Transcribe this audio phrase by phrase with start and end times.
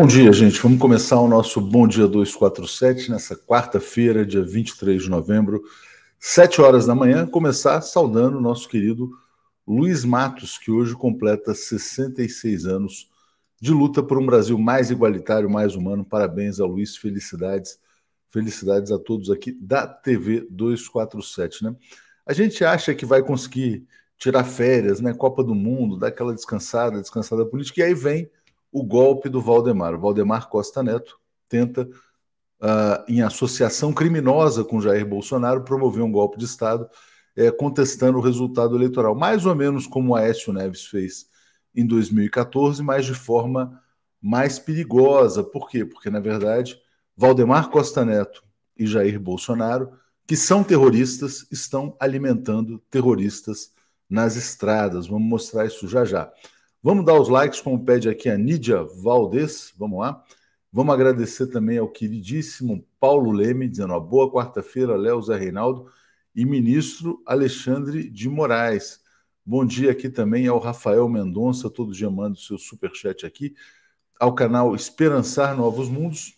[0.00, 0.58] Bom dia, gente.
[0.62, 5.62] Vamos começar o nosso Bom Dia 247 nessa quarta-feira, dia 23 de novembro,
[6.18, 7.26] 7 horas da manhã.
[7.26, 9.10] Começar saudando o nosso querido
[9.68, 13.10] Luiz Matos, que hoje completa 66 anos
[13.60, 16.02] de luta por um Brasil mais igualitário, mais humano.
[16.02, 17.78] Parabéns a Luiz, felicidades.
[18.30, 21.76] Felicidades a todos aqui da TV 247, né?
[22.24, 23.86] A gente acha que vai conseguir
[24.16, 25.12] tirar férias, né?
[25.12, 28.30] Copa do Mundo, dar aquela descansada, descansada política, e aí vem
[28.72, 29.94] o golpe do Valdemar.
[29.94, 31.18] O Valdemar Costa Neto
[31.48, 36.88] tenta, uh, em associação criminosa com Jair Bolsonaro, promover um golpe de Estado,
[37.36, 41.26] é, contestando o resultado eleitoral, mais ou menos como Aécio Neves fez
[41.74, 43.80] em 2014, mas de forma
[44.20, 45.42] mais perigosa.
[45.42, 45.84] Por quê?
[45.84, 46.78] Porque, na verdade,
[47.16, 48.42] Valdemar Costa Neto
[48.76, 49.92] e Jair Bolsonaro,
[50.26, 53.72] que são terroristas, estão alimentando terroristas
[54.08, 55.06] nas estradas.
[55.06, 56.32] Vamos mostrar isso já já.
[56.82, 59.74] Vamos dar os likes, como pede aqui a Nídia Valdez.
[59.76, 60.24] Vamos lá.
[60.72, 65.90] Vamos agradecer também ao queridíssimo Paulo Leme, dizendo uma boa quarta-feira, Léo Zé Reinaldo
[66.34, 68.98] e ministro Alexandre de Moraes.
[69.44, 73.54] Bom dia aqui também ao Rafael Mendonça, todo dia manda o seu superchat aqui,
[74.18, 76.34] ao canal Esperançar Novos Mundos,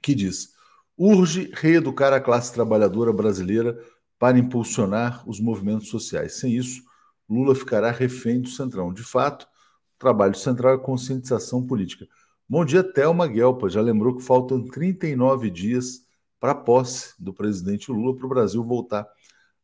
[0.00, 0.54] que diz:
[0.96, 3.82] urge reeducar a classe trabalhadora brasileira
[4.16, 6.34] para impulsionar os movimentos sociais.
[6.34, 6.88] Sem isso,
[7.30, 8.92] Lula ficará refém do Centrão.
[8.92, 12.08] De fato, o trabalho central é conscientização política.
[12.48, 13.68] Bom dia, Thelma Guelpa.
[13.68, 16.00] Já lembrou que faltam 39 dias
[16.40, 19.06] para a posse do presidente Lula para o Brasil voltar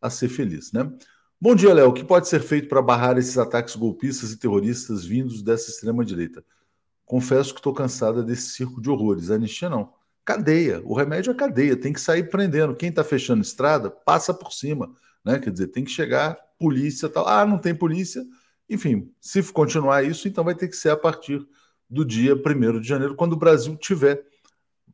[0.00, 0.88] a ser feliz, né?
[1.40, 1.88] Bom dia, Léo.
[1.88, 6.44] O que pode ser feito para barrar esses ataques golpistas e terroristas vindos dessa extrema-direita?
[7.04, 9.30] Confesso que estou cansada desse circo de horrores.
[9.30, 9.92] Anistia não.
[10.24, 10.80] Cadeia.
[10.84, 11.76] O remédio é cadeia.
[11.76, 12.76] Tem que sair prendendo.
[12.76, 14.94] Quem está fechando estrada, passa por cima.
[15.26, 15.40] Né?
[15.40, 17.26] Quer dizer, tem que chegar polícia tal.
[17.26, 18.24] Ah, não tem polícia.
[18.70, 21.44] Enfim, se continuar isso, então vai ter que ser a partir
[21.90, 24.24] do dia 1 de janeiro, quando o Brasil tiver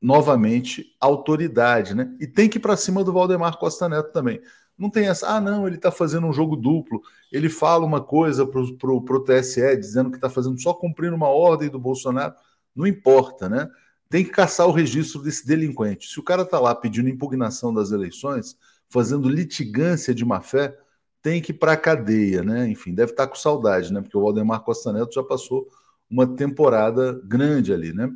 [0.00, 2.14] novamente autoridade, né?
[2.18, 4.40] E tem que ir para cima do Valdemar Costa Neto também.
[4.76, 7.00] Não tem essa, ah, não, ele está fazendo um jogo duplo,
[7.30, 11.68] ele fala uma coisa para o TSE, dizendo que está fazendo só cumprindo uma ordem
[11.68, 12.34] do Bolsonaro.
[12.74, 13.68] Não importa, né?
[14.08, 16.08] Tem que caçar o registro desse delinquente.
[16.08, 18.56] Se o cara está lá pedindo impugnação das eleições,
[18.92, 20.76] fazendo litigância de má fé,
[21.22, 22.68] tem que ir para a cadeia, né?
[22.68, 24.00] Enfim, deve estar tá com saudade, né?
[24.00, 25.68] Porque o Valdemar Costa Neto já passou
[26.10, 28.10] uma temporada grande ali, né?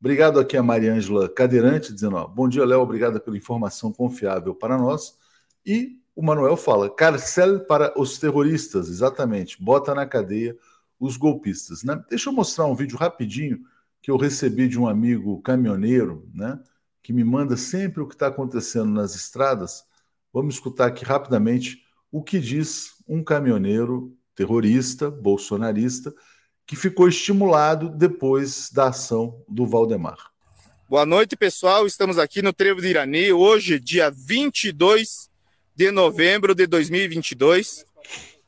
[0.00, 4.76] Obrigado aqui a Mariângela Cadeirante, dizendo: ó, bom dia, Léo, obrigada pela informação confiável para
[4.76, 5.16] nós.
[5.64, 10.56] E o Manuel fala: carcel para os terroristas, exatamente, bota na cadeia
[10.98, 11.82] os golpistas.
[11.84, 12.02] Né?
[12.08, 13.60] Deixa eu mostrar um vídeo rapidinho
[14.00, 16.58] que eu recebi de um amigo caminhoneiro, né?
[17.02, 19.84] Que me manda sempre o que está acontecendo nas estradas.
[20.36, 26.12] Vamos escutar aqui rapidamente o que diz um caminhoneiro terrorista, bolsonarista,
[26.66, 30.18] que ficou estimulado depois da ação do Valdemar.
[30.90, 31.86] Boa noite, pessoal.
[31.86, 35.30] Estamos aqui no Trevo de Irani, hoje, dia 22
[35.74, 37.86] de novembro de 2022.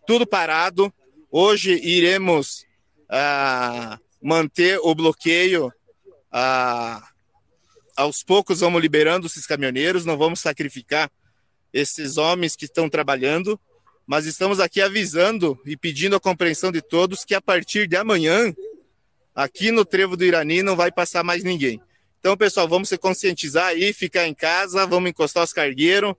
[0.07, 0.93] Tudo parado.
[1.31, 2.67] Hoje iremos
[3.09, 5.73] ah, manter o bloqueio.
[6.31, 7.03] Ah,
[7.97, 11.11] aos poucos vamos liberando esses caminhoneiros, não vamos sacrificar
[11.73, 13.59] esses homens que estão trabalhando
[14.09, 18.55] mas estamos aqui avisando e pedindo a compreensão de todos que a partir de amanhã,
[19.35, 21.79] aqui no Trevo do Irani, não vai passar mais ninguém.
[22.19, 26.15] Então, pessoal, vamos se conscientizar aí, ficar em casa, vamos encostar os cargueiros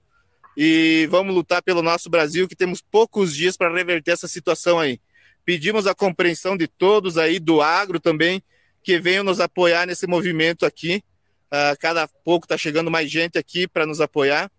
[0.55, 5.01] e vamos lutar pelo nosso Brasil, que temos poucos dias para reverter essa situação aí.
[5.43, 8.43] Pedimos a compreensão de todos aí, do agro também,
[8.83, 11.01] que venham nos apoiar nesse movimento aqui.
[11.47, 14.51] Uh, cada pouco está chegando mais gente aqui para nos apoiar.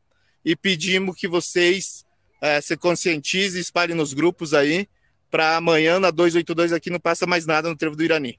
[0.45, 2.05] E pedimos que vocês
[2.41, 4.89] é, se conscientize e espalhe nos grupos aí,
[5.31, 8.39] para amanhã na 282 aqui não passa mais nada no trevo do Irani.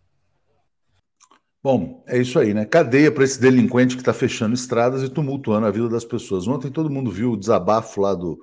[1.63, 2.65] Bom, é isso aí, né?
[2.65, 6.47] Cadeia para esse delinquente que está fechando estradas e tumultuando a vida das pessoas.
[6.47, 8.39] Ontem todo mundo viu o desabafo lá do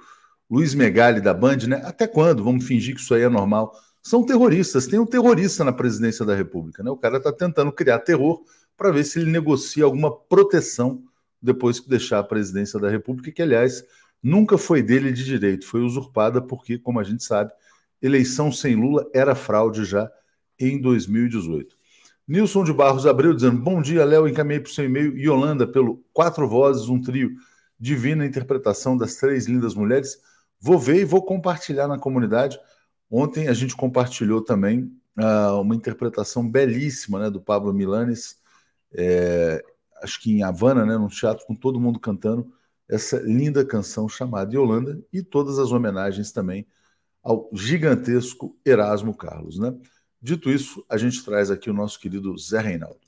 [0.49, 1.83] Luiz Megali da Band, né?
[1.85, 2.45] Até quando?
[2.45, 3.75] Vamos fingir que isso aí é normal.
[4.01, 6.91] São terroristas, tem um terrorista na presidência da República, né?
[6.91, 8.41] O cara está tentando criar terror
[8.77, 11.03] para ver se ele negocia alguma proteção
[11.41, 13.85] depois que deixar a presidência da República, que, aliás,
[14.23, 17.53] nunca foi dele de direito, foi usurpada porque, como a gente sabe,
[18.03, 20.11] eleição sem Lula era fraude já
[20.59, 21.77] em 2018.
[22.29, 24.29] Nilson de Barros Abreu dizendo: Bom dia, Léo.
[24.29, 25.17] Encaminhei para o seu e-mail.
[25.17, 27.31] Yolanda, pelo Quatro Vozes, um trio.
[27.81, 30.21] Divina interpretação das três lindas mulheres.
[30.61, 32.59] Vou ver e vou compartilhar na comunidade.
[33.11, 38.37] Ontem a gente compartilhou também uh, uma interpretação belíssima né, do Pablo Milanes,
[38.93, 39.63] é,
[40.03, 42.53] acho que em Havana, né, num teatro com todo mundo cantando
[42.89, 46.67] essa linda canção chamada Yolanda e todas as homenagens também
[47.23, 49.75] ao gigantesco Erasmo Carlos, né?
[50.21, 52.99] Dito isso, a gente traz aqui o nosso querido Zé Reinaldo.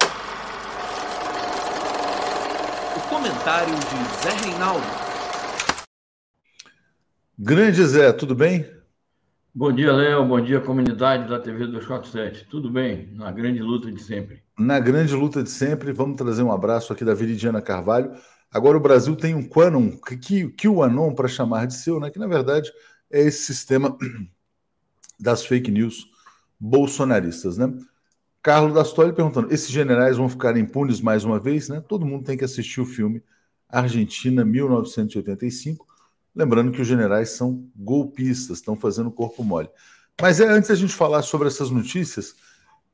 [2.96, 4.86] O comentário de Zé Reinaldo.
[7.38, 8.79] Grande Zé, tudo bem?
[9.52, 10.24] Bom dia, Léo.
[10.24, 12.46] Bom dia, comunidade da TV 247.
[12.48, 13.08] Tudo bem?
[13.14, 14.44] Na grande luta de sempre.
[14.56, 18.12] Na grande luta de sempre, vamos trazer um abraço aqui da Viridiana Carvalho.
[18.48, 19.90] Agora o Brasil tem um Quanon,
[20.56, 22.10] que o Anon para chamar de seu, né?
[22.10, 22.70] que na verdade
[23.10, 23.98] é esse sistema
[25.18, 26.06] das fake news
[26.58, 27.58] bolsonaristas.
[27.58, 27.76] Né?
[28.40, 31.68] Carlos Dastoli perguntando: esses generais vão ficar impunes mais uma vez?
[31.68, 31.82] Né?
[31.88, 33.20] Todo mundo tem que assistir o filme
[33.68, 35.89] Argentina 1985.
[36.34, 39.68] Lembrando que os generais são golpistas, estão fazendo corpo mole.
[40.20, 42.34] Mas é antes a gente falar sobre essas notícias,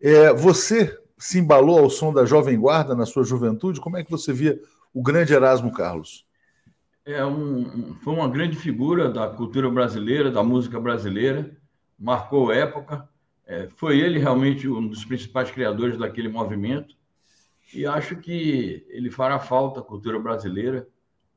[0.00, 3.80] é, você se embalou ao som da Jovem Guarda na sua juventude?
[3.80, 4.60] Como é que você via
[4.92, 6.26] o grande Erasmo Carlos?
[7.04, 11.56] É um, foi uma grande figura da cultura brasileira, da música brasileira,
[11.98, 13.08] marcou época.
[13.46, 16.96] É, foi ele realmente um dos principais criadores daquele movimento
[17.72, 20.86] e acho que ele fará falta à cultura brasileira.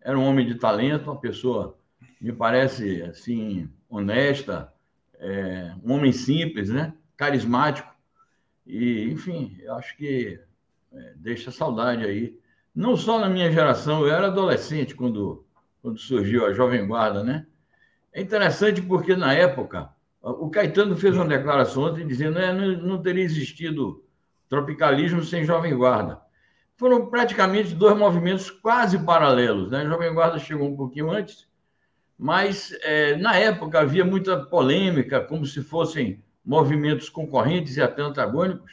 [0.02, 1.78] Era um homem de talento, uma pessoa,
[2.20, 4.74] me parece, assim, honesta,
[5.20, 6.94] é, um homem simples, né?
[7.20, 7.94] carismático.
[8.66, 10.40] E, enfim, eu acho que
[10.94, 12.40] é, deixa saudade aí
[12.74, 15.46] não só na minha geração, eu era adolescente quando,
[15.82, 17.46] quando surgiu a Jovem Guarda, né?
[18.14, 19.90] É interessante porque, na época,
[20.22, 24.06] o Caetano fez uma declaração ontem dizendo que é, não, não teria existido
[24.48, 26.22] tropicalismo sem Jovem Guarda.
[26.78, 29.82] Foram praticamente dois movimentos quase paralelos, né?
[29.82, 31.49] A Jovem Guarda chegou um pouquinho antes,
[32.20, 38.70] mas é, na época havia muita polêmica, como se fossem movimentos concorrentes e até antagônicos,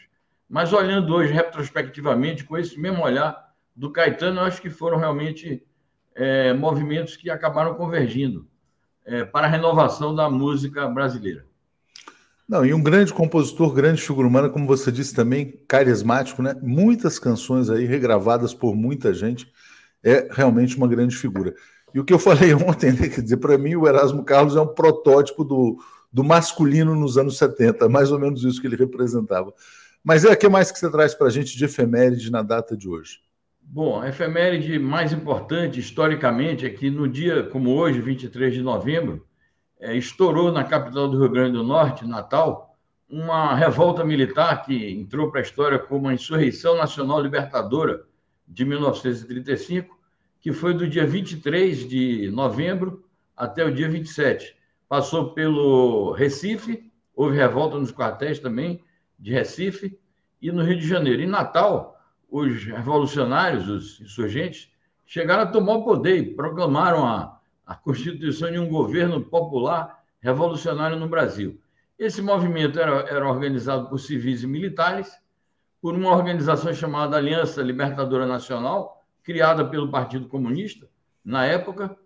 [0.48, 5.62] mas olhando hoje retrospectivamente, com esse mesmo olhar, do Caetano, eu acho que foram realmente
[6.14, 8.48] é, movimentos que acabaram convergindo
[9.04, 11.44] é, para a renovação da música brasileira.
[12.48, 16.56] Não, e um grande compositor, grande figura humana, como você disse também, carismático, né?
[16.62, 19.52] Muitas canções aí regravadas por muita gente,
[20.02, 21.54] é realmente uma grande figura.
[21.94, 24.60] E o que eu falei ontem, né, quer dizer, para mim o Erasmo Carlos é
[24.60, 25.78] um protótipo do,
[26.12, 29.52] do masculino nos anos 70, mais ou menos isso que ele representava.
[30.02, 32.76] Mas é o que mais que você traz para a gente de efeméride na data
[32.76, 33.20] de hoje?
[33.60, 39.26] Bom, a efeméride mais importante historicamente é que no dia como hoje, 23 de novembro,
[39.80, 42.76] é, estourou na capital do Rio Grande do Norte, Natal,
[43.10, 48.04] uma revolta militar que entrou para a história como a Insurreição Nacional Libertadora
[48.46, 49.95] de 1935,
[50.46, 53.04] que foi do dia 23 de novembro
[53.36, 54.56] até o dia 27.
[54.88, 58.80] Passou pelo Recife, houve revolta nos quartéis também
[59.18, 59.98] de Recife
[60.40, 61.20] e no Rio de Janeiro.
[61.20, 62.00] Em Natal,
[62.30, 64.70] os revolucionários, os insurgentes,
[65.04, 70.96] chegaram a tomar o poder e proclamaram a, a constituição de um governo popular revolucionário
[70.96, 71.60] no Brasil.
[71.98, 75.12] Esse movimento era, era organizado por civis e militares,
[75.82, 78.95] por uma organização chamada Aliança Libertadora Nacional,
[79.26, 80.88] criada pelo Partido Comunista
[81.24, 81.98] na época,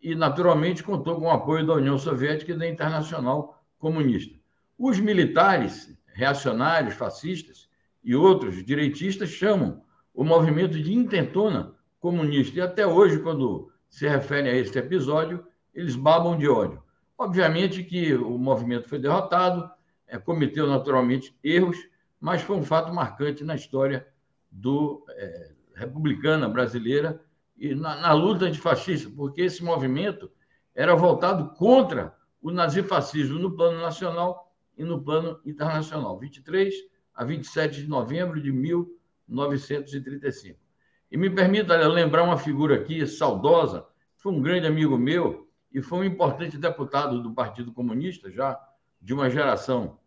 [0.00, 4.34] e naturalmente contou com o apoio da União Soviética e da Internacional Comunista.
[4.78, 7.68] Os militares reacionários, fascistas
[8.02, 12.58] e outros direitistas chamam o movimento de intentona comunista.
[12.58, 16.82] E até hoje, quando se referem a esse episódio, eles babam de ódio.
[17.18, 19.70] Obviamente que o movimento foi derrotado,
[20.08, 21.76] é, cometeu naturalmente erros,
[22.18, 24.06] mas foi um fato marcante na história
[24.50, 27.20] do é, republicana brasileira
[27.56, 30.30] e na, na luta antifascista, porque esse movimento
[30.74, 36.74] era voltado contra o nazifascismo no plano nacional e no plano internacional, 23
[37.14, 40.58] a 27 de novembro de 1935.
[41.10, 43.86] E me permita lembrar uma figura aqui saudosa,
[44.16, 48.58] foi um grande amigo meu e foi um importante deputado do Partido Comunista, já
[49.00, 49.98] de uma geração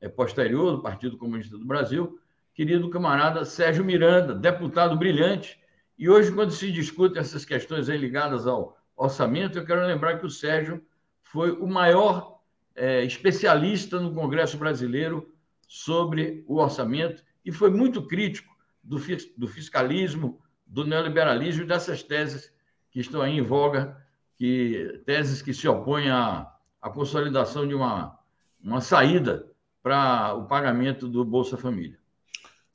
[0.00, 2.18] é, posterior do Partido Comunista do Brasil,
[2.54, 5.58] querido camarada Sérgio Miranda, deputado brilhante.
[5.98, 10.30] E hoje, quando se discute essas questões ligadas ao orçamento, eu quero lembrar que o
[10.30, 10.82] Sérgio
[11.22, 12.40] foi o maior
[12.74, 15.32] é, especialista no Congresso Brasileiro
[15.68, 18.52] sobre o orçamento e foi muito crítico
[18.82, 18.98] do,
[19.36, 22.52] do fiscalismo, do neoliberalismo e dessas teses
[22.90, 23.96] que estão aí em voga,
[24.36, 26.50] que teses que se opõem à,
[26.82, 28.18] à consolidação de uma,
[28.60, 29.46] uma saída
[29.82, 31.99] para o pagamento do Bolsa Família.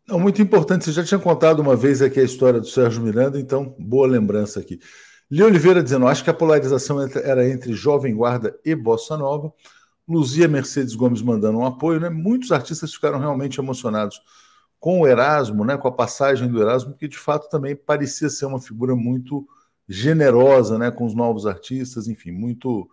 [0.07, 0.85] Não, muito importante.
[0.85, 4.59] Você já tinha contado uma vez aqui a história do Sérgio Miranda, então boa lembrança
[4.59, 4.79] aqui.
[5.29, 9.51] Li Oliveira dizendo: acho que a polarização era entre Jovem Guarda e Bossa Nova.
[10.07, 12.09] Luzia Mercedes Gomes mandando um apoio, né?
[12.09, 14.21] Muitos artistas ficaram realmente emocionados
[14.79, 18.45] com o Erasmo, né, com a passagem do Erasmo, que de fato também parecia ser
[18.45, 19.47] uma figura muito
[19.89, 22.87] generosa, né, com os novos artistas, enfim, muito.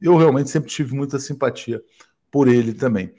[0.00, 1.80] Eu realmente sempre tive muita simpatia
[2.32, 3.14] por ele também.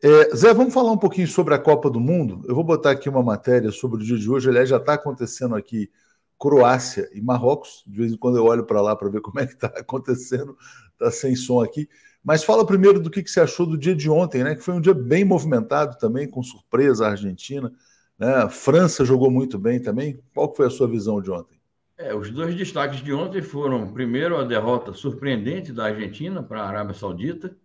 [0.00, 2.44] É, Zé, vamos falar um pouquinho sobre a Copa do Mundo.
[2.46, 4.48] Eu vou botar aqui uma matéria sobre o dia de hoje.
[4.48, 5.90] Aliás, já está acontecendo aqui
[6.38, 7.82] Croácia e Marrocos.
[7.84, 10.56] De vez em quando eu olho para lá para ver como é que está acontecendo.
[10.92, 11.88] Está sem som aqui.
[12.22, 14.54] Mas fala primeiro do que, que você achou do dia de ontem, né?
[14.54, 17.72] Que foi um dia bem movimentado também, com surpresa a Argentina.
[18.16, 18.34] Né?
[18.34, 20.20] A França jogou muito bem também.
[20.32, 21.58] Qual foi a sua visão de ontem?
[21.96, 26.68] É, os dois destaques de ontem foram, primeiro, a derrota surpreendente da Argentina para a
[26.68, 27.56] Arábia Saudita.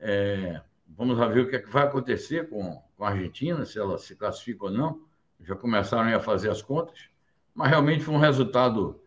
[0.00, 0.60] É,
[0.96, 4.14] vamos ver o que, é que vai acontecer com, com a Argentina, se ela se
[4.16, 5.00] classifica ou não.
[5.40, 7.08] Já começaram a fazer as contas,
[7.54, 9.00] mas realmente foi um resultado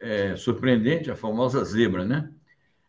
[0.00, 2.30] é, surpreendente, a famosa zebra, né?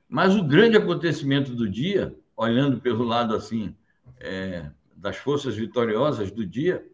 [0.09, 3.75] Mas o grande acontecimento do dia, olhando pelo lado assim
[4.19, 6.85] é, das forças vitoriosas do dia,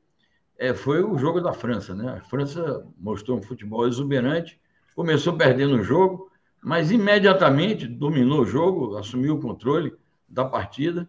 [0.57, 1.93] é, foi o jogo da França.
[1.93, 2.09] Né?
[2.11, 4.59] A França mostrou um futebol exuberante,
[4.95, 6.31] começou perdendo o jogo,
[6.61, 9.93] mas imediatamente dominou o jogo, assumiu o controle
[10.27, 11.07] da partida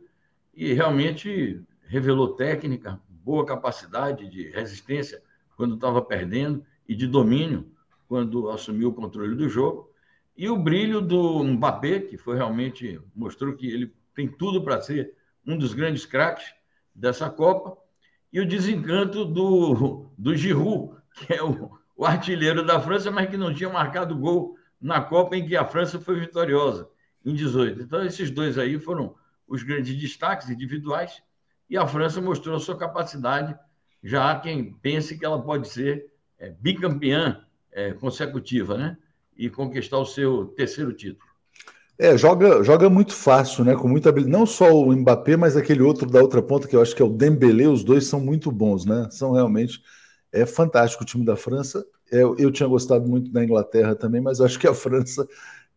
[0.56, 5.22] e realmente revelou técnica, boa capacidade de resistência
[5.56, 7.70] quando estava perdendo e de domínio
[8.08, 9.90] quando assumiu o controle do jogo.
[10.36, 15.14] E o brilho do Mbappé, que foi realmente mostrou que ele tem tudo para ser
[15.46, 16.54] um dos grandes craques
[16.94, 17.76] dessa Copa,
[18.32, 23.36] e o desencanto do, do Giroud, que é o, o artilheiro da França, mas que
[23.36, 26.88] não tinha marcado gol na Copa em que a França foi vitoriosa,
[27.24, 27.82] em 18.
[27.82, 29.14] Então, esses dois aí foram
[29.46, 31.22] os grandes destaques individuais,
[31.68, 33.56] e a França mostrou a sua capacidade,
[34.02, 38.96] já há quem pense que ela pode ser é, bicampeã é, consecutiva, né?
[39.36, 41.28] e conquistar o seu terceiro título.
[41.98, 43.76] É, joga, joga muito fácil, né?
[43.76, 44.10] Com muita.
[44.12, 47.04] Não só o Mbappé, mas aquele outro da outra ponta que eu acho que é
[47.04, 49.08] o Dembélé, os dois são muito bons, né?
[49.10, 49.80] São realmente
[50.32, 51.84] é fantástico o time da França.
[52.10, 55.26] É, eu tinha gostado muito da Inglaterra também, mas acho que a França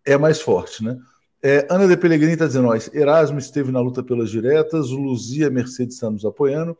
[0.03, 0.97] é mais forte, né?
[1.41, 5.49] É, Ana de Pellegrini está dizendo: ó, Erasmo esteve na luta pelas diretas, o Luzia
[5.49, 6.77] Mercedes está nos apoiando.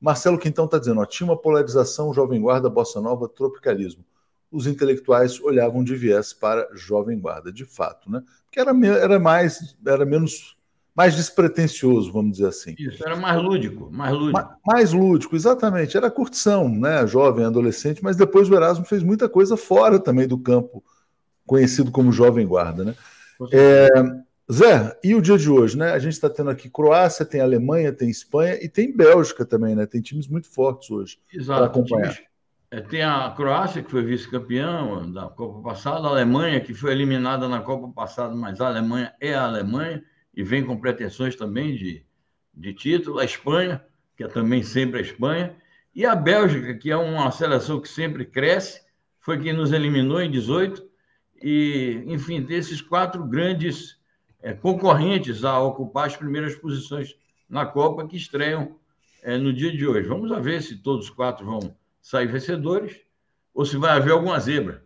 [0.00, 4.04] Marcelo Quintão está dizendo: ó, tinha uma polarização, Jovem Guarda, Bossa Nova, tropicalismo
[4.50, 8.22] os intelectuais olhavam de viés para Jovem Guarda, de fato, né?
[8.44, 10.56] Porque era, era mais, era menos,
[10.94, 12.74] mais despretensioso, vamos dizer assim.
[12.76, 14.32] Isso, era mais lúdico, mais lúdico.
[14.32, 15.96] Ma, mais lúdico, exatamente.
[15.96, 17.06] Era curtição, né?
[17.06, 20.82] Jovem, adolescente, mas depois o Erasmo fez muita coisa fora também do campo
[21.46, 22.94] conhecido como Jovem Guarda, né?
[23.52, 23.88] É,
[24.52, 25.92] Zé, e o dia de hoje, né?
[25.92, 29.86] A gente está tendo aqui Croácia, tem Alemanha, tem Espanha e tem Bélgica também, né?
[29.86, 32.16] Tem times muito fortes hoje para acompanhar.
[32.72, 37.48] É, tem a Croácia, que foi vice-campeã da Copa passada, a Alemanha, que foi eliminada
[37.48, 40.02] na Copa passada, mas a Alemanha é a Alemanha
[40.34, 42.04] e vem com pretensões também de,
[42.54, 43.18] de título.
[43.18, 43.84] A Espanha,
[44.16, 45.56] que é também sempre a Espanha,
[45.94, 48.80] e a Bélgica, que é uma seleção que sempre cresce,
[49.18, 50.89] foi quem nos eliminou em 18.
[51.42, 53.96] E, enfim, tem esses quatro grandes
[54.42, 57.14] é, concorrentes a ocupar as primeiras posições
[57.48, 58.76] na Copa que estreiam
[59.22, 60.08] é, no dia de hoje.
[60.08, 62.96] Vamos ver se todos os quatro vão sair vencedores
[63.54, 64.82] ou se vai haver alguma zebra.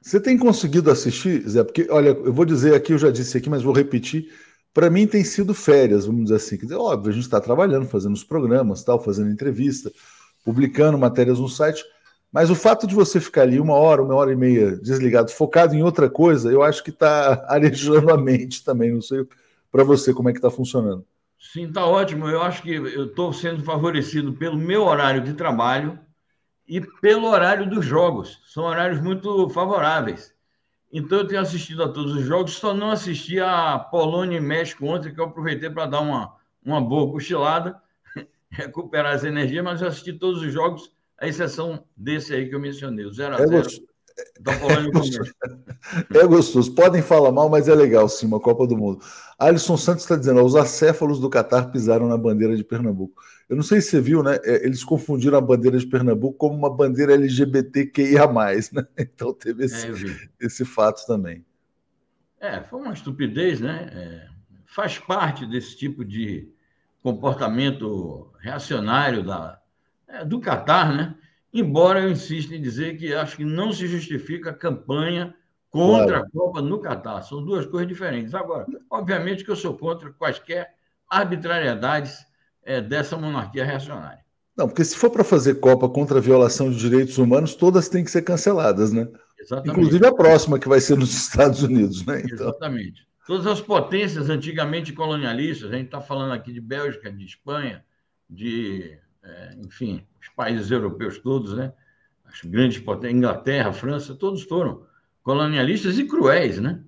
[0.00, 1.64] Você tem conseguido assistir, Zé?
[1.64, 4.32] Porque, olha, eu vou dizer aqui, eu já disse aqui, mas vou repetir.
[4.72, 6.56] Para mim tem sido férias, vamos dizer assim.
[6.56, 9.90] Quer dizer, óbvio, a gente está trabalhando, fazendo os programas, tal, fazendo entrevista,
[10.44, 11.84] publicando matérias no site.
[12.32, 15.74] Mas o fato de você ficar ali uma hora, uma hora e meia desligado, focado
[15.74, 18.92] em outra coisa, eu acho que está arejando a mente também.
[18.92, 19.26] Não sei
[19.70, 21.04] para você como é que está funcionando.
[21.38, 22.28] Sim, está ótimo.
[22.28, 25.98] Eu acho que eu estou sendo favorecido pelo meu horário de trabalho
[26.66, 28.40] e pelo horário dos jogos.
[28.46, 30.34] São horários muito favoráveis.
[30.92, 34.86] Então, eu tenho assistido a todos os jogos, só não assisti a Polônia e México
[34.86, 37.80] ontem, que eu aproveitei para dar uma, uma boa cochilada,
[38.50, 42.60] recuperar as energias, mas eu assisti todos os jogos, à exceção desse aí que eu
[42.60, 43.80] mencionei, o 0x0.
[46.12, 46.74] É, é gostoso.
[46.74, 49.00] Podem falar mal, mas é legal sim, uma Copa do Mundo.
[49.38, 53.20] Alisson Santos está dizendo: os acéfalos do Catar pisaram na bandeira de Pernambuco.
[53.48, 54.38] Eu não sei se você viu, né?
[54.44, 58.26] É, eles confundiram a bandeira de Pernambuco como uma bandeira LGBTQIA,
[58.72, 58.86] né?
[58.98, 61.44] Então teve esse, é, esse fato também.
[62.40, 63.90] É, foi uma estupidez, né?
[63.92, 64.28] É,
[64.66, 66.48] faz parte desse tipo de
[67.02, 69.60] comportamento reacionário da,
[70.08, 71.14] é, do Catar, né?
[71.52, 75.34] Embora eu insista em dizer que acho que não se justifica a campanha
[75.70, 76.26] contra claro.
[76.26, 77.22] a Copa no Catar.
[77.22, 78.34] São duas coisas diferentes.
[78.34, 80.74] Agora, obviamente que eu sou contra quaisquer
[81.08, 82.18] arbitrariedades
[82.62, 84.24] é, dessa monarquia reacionária.
[84.56, 88.04] Não, porque se for para fazer Copa contra a violação de direitos humanos, todas têm
[88.04, 89.08] que ser canceladas, né?
[89.38, 89.70] Exatamente.
[89.70, 92.22] Inclusive a próxima, que vai ser nos Estados Unidos, né?
[92.24, 92.48] Então...
[92.48, 93.06] Exatamente.
[93.26, 97.84] Todas as potências antigamente colonialistas, a gente está falando aqui de Bélgica, de Espanha,
[98.28, 101.72] de é, enfim, os países europeus todos, né?
[102.24, 104.82] As grandes potências, Inglaterra, França, todos foram
[105.22, 106.82] colonialistas e cruéis, né?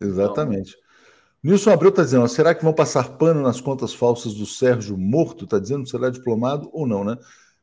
[0.00, 0.70] Exatamente.
[0.70, 0.90] Então,
[1.42, 5.44] Nilson Abreu está dizendo: será que vão passar pano nas contas falsas do Sérgio morto?
[5.44, 7.16] Está dizendo se será diplomado ou não, né?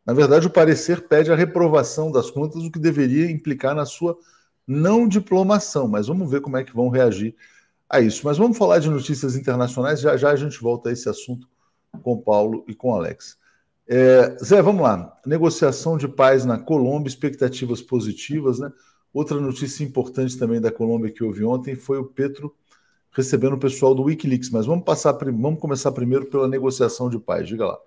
[0.05, 4.17] Na verdade, o parecer pede a reprovação das contas, o que deveria implicar na sua
[4.65, 5.88] não diplomação.
[5.88, 7.36] Mas vamos ver como é que vão reagir
[7.89, 8.21] a isso.
[8.25, 9.99] Mas vamos falar de notícias internacionais.
[9.99, 11.47] Já já a gente volta a esse assunto
[12.01, 13.38] com Paulo e com Alex.
[13.89, 15.15] É, Zé, vamos lá.
[15.26, 18.71] Negociação de paz na Colômbia, expectativas positivas, né?
[19.13, 22.54] Outra notícia importante também da Colômbia que houve ontem foi o Petro
[23.12, 24.52] recebendo o pessoal do Wikileaks.
[24.52, 27.47] Mas vamos passar, vamos começar primeiro pela negociação de paz.
[27.47, 27.78] Diga lá.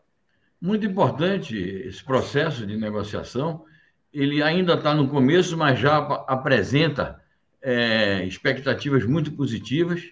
[0.61, 3.65] Muito importante esse processo de negociação.
[4.13, 7.21] Ele ainda está no começo, mas já apresenta
[7.63, 10.03] é, expectativas muito positivas.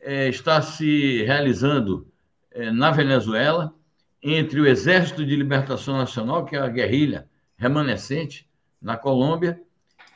[0.00, 2.08] É, está se realizando
[2.50, 3.72] é, na Venezuela
[4.34, 8.48] entre o Exército de Libertação Nacional, que é a guerrilha remanescente
[8.82, 9.60] na Colômbia,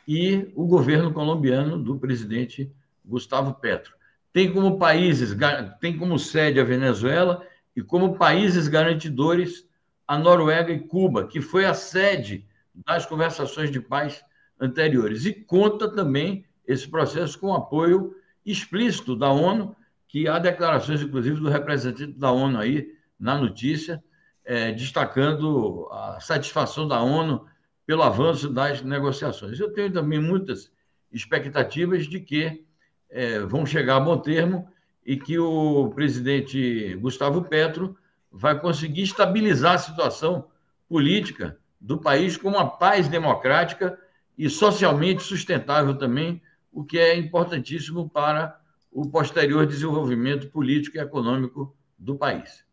[0.07, 2.69] e o governo colombiano do presidente
[3.05, 3.93] Gustavo Petro.
[4.33, 5.35] Tem como países,
[5.79, 7.45] tem como sede a Venezuela
[7.75, 9.65] e como países garantidores
[10.05, 12.45] a Noruega e Cuba, que foi a sede
[12.85, 14.23] das conversações de paz
[14.59, 15.25] anteriores.
[15.25, 18.13] E conta também esse processo com apoio
[18.45, 19.75] explícito da ONU,
[20.07, 24.03] que há declarações, inclusive, do representante da ONU aí, na notícia,
[24.43, 27.45] é, destacando a satisfação da ONU
[27.85, 29.59] pelo avanço das negociações.
[29.59, 30.71] Eu tenho também muitas
[31.11, 32.65] expectativas de que
[33.09, 34.67] é, vão chegar a bom termo
[35.05, 37.95] e que o presidente Gustavo Petro
[38.31, 40.47] vai conseguir estabilizar a situação
[40.87, 43.99] política do país com uma paz democrática
[44.37, 48.59] e socialmente sustentável também, o que é importantíssimo para
[48.91, 52.65] o posterior desenvolvimento político e econômico do país.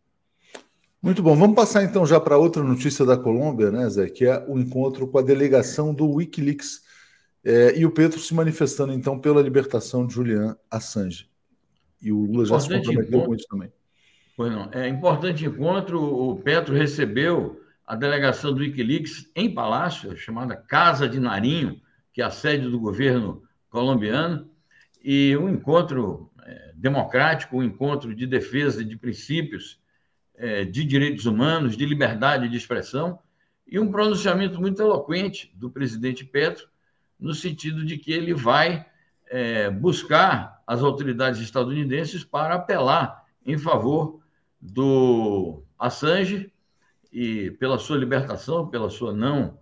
[1.00, 1.36] Muito bom.
[1.36, 4.08] Vamos passar então já para outra notícia da Colômbia, né, Zé?
[4.08, 6.82] Que é o encontro com a delegação do Wikileaks
[7.44, 11.28] é, e o Petro se manifestando então pela libertação de Julian Assange.
[12.02, 13.72] E o Lula já se comprometeu com isso também.
[14.36, 14.70] Pois não.
[14.72, 16.02] É importante encontro.
[16.02, 21.80] O Petro recebeu a delegação do Wikileaks em Palácio, chamada Casa de Narinho,
[22.12, 24.48] que é a sede do governo colombiano,
[25.02, 29.80] e um encontro é, democrático, um encontro de defesa de princípios
[30.38, 33.18] é, de direitos humanos, de liberdade de expressão,
[33.66, 36.66] e um pronunciamento muito eloquente do presidente Petro,
[37.18, 38.86] no sentido de que ele vai
[39.26, 44.20] é, buscar as autoridades estadunidenses para apelar em favor
[44.60, 46.52] do Assange
[47.12, 49.58] e pela sua libertação, pela sua não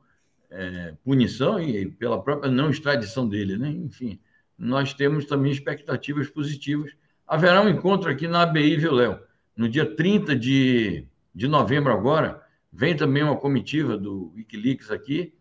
[0.50, 3.70] é, punição e pela própria não extradição dele, né?
[3.70, 4.20] Enfim,
[4.58, 6.92] nós temos também expectativas positivas.
[7.26, 9.18] Haverá um encontro aqui na ABI, viu, Léo?
[9.56, 12.42] No dia 30 de, de novembro agora,
[12.72, 15.32] vem também uma comitiva do Wikileaks aqui,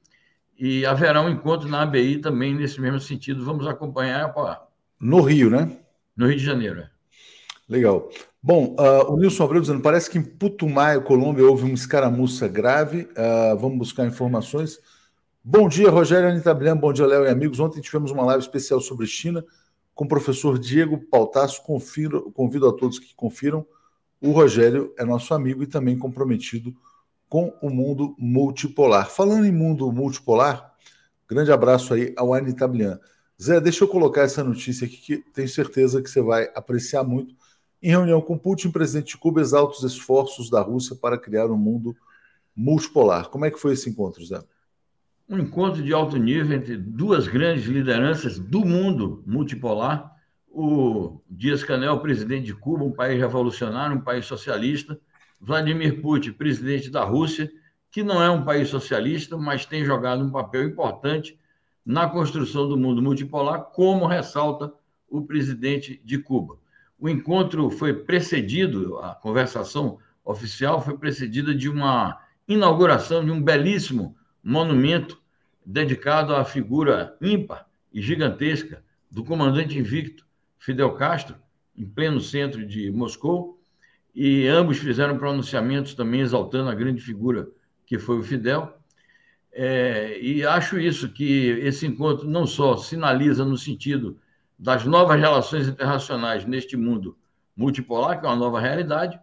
[0.58, 3.44] e haverá um encontro na ABI também nesse mesmo sentido.
[3.44, 4.34] Vamos acompanhar.
[5.00, 5.70] No Rio, né?
[6.16, 6.80] No Rio de Janeiro.
[6.80, 6.90] É.
[7.68, 8.10] Legal.
[8.42, 13.02] Bom, uh, o Nilson Abreu dizendo, parece que em Putumayo, Colômbia, houve uma escaramuça grave.
[13.02, 14.80] Uh, vamos buscar informações.
[15.44, 17.60] Bom dia, Rogério Anitta Brilhant, bom dia, Léo e amigos.
[17.60, 19.44] Ontem tivemos uma live especial sobre China
[19.94, 21.62] com o professor Diego Pautasso.
[21.64, 23.66] Confiro, convido a todos que confiram.
[24.26, 26.76] O Rogério é nosso amigo e também comprometido
[27.30, 29.08] com o mundo multipolar.
[29.08, 30.74] Falando em mundo multipolar,
[31.30, 33.00] grande abraço aí ao Anitta Brilhant.
[33.40, 37.36] Zé, deixa eu colocar essa notícia aqui que tenho certeza que você vai apreciar muito
[37.84, 41.58] em reunião com Putin, presidente de Cuba exalta os esforços da Rússia para criar um
[41.58, 41.96] mundo
[42.56, 43.30] multipolar.
[43.30, 44.42] Como é que foi esse encontro, Zé?
[45.30, 50.15] Um encontro de alto nível entre duas grandes lideranças do mundo multipolar.
[50.58, 54.98] O Dias-Canel, presidente de Cuba, um país revolucionário, um país socialista.
[55.38, 57.52] Vladimir Putin, presidente da Rússia,
[57.92, 61.38] que não é um país socialista, mas tem jogado um papel importante
[61.86, 64.72] na construção do mundo multipolar, como ressalta
[65.10, 66.58] o presidente de Cuba.
[66.98, 74.16] O encontro foi precedido, a conversação oficial foi precedida de uma inauguração de um belíssimo
[74.42, 75.22] monumento
[75.66, 80.24] dedicado à figura ímpar e gigantesca do comandante invicto
[80.58, 81.36] Fidel Castro,
[81.78, 83.62] em pleno centro de Moscou,
[84.14, 87.50] e ambos fizeram pronunciamentos também exaltando a grande figura
[87.86, 88.74] que foi o Fidel.
[89.52, 94.18] É, e acho isso, que esse encontro não só sinaliza no sentido
[94.58, 97.18] das novas relações internacionais neste mundo
[97.56, 99.20] multipolar, que é uma nova realidade,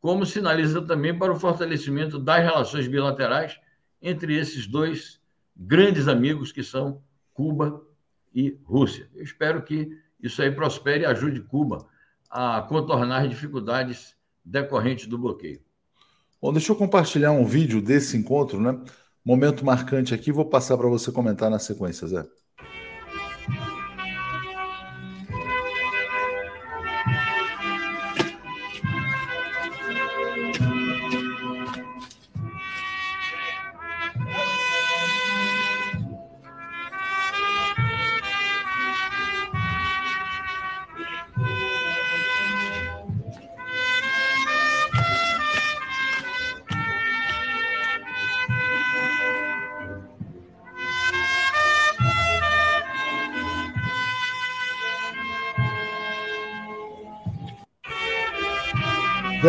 [0.00, 3.58] como sinaliza também para o fortalecimento das relações bilaterais
[4.02, 5.20] entre esses dois
[5.56, 7.02] grandes amigos que são
[7.34, 7.82] Cuba
[8.34, 9.08] e Rússia.
[9.14, 11.86] Eu espero que isso aí prospere e ajude Cuba
[12.30, 15.60] a contornar as dificuldades decorrentes do bloqueio.
[16.40, 18.80] Bom, deixa eu compartilhar um vídeo desse encontro, né?
[19.24, 22.26] Momento marcante aqui, vou passar para você comentar na sequência, Zé.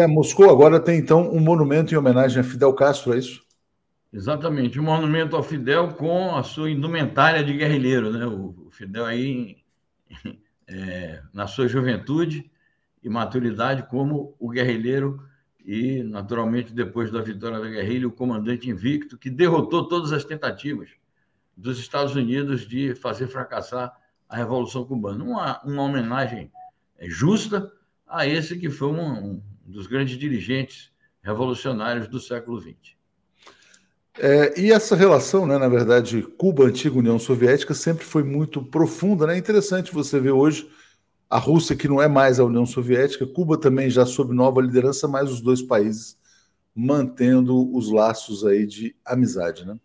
[0.08, 3.42] Moscou agora tem então um monumento em homenagem a Fidel Castro, é isso?
[4.14, 8.26] Exatamente, um monumento ao Fidel com a sua indumentária de guerrilheiro, né?
[8.26, 9.58] O Fidel aí
[10.68, 12.52] é, na sua juventude
[13.02, 15.22] e maturidade como o guerrilheiro
[15.66, 20.90] e, naturalmente, depois da vitória da guerrilha, o comandante invicto que derrotou todas as tentativas
[21.56, 23.96] dos Estados Unidos de fazer fracassar
[24.28, 25.24] a Revolução Cubana.
[25.24, 26.52] Uma, uma homenagem
[26.98, 27.72] é, justa
[28.08, 30.92] a esse que foi um, dos grandes dirigentes
[31.24, 32.96] revolucionários do século XX.
[34.20, 39.26] É, e essa relação, né, na verdade, Cuba-Antiga União Soviética sempre foi muito profunda.
[39.26, 39.36] Né?
[39.36, 40.70] É interessante você ver hoje
[41.30, 45.08] a Rússia, que não é mais a União Soviética, Cuba também já sob nova liderança,
[45.08, 46.20] mas os dois países
[46.76, 49.66] mantendo os laços aí de amizade.
[49.66, 49.80] Né?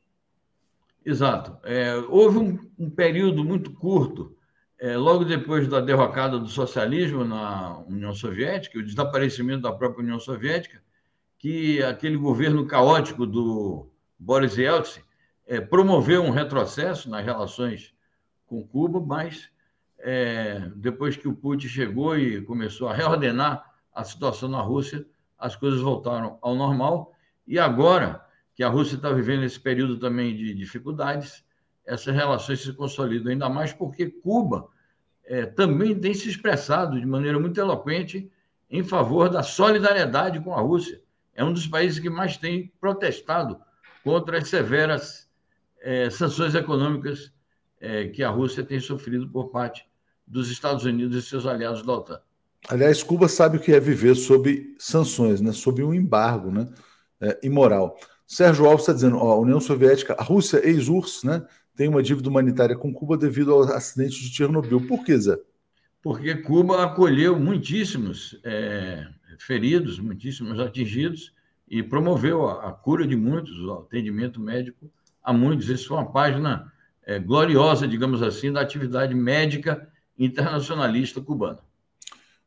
[1.05, 1.57] Exato.
[1.62, 4.36] É, houve um, um período muito curto
[4.78, 10.20] é, logo depois da derrocada do socialismo na União Soviética, o desaparecimento da própria União
[10.20, 10.82] Soviética,
[11.38, 15.00] que aquele governo caótico do Boris Yeltsin
[15.46, 17.94] é, promoveu um retrocesso nas relações
[18.46, 19.48] com Cuba, mas
[19.98, 25.06] é, depois que o Putin chegou e começou a reordenar a situação na Rússia,
[25.38, 27.14] as coisas voltaram ao normal.
[27.46, 31.44] E agora que a Rússia está vivendo esse período também de dificuldades,
[31.87, 34.68] essas relações se consolidam ainda mais porque Cuba
[35.25, 38.31] é, também tem se expressado de maneira muito eloquente
[38.70, 41.01] em favor da solidariedade com a Rússia.
[41.35, 43.59] É um dos países que mais tem protestado
[44.03, 45.29] contra as severas
[45.81, 47.33] é, sanções econômicas
[47.81, 49.87] é, que a Rússia tem sofrido por parte
[50.27, 52.20] dos Estados Unidos e seus aliados da OTAN.
[52.68, 55.53] Aliás, Cuba sabe o que é viver sob sanções, né?
[55.53, 56.68] sob um embargo né?
[57.20, 57.96] É, imoral.
[58.27, 61.46] Sérgio Alves está dizendo: ó, a União Soviética, a Rússia ex-URSS, né?
[61.76, 64.86] Tem uma dívida humanitária com Cuba devido ao acidente de Chernobyl.
[64.86, 65.38] Por que, Zé?
[66.02, 69.06] Porque Cuba acolheu muitíssimos é,
[69.38, 71.32] feridos, muitíssimos atingidos
[71.68, 74.90] e promoveu a, a, cura de muitos, o atendimento médico
[75.22, 75.68] a muitos.
[75.68, 76.72] Isso foi uma página
[77.04, 79.86] é, gloriosa, digamos assim, da atividade médica
[80.18, 81.58] internacionalista cubana.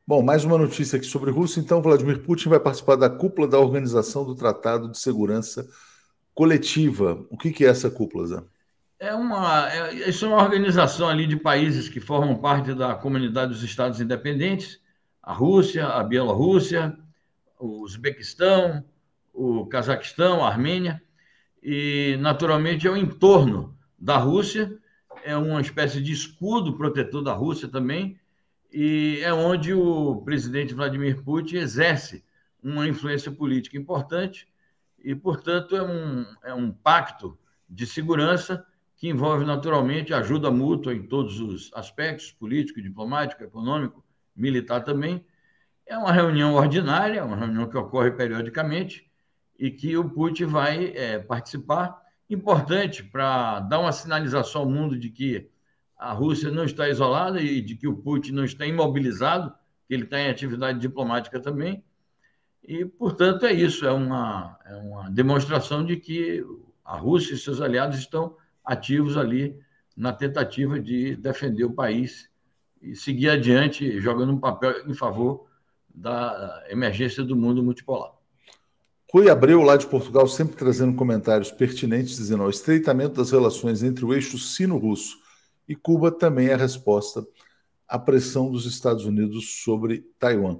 [0.07, 1.59] Bom, mais uma notícia aqui sobre Rússia.
[1.59, 5.69] Então, Vladimir Putin vai participar da cúpula da Organização do Tratado de Segurança
[6.33, 7.23] Coletiva.
[7.29, 8.43] O que, que é essa cúpula, Zé?
[9.01, 13.53] É uma, é, isso é uma organização ali de países que formam parte da comunidade
[13.53, 14.77] dos Estados Independentes,
[15.23, 16.97] a Rússia, a Bielorrússia,
[17.57, 18.83] o Uzbequistão,
[19.33, 21.01] o Cazaquistão, a Armênia,
[21.63, 24.77] e naturalmente é o entorno da Rússia,
[25.23, 28.19] é uma espécie de escudo protetor da Rússia também,
[28.69, 32.21] e é onde o presidente Vladimir Putin exerce
[32.61, 34.45] uma influência política importante
[35.01, 38.65] e, portanto, é um, é um pacto de segurança
[38.99, 44.03] que envolve naturalmente ajuda mútua em todos os aspectos político, diplomático, econômico,
[44.35, 45.25] militar também.
[45.87, 49.09] É uma reunião ordinária, uma reunião que ocorre periodicamente
[49.57, 51.97] e que o Putin vai é, participar.
[52.29, 55.49] Importante para dar uma sinalização ao mundo de que
[55.97, 59.53] a Rússia não está isolada e de que o Putin não está imobilizado,
[59.87, 61.81] que ele está em atividade diplomática também.
[62.61, 66.45] E, portanto, é isso, é uma, é uma demonstração de que
[66.83, 68.35] a Rússia e seus aliados estão
[68.69, 69.59] ativos ali
[69.97, 72.29] na tentativa de defender o país
[72.81, 75.47] e seguir adiante, jogando um papel em favor
[75.93, 78.11] da emergência do mundo multipolar.
[79.11, 84.05] Rui Abreu, lá de Portugal, sempre trazendo comentários pertinentes, dizendo: o estreitamento das relações entre
[84.05, 85.17] o eixo sino-russo
[85.67, 87.25] e Cuba também é a resposta
[87.87, 90.59] à pressão dos Estados Unidos sobre Taiwan.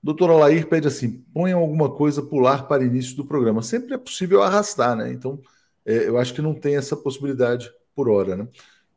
[0.00, 3.60] Doutor Alair pede assim: ponham alguma coisa pular para início do programa.
[3.60, 5.12] Sempre é possível arrastar, né?
[5.12, 5.42] Então,
[5.84, 8.48] é, eu acho que não tem essa possibilidade por hora, né?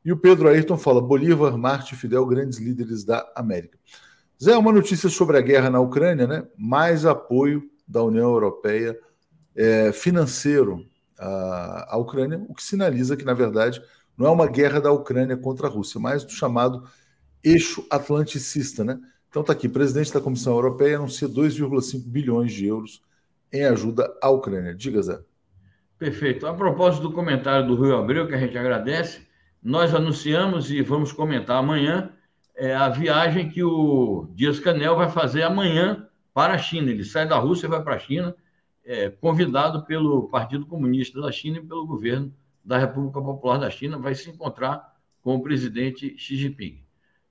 [0.04, 3.78] E o Pedro Ayrton fala: Bolívar, Marte e Fidel, grandes líderes da América.
[4.42, 6.48] Zé, uma notícia sobre a guerra na Ucrânia, né?
[6.58, 8.98] Mais apoio da União Europeia
[9.56, 10.86] é, financeiro
[11.18, 13.82] à, à Ucrânia, o que sinaliza que, na verdade,
[14.18, 16.84] não é uma guerra da Ucrânia contra a Rússia, mas do chamado
[17.44, 19.00] eixo atlanticista, né?
[19.30, 23.02] Então está aqui, presidente da Comissão Europeia anuncia 2,5 bilhões de euros
[23.52, 24.76] em ajuda à Ucrânia.
[24.76, 25.20] Diga, Zé.
[26.04, 26.46] Perfeito.
[26.46, 29.26] A propósito do comentário do Rio Abreu, que a gente agradece,
[29.64, 32.12] nós anunciamos e vamos comentar amanhã
[32.58, 36.92] é, a viagem que o Dias Canel vai fazer amanhã para a China.
[36.92, 38.36] Ele sai da Rússia e vai para a China,
[38.84, 42.34] é, convidado pelo Partido Comunista da China e pelo governo
[42.66, 46.84] da República Popular da China, vai se encontrar com o presidente Xi Jinping.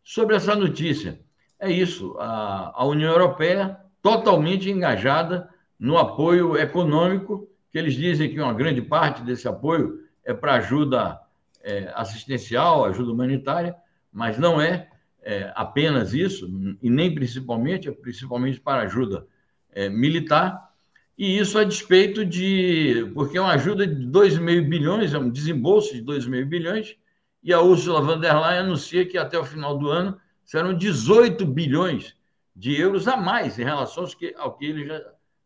[0.02, 1.20] Sobre essa notícia,
[1.60, 8.38] é isso, a, a União Europeia totalmente engajada no apoio econômico, que eles dizem que
[8.38, 11.18] uma grande parte desse apoio é para ajuda
[11.62, 13.74] é, assistencial, ajuda humanitária,
[14.12, 14.90] mas não é,
[15.22, 16.46] é, apenas isso,
[16.82, 19.26] e nem principalmente, é principalmente para ajuda
[19.70, 20.70] é, militar,
[21.16, 23.10] e isso a despeito de.
[23.14, 26.96] Porque é uma ajuda de 2,5 bilhões, é um desembolso de 2,5 bilhões,
[27.42, 31.46] e a Ursula von der Leyen anuncia que até o final do ano serão 18
[31.46, 32.16] bilhões
[32.54, 35.02] de euros a mais em relação aos que, ao que eles já,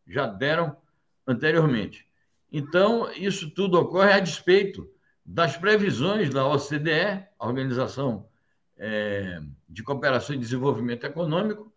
[0.07, 0.75] já deram
[1.25, 2.06] anteriormente.
[2.51, 4.89] Então, isso tudo ocorre a despeito
[5.25, 8.27] das previsões da OCDE, a Organização
[8.77, 11.73] é, de Cooperação e Desenvolvimento Econômico,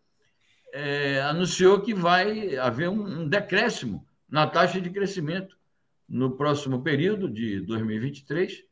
[0.73, 5.59] é, anunciou que vai haver um, um decréscimo na taxa de crescimento
[6.09, 8.65] no próximo período de 2023.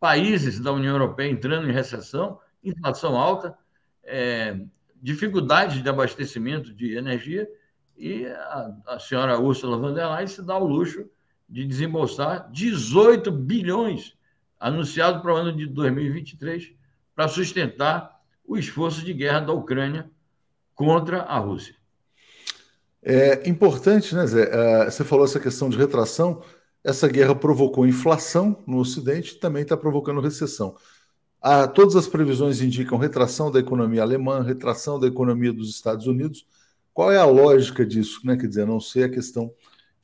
[0.00, 3.56] Países da União Europeia entrando em recessão, inflação alta,
[4.02, 4.58] é,
[5.00, 7.48] dificuldades de abastecimento de energia,
[7.96, 11.08] e a, a, senhora Ursula von der Leyen se dá o luxo
[11.48, 14.14] de desembolsar 18 bilhões
[14.58, 16.72] anunciado para o ano de 2023
[17.14, 20.10] para sustentar o esforço de guerra da Ucrânia
[20.74, 21.74] contra a Rússia.
[23.02, 24.44] É importante, né, Zé?
[24.44, 26.42] Uh, você falou essa questão de retração.
[26.84, 30.76] Essa guerra provocou inflação no Ocidente também está provocando recessão.
[31.40, 36.46] Ah, todas as previsões indicam retração da economia alemã, retração da economia dos Estados Unidos.
[36.94, 38.20] Qual é a lógica disso?
[38.24, 38.36] Né?
[38.36, 39.52] Quer dizer, a não ser a questão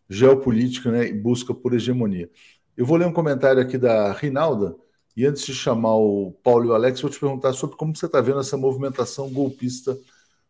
[0.08, 2.30] geopolítica né, e busca por hegemonia.
[2.76, 4.76] Eu vou ler um comentário aqui da Rinalda,
[5.16, 8.06] e antes de chamar o Paulo e o Alex, vou te perguntar sobre como você
[8.06, 9.98] está vendo essa movimentação golpista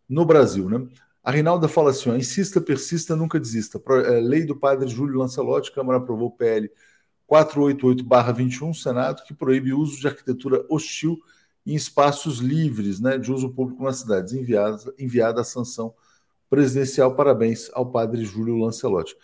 [0.06, 0.68] no Brasil.
[0.68, 0.86] Né?
[1.24, 3.80] A Rinalda fala assim: ó, insista, persista, nunca desista.
[4.04, 6.70] É, lei do padre Júlio Lancelotti, Câmara aprovou PL
[7.30, 11.18] 488-21, Senado, que proíbe o uso de arquitetura hostil
[11.66, 14.32] em espaços livres né, de uso público nas cidades.
[14.32, 15.94] Enviada, enviada a sanção
[16.48, 17.14] presidencial.
[17.14, 19.14] Parabéns ao padre Júlio Lancelotti.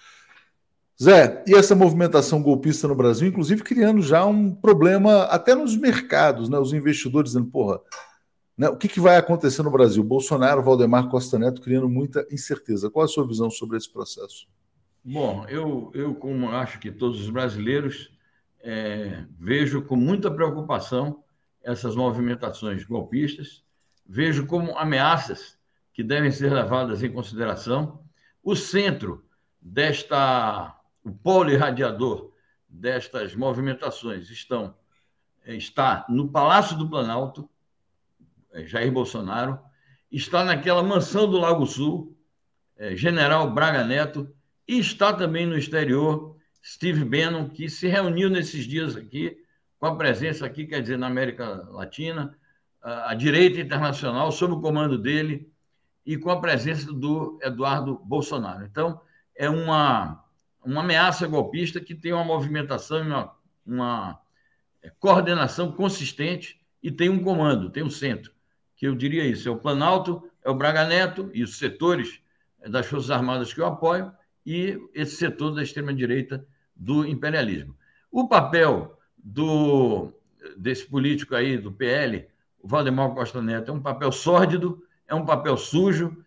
[1.03, 6.49] Zé, e essa movimentação golpista no Brasil, inclusive criando já um problema até nos mercados,
[6.49, 6.59] né?
[6.59, 7.81] Os investidores dizendo, porra,
[8.57, 8.69] né?
[8.69, 10.05] o que, que vai acontecer no Brasil?
[10.05, 12.89] Bolsonaro, Valdemar Costa Neto criando muita incerteza.
[12.91, 14.47] Qual a sua visão sobre esse processo?
[15.05, 18.11] Bom, eu, eu como acho que todos os brasileiros,
[18.63, 21.23] é, vejo com muita preocupação
[21.63, 23.63] essas movimentações golpistas,
[24.07, 25.59] vejo como ameaças
[25.93, 28.03] que devem ser levadas em consideração.
[28.43, 29.25] O centro
[29.61, 30.75] desta,
[31.05, 32.33] o polo irradiador
[32.69, 34.75] destas movimentações estão,
[35.47, 37.49] está no Palácio do Planalto,
[38.53, 39.61] é, Jair Bolsonaro,
[40.11, 42.17] está naquela mansão do Lago Sul,
[42.77, 44.35] é, General Braga Neto,
[44.67, 49.37] e está também no exterior Steve Bannon, que se reuniu nesses dias aqui,
[49.79, 52.35] com a presença aqui, quer dizer, na América Latina,
[52.81, 55.51] a direita internacional, sob o comando dele,
[56.07, 58.65] e com a presença do Eduardo Bolsonaro.
[58.65, 59.01] Então,
[59.35, 60.24] é uma,
[60.65, 63.35] uma ameaça golpista que tem uma movimentação, uma,
[63.67, 64.21] uma
[64.83, 68.33] é, coordenação consistente e tem um comando, tem um centro,
[68.77, 72.21] que eu diria isso, é o Planalto, é o Braga Neto e os setores
[72.67, 74.13] das Forças Armadas que eu apoio,
[74.45, 77.77] e esse setor da extrema-direita do imperialismo.
[78.11, 80.13] O papel do,
[80.57, 82.27] desse político aí, do PL,
[82.61, 86.24] o Valdemar Costa Neto, é um papel sórdido, é um papel sujo,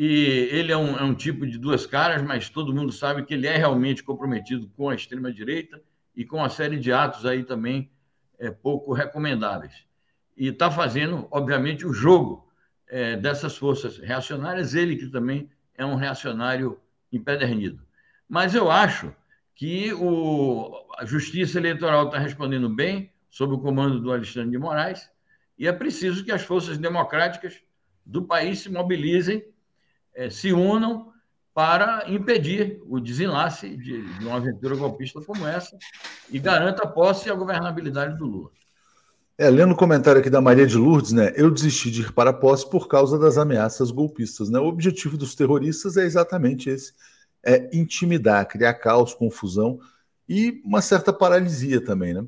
[0.00, 3.34] e ele é um, é um tipo de duas caras, mas todo mundo sabe que
[3.34, 5.82] ele é realmente comprometido com a extrema-direita
[6.14, 7.90] e com uma série de atos aí também
[8.38, 9.72] é, pouco recomendáveis.
[10.36, 12.48] E está fazendo, obviamente, o jogo
[12.86, 16.80] é, dessas forças reacionárias, ele que também é um reacionário
[17.12, 17.84] empedernido.
[18.28, 19.12] Mas eu acho
[19.52, 25.10] que o, a Justiça Eleitoral está respondendo bem, sob o comando do Alexandre de Moraes,
[25.58, 27.60] e é preciso que as forças democráticas
[28.06, 29.44] do país se mobilizem,
[30.18, 31.12] eh, se unam
[31.54, 35.76] para impedir o desenlace de, de, uma aventura golpista como essa
[36.28, 38.50] e garanta a posse e a governabilidade do Lula.
[39.36, 41.32] É, lendo o comentário aqui da Maria de Lourdes, né?
[41.36, 44.50] Eu desisti de ir para a posse por causa das ameaças golpistas.
[44.50, 44.58] Né?
[44.58, 46.92] O objetivo dos terroristas é exatamente esse:
[47.44, 49.78] é intimidar, criar caos, confusão
[50.28, 52.24] e uma certa paralisia também, né?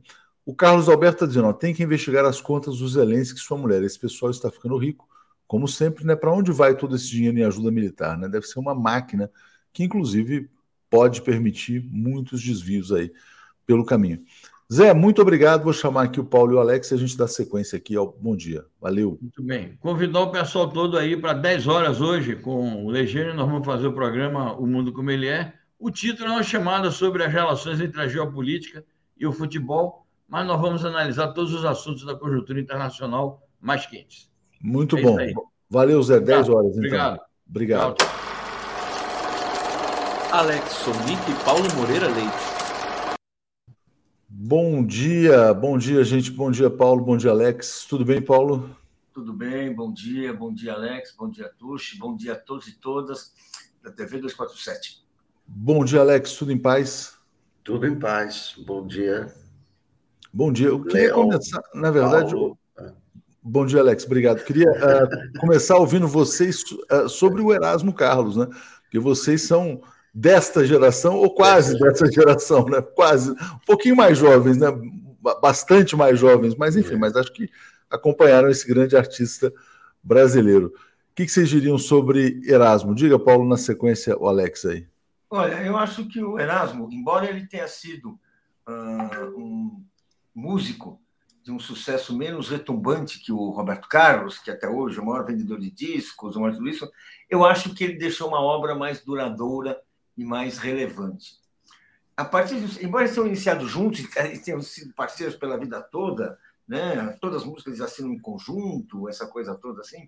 [0.46, 3.58] O Carlos Alberto está dizendo: ó, tem que investigar as contas do Zelensky e sua
[3.58, 3.82] mulher.
[3.82, 5.08] Esse pessoal está ficando rico,
[5.50, 6.14] como sempre, né?
[6.14, 8.16] Para onde vai todo esse dinheiro em ajuda militar?
[8.16, 8.28] Né?
[8.28, 9.28] Deve ser uma máquina
[9.72, 10.48] que, inclusive,
[10.88, 13.12] pode permitir muitos desvios aí
[13.66, 14.22] pelo caminho.
[14.72, 15.64] Zé, muito obrigado.
[15.64, 18.12] Vou chamar aqui o Paulo e o Alex e a gente dá sequência aqui ao
[18.12, 18.64] Bom Dia.
[18.80, 19.18] Valeu.
[19.20, 19.76] Muito bem.
[19.80, 23.34] Convidar o pessoal todo aí para 10 horas hoje com o Legênio.
[23.34, 25.52] Nós vamos fazer o programa O Mundo Como Ele É.
[25.80, 28.84] O título é uma chamada sobre as relações entre a geopolítica
[29.18, 34.29] e o futebol, mas nós vamos analisar todos os assuntos da conjuntura internacional mais quentes.
[34.62, 35.16] Muito é bom.
[35.68, 36.20] Valeu, Zé.
[36.20, 36.70] 10 horas.
[36.70, 36.78] Então.
[36.78, 37.20] Obrigado.
[37.48, 37.96] Obrigado.
[37.96, 38.08] Tchau.
[40.32, 42.50] Alex Sonic e Paulo Moreira Leite.
[44.28, 46.30] Bom dia, bom dia, gente.
[46.30, 47.04] Bom dia, Paulo.
[47.04, 47.84] Bom dia, Alex.
[47.88, 48.70] Tudo bem, Paulo?
[49.12, 51.14] Tudo bem, bom dia, bom dia, Alex.
[51.16, 51.98] Bom dia, Tuxi.
[51.98, 53.32] Bom dia a todos e todas
[53.82, 55.04] da TV 247.
[55.46, 56.34] Bom dia, Alex.
[56.34, 57.16] Tudo em paz?
[57.64, 58.54] Tudo em paz.
[58.64, 59.34] Bom dia.
[60.32, 60.68] Bom dia.
[60.68, 62.32] Eu queria Leão, começar, na verdade.
[62.32, 62.59] Paulo.
[63.50, 64.04] Bom dia, Alex.
[64.06, 64.44] Obrigado.
[64.44, 68.46] Queria uh, começar ouvindo vocês uh, sobre o Erasmo Carlos, né?
[68.84, 69.82] Porque vocês são
[70.14, 72.80] desta geração, ou quase dessa geração, né?
[72.80, 74.68] Quase, um pouquinho mais jovens, né?
[75.42, 77.50] Bastante mais jovens, mas enfim, mas acho que
[77.90, 79.52] acompanharam esse grande artista
[80.00, 80.68] brasileiro.
[81.10, 82.94] O que, vocês diriam sobre Erasmo?
[82.94, 84.86] Diga, Paulo, na sequência, o Alex aí.
[85.28, 88.10] Olha, eu acho que o Erasmo, embora ele tenha sido
[88.68, 89.82] uh, um
[90.32, 91.00] músico
[91.50, 95.26] de um sucesso menos retumbante que o Roberto Carlos, que até hoje é o maior
[95.26, 96.88] vendedor de discos, o maior tudo isso,
[97.28, 99.76] eu acho que ele deixou uma obra mais duradoura
[100.16, 101.40] e mais relevante.
[102.16, 104.00] A partir embora eles tenham iniciado juntos
[104.32, 106.38] e tenham sido parceiros pela vida toda,
[106.68, 107.18] né?
[107.20, 110.06] Todas as músicas eles assinam em conjunto, essa coisa toda assim.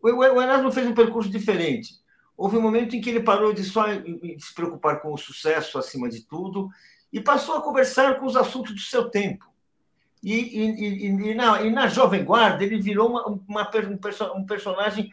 [0.00, 1.94] O, Erasmo fez um percurso diferente.
[2.36, 6.08] Houve um momento em que ele parou de só se preocupar com o sucesso acima
[6.08, 6.68] de tudo
[7.12, 9.45] e passou a conversar com os assuntos do seu tempo.
[10.26, 13.70] E, e, e, na, e, na, Jovem Guarda ele virou uma, uma,
[14.34, 15.08] um, personagem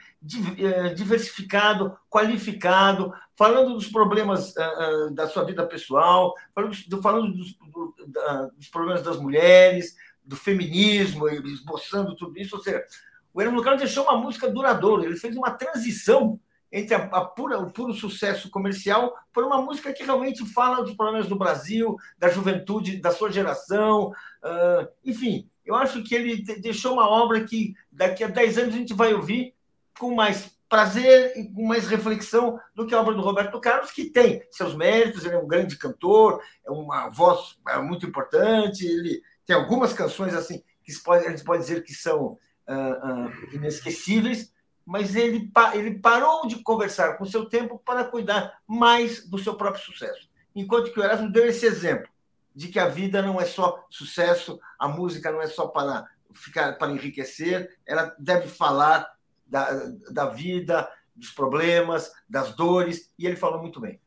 [0.57, 7.53] eh, diversificado, qualificado, falando dos problemas uh, da sua vida pessoal, falando, do, falando dos,
[7.53, 9.95] do, da, dos, problemas das mulheres,
[10.25, 12.55] do feminismo, esboçando tudo isso.
[12.55, 12.83] Ou seja,
[13.31, 16.39] o Hermano Carlos deixou uma música duradoura, ele fez uma transição
[16.73, 20.95] entre a, a pura, o puro sucesso comercial por uma música que realmente fala dos
[20.95, 24.09] problemas do Brasil, da juventude, da sua geração.
[24.43, 28.77] Uh, enfim, eu acho que ele deixou uma obra que daqui a 10 anos a
[28.77, 29.53] gente vai ouvir
[29.99, 34.05] com mais prazer e com mais reflexão do que a obra do Roberto Carlos, que
[34.05, 39.21] tem seus méritos, ele é um grande cantor, é uma voz é muito importante, ele
[39.45, 44.51] tem algumas canções assim que a gente pode dizer que são uh, uh, inesquecíveis,
[44.85, 49.55] mas ele, ele parou de conversar com o seu tempo para cuidar mais do seu
[49.55, 50.29] próprio sucesso.
[50.55, 52.07] Enquanto que o Erasmo deu esse exemplo
[52.55, 56.73] de que a vida não é só sucesso, a música não é só para ficar
[56.73, 59.07] para enriquecer, ela deve falar
[59.45, 59.71] da,
[60.11, 63.99] da vida, dos problemas, das dores, e ele falou muito bem.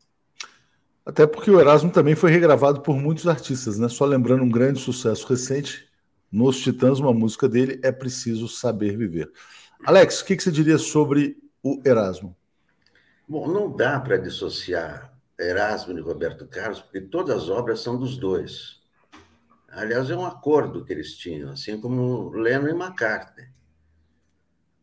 [1.04, 3.88] Até porque o Erasmo também foi regravado por muitos artistas, né?
[3.88, 5.88] Só lembrando um grande sucesso recente,
[6.30, 9.30] nos Titãs, uma música dele, É Preciso Saber Viver.
[9.84, 12.36] Alex, o que, você diria sobre o Erasmo?
[13.28, 18.16] Bom, não dá para dissociar Erasmo e Roberto Carlos, porque todas as obras são dos
[18.16, 18.80] dois.
[19.68, 23.48] Aliás, é um acordo que eles tinham, assim como Lennon e McCartney.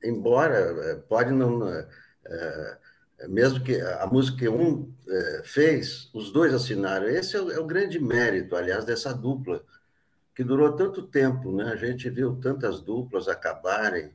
[0.03, 1.67] Embora eh, pode não.
[1.67, 2.77] É,
[3.27, 4.93] mesmo que a música que um
[5.43, 7.07] fez, os dois assinaram.
[7.07, 9.63] Esse é é o, grande mérito, aliás, dessa dupla,
[10.35, 11.51] que durou tanto tempo.
[11.55, 11.71] Né?
[11.71, 14.11] A gente viu tantas duplas acabarem,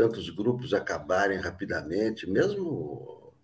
[0.00, 3.34] tantos grupos acabarem rapidamente, mesmo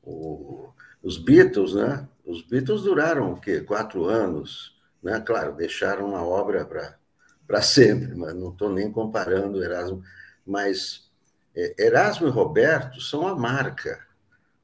[0.00, 0.72] o,
[1.02, 2.08] os Beatles, né?
[2.24, 3.60] Os Beatles duraram o quê?
[3.60, 4.78] Quatro anos.
[5.02, 5.18] Né?
[5.18, 10.00] Claro, deixaram uma obra para sempre, mas não estou nem comparando Erasmo.
[10.46, 11.10] Mas
[11.56, 14.06] é, Erasmo e Roberto são a marca.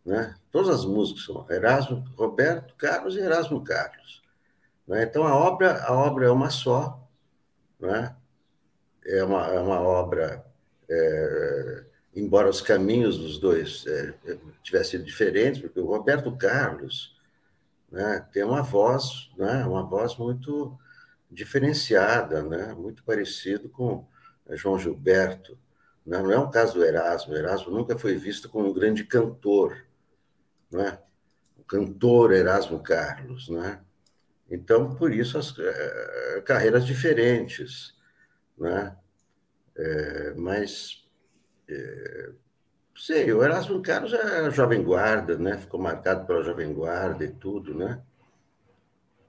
[0.05, 0.33] Né?
[0.53, 4.23] Todas as músicas são Erasmo, Roberto Carlos e Erasmo Carlos.
[4.87, 5.03] Né?
[5.03, 7.05] Então a obra, a obra é uma só,
[7.81, 8.15] né?
[9.07, 10.45] é, uma, é uma obra,
[10.89, 11.85] é,
[12.15, 14.15] embora os caminhos dos dois é,
[14.63, 17.17] tivessem sido diferentes, porque o Roberto Carlos
[17.91, 18.27] né?
[18.33, 19.65] tem uma voz, né?
[19.65, 20.79] uma voz muito
[21.31, 22.73] diferenciada, né?
[22.75, 24.07] muito parecido com
[24.51, 25.59] João Gilberto.
[26.05, 26.19] Né?
[26.23, 27.35] Não é um caso do Erasmo.
[27.35, 29.85] O Erasmo nunca foi visto como um grande cantor,
[30.71, 30.99] né?
[31.59, 33.49] o cantor Erasmo Carlos.
[33.49, 33.81] Né?
[34.51, 37.95] Então, por isso, as é, carreiras diferentes.
[38.57, 38.97] Né?
[39.79, 41.05] É, mas
[41.69, 42.33] é,
[42.99, 45.59] Sei, o Erasmo Carlos é Jovem Guarda, né?
[45.59, 48.03] Ficou marcado pela Jovem Guarda e tudo, né?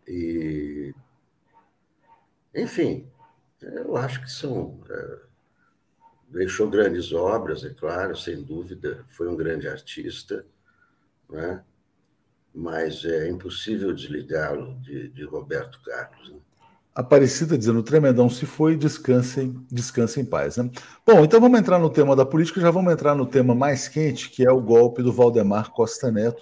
[0.08, 0.96] E...
[2.56, 3.12] Enfim,
[3.62, 4.82] eu acho que são...
[4.90, 5.28] É...
[6.30, 9.06] Deixou grandes obras, é claro, sem dúvida.
[9.10, 10.46] Foi um grande artista,
[11.30, 11.64] né?
[12.54, 16.40] Mas é impossível desligá-lo de, de Roberto Carlos, né?
[16.98, 20.58] Aparecida dizendo: tremendão se foi, descansem, descansem em paz.
[20.58, 20.68] Né?
[21.06, 24.32] Bom, então vamos entrar no tema da política, já vamos entrar no tema mais quente,
[24.32, 26.42] que é o golpe do Valdemar Costa Neto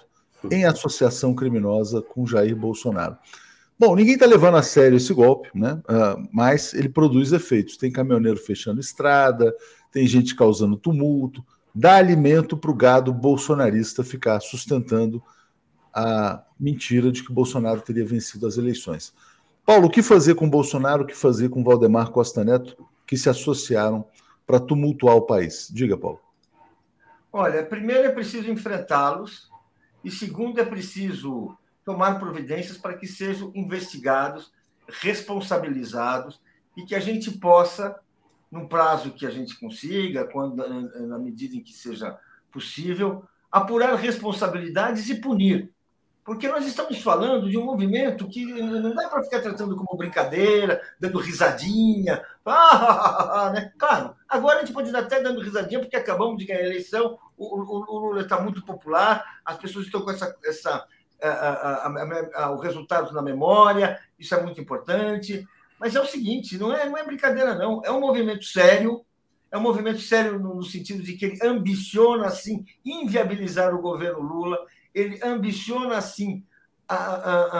[0.50, 3.18] em associação criminosa com Jair Bolsonaro.
[3.78, 5.74] Bom, ninguém está levando a sério esse golpe, né?
[5.90, 7.76] Uh, mas ele produz efeitos.
[7.76, 9.54] Tem caminhoneiro fechando estrada,
[9.92, 11.44] tem gente causando tumulto,
[11.74, 15.22] dá alimento para o gado bolsonarista ficar sustentando
[15.92, 19.12] a mentira de que Bolsonaro teria vencido as eleições.
[19.66, 23.28] Paulo, o que fazer com Bolsonaro, o que fazer com Valdemar Costa Neto, que se
[23.28, 24.06] associaram
[24.46, 25.68] para tumultuar o país?
[25.72, 26.20] Diga, Paulo.
[27.32, 29.50] Olha, primeiro é preciso enfrentá-los,
[30.04, 34.52] e segundo é preciso tomar providências para que sejam investigados,
[34.86, 36.40] responsabilizados
[36.76, 37.98] e que a gente possa,
[38.48, 40.56] no prazo que a gente consiga, quando,
[41.08, 42.16] na medida em que seja
[42.52, 45.74] possível, apurar responsabilidades e punir
[46.26, 50.82] porque nós estamos falando de um movimento que não dá para ficar tratando como brincadeira,
[50.98, 52.22] dando risadinha.
[52.48, 53.72] Ah, né?
[53.76, 57.18] Claro, agora a gente pode estar até dando risadinha, porque acabamos de ganhar a eleição,
[57.36, 60.86] o, o, o Lula está muito popular, as pessoas estão com essa, essa,
[61.20, 65.46] a, a, a, o resultado na memória, isso é muito importante.
[65.78, 67.82] Mas é o seguinte, não é, não é brincadeira, não.
[67.84, 69.04] É um movimento sério,
[69.50, 74.58] é um movimento sério no, sentido de que ele ambiciona, assim, inviabilizar o governo Lula
[74.96, 76.42] ele ambiciona, assim,
[76.88, 77.56] a, a,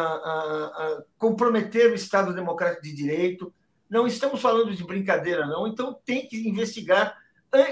[0.57, 3.53] a, comprometer o Estado Democrático de Direito.
[3.91, 5.67] Não estamos falando de brincadeira, não.
[5.67, 7.15] Então, tem que investigar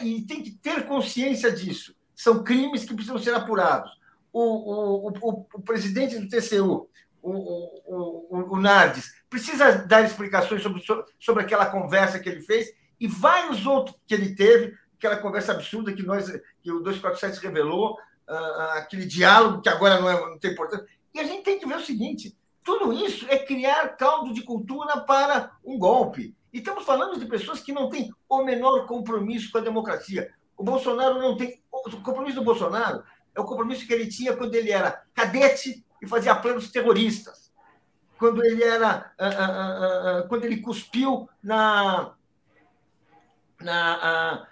[0.03, 1.97] e tem que ter consciência disso.
[2.15, 3.91] São crimes que precisam ser apurados.
[4.31, 6.89] O, o, o, o presidente do TCU,
[7.23, 10.83] o, Nardes, precisa dar explicações sobre,
[11.19, 12.69] sobre aquela conversa que ele fez
[13.01, 17.97] e vários outros que ele teve, aquela conversa absurda que, nós, que o 247 revelou,
[18.73, 20.87] aquele diálogo que agora não, é, não tem importância.
[21.13, 25.01] E a gente tem que ver o seguinte: tudo isso é criar caldo de cultura
[25.01, 26.35] para um golpe.
[26.53, 30.33] E estamos falando de pessoas que não têm o menor compromisso com a democracia.
[30.57, 31.63] O Bolsonaro não tem.
[31.71, 33.03] O compromisso do Bolsonaro
[33.35, 37.53] é o compromisso que ele tinha quando ele era cadete e fazia planos terroristas.
[38.19, 39.13] Quando ele era.
[40.29, 42.15] Quando ele cuspiu na.
[43.61, 44.47] na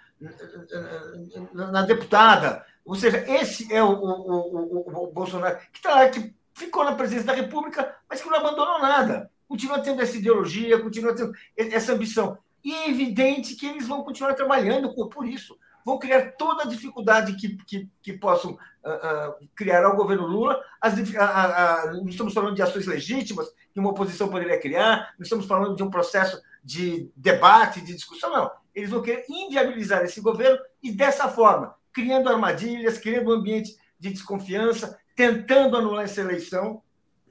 [1.53, 2.65] na deputada.
[2.85, 7.27] Ou seja, esse é o, o, o, o Bolsonaro, que, tá, que ficou na presidência
[7.27, 9.29] da República, mas que não abandonou nada.
[9.47, 12.37] Continua tendo essa ideologia, continua tendo essa ambição.
[12.63, 15.57] E é evidente que eles vão continuar trabalhando por isso.
[15.85, 20.61] Vão criar toda a dificuldade que, que, que possam uh, uh, criar ao governo Lula.
[20.79, 25.45] As, uh, não estamos falando de ações legítimas que uma oposição poderia criar, não estamos
[25.45, 28.51] falando de um processo de debate, de discussão, não.
[28.73, 34.09] Eles vão querer inviabilizar esse governo e, dessa forma, criando armadilhas, criando um ambiente de
[34.11, 36.81] desconfiança, tentando anular essa eleição,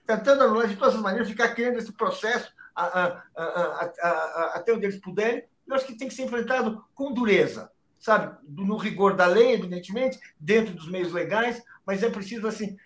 [0.07, 4.87] tentando anular de todas as maneiras, ficar criando esse processo a, a, a, até onde
[4.87, 5.45] eles puderem.
[5.67, 8.37] Eu acho que tem que ser enfrentado com dureza, sabe?
[8.49, 12.77] No rigor da lei, evidentemente, dentro dos meios legais, mas é preciso assim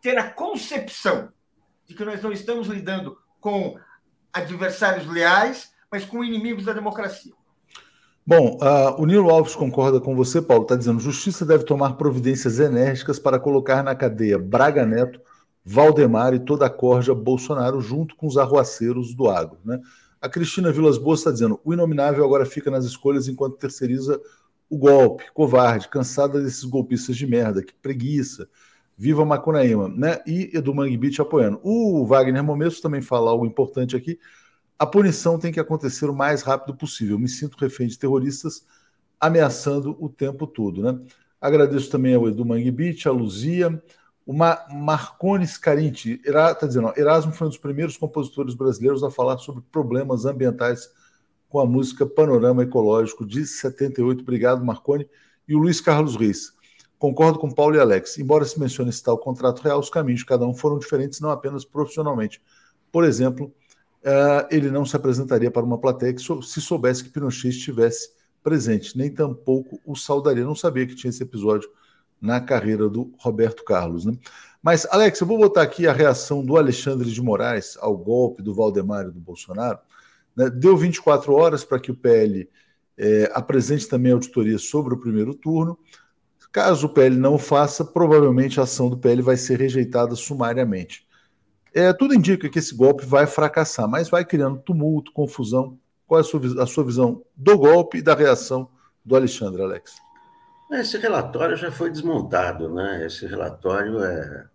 [0.00, 1.32] ter a concepção
[1.86, 3.78] de que nós não estamos lidando com
[4.32, 7.32] adversários leais, mas com inimigos da democracia.
[8.26, 10.62] Bom, uh, o Nilo Alves concorda com você, Paulo.
[10.62, 15.20] Está dizendo: Justiça deve tomar providências enérgicas para colocar na cadeia Braga Neto,
[15.62, 19.58] Valdemar e toda a corja Bolsonaro, junto com os arruaceiros do agro.
[19.62, 19.78] Né?
[20.22, 24.18] A Cristina Vilas Boas está dizendo: o inominável agora fica nas escolhas enquanto terceiriza
[24.70, 25.24] o golpe.
[25.34, 28.48] Covarde, cansada desses golpistas de merda, que preguiça.
[28.96, 30.20] Viva Macunaíma, né?
[30.26, 31.60] E Edu Beach apoiando.
[31.62, 34.18] O Wagner Momesso também fala algo importante aqui.
[34.84, 37.18] A punição tem que acontecer o mais rápido possível.
[37.18, 38.66] Me sinto refém de terroristas
[39.18, 40.82] ameaçando o tempo todo.
[40.82, 41.00] Né?
[41.40, 43.82] Agradeço também ao Edu Manguibit, a Luzia,
[44.26, 46.20] o Ma Marcones Carinti.
[46.22, 50.90] Está dizendo, ó, Erasmo foi um dos primeiros compositores brasileiros a falar sobre problemas ambientais
[51.48, 54.20] com a música Panorama Ecológico de 78.
[54.20, 55.08] Obrigado, Marconi.
[55.48, 56.52] E o Luiz Carlos Reis.
[56.98, 58.18] Concordo com Paulo e Alex.
[58.18, 61.30] Embora se mencione esse tal contrato real, os caminhos de cada um foram diferentes, não
[61.30, 62.42] apenas profissionalmente.
[62.92, 63.50] Por exemplo,
[64.04, 68.10] uh, ele não se apresentaria para uma plateia que se soubesse que Pinochet estivesse
[68.42, 70.44] presente, nem tampouco o saudaria.
[70.44, 71.68] Não sabia que tinha esse episódio
[72.20, 74.04] na carreira do Roberto Carlos.
[74.04, 74.16] Né?
[74.62, 78.54] Mas, Alex, eu vou botar aqui a reação do Alexandre de Moraes ao golpe do
[78.54, 79.78] Valdemar e do Bolsonaro.
[80.36, 80.50] Né?
[80.50, 82.48] Deu 24 horas para que o PL
[82.96, 85.78] é, apresente também auditoria sobre o primeiro turno.
[86.52, 91.03] Caso o PL não o faça, provavelmente a ação do PL vai ser rejeitada sumariamente.
[91.74, 95.76] É, tudo indica que esse golpe vai fracassar, mas vai criando tumulto, confusão.
[96.06, 98.70] Qual é a sua, a sua visão do golpe e da reação
[99.04, 99.96] do Alexandre, Alex?
[100.70, 103.04] Esse relatório já foi desmontado, né?
[103.04, 104.46] Esse relatório é,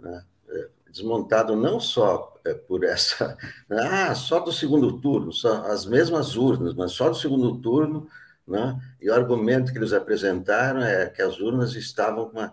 [0.00, 3.38] né, é desmontado não só é, por essa,
[3.70, 8.08] ah, só do segundo turno, só as mesmas urnas, mas só do segundo turno,
[8.44, 8.76] né?
[9.00, 12.52] E o argumento que eles apresentaram é que as urnas estavam com uma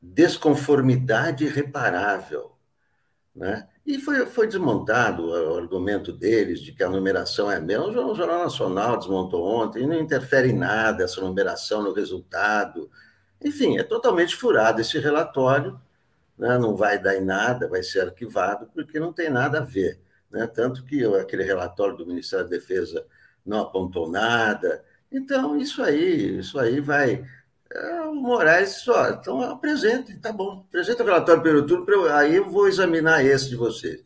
[0.00, 2.51] desconformidade irreparável
[3.34, 3.66] né?
[3.84, 7.86] E foi, foi desmontado o argumento deles de que a numeração é mesmo.
[7.86, 12.90] O Jornal Nacional desmontou ontem, não interfere em nada essa numeração no resultado.
[13.42, 15.80] Enfim, é totalmente furado esse relatório,
[16.38, 16.58] né?
[16.58, 19.98] não vai dar em nada, vai ser arquivado, porque não tem nada a ver.
[20.30, 20.46] Né?
[20.46, 23.04] Tanto que aquele relatório do Ministério da Defesa
[23.44, 24.84] não apontou nada.
[25.10, 27.24] Então, isso aí, isso aí vai
[27.74, 30.64] é, o Moraes só, então apresentem, tá bom.
[30.68, 34.04] Apresenta o relatório pelo turno, aí eu vou examinar esse de vocês.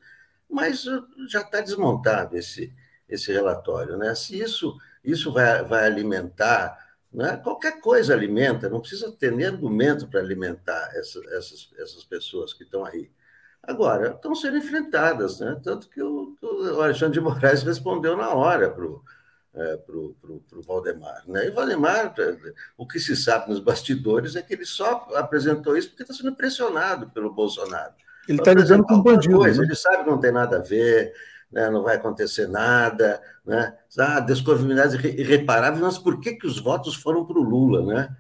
[0.48, 2.72] Mas uh, já está desmontado esse,
[3.08, 4.14] esse relatório, né?
[4.14, 6.78] Se isso, isso vai, vai alimentar,
[7.12, 7.36] né?
[7.38, 12.62] qualquer coisa alimenta, não precisa ter nem argumento para alimentar essa, essas, essas pessoas que
[12.62, 13.10] estão aí.
[13.62, 15.60] Agora, estão sendo enfrentadas, né?
[15.62, 19.02] Tanto que o, o Alexandre de Moraes respondeu na hora para o
[19.57, 21.22] é, para o Valdemar.
[21.26, 21.46] Né?
[21.46, 22.36] E o Valdemar, é,
[22.76, 26.36] o que se sabe nos bastidores é que ele só apresentou isso porque está sendo
[26.36, 27.94] pressionado pelo Bolsonaro.
[28.28, 29.38] Ele está lidando com bandido.
[29.38, 29.61] Coisa.
[29.61, 29.66] Né?
[29.66, 31.12] Ele sabe que não tem nada a ver,
[31.50, 31.70] né?
[31.70, 33.22] não vai acontecer nada.
[33.44, 33.74] Né?
[33.98, 37.86] Ah, desconformidades irreparáveis, mas por que, que os votos foram para o Lula?
[37.86, 38.16] Né?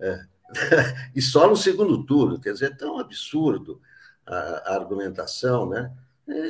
[0.00, 0.20] É.
[1.16, 3.80] e só no segundo turno, quer dizer, é tão absurdo
[4.26, 5.90] a, a argumentação, né?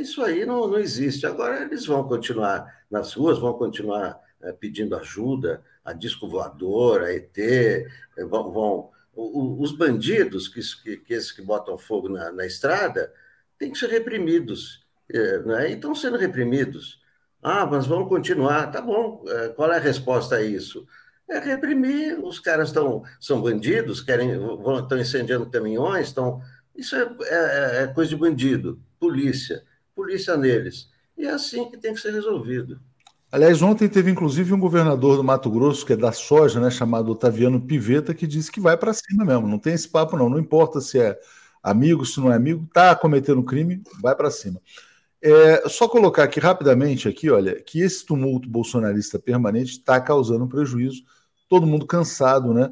[0.00, 1.26] Isso aí não, não existe.
[1.26, 7.12] Agora eles vão continuar nas ruas, vão continuar é, pedindo ajuda, a disco voador, a
[7.12, 7.86] ET, é,
[8.24, 13.12] vão, vão os bandidos, que, que, que, esses que botam fogo na, na estrada,
[13.58, 15.70] têm que ser reprimidos, é, né?
[15.70, 17.00] e estão sendo reprimidos.
[17.42, 18.70] Ah, mas vão continuar.
[18.72, 19.22] Tá bom,
[19.54, 20.86] qual é a resposta a isso?
[21.28, 26.40] É reprimir, os caras estão, são bandidos, querem, estão incendiando caminhões, estão...
[26.74, 29.62] Isso é, é, é coisa de bandido, polícia,
[29.94, 30.90] polícia neles.
[31.16, 32.80] E é assim que tem que ser resolvido.
[33.34, 37.10] Aliás, ontem teve inclusive um governador do Mato Grosso, que é da soja, né, chamado
[37.10, 39.48] Otaviano Piveta, que disse que vai para cima mesmo.
[39.48, 40.30] Não tem esse papo, não.
[40.30, 41.18] Não importa se é
[41.60, 44.62] amigo, se não é amigo, está cometendo crime, vai para cima.
[45.20, 51.02] É, só colocar aqui rapidamente aqui, olha, que esse tumulto bolsonarista permanente está causando prejuízo
[51.48, 52.70] todo mundo cansado né,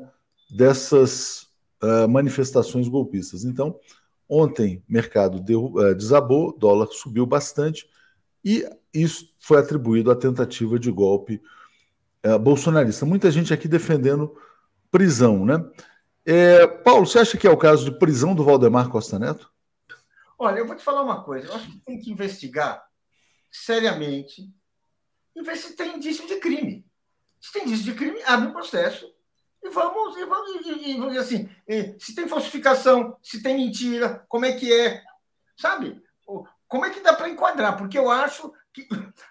[0.48, 1.48] dessas
[1.82, 3.42] uh, manifestações golpistas.
[3.42, 3.80] Então,
[4.28, 7.84] ontem, mercado deu, uh, desabou, dólar subiu bastante
[8.44, 11.42] e isso foi atribuído à tentativa de golpe
[12.26, 13.06] uh, bolsonarista.
[13.06, 14.36] Muita gente aqui defendendo
[14.90, 15.64] prisão, né?
[16.24, 19.50] É, Paulo, você acha que é o caso de prisão do Valdemar Costa Neto?
[20.38, 21.48] Olha, eu vou te falar uma coisa.
[21.48, 22.84] Eu acho que tem que investigar
[23.50, 24.48] seriamente
[25.34, 26.86] e ver se tem indício de crime.
[27.40, 29.12] Se tem indício de crime, abre um processo
[29.62, 31.48] e vamos, e vamos, e, e, assim,
[31.98, 35.02] se tem falsificação, se tem mentira, como é que é,
[35.56, 36.02] sabe?
[36.72, 37.76] Como é que dá para enquadrar?
[37.76, 38.88] Porque eu acho que,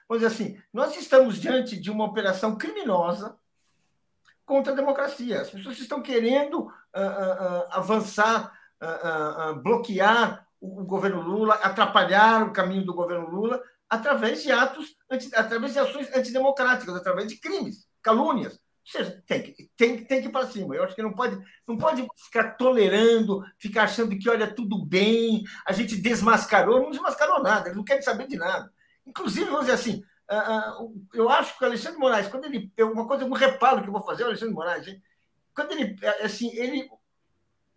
[0.08, 3.36] vamos dizer assim, nós estamos diante de uma operação criminosa
[4.46, 5.42] contra a democracia.
[5.42, 8.56] As pessoas estão querendo uh, uh, avançar,
[9.64, 14.96] bloquear o, o governo Lula, atrapalhar o caminho do governo Lula através de atos,
[15.34, 18.60] através de ações antidemocráticas, através de crimes, calúnias.
[19.28, 20.76] Tem que, tem, tem que ir para cima.
[20.76, 25.44] Eu acho que não pode, não pode ficar tolerando, ficar achando que, olha, tudo bem,
[25.66, 26.82] a gente desmascarou.
[26.82, 28.72] Não desmascarou nada, eles não querem saber de nada.
[29.06, 32.72] Inclusive, vamos dizer assim, uh, uh, eu acho que o Alexandre Moraes, quando ele.
[32.80, 34.86] Uma coisa, um reparo que eu vou fazer, o Alexandre Moraes,
[35.54, 35.96] quando ele.
[36.24, 36.90] Assim, ele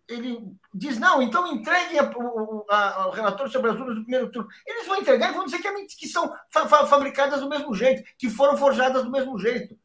[0.07, 0.39] ele
[0.73, 4.47] diz, não, então entreguem o relatório sobre as urnas do primeiro turno.
[4.65, 8.03] Eles vão entregar e vão dizer que, é que são fa fabricadas do mesmo jeito,
[8.17, 9.75] que foram forjadas do mesmo jeito.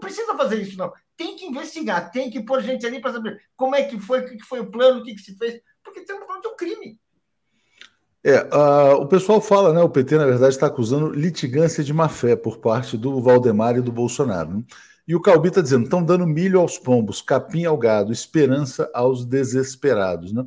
[0.00, 0.92] Precisa fazer isso, não.
[1.16, 4.26] Tem que investigar, tem que pôr gente ali para saber como é que foi, o
[4.26, 6.98] que foi o plano, o que, que se fez, porque estamos falando de um crime.
[8.22, 9.80] É, uh, o pessoal fala, né?
[9.80, 13.80] O PT, na verdade, está acusando litigância de má fé por parte do Valdemar e
[13.80, 14.58] do Bolsonaro.
[14.58, 14.64] Né?
[15.08, 19.24] E o Calbi está dizendo: estão dando milho aos pombos, capim ao gado, esperança aos
[19.24, 20.32] desesperados.
[20.32, 20.44] Né?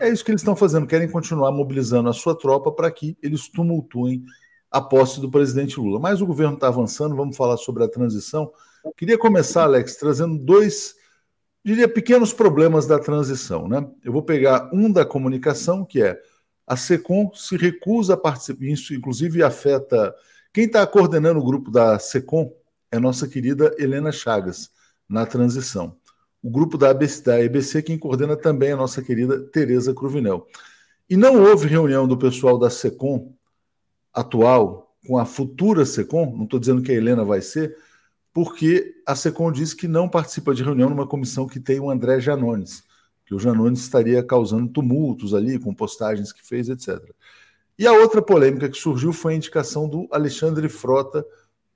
[0.00, 3.48] É isso que eles estão fazendo, querem continuar mobilizando a sua tropa para que eles
[3.48, 4.24] tumultuem
[4.68, 6.00] a posse do presidente Lula.
[6.00, 8.50] Mas o governo está avançando, vamos falar sobre a transição.
[8.96, 10.94] Queria começar, Alex, trazendo dois,
[11.64, 13.68] diria, pequenos problemas da transição.
[13.68, 13.86] Né?
[14.04, 16.20] Eu vou pegar um da comunicação, que é
[16.66, 20.14] a SECOM se recusa a participar, isso inclusive afeta.
[20.52, 22.52] Quem está coordenando o grupo da SECOM
[22.90, 24.70] é nossa querida Helena Chagas,
[25.08, 25.96] na transição.
[26.42, 30.46] O grupo da, ABC, da EBC, quem coordena também é a nossa querida Tereza Cruvinel.
[31.08, 33.32] E não houve reunião do pessoal da SECOM
[34.12, 37.76] atual com a futura SECOM, não estou dizendo que a Helena vai ser,
[38.32, 42.18] porque a SECOM disse que não participa de reunião numa comissão que tem o André
[42.20, 42.82] Janones,
[43.26, 46.98] que o Janones estaria causando tumultos ali, com postagens que fez, etc.
[47.78, 51.24] E a outra polêmica que surgiu foi a indicação do Alexandre Frota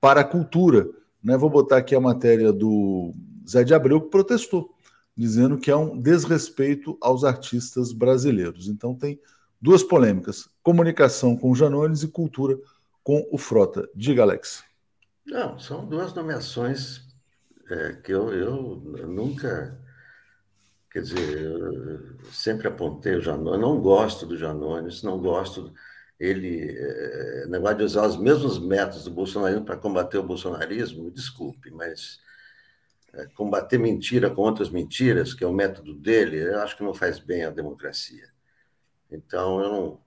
[0.01, 0.89] para a cultura,
[1.23, 1.37] né?
[1.37, 3.13] Vou botar aqui a matéria do
[3.49, 4.75] Zé de Abreu, que protestou,
[5.17, 8.69] dizendo que é um desrespeito aos artistas brasileiros.
[8.69, 9.19] Então tem
[9.61, 12.59] duas polêmicas: comunicação com o Janones e cultura
[13.03, 13.89] com o Frota.
[13.95, 14.63] Diga, Alex.
[15.27, 17.03] Não, são duas nomeações
[17.69, 19.79] é, que eu, eu nunca.
[20.91, 25.73] Quer dizer, eu sempre apontei o Janones, não gosto do Janones, não gosto
[26.19, 31.71] ele, é, negócio de usar os mesmos métodos do bolsonarismo para combater o bolsonarismo, desculpe,
[31.71, 32.19] mas
[33.13, 36.95] é, combater mentira com outras mentiras, que é o método dele, eu acho que não
[36.95, 38.29] faz bem à democracia.
[39.11, 40.06] Então, eu não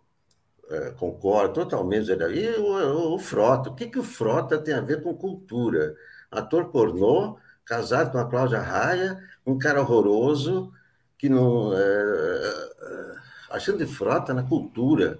[0.69, 2.11] é, concordo totalmente.
[2.11, 5.95] E o, o, Frota, o que, que o Frota tem a ver com cultura?
[6.31, 10.71] Ator pornô, casado com a Cláudia Raia, um cara horroroso,
[11.17, 11.73] que não.
[11.73, 12.69] É,
[13.51, 15.19] achando de Frota na cultura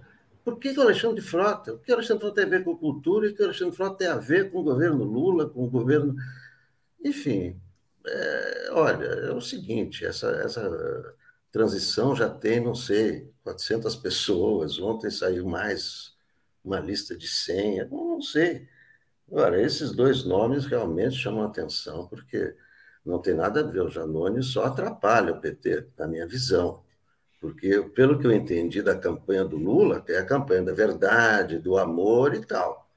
[0.50, 1.74] por que, que o Alexandre Frota?
[1.74, 3.76] O que o Alexandre Frota tem a ver com cultura e o que o Alexandre
[3.76, 6.16] Frota tem a ver com o governo Lula, com o governo.
[7.04, 7.60] Enfim,
[8.06, 11.16] é, olha, é o seguinte: essa, essa
[11.52, 14.80] transição já tem, não sei, 400 pessoas.
[14.80, 16.14] Ontem saiu mais
[16.64, 18.68] uma lista de 100, não sei.
[19.28, 22.56] Agora, esses dois nomes realmente chamam atenção, porque
[23.06, 23.82] não tem nada a ver.
[23.82, 26.84] O Janone só atrapalha o PT, na minha visão.
[27.42, 31.78] Porque, pelo que eu entendi da campanha do Lula, tem a campanha da verdade, do
[31.78, 32.88] amor e tal.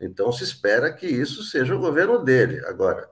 [0.00, 2.64] Então, se espera que isso seja o governo dele.
[2.66, 3.10] Agora,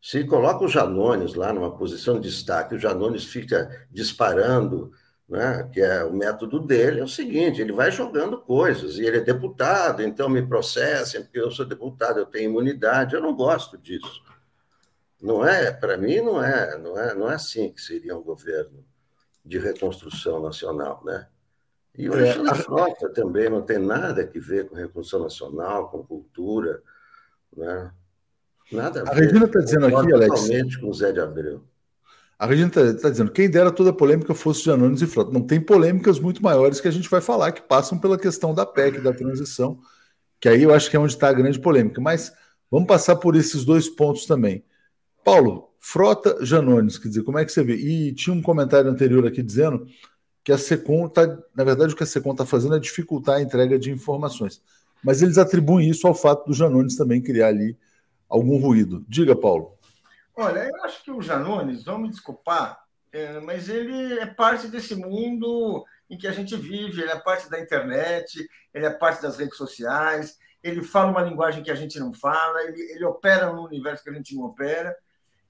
[0.00, 4.92] se coloca o Janones lá numa posição de destaque, o Janones fica disparando,
[5.28, 9.18] né, que é o método dele, é o seguinte: ele vai jogando coisas, e ele
[9.18, 13.14] é deputado, então me processem, porque eu sou deputado, eu tenho imunidade.
[13.14, 14.22] Eu não gosto disso.
[15.20, 18.84] Não é, para mim, não é, não é, não é assim que seria um governo
[19.44, 21.26] de reconstrução nacional, né?
[21.96, 26.82] E o é, Frota também não tem nada a ver com reconstrução nacional, com cultura,
[27.56, 27.92] né?
[28.72, 29.26] Nada a, a ver.
[29.26, 30.40] Regina está dizendo aqui, Alex.
[30.40, 31.64] Totalmente com o Zé de Abreu.
[32.38, 35.32] A Regina está tá dizendo, quem dera toda a polêmica fosse de Anones e Frota.
[35.32, 38.66] Não tem polêmicas muito maiores que a gente vai falar, que passam pela questão da
[38.66, 39.78] PEC, da transição,
[40.40, 42.00] que aí eu acho que é onde está a grande polêmica.
[42.00, 42.32] Mas
[42.70, 44.64] vamos passar por esses dois pontos também.
[45.24, 47.76] Paulo, Frota Janones, quer dizer, como é que você vê?
[47.76, 49.86] E tinha um comentário anterior aqui dizendo
[50.42, 53.42] que a SECOM está, na verdade, o que a SECOM está fazendo é dificultar a
[53.42, 54.60] entrega de informações.
[55.02, 57.76] Mas eles atribuem isso ao fato do Janones também criar ali
[58.28, 59.04] algum ruído.
[59.08, 59.73] Diga, Paulo.
[60.36, 64.94] Olha, eu acho que o Janones, vamos me desculpar, é, mas ele é parte desse
[64.94, 69.38] mundo em que a gente vive, ele é parte da internet, ele é parte das
[69.38, 73.64] redes sociais, ele fala uma linguagem que a gente não fala, ele, ele opera num
[73.64, 74.96] universo que a gente não opera.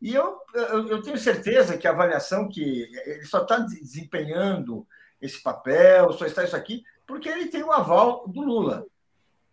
[0.03, 4.87] E eu, eu, eu tenho certeza que a avaliação que ele só está desempenhando
[5.21, 8.87] esse papel, só está isso aqui, porque ele tem o aval do Lula.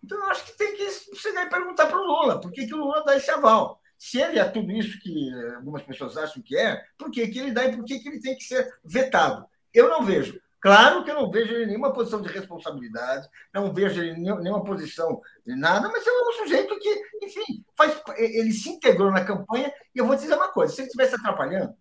[0.04, 2.74] Então, eu acho que tem que chegar e perguntar para o Lula por que, que
[2.74, 3.81] o Lula dá esse aval.
[4.02, 7.52] Se ele é tudo isso que algumas pessoas acham que é, por que, que ele
[7.52, 9.46] dá e por que, que ele tem que ser vetado?
[9.72, 10.42] Eu não vejo.
[10.60, 14.24] Claro que eu não vejo ele em nenhuma posição de responsabilidade, não vejo ele em
[14.24, 19.24] nenhuma posição de nada, mas é um sujeito que, enfim, faz, ele se integrou na
[19.24, 19.72] campanha.
[19.94, 21.72] E eu vou te dizer uma coisa: se ele estivesse atrapalhando,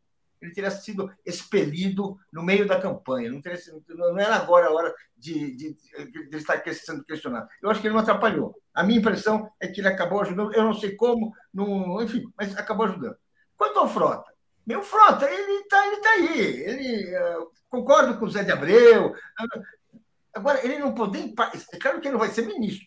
[0.41, 3.31] ele teria sido expelido no meio da campanha.
[3.31, 5.77] Não, teria, não era agora a hora de, de,
[6.29, 7.49] de, estar sendo questionado.
[7.63, 8.55] Eu acho que ele não atrapalhou.
[8.75, 12.57] A minha impressão é que ele acabou ajudando, eu não sei como, não, enfim, mas
[12.57, 13.17] acabou ajudando.
[13.57, 14.31] Quanto ao Frota,
[14.67, 16.41] meu Frota, ele está ele tá aí.
[16.41, 19.15] Ele, uh, concordo com o Zé de Abreu.
[20.35, 21.33] Agora, ele não poder.
[21.73, 22.87] É claro que ele não vai ser ministro.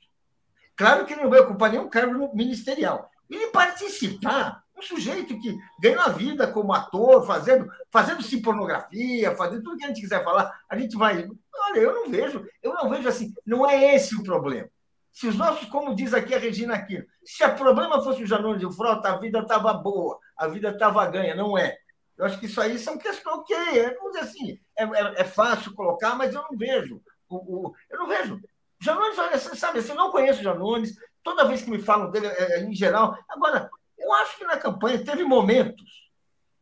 [0.76, 3.10] Claro que ele não vai ocupar nenhum cargo ministerial.
[3.30, 9.86] Ele participar, sujeito que ganhou a vida como ator, fazendo, fazendo-se pornografia, fazendo tudo que
[9.86, 11.28] a gente quiser falar, a gente vai.
[11.56, 14.70] Olha, eu não vejo, eu não vejo assim, não é esse o problema.
[15.12, 18.60] Se os nossos, como diz aqui a Regina Aquino, se o problema fosse o Janone
[18.60, 21.78] de Frota, a vida estava boa, a vida estava ganha, não é.
[22.18, 25.24] Eu acho que isso aí são questões que, é, vamos dizer assim, é, é, é,
[25.24, 27.02] fácil colocar, mas eu não vejo.
[27.30, 28.40] O, o, eu não vejo.
[28.80, 29.16] Janones,
[29.58, 32.74] sabe, assim, eu não conheço Janones, toda vez que me falam dele, é, é, em
[32.74, 33.18] geral.
[33.30, 33.70] Agora,
[34.04, 36.12] eu acho que na campanha teve momentos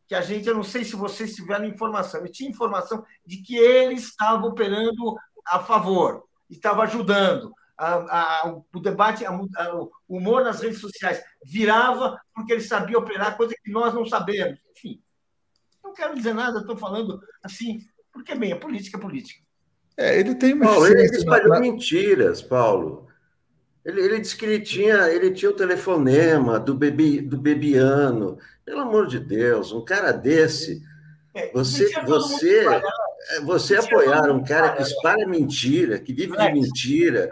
[0.06, 3.56] que a gente, eu não sei se vocês tiveram informação, eu tinha informação de que
[3.56, 5.16] ele estava operando
[5.46, 7.94] a favor, estava ajudando a,
[8.44, 13.54] a, o debate, a, o humor nas redes sociais virava porque ele sabia operar, coisa
[13.62, 14.58] que nós não sabemos.
[14.76, 15.02] Enfim,
[15.82, 17.80] não quero dizer nada, estou falando assim,
[18.12, 19.42] porque, bem, a política é política.
[19.96, 20.66] É, ele tem uma.
[20.66, 21.60] Paulo, ele espalhou na...
[21.60, 23.08] mentiras, Paulo.
[23.84, 28.38] Ele, ele disse que ele tinha, ele tinha o telefonema do, bebi, do Bebiano.
[28.64, 30.82] Pelo amor de Deus, um cara desse.
[31.34, 37.30] É, você, você, é, você apoiar um cara que espalha mentira, que vive de mentira,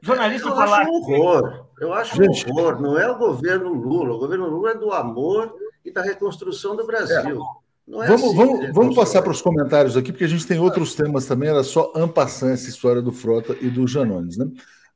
[0.00, 0.80] jornalista eu falar.
[0.80, 1.66] Acho um horror.
[1.80, 2.80] Eu acho um horror.
[2.80, 4.14] Não é o governo Lula.
[4.14, 5.54] O governo Lula é do amor
[5.84, 7.40] e da reconstrução do Brasil.
[7.40, 7.62] É.
[7.88, 10.94] É vamos, assim, vamos, vamos passar para os comentários aqui, porque a gente tem outros
[10.94, 11.50] temas também.
[11.50, 14.36] Era só ampassando essa história do Frota e do Janones.
[14.36, 14.46] Né?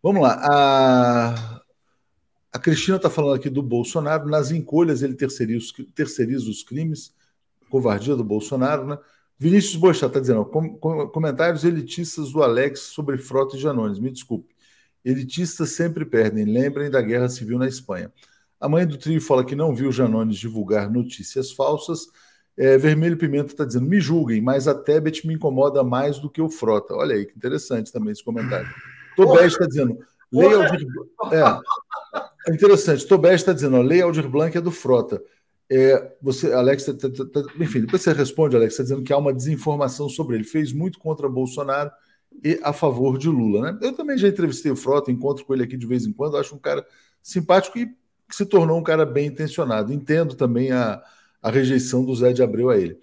[0.02, 0.38] Vamos lá.
[0.42, 1.60] A,
[2.52, 4.28] a Cristina está falando aqui do Bolsonaro.
[4.28, 7.14] Nas encolhas, ele terceiriza, terceiriza os crimes,
[7.68, 8.86] covardia do Bolsonaro.
[8.86, 8.98] Né?
[9.38, 13.98] Vinícius Boixá está dizendo: com, com, comentários elitistas do Alex sobre Frota e Janones.
[13.98, 14.54] Me desculpe.
[15.04, 16.44] Elitistas sempre perdem.
[16.44, 18.12] Lembrem da guerra civil na Espanha.
[18.58, 22.06] A mãe do trio fala que não viu Janones divulgar notícias falsas.
[22.56, 26.40] É, Vermelho Pimenta está dizendo: me julguem, mas a Tebet me incomoda mais do que
[26.40, 26.94] o Frota.
[26.94, 28.68] Olha aí, que interessante também esse comentário.
[29.16, 29.98] Tobé está dizendo:
[30.32, 30.86] Leia Aldir...
[31.32, 33.06] É, é interessante.
[33.06, 35.22] Tobé está dizendo: Lei Aldir Blanc é do Frota.
[35.68, 39.16] É, você, Alex, tá, tá, tá, enfim, depois você responde, Alex, está dizendo que há
[39.16, 40.44] uma desinformação sobre ele.
[40.44, 41.90] Fez muito contra Bolsonaro
[42.44, 43.72] e a favor de Lula.
[43.72, 43.78] Né?
[43.82, 46.54] Eu também já entrevistei o Frota, encontro com ele aqui de vez em quando, acho
[46.54, 46.86] um cara
[47.20, 47.90] simpático e
[48.30, 49.92] se tornou um cara bem intencionado.
[49.92, 51.02] Entendo também a,
[51.42, 53.00] a rejeição do Zé de Abreu a ele.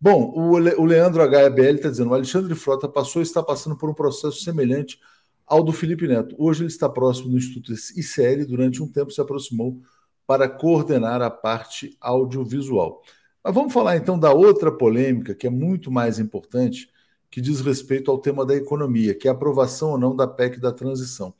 [0.00, 3.76] Bom, o, Le, o Leandro HBL está dizendo: o Alexandre Frota passou e está passando
[3.76, 4.98] por um processo semelhante
[5.46, 6.34] ao do Felipe Neto.
[6.38, 9.80] Hoje ele está próximo do Instituto ICL, durante um tempo se aproximou
[10.26, 13.02] para coordenar a parte audiovisual.
[13.42, 16.90] Mas vamos falar então da outra polêmica, que é muito mais importante,
[17.30, 20.58] que diz respeito ao tema da economia, que é a aprovação ou não da PEC
[20.58, 21.32] da transição.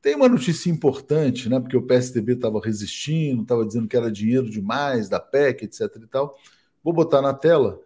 [0.00, 1.58] Tem uma notícia importante, né?
[1.58, 5.80] Porque o PSDB estava resistindo, estava dizendo que era dinheiro demais da PEC, etc.
[5.96, 6.38] e tal.
[6.82, 7.80] Vou botar na tela,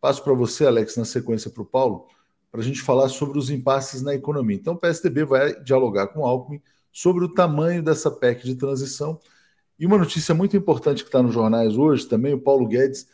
[0.00, 2.08] passo para você, Alex, na sequência para o Paulo,
[2.50, 4.56] para a gente falar sobre os impasses na economia.
[4.56, 6.60] Então, o PSDB vai dialogar com o Alckmin
[6.92, 9.20] sobre o tamanho dessa PEC de transição.
[9.78, 13.08] E uma notícia muito importante que está nos jornais hoje também, o Paulo Guedes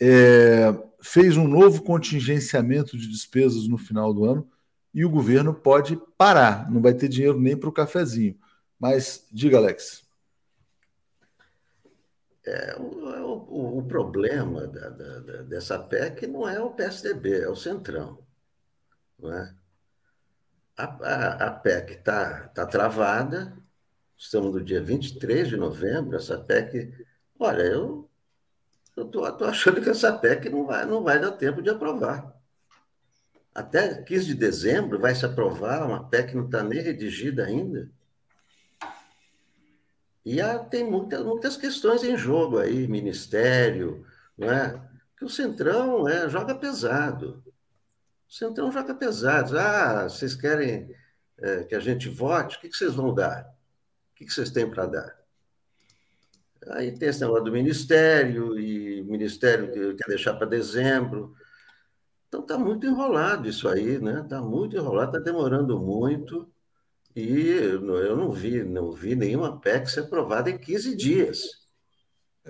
[0.00, 4.48] é, fez um novo contingenciamento de despesas no final do ano
[4.92, 8.36] e o governo pode parar, não vai ter dinheiro nem para o cafezinho.
[8.78, 10.02] Mas diga, Alex.
[12.44, 17.54] É, o, o, o problema da, da, dessa PEC não é o PSDB, é o
[17.54, 18.18] Centrão.
[19.22, 19.54] Não é?
[20.76, 23.56] A, a, a PEC está tá travada,
[24.16, 26.92] estamos no dia 23 de novembro, essa PEC.
[27.38, 28.10] Olha, eu
[28.96, 32.34] estou achando que essa PEC não vai, não vai dar tempo de aprovar.
[33.54, 37.90] Até 15 de dezembro vai se aprovar uma PEC não está nem redigida ainda.
[40.24, 44.06] E há, tem muitas, muitas questões em jogo aí, ministério,
[44.38, 44.80] não é?
[45.16, 47.42] Que o Centrão é, joga pesado.
[48.32, 49.58] O Centrão joga pesado.
[49.58, 50.90] Ah, vocês querem
[51.38, 52.56] é, que a gente vote?
[52.56, 53.44] O que, que vocês vão dar?
[53.44, 55.22] O que, que vocês têm para dar?
[56.68, 61.34] Aí tem esse negócio do Ministério, e o Ministério quer deixar para dezembro.
[62.26, 64.22] Então está muito enrolado isso aí, né?
[64.22, 66.50] Está muito enrolado, está demorando muito.
[67.14, 71.61] E eu não vi, não vi nenhuma PEC ser aprovada em 15 dias.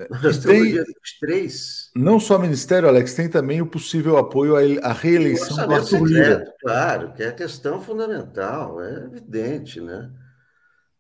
[0.09, 1.91] Nós tem, dia 23.
[1.95, 6.55] Não só Ministério, Alex, tem também o possível apoio à reeleição do Arthur Lira.
[6.61, 10.11] Claro, que é a questão fundamental, é evidente, né?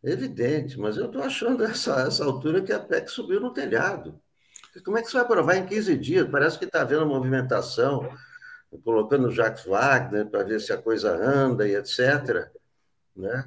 [0.05, 4.20] É evidente, mas eu estou achando essa, essa altura que a PEC subiu no telhado.
[4.84, 6.28] Como é que você vai aprovar em 15 dias?
[6.28, 8.11] Parece que está havendo movimentação,
[8.84, 12.51] colocando o Jacques Wagner para ver se a coisa anda e etc.
[13.14, 13.45] Né?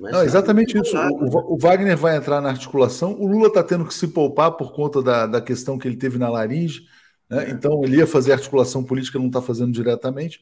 [0.00, 0.96] Mas Não, exatamente isso.
[0.96, 3.14] O, o, Wagner vai entrar na articulação.
[3.20, 6.18] O Lula está tendo que se poupar por conta da, da questão que ele teve
[6.18, 6.86] na laringe.
[7.28, 7.44] Né?
[7.44, 7.50] É.
[7.50, 10.40] Então, ele ia fazer articulação política, não está fazendo diretamente.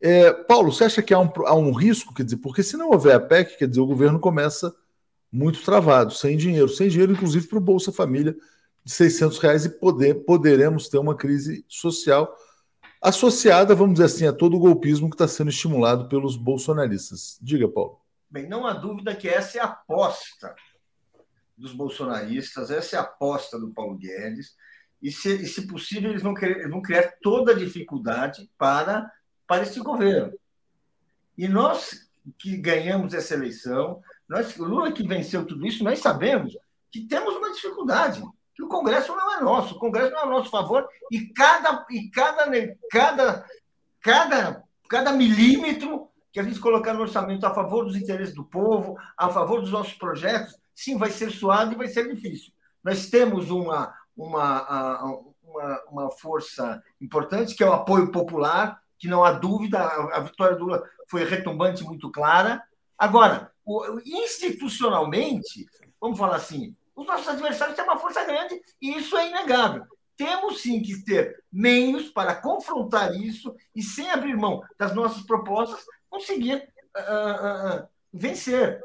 [0.00, 2.12] É, Paulo, você acha que há um, há um risco?
[2.12, 4.74] Quer dizer, porque se não houver a PEC, quer dizer, o governo começa
[5.30, 8.34] muito travado, sem dinheiro, sem dinheiro, inclusive para o Bolsa Família
[8.84, 12.34] de 600 reais e poder, poderemos ter uma crise social
[13.02, 17.38] associada, vamos dizer assim, a todo o golpismo que está sendo estimulado pelos bolsonaristas.
[17.40, 18.00] Diga, Paulo.
[18.30, 20.54] Bem, não há dúvida que essa é a aposta
[21.56, 24.54] dos bolsonaristas, essa é a aposta do Paulo Guedes,
[25.02, 29.10] e se, e se possível, eles vão, querer, vão criar toda a dificuldade para,
[29.46, 30.38] para esse governo.
[31.36, 32.08] E nós
[32.38, 36.56] que ganhamos essa eleição, nós, o Lula que venceu tudo isso, nós sabemos
[36.90, 38.22] que temos uma dificuldade
[38.54, 41.86] que o Congresso não é nosso, o Congresso não é a nosso favor, e cada,
[41.90, 43.46] e cada, cada,
[44.00, 48.96] cada, cada milímetro que a gente colocar no orçamento a favor dos interesses do povo,
[49.16, 52.52] a favor dos nossos projetos, sim, vai ser suado e vai ser difícil.
[52.82, 59.24] Nós temos uma, uma, uma, uma força importante, que é o apoio popular, que não
[59.24, 62.62] há dúvida, a, vitória do Lula foi retumbante muito clara.
[62.96, 63.50] Agora,
[64.06, 65.66] institucionalmente,
[66.00, 69.84] vamos falar assim, os nossos adversários têm uma força grande e isso é inegável.
[70.18, 75.86] Temos sim que ter meios para confrontar isso e, sem abrir mão das nossas propostas,
[76.10, 76.56] conseguir
[76.96, 78.80] uh, uh, vencer.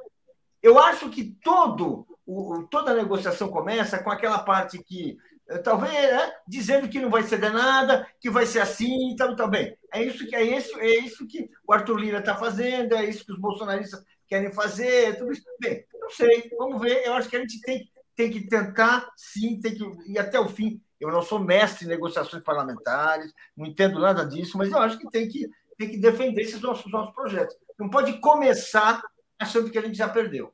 [0.61, 5.17] Eu acho que todo, o, toda a negociação começa com aquela parte que
[5.63, 9.75] talvez é, dizendo que não vai ceder nada, que vai ser assim e tal, bem.
[9.91, 13.25] É isso que é isso, é isso que o Arthur Lira está fazendo, é isso
[13.25, 15.43] que os bolsonaristas querem fazer, tudo isso.
[15.59, 17.05] Bem, não sei, vamos ver.
[17.05, 20.47] Eu acho que a gente tem tem que tentar, sim, tem que ir até o
[20.47, 20.81] fim.
[21.03, 25.09] Eu não sou mestre em negociações parlamentares, não entendo nada disso, mas eu acho que
[25.09, 27.55] tem que, tem que defender esses nossos, nossos projetos.
[27.77, 29.01] Não pode começar
[29.39, 30.51] achando que a gente já perdeu.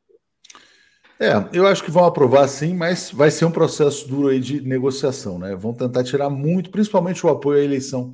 [1.19, 4.61] É, eu acho que vão aprovar sim, mas vai ser um processo duro aí de
[4.61, 5.53] negociação, né?
[5.53, 8.13] Vão tentar tirar muito, principalmente o apoio à eleição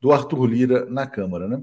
[0.00, 1.62] do Arthur Lira na Câmara, né?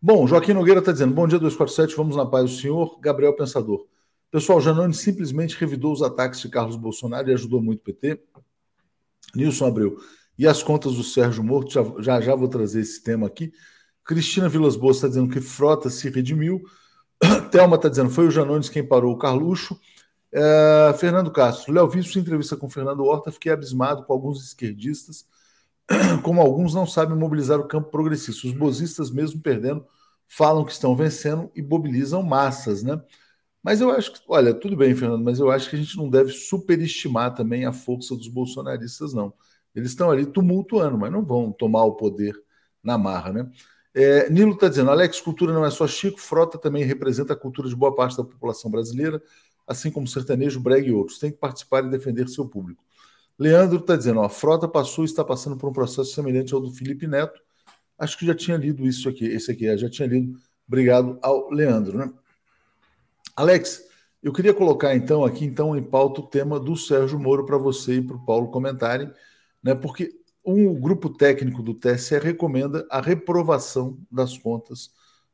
[0.00, 3.00] Bom, Joaquim Nogueira está dizendo: bom dia 247, vamos na paz do senhor.
[3.00, 3.84] Gabriel Pensador.
[4.30, 8.22] Pessoal, Janone simplesmente revidou os ataques de Carlos Bolsonaro e ajudou muito o PT.
[9.34, 9.96] Nilson Abreu.
[10.38, 13.52] E as contas do Sérgio Morto, já, já, já vou trazer esse tema aqui.
[14.04, 16.62] Cristina Vilas Boas está dizendo que Frota se redimiu.
[17.50, 19.78] Thelma está dizendo foi o Janones quem parou o Carluxo.
[20.32, 21.72] É, Fernando Castro.
[21.72, 25.26] Léo, sua entrevista com Fernando Horta, fiquei abismado com alguns esquerdistas,
[26.22, 28.46] como alguns não sabem mobilizar o campo progressista.
[28.46, 29.84] Os bozistas, mesmo perdendo,
[30.26, 33.00] falam que estão vencendo e mobilizam massas, né?
[33.62, 36.08] Mas eu acho que, olha, tudo bem, Fernando, mas eu acho que a gente não
[36.08, 39.32] deve superestimar também a força dos bolsonaristas, não.
[39.74, 42.34] Eles estão ali tumultuando, mas não vão tomar o poder
[42.82, 43.50] na marra, né?
[43.94, 47.68] É, Nilo está dizendo, Alex, cultura não é só Chico, Frota também representa a cultura
[47.68, 49.20] de boa parte da população brasileira,
[49.66, 51.18] assim como sertanejo, brega e outros.
[51.18, 52.84] Tem que participar e defender seu público.
[53.38, 56.72] Leandro está dizendo, a Frota passou e está passando por um processo semelhante ao do
[56.72, 57.40] Felipe Neto.
[57.98, 60.38] Acho que já tinha lido isso aqui, esse aqui, já tinha lido.
[60.66, 62.12] Obrigado ao Leandro, né?
[63.38, 63.84] Alex,
[64.20, 67.98] eu queria colocar então aqui então em pauta o tema do Sérgio Moro para você
[67.98, 69.08] e para o Paulo comentarem,
[69.62, 69.76] né?
[69.76, 70.10] Porque
[70.44, 74.90] um grupo técnico do TSE recomenda a reprovação das contas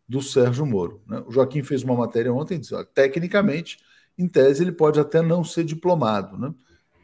[0.06, 1.00] do Sérgio Moro.
[1.06, 1.24] Né?
[1.26, 3.78] O Joaquim fez uma matéria ontem, disse, ó, tecnicamente,
[4.18, 6.52] em tese, ele pode até não ser diplomado, né?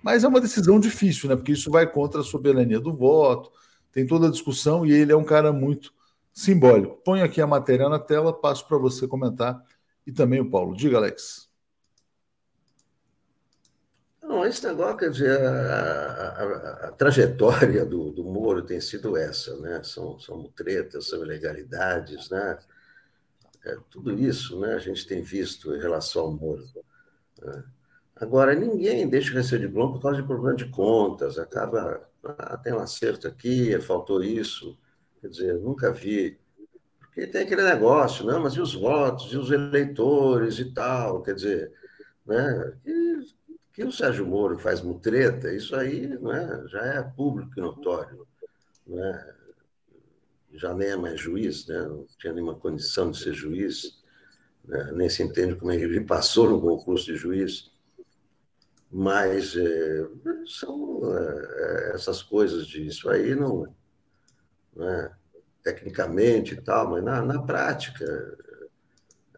[0.03, 1.37] Mas é uma decisão difícil, né?
[1.37, 3.51] Porque isso vai contra a soberania do voto,
[3.91, 5.95] tem toda a discussão e ele é um cara muito
[6.31, 7.01] simbólico.
[7.03, 9.65] Ponho aqui a matéria na tela, passo para você comentar
[10.11, 10.77] e também o Paulo.
[10.77, 11.49] Diga, Alex.
[14.23, 19.57] Não, esse negócio, quer dizer, a, a, a trajetória do, do Moro tem sido essa,
[19.59, 19.83] né?
[19.83, 22.59] São, são tretas, são ilegalidades, né?
[23.65, 26.65] É, tudo isso né, a gente tem visto em relação ao Moro.
[27.43, 27.65] Né?
[28.17, 32.73] Agora, ninguém deixa receio de Blom por causa de problema de contas, acaba, ah, tem
[32.73, 34.79] um acerto aqui, faltou isso,
[35.21, 36.39] quer dizer, nunca vi.
[37.11, 41.35] Porque tem aquele negócio, não, mas e os votos, e os eleitores e tal, quer
[41.35, 41.73] dizer,
[42.25, 42.79] né?
[42.87, 43.11] E,
[43.73, 48.27] que o Sérgio Moro faz mutreta, isso aí né, já é público e notório.
[48.87, 49.35] Né?
[50.53, 51.81] Já nem é mais juiz, né?
[51.83, 54.03] não tinha nenhuma condição de ser juiz,
[54.65, 54.93] né?
[54.93, 57.71] nem se entende como ele passou no concurso de juiz.
[58.91, 60.09] Mas é,
[60.47, 63.73] são é, essas coisas disso aí, não,
[64.75, 65.17] né?
[65.63, 68.37] Tecnicamente e tal, mas na, na prática,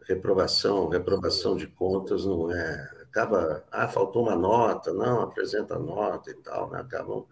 [0.07, 6.33] reprovação, reprovação de contas não é acaba, ah, faltou uma nota, não, apresenta nota e
[6.33, 6.79] tal, né?
[6.79, 7.25] acabam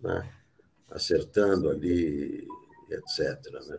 [0.00, 0.28] né,
[0.90, 2.44] acertando ali,
[2.90, 3.40] etc.
[3.68, 3.78] Né?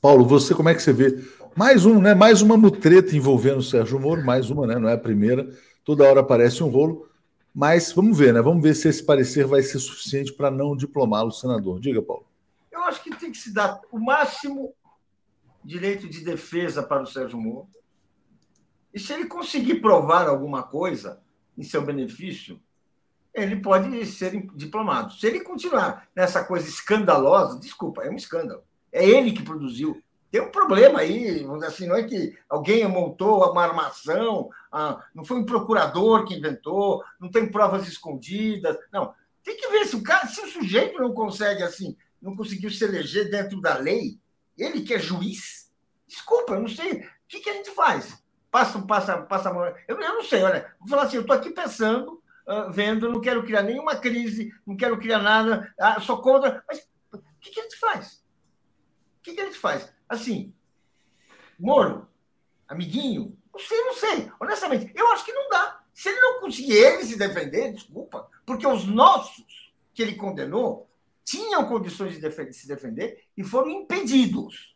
[0.00, 1.22] Paulo, você como é que você vê?
[1.54, 2.14] Mais um, né?
[2.14, 4.78] Mais uma mutreta envolvendo o Sérgio Moro, mais uma, né?
[4.78, 5.46] Não é a primeira.
[5.84, 7.06] Toda hora aparece um rolo.
[7.52, 8.40] Mas vamos ver, né?
[8.40, 11.80] Vamos ver se esse parecer vai ser suficiente para não diplomá-lo, senador.
[11.80, 12.27] Diga, Paulo.
[12.88, 14.74] Acho que tem que se dar o máximo
[15.62, 17.68] direito de defesa para o Sérgio Moro.
[18.92, 21.20] E se ele conseguir provar alguma coisa
[21.56, 22.60] em seu benefício,
[23.34, 25.12] ele pode ser diplomado.
[25.12, 28.62] Se ele continuar nessa coisa escandalosa, desculpa, é um escândalo.
[28.90, 30.02] É ele que produziu.
[30.30, 35.38] Tem um problema aí, assim, não é que alguém montou uma armação, ah, não foi
[35.38, 38.76] um procurador que inventou, não tem provas escondidas.
[38.92, 42.70] Não, tem que ver se o cara, se o sujeito não consegue assim, não conseguiu
[42.70, 44.18] se eleger dentro da lei,
[44.56, 45.70] ele que é juiz,
[46.06, 48.22] desculpa, eu não sei, o que, que a gente faz?
[48.50, 49.50] passa, passa, passa.
[49.86, 53.20] Eu, eu não sei, olha, vou falar assim, eu estou aqui pensando, uh, vendo, não
[53.20, 56.64] quero criar nenhuma crise, não quero criar nada, uh, sou contra.
[56.66, 58.24] Mas o que, que a gente faz?
[59.18, 59.92] O que, que a gente faz?
[60.08, 60.54] Assim,
[61.58, 62.08] Moro,
[62.68, 64.32] amiguinho, não sei, não sei.
[64.38, 65.82] Honestamente, eu acho que não dá.
[65.92, 70.87] Se ele não conseguir ele se defender, desculpa, porque os nossos que ele condenou
[71.28, 74.74] tinham condições de, se defender e foram impedidos.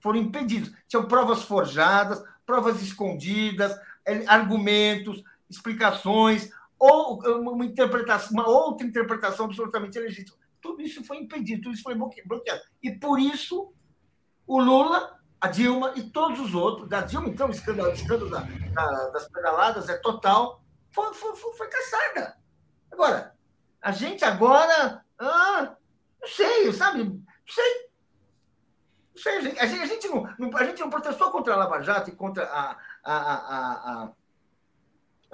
[0.00, 0.72] Foram impedidos.
[0.88, 9.98] Tinham provas forjadas, provas escondidas, é, argumentos, explicações, ou uma interpretação, uma outra interpretação absolutamente
[9.98, 10.38] legítima.
[10.62, 12.62] Tudo isso foi impedido, tudo isso foi bloqueado.
[12.82, 13.70] E por isso
[14.46, 18.30] o Lula, a Dilma e todos os outros, da Dilma, então, o escândalo, o escândalo
[18.30, 22.38] da, da, das pedaladas é total, foi, foi, foi, foi caçada.
[22.90, 23.34] Agora,
[23.82, 25.76] a gente agora, ah,
[26.20, 27.04] não sei, sabe?
[27.04, 27.90] Não sei,
[29.58, 32.14] a gente, a gente, não, não, a gente não protestou contra a Lava Jato e
[32.14, 32.76] contra a.
[33.04, 34.12] a, a, a, a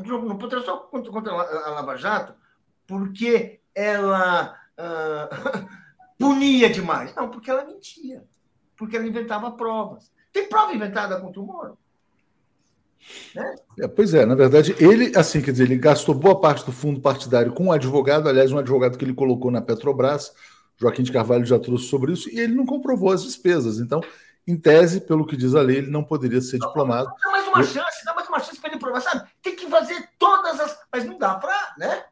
[0.05, 2.35] não, não protestou contra, contra a Lava Jato
[2.87, 5.69] porque ela uh,
[6.19, 7.15] punia demais.
[7.15, 8.25] Não, porque ela mentia.
[8.77, 10.11] Porque ela inventava provas.
[10.33, 11.79] Tem prova inventada contra o Moro?
[13.35, 13.55] Né?
[13.81, 17.01] É, pois é, na verdade, ele, assim, quer dizer, ele gastou boa parte do fundo
[17.01, 20.35] partidário com um advogado, aliás, um advogado que ele colocou na Petrobras,
[20.79, 23.79] Joaquim de Carvalho já trouxe sobre isso, e ele não comprovou as despesas.
[23.79, 24.01] Então,
[24.47, 27.11] em tese, pelo que diz a lei, ele não poderia ser diplomado.
[27.23, 27.65] Dá mais uma Eu...
[27.65, 29.29] chance, dá mais uma chance para ele provar, sabe?
[29.43, 30.79] Tem que fazer todas as.
[30.93, 32.05] Mas não dá para, né?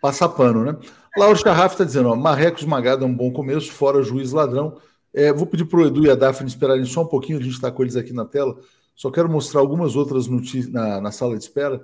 [0.00, 0.76] Passar pano, né?
[1.16, 4.78] Lauro Charraf está dizendo: ó, Marreco esmagado é um bom começo, fora juiz ladrão.
[5.12, 7.54] É, vou pedir para o Edu e a Daphne esperarem só um pouquinho, a gente
[7.54, 8.58] está com eles aqui na tela.
[8.94, 11.82] Só quero mostrar algumas outras notícias na, na sala de espera.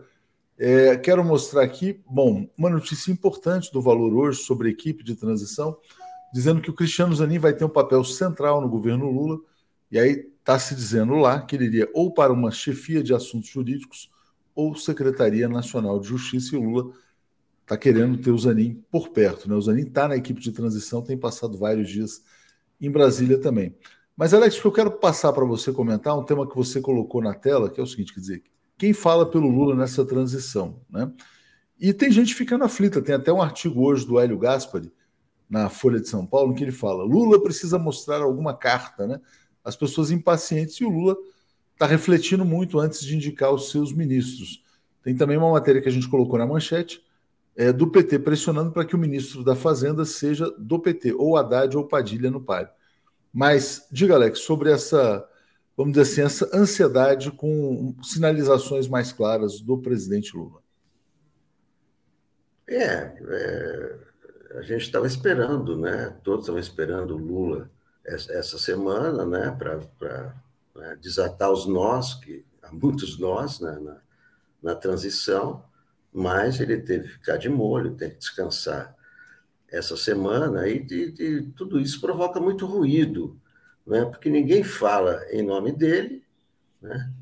[0.58, 5.14] É, quero mostrar aqui, bom, uma notícia importante do Valor hoje sobre a equipe de
[5.14, 5.78] transição
[6.32, 9.38] dizendo que o Cristiano Zanin vai ter um papel central no governo Lula,
[9.90, 13.50] e aí está se dizendo lá que ele iria ou para uma chefia de assuntos
[13.50, 14.10] jurídicos
[14.54, 16.92] ou Secretaria Nacional de Justiça, e o Lula
[17.62, 19.48] está querendo ter o Zanin por perto.
[19.48, 19.54] Né?
[19.54, 22.22] O Zanin está na equipe de transição, tem passado vários dias
[22.80, 23.74] em Brasília também.
[24.16, 27.22] Mas, Alex, o que eu quero passar para você comentar, um tema que você colocou
[27.22, 28.42] na tela, que é o seguinte, quer dizer,
[28.76, 31.10] quem fala pelo Lula nessa transição, né?
[31.78, 34.92] E tem gente ficando aflita, tem até um artigo hoje do Hélio Gaspari,
[35.50, 39.20] na Folha de São Paulo, em que ele fala: Lula precisa mostrar alguma carta, né?
[39.64, 41.16] As pessoas impacientes e o Lula
[41.72, 44.62] está refletindo muito antes de indicar os seus ministros.
[45.02, 47.02] Tem também uma matéria que a gente colocou na manchete
[47.56, 51.76] é, do PT pressionando para que o ministro da Fazenda seja do PT, ou Haddad
[51.76, 52.70] ou Padilha no páreo.
[53.32, 55.26] Mas diga, Alex, sobre essa,
[55.76, 60.60] vamos dizer assim, essa ansiedade com sinalizações mais claras do presidente Lula.
[62.68, 64.09] É, é
[64.52, 66.16] a gente estava esperando, né?
[66.22, 67.70] Todos estavam esperando o Lula
[68.04, 69.50] essa semana, né?
[69.52, 70.34] Para
[70.74, 70.96] né?
[71.00, 73.78] desatar os nós, que há muitos nós né?
[73.78, 73.96] na,
[74.62, 75.64] na transição.
[76.12, 78.96] mas ele teve que ficar de molho, tem que descansar
[79.70, 83.40] essa semana, e, e, e tudo isso provoca muito ruído,
[83.86, 84.04] né?
[84.04, 86.24] porque ninguém fala em nome dele,
[86.82, 87.12] né?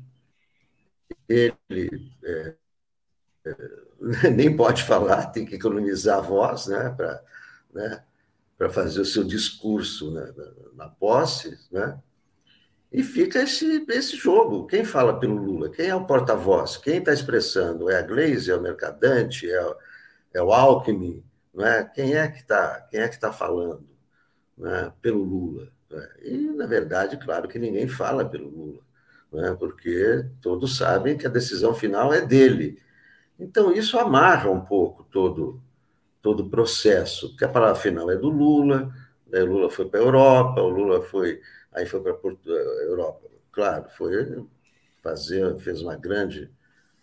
[1.27, 2.55] ele é,
[3.45, 3.88] é,
[4.35, 6.89] nem pode falar, tem que economizar a voz né?
[6.89, 7.21] para
[7.73, 8.03] né?
[8.69, 10.31] fazer o seu discurso né?
[10.35, 11.99] na, na posse, né?
[12.91, 14.65] E fica esse, esse jogo.
[14.65, 15.69] Quem fala pelo Lula?
[15.69, 16.75] Quem é o porta-voz?
[16.77, 17.89] Quem está expressando?
[17.89, 18.49] É a Gleisi?
[18.49, 19.49] É o Mercadante?
[19.49, 19.75] É,
[20.33, 21.23] é o Alckmin?
[21.53, 21.83] Não é?
[21.83, 23.87] Quem é que está é que tá falando
[24.57, 24.91] né?
[25.01, 25.71] pelo Lula?
[25.91, 26.29] É?
[26.29, 28.81] E, na verdade, claro que ninguém fala pelo Lula,
[29.31, 29.55] né?
[29.59, 32.81] porque todos sabem que a decisão final é dele.
[33.39, 35.61] Então, isso amarra um pouco todo,
[36.21, 38.93] todo o processo, porque a palavra final é do Lula,
[39.27, 39.41] né?
[39.41, 41.39] o Lula foi para a Europa, o Lula foi
[41.71, 43.27] Aí foi para a Europa.
[43.51, 44.45] Claro, foi
[45.01, 46.49] fazer, fez uma grande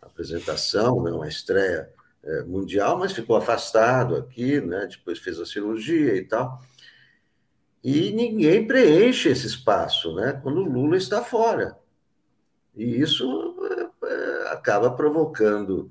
[0.01, 1.91] apresentação, né, uma estreia
[2.23, 6.61] é, mundial, mas ficou afastado aqui, né, depois fez a cirurgia e tal.
[7.83, 11.79] E ninguém preenche esse espaço, né, quando o Lula está fora.
[12.75, 13.57] E isso
[14.05, 15.91] é, acaba provocando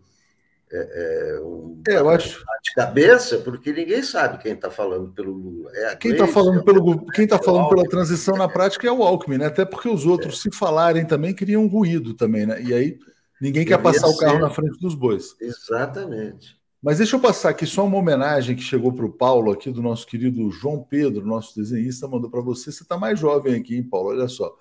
[0.75, 2.43] é, é, um é, eu acho...
[2.63, 5.71] de cabeça, porque ninguém sabe quem está falando pelo Lula.
[5.73, 9.37] É quem está falando, pelo, quem tá falando pela transição na prática é o Alckmin,
[9.37, 9.45] né?
[9.45, 12.61] até porque os outros, se falarem também, criam ruído também, né?
[12.61, 12.99] E aí
[13.39, 15.35] ninguém quer passar o carro na frente dos bois.
[15.39, 16.57] Exatamente.
[16.81, 19.81] Mas deixa eu passar aqui só uma homenagem que chegou para o Paulo aqui, do
[19.81, 22.71] nosso querido João Pedro, nosso desenhista, mandou para você.
[22.71, 24.09] Você está mais jovem aqui, hein, Paulo?
[24.09, 24.55] Olha só.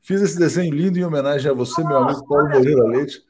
[0.00, 3.22] Fiz esse desenho lindo em homenagem a você, meu amigo Paulo Moreira Leite.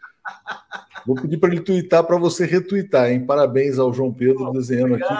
[1.08, 3.24] Vou pedir para ele twittar para você retweetar, hein?
[3.24, 5.16] Parabéns ao João Pedro desenhando Obrigado.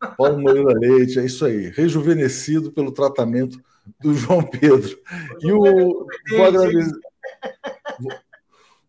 [0.00, 0.16] aqui.
[0.16, 1.70] Paulo Moreira Leite, é isso aí.
[1.70, 3.62] Rejuvenescido pelo tratamento
[4.00, 4.98] do João Pedro.
[5.40, 6.08] E o.
[6.28, 7.00] Vou agradecer,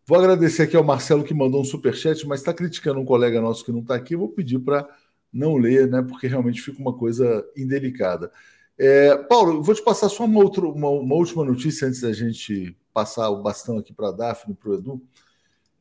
[0.04, 3.64] vou agradecer aqui ao Marcelo que mandou um superchat, mas está criticando um colega nosso
[3.64, 4.16] que não está aqui.
[4.16, 4.88] Vou pedir para
[5.32, 6.02] não ler, né?
[6.02, 8.28] Porque realmente fica uma coisa indelicada.
[8.76, 12.76] É, Paulo, vou te passar só uma, outra, uma, uma última notícia antes da gente
[12.92, 15.00] passar o bastão aqui para a Daphne, para o Edu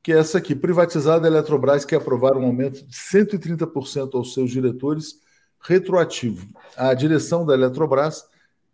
[0.01, 0.55] que é essa aqui.
[0.55, 5.19] Privatizada a Eletrobras quer aprovar um aumento de 130% aos seus diretores
[5.61, 6.47] retroativo.
[6.75, 8.23] A direção da Eletrobras,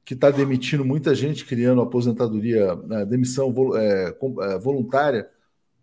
[0.04, 5.28] que está demitindo muita gente, criando aposentadoria, né, demissão é, é, voluntária,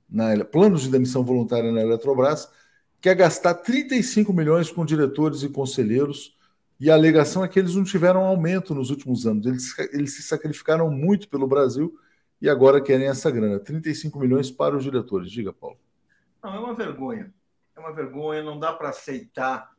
[0.08, 2.48] na, planos de demissão voluntária na Eletrobras,
[3.00, 6.36] quer gastar 35 milhões com diretores e conselheiros,
[6.78, 9.46] e a alegação é que eles não tiveram aumento nos últimos anos.
[9.46, 11.96] Eles, eles se sacrificaram muito pelo Brasil
[12.42, 15.30] e agora querem essa grana, 35 milhões para os diretores.
[15.30, 15.78] Diga, Paulo.
[16.42, 17.32] Não, é uma vergonha.
[17.76, 19.70] É uma vergonha, não dá para aceitar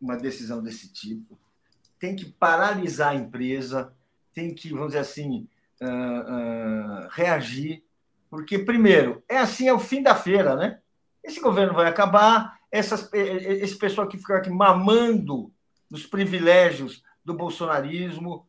[0.00, 1.36] uma decisão desse tipo.
[1.98, 3.92] Tem que paralisar a empresa,
[4.32, 5.48] tem que, vamos dizer assim,
[5.82, 7.82] uh, uh, reagir,
[8.30, 10.78] porque, primeiro, é assim, é o fim da feira, né?
[11.24, 15.52] Esse governo vai acabar, essas, esse pessoal que fica aqui mamando
[15.90, 18.46] nos privilégios do bolsonarismo,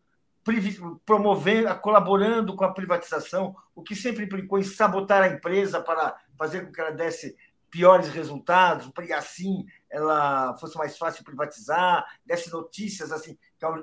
[1.05, 6.65] promovendo, colaborando com a privatização, o que sempre implicou em sabotar a empresa para fazer
[6.65, 7.35] com que ela desse
[7.69, 13.37] piores resultados, e assim ela fosse mais fácil privatizar, desse notícias assim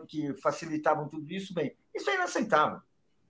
[0.09, 2.81] que facilitavam tudo isso, bem, isso é inaceitável.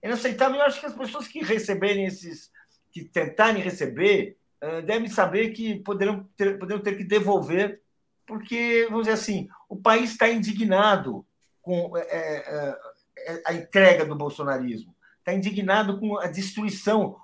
[0.01, 0.57] É inaceitável.
[0.57, 2.51] Eu acho que as pessoas que receberem esses,
[2.91, 4.37] que tentarem receber,
[4.85, 7.81] devem saber que poderão ter, poderão ter que devolver,
[8.25, 11.25] porque, vamos dizer assim, o país está indignado
[11.61, 12.79] com é, é,
[13.45, 17.17] a entrega do bolsonarismo, está indignado com a destruição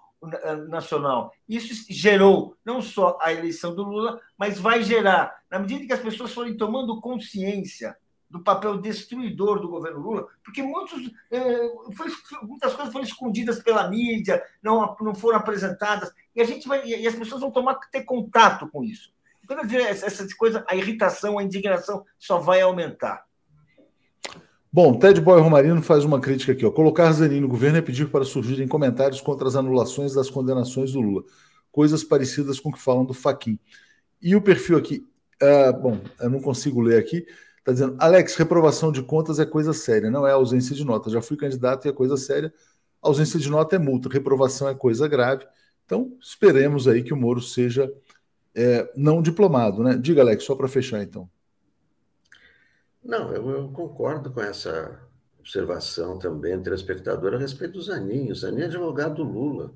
[0.69, 1.33] nacional.
[1.47, 5.99] Isso gerou não só a eleição do Lula, mas vai gerar, na medida que as
[5.99, 7.97] pessoas forem tomando consciência
[8.29, 11.43] do papel destruidor do governo Lula, porque muitos, é,
[11.95, 12.07] foi,
[12.41, 17.07] muitas coisas foram escondidas pela mídia, não, não foram apresentadas, e a gente vai, e
[17.07, 19.13] as pessoas vão tomar ter contato com isso.
[19.45, 23.23] Quando eu dizer essa coisa, a irritação, a indignação só vai aumentar.
[24.75, 26.65] Bom, Ted Boy Romarino faz uma crítica aqui.
[26.65, 26.71] Ó.
[26.71, 30.99] Colocar Zanin no governo é pedir para surgirem comentários contra as anulações das condenações do
[30.99, 31.23] Lula.
[31.71, 33.59] Coisas parecidas com o que falam do Faquin.
[34.19, 35.05] E o perfil aqui,
[35.43, 37.23] uh, bom, eu não consigo ler aqui,
[37.59, 41.07] está dizendo, Alex, reprovação de contas é coisa séria, não é ausência de nota.
[41.07, 42.51] Já fui candidato e é coisa séria.
[42.99, 45.45] Ausência de nota é multa, reprovação é coisa grave.
[45.85, 47.93] Então, esperemos aí que o Moro seja
[48.55, 49.95] é, não diplomado, né?
[49.95, 51.29] Diga, Alex, só para fechar então.
[53.03, 54.99] Não, eu, eu, concordo com essa
[55.39, 58.41] observação também do telespectador a respeito dos aninhos.
[58.41, 59.73] Zanin é advogado do Lula.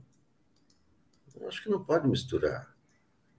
[1.39, 2.73] Eu acho que não pode misturar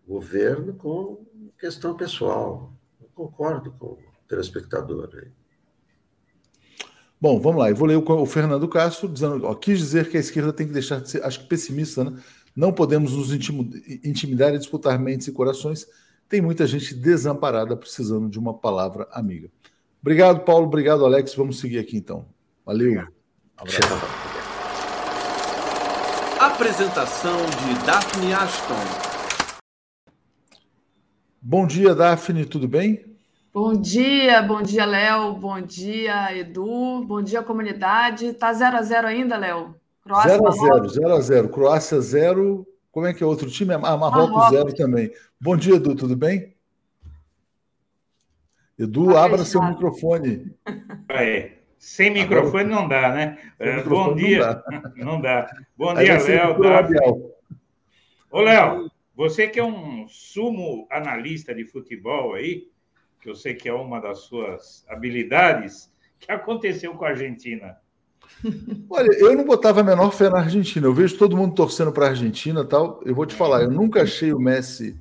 [0.07, 1.25] governo com
[1.59, 2.73] questão pessoal.
[3.01, 3.99] Eu concordo com o
[4.29, 5.31] telespectador aí.
[7.21, 7.71] Bom, vamos lá.
[7.71, 10.73] Eu vou ler o, Fernando Castro dizendo: ó, quis dizer que a esquerda tem que
[10.73, 12.23] deixar de ser, acho que pessimista, né?
[12.55, 15.87] Não podemos nos intimidar e disputar mentes e corações
[16.29, 19.51] tem muita gente desamparada precisando de uma palavra amiga.
[20.01, 20.67] Obrigado, Paulo.
[20.67, 21.35] Obrigado, Alex.
[21.35, 22.27] Vamos seguir aqui então.
[22.65, 23.07] Valeu.
[23.57, 23.79] Abraço.
[26.41, 28.75] Apresentação de Daphne Ashton.
[31.43, 33.17] Bom dia, Daphne, tudo bem?
[33.53, 35.35] Bom dia, bom dia, Léo.
[35.35, 37.05] Bom dia, Edu.
[37.05, 38.33] Bom dia, comunidade.
[38.35, 39.75] Tá 0 a 0 ainda, Léo?
[40.07, 42.67] 0 a 0 0 a 0 Croácia 0.
[42.93, 43.75] Como é que é outro time?
[43.75, 45.11] Ah, Marrocos 0 também.
[45.41, 46.55] Bom dia, Edu, tudo bem?
[48.79, 50.55] Edu, tá abra seu microfone.
[51.09, 53.39] É, sem microfone não dá, né?
[53.59, 54.63] É, bom dia.
[54.71, 54.93] Não dá.
[54.97, 55.51] Não dá.
[55.77, 57.35] Bom dia, Léo.
[58.31, 62.69] Ô, Léo, você que é um sumo analista de futebol aí,
[63.21, 67.77] que eu sei que é uma das suas habilidades, o que aconteceu com a Argentina?
[68.89, 70.87] Olha, eu não botava a menor fé na Argentina.
[70.87, 73.01] Eu vejo todo mundo torcendo para a Argentina tal.
[73.05, 74.97] Eu vou te falar, eu nunca achei o Messi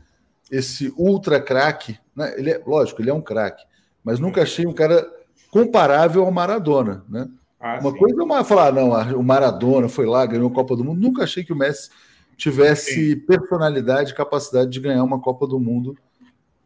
[0.52, 1.98] esse ultra craque.
[2.15, 2.34] Né?
[2.38, 3.64] Ele é, lógico, ele é um craque,
[4.03, 5.07] mas nunca achei um cara
[5.52, 7.03] comparável ao Maradona.
[7.10, 7.28] Né?
[7.60, 7.98] Ah, uma sim.
[7.98, 11.02] coisa é uma, falar, não, o Maradona foi lá, ganhou a Copa do Mundo.
[11.02, 11.90] Nunca achei que o Messi
[12.36, 13.19] tivesse sim.
[13.19, 15.98] personalidade, capacidade de ganhar uma Copa do Mundo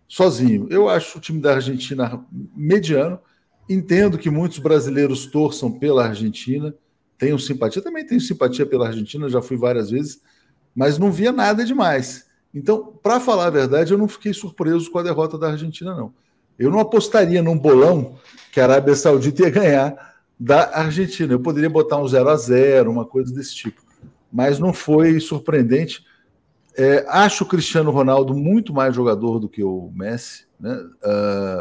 [0.07, 0.67] sozinho.
[0.69, 2.23] Eu acho o time da Argentina
[2.55, 3.19] mediano.
[3.69, 6.75] Entendo que muitos brasileiros torçam pela Argentina,
[7.17, 10.19] tenho simpatia, também tenho simpatia pela Argentina, já fui várias vezes,
[10.75, 12.25] mas não via nada demais.
[12.53, 16.13] Então, para falar a verdade, eu não fiquei surpreso com a derrota da Argentina, não.
[16.59, 18.15] Eu não apostaria num bolão
[18.51, 21.33] que a Arábia Saudita ia ganhar da Argentina.
[21.33, 23.81] Eu poderia botar um 0 a 0 uma coisa desse tipo.
[24.31, 26.05] Mas não foi surpreendente.
[26.77, 30.45] É, acho o Cristiano Ronaldo muito mais jogador do que o Messi.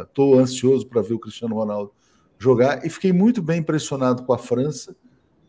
[0.03, 0.37] Estou né?
[0.37, 1.93] uh, ansioso para ver o Cristiano Ronaldo
[2.39, 4.97] jogar e fiquei muito bem impressionado com a França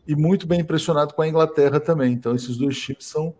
[0.06, 2.12] e muito bem impressionado com a Inglaterra também.
[2.12, 3.34] Então, esses dois times são,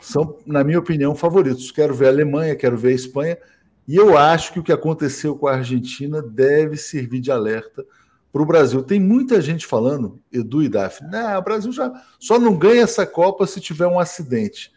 [0.00, 1.70] são, na minha opinião, favoritos.
[1.70, 3.38] Quero ver a Alemanha, quero ver a Espanha.
[3.86, 7.84] E eu acho que o que aconteceu com a Argentina deve servir de alerta
[8.32, 8.82] para o Brasil.
[8.82, 13.06] Tem muita gente falando, Edu e Daphne, nah, o Brasil já só não ganha essa
[13.06, 14.70] Copa se tiver um acidente.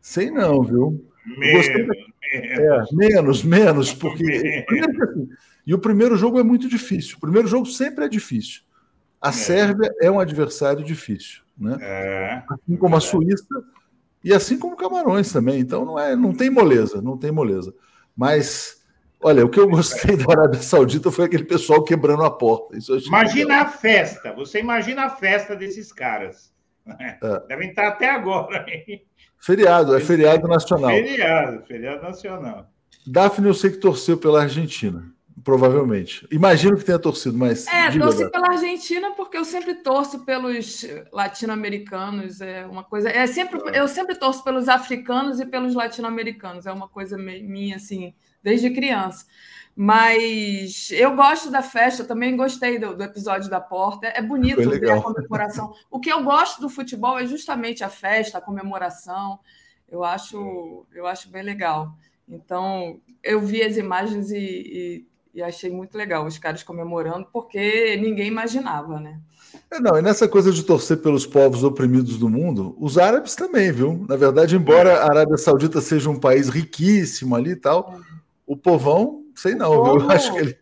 [0.00, 1.04] Sei não, viu?
[1.38, 1.66] Menos,
[2.32, 4.64] é, menos, menos, porque.
[4.70, 5.28] Menos.
[5.64, 7.16] E o primeiro jogo é muito difícil.
[7.16, 8.62] O primeiro jogo sempre é difícil.
[9.20, 9.32] A é.
[9.32, 11.76] Sérvia é um adversário difícil, né?
[11.80, 13.46] É, assim como a Suíça
[14.24, 15.60] e assim como Camarões também.
[15.60, 17.74] Então não é, não tem moleza, não tem moleza.
[18.16, 18.82] Mas
[19.20, 22.76] olha, o que eu gostei da Arábia Saudita foi aquele pessoal quebrando a porta.
[23.06, 23.66] imagina legal.
[23.66, 24.32] a festa.
[24.34, 26.52] Você imagina a festa desses caras.
[27.00, 27.18] É.
[27.48, 28.64] Devem estar até agora.
[28.68, 29.04] Hein?
[29.38, 30.90] Feriado, é feriado nacional.
[30.90, 32.70] Feriado, feriado nacional.
[33.04, 35.04] Daphne, eu sei que torceu pela Argentina,
[35.44, 36.26] provavelmente.
[36.30, 37.66] Imagino que tenha torcido, mas.
[37.66, 42.40] É, torci pela Argentina porque eu sempre torço pelos latino-americanos.
[42.40, 43.08] É uma coisa.
[43.10, 43.70] É sempre, ah.
[43.70, 46.66] eu sempre torço pelos africanos e pelos latino-americanos.
[46.66, 49.26] É uma coisa minha, assim, desde criança.
[49.74, 54.06] Mas eu gosto da festa, também gostei do, do episódio da porta.
[54.08, 55.72] É bonito ver a comemoração.
[55.90, 59.40] O que eu gosto do futebol é justamente a festa, a comemoração.
[59.88, 61.94] Eu acho, eu acho bem legal.
[62.28, 67.96] Então, eu vi as imagens e, e, e achei muito legal os caras comemorando, porque
[67.96, 69.18] ninguém imaginava, né?
[69.70, 73.72] É, não, e nessa coisa de torcer pelos povos oprimidos do mundo, os árabes também,
[73.72, 74.04] viu?
[74.08, 78.00] Na verdade, embora a Arábia Saudita seja um país riquíssimo ali e tal, é.
[78.46, 80.00] o povão sei não, viu?
[80.00, 80.58] Eu acho que ele.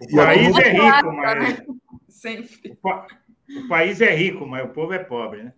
[0.00, 1.62] O país é rico, mas.
[2.08, 2.78] Sempre.
[2.82, 5.52] O, país é rico, mas o povo é pobre, né?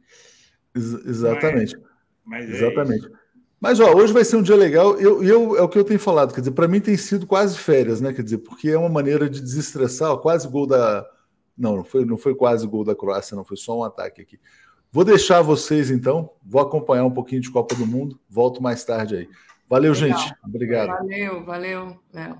[0.74, 1.76] Ex exatamente.
[2.24, 3.06] Mas, mas é exatamente.
[3.06, 3.17] É
[3.60, 4.97] mas ó, hoje vai ser um dia legal.
[4.98, 6.32] Eu, eu é o que eu tenho falado.
[6.32, 8.12] Quer dizer, para mim tem sido quase férias, né?
[8.12, 10.12] Quer dizer, porque é uma maneira de desestressar.
[10.12, 11.05] Ó, quase gol da.
[11.56, 13.44] Não, não foi, não foi quase gol da Croácia, não.
[13.44, 14.39] Foi só um ataque aqui.
[14.93, 16.30] Vou deixar vocês então.
[16.43, 18.18] Vou acompanhar um pouquinho de Copa do Mundo.
[18.28, 19.28] Volto mais tarde aí.
[19.68, 20.18] Valeu, Legal.
[20.18, 20.35] gente.
[20.44, 20.89] Obrigado.
[20.89, 22.39] Valeu, valeu, Léo.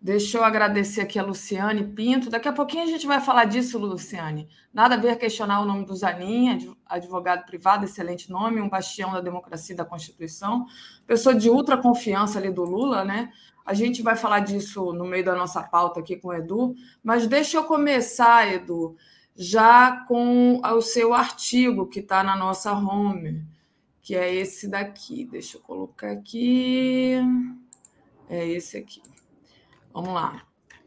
[0.00, 2.30] Deixa eu agradecer aqui a Luciane Pinto.
[2.30, 4.48] Daqui a pouquinho a gente vai falar disso, Luciane.
[4.72, 9.20] Nada a ver questionar o nome do Zanin, advogado privado, excelente nome, um bastião da
[9.20, 10.66] democracia e da Constituição,
[11.06, 13.32] pessoa de ultra confiança ali do Lula, né?
[13.66, 17.26] A gente vai falar disso no meio da nossa pauta aqui com o Edu, mas
[17.26, 18.96] deixa eu começar, Edu,
[19.34, 23.44] já com o seu artigo que está na nossa home
[24.08, 25.26] que é esse daqui.
[25.26, 27.20] Deixa eu colocar aqui.
[28.26, 29.02] É esse aqui.
[29.98, 30.44] Vamos lá.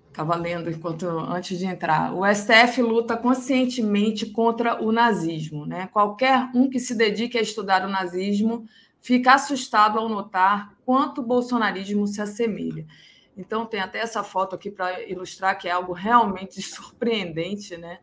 [0.08, 2.14] Estava lendo enquanto antes de entrar.
[2.14, 5.66] O STF luta conscientemente contra o nazismo.
[5.66, 5.90] Né?
[5.92, 8.66] Qualquer um que se dedique a estudar o nazismo
[9.02, 12.88] fica assustado ao notar quanto o bolsonarismo se assemelha.
[13.36, 17.76] Então, tem até essa foto aqui para ilustrar que é algo realmente surpreendente.
[17.76, 18.00] Né?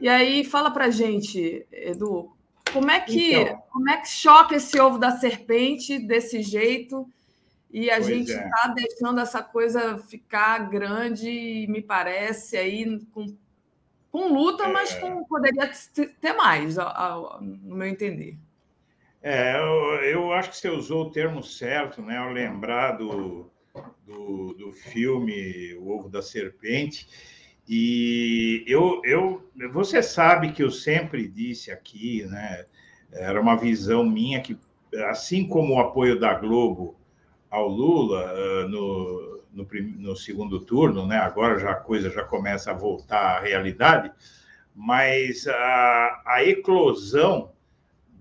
[0.00, 2.28] E aí, fala para gente, Edu,
[2.72, 7.08] como é que, então, como é que choca esse ovo da serpente desse jeito?
[7.72, 8.50] E a pois gente está é.
[8.50, 13.36] Tá deixando essa coisa ficar grande, me parece, aí com,
[14.10, 14.72] com luta, é.
[14.72, 15.70] mas com, poderia
[16.20, 18.36] ter mais, no meu entender.
[19.22, 22.16] É, eu, eu, acho que você usou o termo certo, né?
[22.16, 23.50] Ao lembrar do,
[24.06, 27.06] do, do filme O Ovo da Serpente.
[27.68, 32.64] E eu, eu, você sabe que eu sempre disse aqui, né?
[33.12, 34.58] Era uma visão minha que,
[35.08, 36.99] assim como o apoio da Globo
[37.50, 39.66] ao Lula uh, no, no,
[39.98, 41.16] no, segundo turno, né?
[41.16, 44.12] Agora já a coisa já começa a voltar à realidade,
[44.74, 47.52] mas a, a eclosão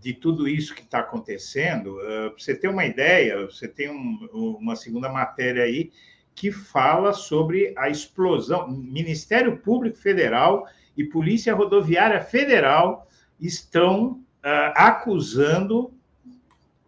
[0.01, 4.75] de tudo isso que está acontecendo, uh, você ter uma ideia, você tem um, uma
[4.75, 5.91] segunda matéria aí
[6.33, 8.67] que fala sobre a explosão.
[8.69, 10.65] Ministério Público Federal
[10.95, 13.07] e Polícia Rodoviária Federal
[13.39, 15.93] estão uh, acusando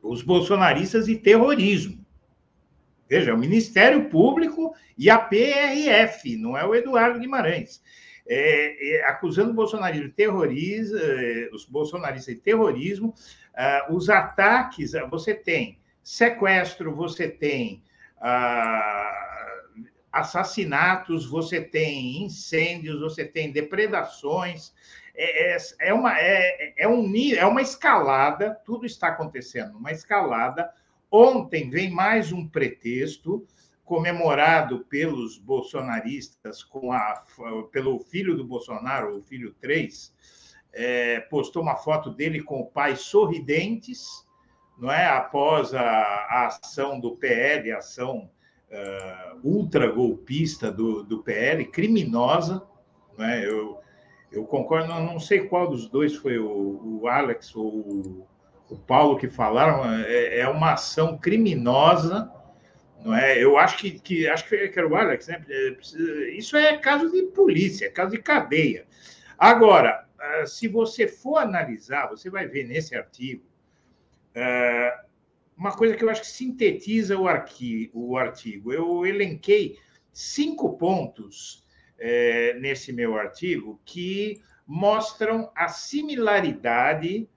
[0.01, 2.00] os bolsonaristas de terrorismo.
[3.11, 7.83] Veja, o Ministério Público e a PRF, não é o Eduardo Guimarães.
[8.25, 14.93] É, é, acusando o bolsonarismo de terrorismo, é, os bolsonaristas de terrorismo, uh, os ataques,
[15.09, 17.83] você tem sequestro, você tem
[18.15, 24.73] uh, assassinatos, você tem incêndios, você tem depredações,
[25.13, 30.71] é, é, é, uma, é, é, um, é uma escalada, tudo está acontecendo, uma escalada
[31.11, 33.45] Ontem vem mais um pretexto
[33.83, 37.25] comemorado pelos bolsonaristas com a,
[37.69, 40.15] pelo filho do Bolsonaro, o filho 3,
[40.71, 44.25] é, postou uma foto dele com o pai sorridentes,
[44.77, 45.05] não é?
[45.05, 48.31] Após a, a ação do PL, a ação
[48.69, 52.65] uh, ultra golpista do, do PL, criminosa,
[53.17, 53.45] não é?
[53.45, 53.81] Eu,
[54.31, 58.25] eu concordo, não, não sei qual dos dois foi o, o Alex ou
[58.71, 62.31] o Paulo que falaram, é, é uma ação criminosa,
[63.03, 63.37] não é?
[63.43, 65.45] Eu acho que, que acho que era o né?
[65.49, 68.87] É, isso é caso de polícia, é caso de cadeia.
[69.37, 73.43] Agora, ah, se você for analisar, você vai ver nesse artigo
[74.35, 75.03] ah,
[75.57, 77.25] uma coisa que eu acho que sintetiza o,
[77.93, 78.71] o artigo.
[78.71, 79.77] Eu elenquei
[80.13, 81.65] cinco pontos
[81.99, 87.29] é, nesse meu artigo que mostram a similaridade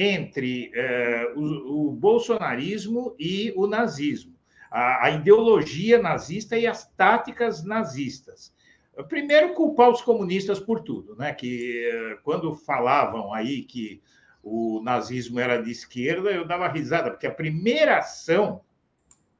[0.00, 4.32] entre eh, o, o, bolsonarismo e o nazismo,
[4.70, 8.54] a, a, ideologia nazista e as táticas nazistas.
[9.08, 11.34] Primeiro, culpar os comunistas por tudo, né?
[11.34, 14.00] Que eh, quando falavam aí que
[14.40, 18.60] o nazismo era de esquerda, eu dava risada, porque a primeira ação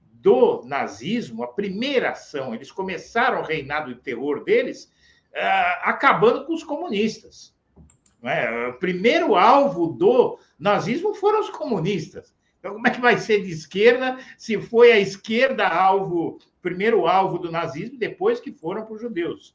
[0.01, 4.91] do nazismo, a primeira ação, eles começaram o reinado de terror deles,
[5.33, 7.57] uh, acabando com os comunistas.
[8.23, 8.69] É?
[8.69, 12.35] O primeiro alvo do nazismo foram os comunistas.
[12.59, 17.39] Então, como é que vai ser de esquerda se foi a esquerda alvo, primeiro alvo
[17.39, 19.55] do nazismo, depois que foram para os judeus?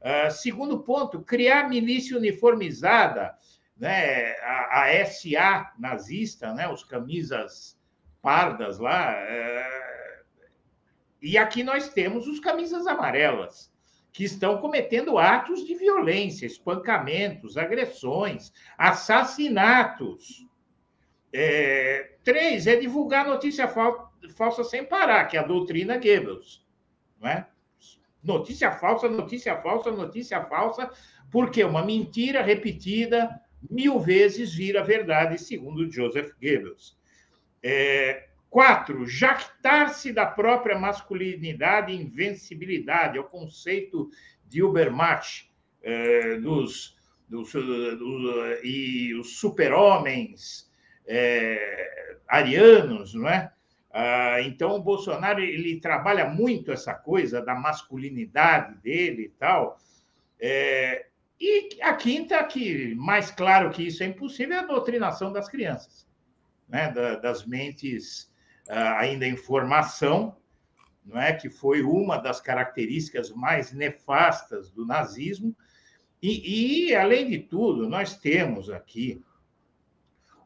[0.00, 3.36] Uh, segundo ponto, criar milícia uniformizada,
[3.76, 7.76] né, a, a, SA nazista, né, os camisas
[8.22, 9.16] pardas lá.
[9.16, 10.24] Uh,
[11.20, 13.73] e aqui nós temos os camisas amarelas
[14.14, 20.46] que estão cometendo atos de violência, espancamentos, agressões, assassinatos.
[21.32, 26.64] É, três, é divulgar notícia fal falsa sem parar, que é a doutrina Goebbels.
[27.20, 27.48] Não é?
[28.22, 30.88] Notícia falsa, notícia falsa, notícia falsa,
[31.30, 33.28] porque uma mentira repetida
[33.68, 36.96] mil vezes vira verdade, segundo Joseph Goebbels.
[37.60, 44.08] É, Quatro, jactar-se da própria masculinidade e invencibilidade, é o conceito
[44.46, 45.52] de Ubermacht,
[45.82, 46.96] é, dos,
[47.28, 50.70] dos, dos, e os super-homens
[51.04, 53.52] é, arianos, não é?
[53.92, 59.80] Ah, então, o Bolsonaro ele trabalha muito essa coisa da masculinidade dele e tal.
[60.38, 61.06] É,
[61.40, 66.06] e a quinta, que mais claro que isso é impossível, é a doutrinação das crianças,
[66.68, 66.92] né?
[66.92, 68.32] Da, das mentes
[68.68, 70.36] ainda em formação,
[71.04, 75.54] não é que foi uma das características mais nefastas do nazismo.
[76.22, 79.22] E, e, além de tudo, nós temos aqui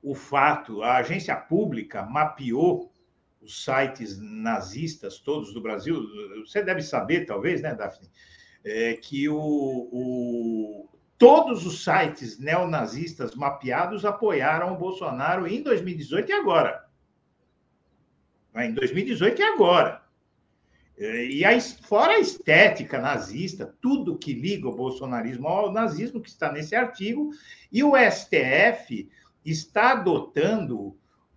[0.03, 2.93] o fato, a agência pública mapeou
[3.41, 6.03] os sites nazistas todos do Brasil.
[6.45, 8.11] Você deve saber, talvez, né, Daphne,
[8.65, 16.33] é, que o, o, todos os sites neonazistas mapeados apoiaram o Bolsonaro em 2018 e
[16.33, 16.88] agora
[18.67, 20.03] em 2018 e agora.
[20.99, 26.29] É, e a, fora a estética nazista, tudo que liga o bolsonarismo ao nazismo, que
[26.29, 27.31] está nesse artigo,
[27.71, 29.09] e o STF
[29.45, 30.97] está adotando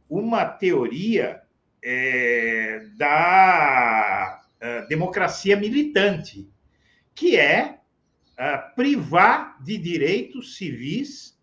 [0.10, 1.42] uma teoria
[1.84, 6.50] é, da uh, democracia militante,
[7.16, 7.80] que é
[8.32, 11.40] uh, privar de direitos civis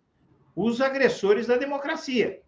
[0.54, 2.40] os agressores da democracia,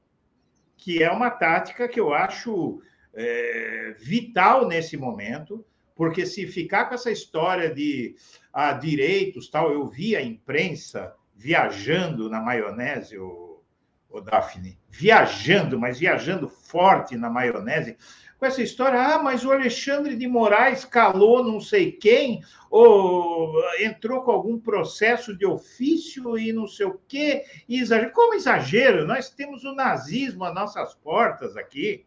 [0.77, 2.83] que é uma tática que eu acho
[3.15, 5.65] é, vital nesse momento,
[5.95, 8.15] porque se ficar com essa história de
[8.53, 13.63] ah, direitos, tal, eu vi a imprensa viajando na maionese, o,
[14.09, 17.97] o Daphne, viajando, mas viajando forte na maionese,
[18.39, 24.23] com essa história, ah, mas o Alexandre de Moraes calou não sei quem, ou entrou
[24.23, 28.13] com algum processo de ofício e não sei o quê, e exagero.
[28.13, 29.07] Como exagero?
[29.07, 32.07] Nós temos o nazismo às nossas portas aqui,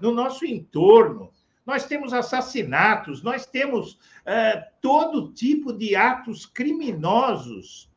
[0.00, 1.30] no nosso entorno.
[1.64, 7.90] Nós temos assassinatos, nós temos é, todo tipo de atos criminosos.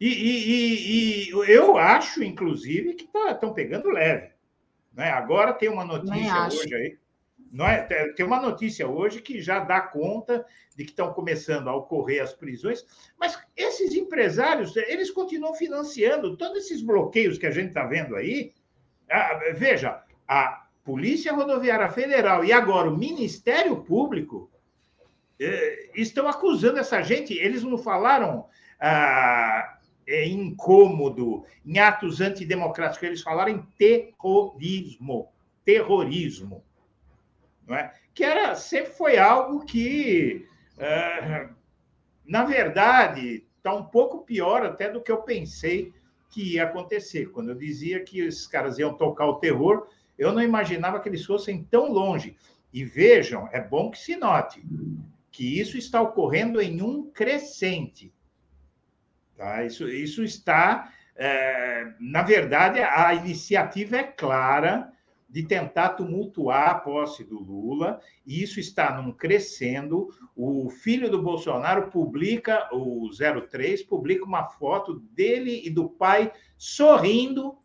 [0.00, 4.30] E, e, e, e eu acho, inclusive, que estão tá, pegando leve.
[4.92, 5.10] Né?
[5.10, 6.98] Agora tem uma notícia hoje aí
[7.50, 7.82] não é?
[8.14, 10.44] Tem uma notícia hoje que já dá conta
[10.76, 12.84] de que estão começando a ocorrer as prisões,
[13.18, 18.52] mas esses empresários, eles continuam financiando todos esses bloqueios que a gente está vendo aí.
[19.10, 24.50] Ah, veja, a Polícia Rodoviária Federal e agora o Ministério Público
[25.38, 27.34] eh, estão acusando essa gente.
[27.34, 28.46] Eles não falaram
[28.80, 35.30] ah, é incômodo, em atos antidemocráticos, eles falaram em terrorismo.
[35.62, 36.64] Terrorismo
[37.66, 37.92] não é?
[38.14, 40.48] que era, sempre foi algo que,
[40.78, 41.50] é,
[42.24, 45.92] na verdade, está um pouco pior até do que eu pensei
[46.30, 47.26] que ia acontecer.
[47.26, 49.86] Quando eu dizia que esses caras iam tocar o terror,
[50.18, 52.36] eu não imaginava que eles fossem tão longe.
[52.72, 54.62] E vejam, é bom que se note
[55.30, 58.12] que isso está ocorrendo em um crescente.
[59.36, 59.64] Tá?
[59.64, 60.92] Isso, isso está.
[61.14, 64.92] É, na verdade, a iniciativa é clara,
[65.28, 70.08] de tentar tumultuar a posse do Lula, e isso está num crescendo.
[70.34, 77.58] O filho do Bolsonaro publica, o 03, publica uma foto dele e do pai sorrindo,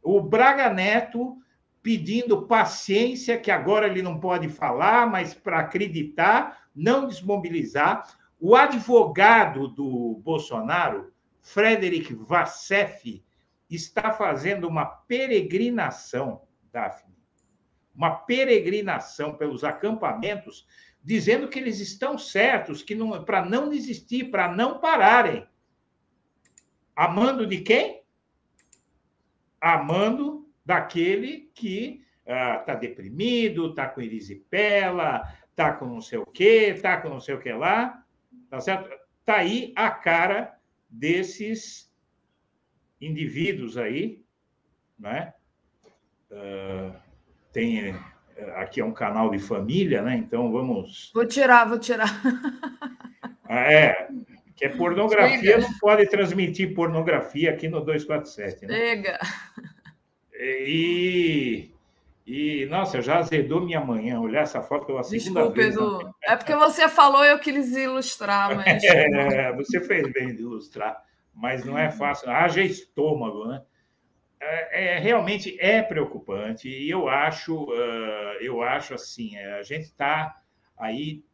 [0.00, 1.36] o Braga Neto
[1.88, 8.14] pedindo paciência, que agora ele não pode falar, mas para acreditar, não desmobilizar.
[8.38, 11.10] O advogado do Bolsonaro,
[11.40, 13.24] Frederic Vassef,
[13.70, 17.16] está fazendo uma peregrinação, Daphne,
[17.94, 20.66] uma peregrinação pelos acampamentos,
[21.02, 25.48] dizendo que eles estão certos, que não para não desistir, para não pararem.
[26.94, 28.02] Amando de quem?
[29.58, 30.37] Amando
[30.68, 36.98] daquele que está ah, deprimido, está com erisipela, está com não sei o quê, está
[36.98, 38.04] com não sei o que lá,
[38.50, 38.90] tá certo?
[39.20, 40.54] Está aí a cara
[40.90, 41.90] desses
[43.00, 44.22] indivíduos aí,
[44.98, 45.32] né?
[46.30, 46.94] Uh,
[47.50, 47.94] tem eh,
[48.56, 50.16] aqui é um canal de família, né?
[50.16, 51.10] Então vamos.
[51.14, 52.08] Vou tirar, vou tirar.
[53.50, 54.08] Ah, é,
[54.54, 55.60] que é pornografia, Chega.
[55.60, 58.66] não pode transmitir pornografia aqui no 247.
[58.66, 58.74] Né?
[58.74, 59.18] Chega.
[60.40, 61.70] E,
[62.24, 65.74] e, nossa, já azedou minha manhã olhar essa foto pela segunda Desculpa, vez.
[65.74, 66.14] Edu.
[66.22, 68.84] É porque você falou eu quis ilustrar, mas.
[68.84, 71.02] É, você fez bem de ilustrar,
[71.34, 72.30] mas não é fácil.
[72.30, 73.62] Haja estômago, né?
[74.40, 79.86] É, é, realmente é preocupante e eu acho, uh, eu acho assim, é, a gente
[79.86, 80.36] está
[80.76, 81.24] aí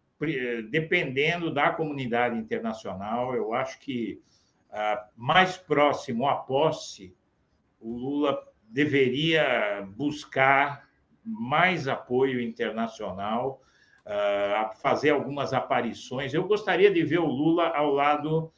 [0.70, 3.34] dependendo da comunidade internacional.
[3.34, 4.22] Eu acho que
[4.70, 7.14] uh, mais próximo à posse,
[7.78, 10.88] o Lula deveria buscar
[11.24, 13.62] mais apoio internacional,
[14.04, 16.34] uh, fazer algumas aparições.
[16.34, 18.52] Eu gostaria de ver o Lula ao lado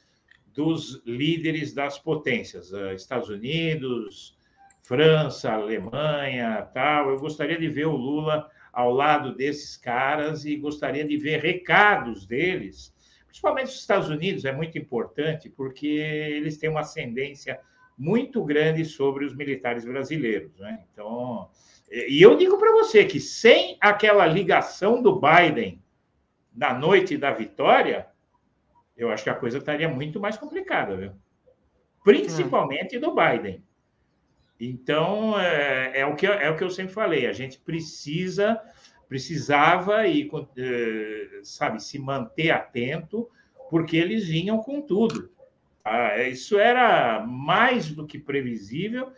[0.54, 4.38] dos líderes das potências, Estados Unidos,
[4.82, 7.10] França, Alemanha, tal.
[7.10, 12.24] Eu gostaria de ver o Lula ao lado desses caras e gostaria de ver recados
[12.24, 12.94] deles,
[13.26, 17.60] principalmente os Estados Unidos, é muito importante, porque eles têm uma ascendência
[17.96, 20.56] muito grande sobre os militares brasileiros.
[20.58, 20.84] Né?
[20.92, 21.48] Então,
[21.90, 25.82] e eu digo para você que sem aquela ligação do Biden
[26.54, 28.06] na noite da vitória,
[28.96, 31.12] eu acho que a coisa estaria muito mais complicada, viu?
[32.02, 33.62] Principalmente do Biden.
[34.58, 38.60] Então, é, é, o que, é o que eu sempre falei, a gente precisa,
[39.06, 43.28] precisava e, é, sabe, se manter atento,
[43.68, 45.30] porque eles vinham com tudo.
[45.88, 49.12] Ah, isso era mais do que previsível,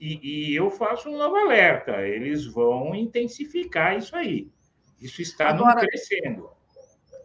[0.00, 4.50] e, e, eu faço um novo alerta, eles vão intensificar isso aí.
[5.02, 6.48] Isso está Agora, crescendo.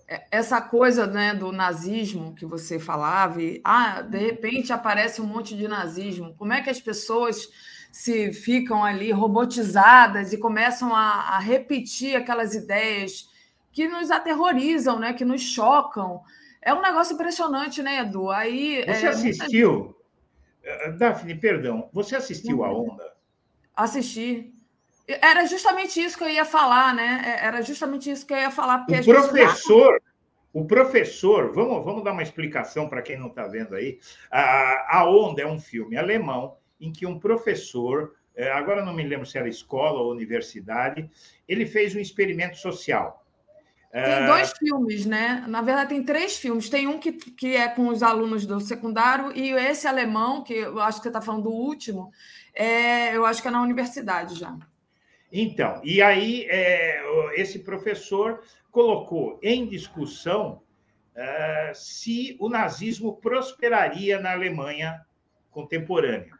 [0.05, 5.25] É, essa coisa né, do nazismo que você falava, e, ah, de repente aparece um
[5.25, 6.35] monte de nazismo.
[6.35, 7.47] Como é que as pessoas
[7.93, 13.29] se ficam ali robotizadas e começam a, a repetir aquelas ideias
[13.71, 15.13] que nos aterrorizam, né?
[15.13, 16.21] Que nos chocam.
[16.69, 18.29] É um negócio impressionante, né, Edu?
[18.29, 19.73] Aí você é, assistiu?
[19.73, 19.95] Muita...
[20.63, 22.91] Eh, Daphne, perdão, você assistiu a uhum.
[22.91, 23.11] Onda?
[23.75, 24.53] Assisti.
[25.07, 27.23] Era justamente isso que eu ia falar, né?
[27.25, 28.85] É, era justamente isso que eu ia falar.
[28.85, 29.99] Porque o professor,
[30.53, 33.97] o professor, vamos, vamos dar uma explicação para quem não está vendo aí.
[34.29, 39.01] A, a Onda é um filme alemão em que um professor, eh, agora não me
[39.01, 41.09] lembro se era escola ou universidade,
[41.47, 43.25] ele fez um experimento social.
[43.91, 44.27] Tem é.
[44.27, 45.43] dois filmes, né?
[45.47, 46.69] Na verdade, tem três filmes.
[46.69, 50.79] Tem um que, que é com os alunos do secundário, e esse alemão, que eu
[50.79, 52.11] acho que você está falando do último,
[52.53, 54.55] é, eu acho que é na universidade já.
[55.31, 57.01] Então, e aí é,
[57.35, 60.61] esse professor colocou em discussão
[61.15, 65.03] é, se o nazismo prosperaria na Alemanha
[65.49, 66.37] contemporânea.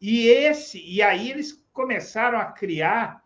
[0.00, 3.19] E esse, e aí eles começaram a criar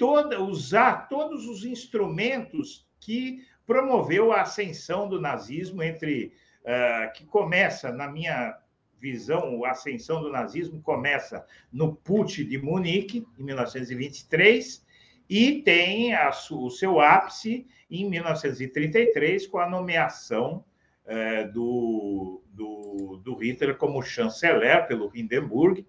[0.00, 6.32] toda, usar todos os instrumentos que promoveu a ascensão do nazismo entre
[6.62, 8.58] uh, que começa na minha
[8.98, 14.86] visão a ascensão do nazismo começa no Putsch de Munique em 1923
[15.28, 20.64] e tem a, o seu ápice em 1933 com a nomeação
[21.04, 25.84] uh, do, do, do Hitler como chanceler pelo Hindenburg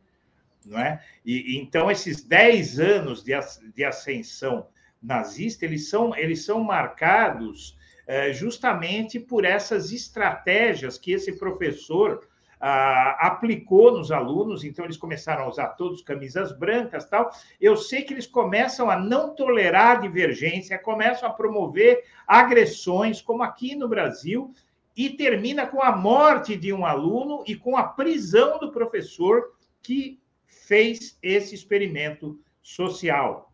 [0.65, 1.03] não é?
[1.25, 3.33] E, então, esses 10 anos de,
[3.75, 4.67] de ascensão
[5.01, 7.77] nazista, eles são, eles são marcados
[8.07, 12.27] é, justamente por essas estratégias que esse professor
[12.59, 17.31] ah, aplicou nos alunos, então eles começaram a usar todos camisas brancas tal.
[17.59, 23.75] Eu sei que eles começam a não tolerar divergência, começam a promover agressões, como aqui
[23.75, 24.53] no Brasil,
[24.95, 30.20] e termina com a morte de um aluno e com a prisão do professor que
[30.72, 33.53] fez esse experimento social.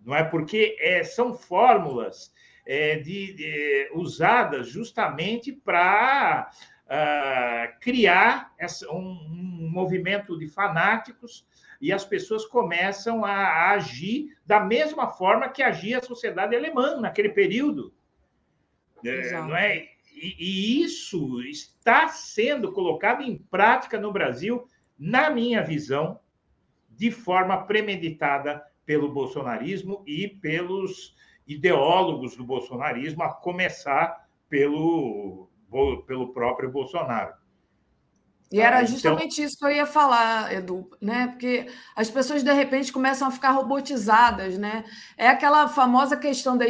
[0.00, 2.32] Não é porque é, são fórmulas
[2.64, 11.46] é, de, de, usadas justamente para uh, ah, criar essa, um, um, movimento de fanáticos
[11.82, 16.98] e as pessoas começam a, a, agir da mesma forma que agia a sociedade alemã
[16.98, 17.92] naquele período.
[19.04, 19.86] É, não é?
[20.14, 24.66] E, e isso está sendo colocado em prática no Brasil,
[24.98, 26.18] na minha visão,
[26.98, 31.14] de forma premeditada pelo bolsonarismo e pelos
[31.46, 35.48] ideólogos do bolsonarismo, a começar pelo,
[36.06, 37.32] pelo próprio Bolsonaro.
[38.50, 39.44] E era então justamente então...
[39.44, 41.28] isso que eu ia falar, Edu, né?
[41.28, 44.84] Porque as pessoas de repente começam a ficar robotizadas, né?
[45.16, 46.66] É aquela famosa questão da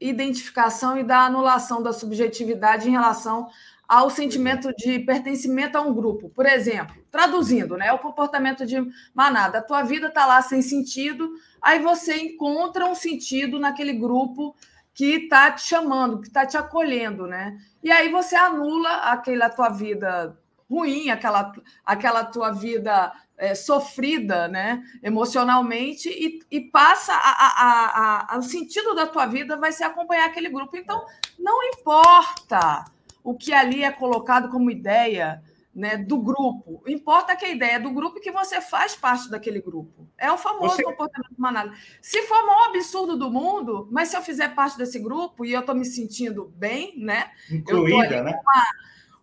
[0.00, 3.48] identificação e da anulação da subjetividade em relação
[3.88, 6.30] ao sentimento de pertencimento a um grupo.
[6.30, 8.76] Por exemplo, traduzindo, né, o comportamento de
[9.14, 9.58] manada.
[9.58, 11.30] A tua vida está lá sem sentido,
[11.60, 14.56] aí você encontra um sentido naquele grupo
[14.94, 17.56] que está te chamando, que está te acolhendo, né?
[17.82, 20.38] E aí você anula aquela tua vida
[20.70, 21.52] ruim, aquela,
[21.84, 28.94] aquela tua vida é, sofrida, né, emocionalmente, e, e passa a, a, a, o sentido
[28.94, 30.76] da tua vida vai ser acompanhar aquele grupo.
[30.76, 31.04] Então,
[31.38, 32.84] não importa
[33.22, 35.42] o que ali é colocado como ideia
[35.74, 36.82] né, do grupo.
[36.86, 40.06] Importa que a ideia é do grupo e que você faz parte daquele grupo.
[40.18, 40.82] É o famoso você...
[40.82, 41.72] comportamento manada.
[42.00, 45.52] Se for o maior absurdo do mundo, mas se eu fizer parte desse grupo e
[45.52, 47.30] eu estou me sentindo bem, né?
[47.50, 48.38] Incluída, né?
[48.42, 48.64] Uma,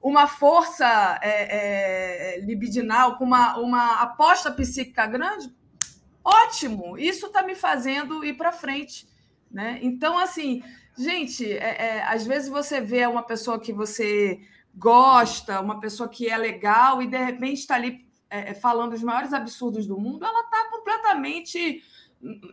[0.01, 5.53] uma força é, é, libidinal, com uma, uma aposta psíquica grande,
[6.23, 6.97] ótimo!
[6.97, 9.07] Isso está me fazendo ir para frente.
[9.51, 9.80] Né?
[9.81, 10.63] Então, assim,
[10.99, 14.41] Gente, é, é, às vezes você vê uma pessoa que você
[14.76, 19.01] gosta, uma pessoa que é legal, e de repente está ali é, é, falando os
[19.01, 21.81] maiores absurdos do mundo, ela está completamente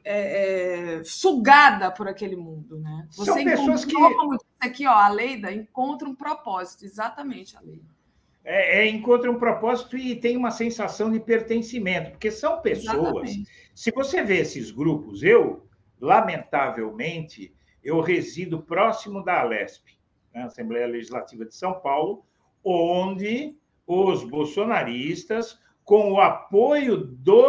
[0.05, 2.78] é, é, sugada por aquele mundo.
[2.78, 3.09] Né?
[3.10, 3.93] Você São pessoas que.
[3.93, 7.97] Como disse aqui, ó, a Leida encontra um propósito, exatamente a Leida.
[8.44, 12.97] É, é, encontra um propósito e tem uma sensação de pertencimento, porque são pessoas.
[12.97, 13.51] Exatamente.
[13.74, 15.66] Se você vê esses grupos, eu,
[16.01, 17.56] lamentavelmente,
[17.86, 19.86] eu resido próximo da Alesp,
[20.34, 22.26] né, Assembleia Legislativa de São Paulo,
[22.64, 23.56] onde
[23.86, 27.46] os bolsonaristas, com o apoio do,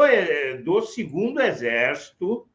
[0.64, 2.48] do segundo exército,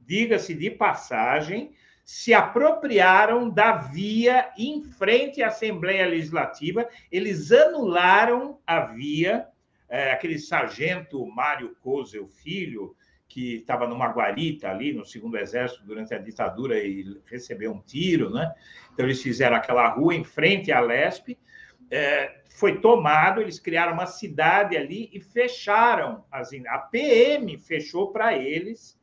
[0.00, 1.72] diga-se de passagem,
[2.04, 9.46] se apropriaram da via em frente à Assembleia Legislativa, eles anularam a via,
[9.88, 12.96] é, aquele sargento Mário Kozel Filho,
[13.30, 18.28] que estava numa guarita ali no segundo exército durante a ditadura e recebeu um tiro,
[18.28, 18.52] né?
[18.92, 21.38] Então eles fizeram aquela rua em frente à Lesp
[21.90, 26.24] é, foi tomado, eles criaram uma cidade ali e fecharam.
[26.30, 28.98] As, a PM fechou para eles.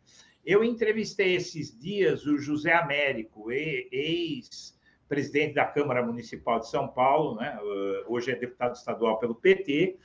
[0.46, 7.60] Eu entrevistei esses dias o José Américo, ex-presidente da Câmara Municipal de São Paulo, né?
[8.08, 9.98] hoje é deputado estadual pelo PT,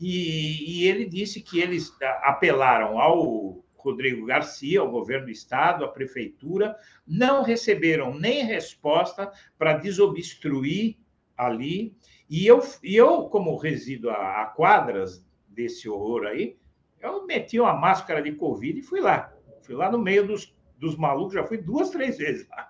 [0.00, 5.88] e, e ele disse que eles apelaram ao Rodrigo Garcia, ao governo do estado, à
[5.88, 10.96] prefeitura, não receberam nem resposta para desobstruir
[11.36, 11.94] ali.
[12.28, 16.56] E eu, e eu como resido a, a, quadras desse horror aí,
[17.00, 19.32] eu meti uma máscara de Covid e fui lá.
[19.62, 22.69] Fui lá no meio dos, dos malucos, já fui duas, três vezes lá.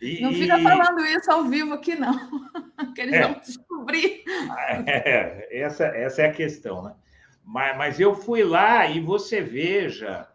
[0.00, 2.14] E, não fica falando isso ao vivo aqui, não,
[2.94, 4.24] que eles é, vão descobrir.
[4.86, 6.94] É, essa, essa é a questão, né?
[7.44, 10.28] Mas, mas eu fui lá e você veja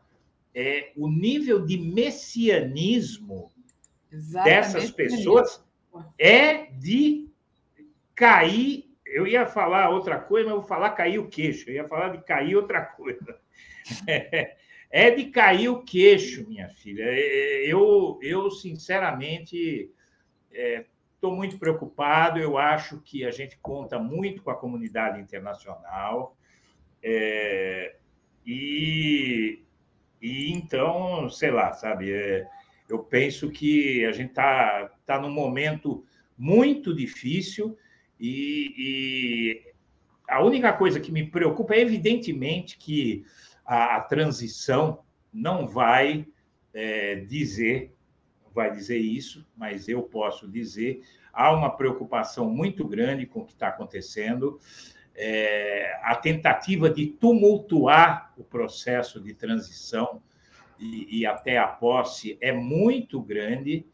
[0.53, 3.51] é, o nível de messianismo
[4.11, 5.63] Exatamente dessas pessoas
[6.17, 7.29] é de
[8.15, 8.89] cair.
[9.05, 11.69] Eu ia falar outra coisa, mas eu vou falar cair o queixo.
[11.69, 13.39] Eu ia falar de cair outra coisa.
[14.05, 14.55] É,
[14.89, 17.03] é de cair o queixo, minha filha.
[17.05, 19.91] É, eu, eu sinceramente,
[20.51, 22.39] estou é, muito preocupado.
[22.39, 26.35] Eu acho que a gente conta muito com a comunidade internacional.
[27.01, 27.95] É,
[28.45, 29.63] e
[30.21, 32.45] e então, sei lá, sabe, é,
[32.89, 36.03] eu penso que a gente está tá num momento
[36.37, 37.77] muito difícil
[38.19, 39.69] e, e,
[40.27, 43.25] a única coisa que me preocupa é, evidentemente, que
[43.69, 46.25] a, a transição não vai
[46.73, 47.95] é, dizer,
[48.51, 53.53] vai dizer isso, mas eu posso dizer, há uma preocupação muito grande com o que
[53.53, 54.59] está acontecendo
[55.13, 60.23] é, a tentativa de tumultuar o processo de transição
[60.79, 63.85] e, e até a posse é muito grande.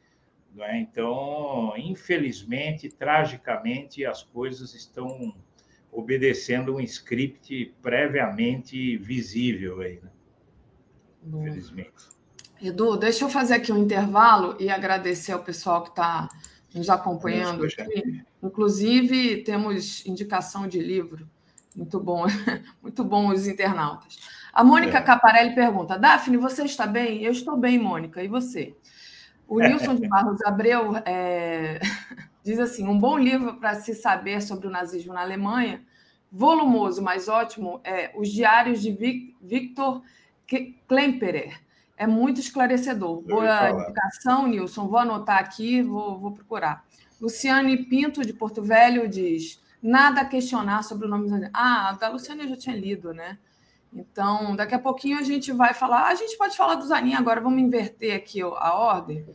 [0.59, 0.77] É?
[0.77, 5.35] Então, infelizmente, tragicamente, as coisas estão
[5.95, 10.09] obedecendo um script previamente visível aí, né?
[11.25, 12.15] Infelizmente.
[12.61, 16.29] Edu, deixa eu fazer aqui um intervalo e agradecer ao pessoal que está
[16.73, 18.23] nos acompanhando aqui.
[18.43, 21.27] Inclusive, temos indicação de livro.
[21.75, 22.25] Muito bom,
[22.81, 24.17] muito bom os internautas.
[24.53, 25.01] A Mônica é.
[25.01, 27.23] Caparelli pergunta: Daphne, você está bem?
[27.23, 28.23] Eu estou bem, Mônica.
[28.23, 28.75] E você?
[29.47, 31.79] O Nilson de Barros Abreu é...
[32.45, 35.83] diz assim: um bom livro para se saber sobre o nazismo na Alemanha,
[36.31, 38.91] volumoso, mas ótimo, é Os Diários de
[39.41, 40.03] Victor
[40.87, 41.59] Klemperer.
[41.97, 43.21] É muito esclarecedor.
[43.21, 44.87] Boa indicação, Nilson.
[44.87, 46.85] Vou anotar aqui, vou, vou procurar.
[47.19, 52.09] Luciane Pinto, de Porto Velho, diz: nada a questionar sobre o nome dos Ah, da
[52.09, 53.39] Luciane eu já tinha lido, né?
[53.91, 56.09] Então, daqui a pouquinho a gente vai falar.
[56.09, 59.25] A gente pode falar do Zanin agora, vamos inverter aqui a ordem.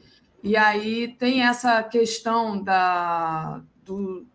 [0.43, 4.27] E aí tem essa questão da, do,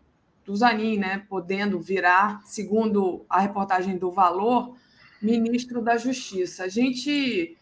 [0.44, 1.24] do Zanin, né?
[1.28, 4.76] Podendo virar, segundo a reportagem do Valor,
[5.20, 6.64] ministro da Justiça.
[6.64, 7.56] A gente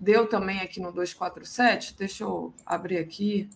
[0.00, 3.48] deu também aqui no 247, deixa eu abrir aqui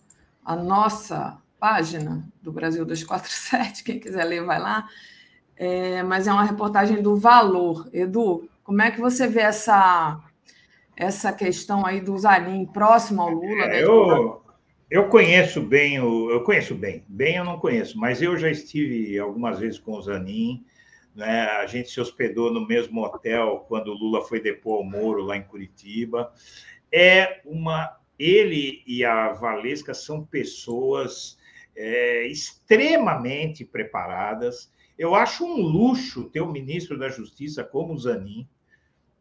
[0.45, 4.87] a nossa página do Brasil 247, quem quiser ler vai lá.
[5.55, 7.89] É, mas é uma reportagem do Valor.
[7.91, 10.21] Edu, como é que você vê essa,
[10.97, 13.65] essa questão aí do Zanin próximo ao Lula?
[13.65, 14.41] É, eu,
[14.89, 19.17] eu conheço bem, o, eu conheço bem, bem eu não conheço, mas eu já estive
[19.19, 20.65] algumas vezes com o Zanin,
[21.15, 21.43] né?
[21.43, 25.37] A gente se hospedou no mesmo hotel quando o Lula foi depor ao Moro lá
[25.37, 26.33] em Curitiba.
[26.91, 31.37] É uma ele e a Valesca são pessoas
[31.75, 34.71] é, extremamente preparadas.
[34.97, 38.47] Eu acho um luxo ter um ministro da Justiça como o Zanin.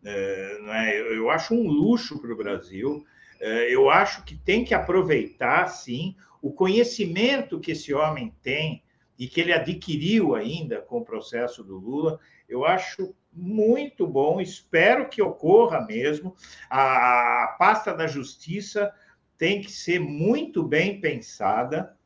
[0.06, 1.18] É, é?
[1.18, 3.04] Eu acho um luxo para o Brasil.
[3.40, 8.82] É, eu acho que tem que aproveitar, sim, o conhecimento que esse homem tem
[9.18, 15.08] e que ele adquiriu ainda com o processo do Lula, eu acho muito bom, espero
[15.08, 16.34] que ocorra mesmo.
[16.70, 18.92] A, a pasta da justiça
[19.36, 21.96] tem que ser muito bem pensada,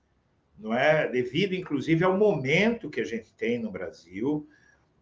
[0.59, 1.09] não é?
[1.09, 4.49] Devido, inclusive, ao momento que a gente tem no Brasil.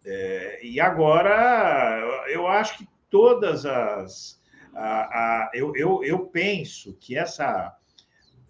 [0.05, 4.41] É, e agora, eu acho que todas as.
[4.75, 7.77] A, a, eu, eu, eu penso que essa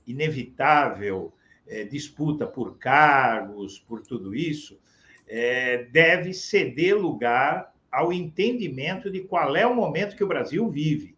[0.07, 1.33] inevitável
[1.67, 4.79] é, disputa por cargos, por tudo isso,
[5.27, 11.17] é, deve ceder lugar ao entendimento de qual é o momento que o Brasil vive.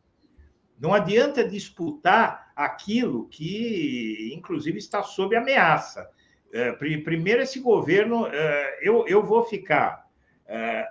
[0.78, 6.09] Não adianta disputar aquilo que, inclusive, está sob ameaça.
[6.52, 10.10] É, primeiro, esse governo, é, eu, eu vou ficar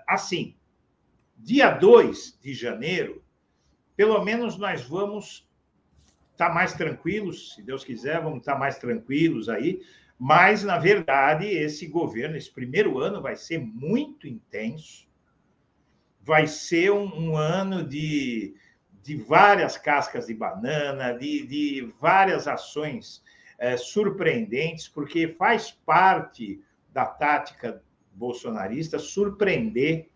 [0.07, 0.55] assim.
[1.37, 3.23] Dia 2 de janeiro,
[3.95, 5.47] pelo menos nós vamos
[6.31, 9.81] estar tá mais tranquilos, se Deus quiser, vamos estar tá mais tranquilos aí,
[10.17, 15.07] Mas, na verdade, esse governo, esse primeiro ano vai ser muito intenso,
[16.21, 18.53] vai ser um, um ano de,
[19.01, 23.23] de várias cascas de banana, de, de várias ações
[23.57, 26.61] é, surpreendentes, porque faz parte
[26.91, 27.81] da tática
[28.19, 30.09] bolsonarista surpreender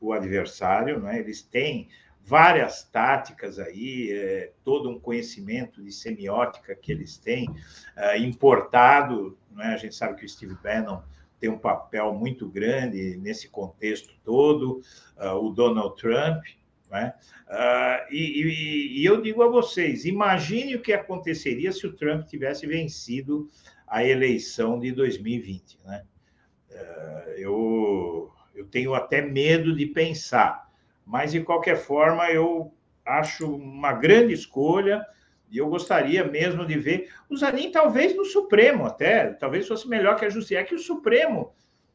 [0.00, 1.20] o adversário, né?
[1.20, 1.88] eles têm
[2.22, 7.48] várias táticas aí, é, todo um conhecimento de semiótica que eles têm
[7.96, 9.66] é, importado, né?
[9.66, 11.00] a gente sabe que o Steve Bannon
[11.38, 14.82] tem um papel muito grande nesse contexto todo,
[15.16, 16.44] uh, o Donald Trump,
[16.90, 17.14] né?
[17.48, 22.26] Uh, e, e, e, eu digo a vocês: imagine o que aconteceria se o Trump
[22.26, 23.48] tivesse vencido
[23.86, 25.78] a eleição de 2020.
[25.84, 26.04] Né?
[26.70, 30.70] Uh, eu, eu tenho até medo de pensar,
[31.04, 32.72] mas de qualquer forma, eu
[33.04, 35.04] acho uma grande escolha.
[35.50, 40.16] E eu gostaria mesmo de ver o Zanin, talvez no Supremo, até, talvez fosse melhor
[40.16, 40.60] que a Justiça.
[40.60, 41.52] É que o Supremo,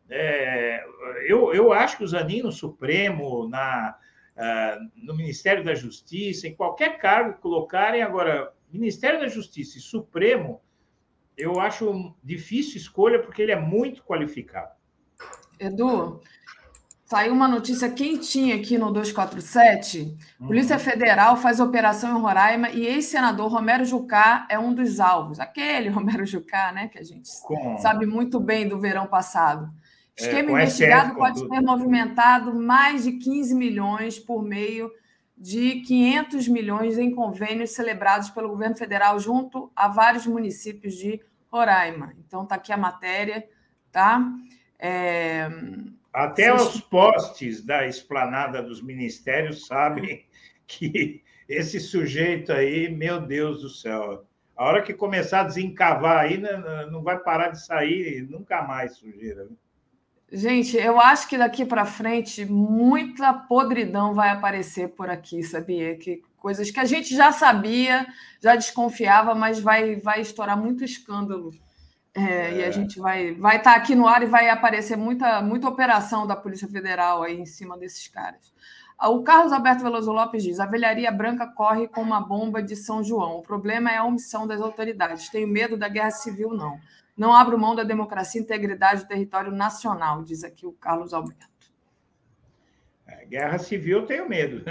[0.10, 0.84] é,
[1.26, 3.98] eu, eu acho que o Zanin no Supremo, na,
[4.36, 9.82] uh, no Ministério da Justiça, em qualquer cargo que colocarem, agora, Ministério da Justiça e
[9.82, 10.62] Supremo,
[11.38, 14.72] eu acho difícil escolha porque ele é muito qualificado.
[15.60, 16.22] Edu,
[17.06, 20.18] saiu uma notícia quentinha aqui no 247.
[20.40, 20.48] Uhum.
[20.48, 25.40] Polícia Federal faz operação em Roraima e ex-senador Romero Jucá é um dos alvos.
[25.40, 27.78] Aquele Romero Jucá, né, que a gente Com...
[27.78, 29.70] sabe muito bem do verão passado.
[30.18, 34.90] Esquema é, investigado SS, pode ter movimentado mais de 15 milhões por meio
[35.38, 41.22] de 500 milhões em convênios celebrados pelo governo federal junto a vários municípios de
[41.52, 42.14] Roraima.
[42.26, 43.48] Então, está aqui a matéria,
[43.92, 44.26] tá?
[44.80, 45.48] É...
[46.14, 50.26] Até os postes da esplanada dos ministérios sabem
[50.66, 54.26] que esse sujeito aí, meu Deus do céu,
[54.56, 56.42] a hora que começar a desencavar aí,
[56.90, 59.44] não vai parar de sair nunca mais sujeira.
[59.44, 59.52] Né?
[60.36, 65.96] Gente, eu acho que daqui para frente muita podridão vai aparecer por aqui, sabia?
[65.96, 68.06] Que coisas que a gente já sabia,
[68.44, 71.52] já desconfiava, mas vai, vai estourar muito escândalo.
[72.14, 72.58] É, é.
[72.58, 72.72] E a é.
[72.72, 76.36] gente vai vai estar tá aqui no ar e vai aparecer muita, muita operação da
[76.36, 78.54] Polícia Federal aí em cima desses caras.
[79.04, 83.02] O Carlos Alberto Veloso Lopes diz: a velharia branca corre com uma bomba de São
[83.02, 83.38] João.
[83.38, 85.30] O problema é a omissão das autoridades.
[85.30, 86.78] Tenho medo da guerra civil, não.
[87.18, 91.48] Não abro mão da democracia, integridade do território nacional, diz aqui o Carlos Alberto.
[93.08, 94.64] É, guerra civil eu tenho medo.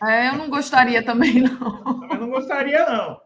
[0.00, 1.82] É, eu não gostaria também, não.
[1.82, 3.20] Também não gostaria, não.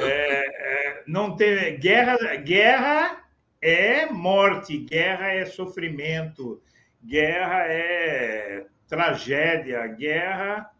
[0.00, 3.22] É, é, não ter guerra, guerra
[3.60, 6.62] é morte, guerra é sofrimento,
[7.04, 10.70] guerra é tragédia, guerra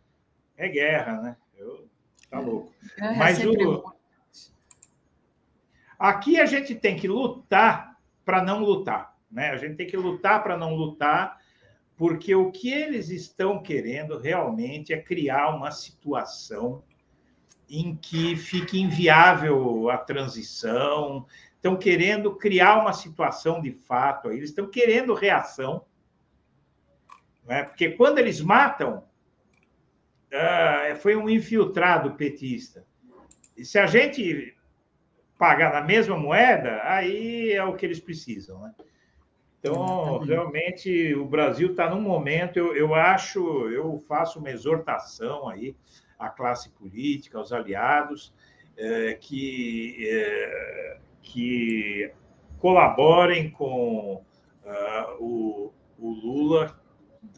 [0.57, 1.37] é guerra, né?
[1.57, 1.89] Eu,
[2.31, 2.73] tá é, louco.
[3.17, 3.95] Mas o,
[6.01, 9.51] Aqui a gente tem que lutar para não lutar, né?
[9.51, 11.39] A gente tem que lutar para não lutar,
[11.95, 16.83] porque o que eles estão querendo realmente é criar uma situação
[17.69, 24.71] em que fique inviável a transição, estão querendo criar uma situação de fato, eles estão
[24.71, 25.85] querendo reação,
[27.45, 27.65] né?
[27.65, 29.05] porque quando eles matam,
[30.33, 32.87] uh, foi um infiltrado petista.
[33.55, 34.57] E se a gente
[35.41, 38.75] pagar na mesma moeda, aí é o que eles precisam, né?
[39.59, 43.41] Então, realmente, o Brasil está num momento, eu, eu acho,
[43.71, 45.75] eu faço uma exortação aí
[46.19, 48.35] à classe política, aos aliados,
[48.77, 52.13] é, que, é, que
[52.59, 54.23] colaborem com
[54.65, 56.79] uh, o, o Lula,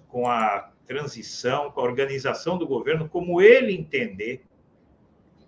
[0.09, 4.45] com a transição, com a organização do governo, como ele entender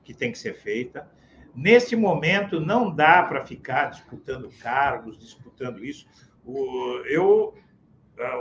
[0.05, 1.09] que tem que ser feita,
[1.55, 6.07] Neste momento, não dá para ficar disputando cargos, disputando isso.
[6.45, 7.55] O, eu,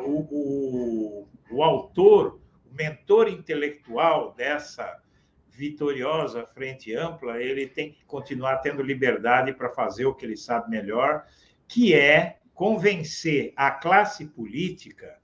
[0.05, 4.99] o, o, o autor, o mentor intelectual dessa
[5.47, 10.69] vitoriosa frente ampla, ele tem que continuar tendo liberdade para fazer o que ele sabe
[10.71, 11.25] melhor,
[11.67, 15.19] que é convencer a classe política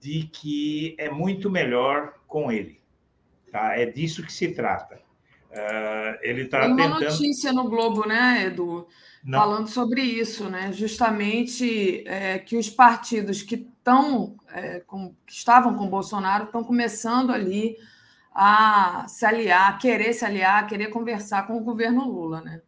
[0.00, 2.80] de que é muito melhor com ele.
[3.52, 3.78] Tá?
[3.78, 5.09] É disso que se trata.
[5.50, 7.10] Uh, ele está Tem uma tentando...
[7.10, 8.86] notícia no Globo, né, Edu,
[9.24, 9.38] Não.
[9.38, 10.70] falando sobre isso, né?
[10.72, 17.32] Justamente é, que os partidos que estão, é, com, que estavam com Bolsonaro, estão começando
[17.32, 17.76] ali
[18.32, 22.60] a se aliar, a querer se aliar, a querer conversar com o governo Lula, né?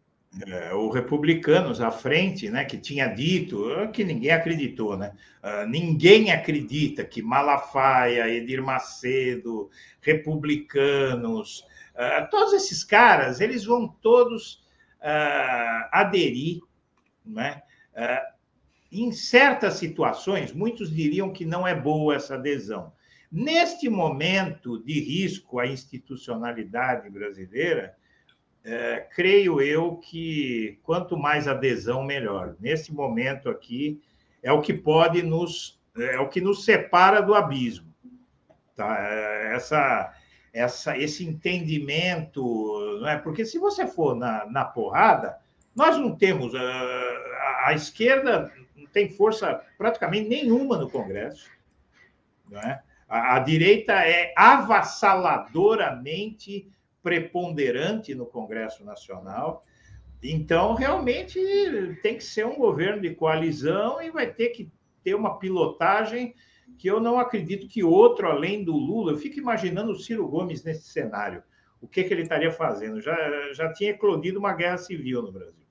[0.46, 5.12] É, o Republicanos à frente, né, que tinha dito, que ninguém acreditou, né?
[5.42, 9.68] Uh, ninguém acredita que Malafaia, Edir Macedo,
[10.00, 14.64] republicanos, Uh, todos esses caras, eles vão todos
[15.00, 16.60] uh, aderir,
[17.24, 17.62] né?
[17.94, 18.32] Uh,
[18.90, 22.92] em certas situações, muitos diriam que não é boa essa adesão.
[23.30, 27.96] Neste momento de risco à institucionalidade brasileira,
[28.64, 32.54] é, creio eu que quanto mais adesão, melhor.
[32.60, 34.00] Nesse momento aqui,
[34.42, 35.80] é o que pode nos.
[35.96, 37.92] É o que nos separa do abismo.
[38.74, 38.96] Tá?
[38.98, 40.14] É, essa,
[40.52, 42.98] essa, esse entendimento.
[43.00, 43.18] Não é?
[43.18, 45.38] Porque se você for na, na porrada,
[45.74, 46.54] nós não temos.
[46.54, 51.50] A, a, a esquerda não tem força praticamente nenhuma no Congresso.
[52.50, 52.82] Não é?
[53.12, 56.66] a, a direita é avassaladoramente
[57.02, 59.66] preponderante no Congresso Nacional.
[60.22, 61.38] Então, realmente,
[62.02, 64.70] tem que ser um governo de coalizão e vai ter que
[65.04, 66.34] ter uma pilotagem
[66.78, 70.64] que eu não acredito que outro, além do Lula, eu fico imaginando o Ciro Gomes
[70.64, 71.42] nesse cenário.
[71.80, 73.00] O que, que ele estaria fazendo?
[73.00, 73.16] Já,
[73.52, 75.66] já tinha eclodido uma guerra civil no Brasil.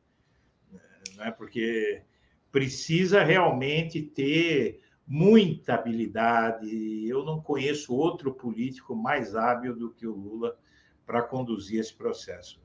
[1.15, 1.31] Né?
[1.31, 2.03] Porque
[2.51, 7.07] precisa realmente ter muita habilidade.
[7.07, 10.57] Eu não conheço outro político mais hábil do que o Lula
[11.05, 12.61] para conduzir esse processo.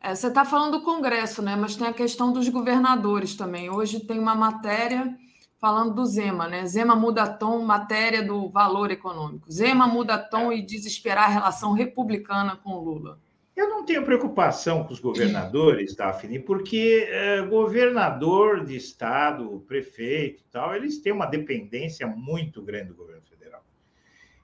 [0.00, 1.56] É, você está falando do Congresso, né?
[1.56, 3.70] Mas tem a questão dos governadores também.
[3.70, 5.16] Hoje tem uma matéria
[5.58, 6.66] falando do Zema, né?
[6.66, 9.50] Zema muda tom, matéria do valor econômico.
[9.50, 13.18] Zema muda tom e desesperar a relação republicana com Lula.
[13.56, 20.52] Eu não tenho preocupação com os governadores, Daphne, porque é, governador de estado, prefeito e
[20.52, 23.64] tal, eles têm uma dependência muito grande do governo federal.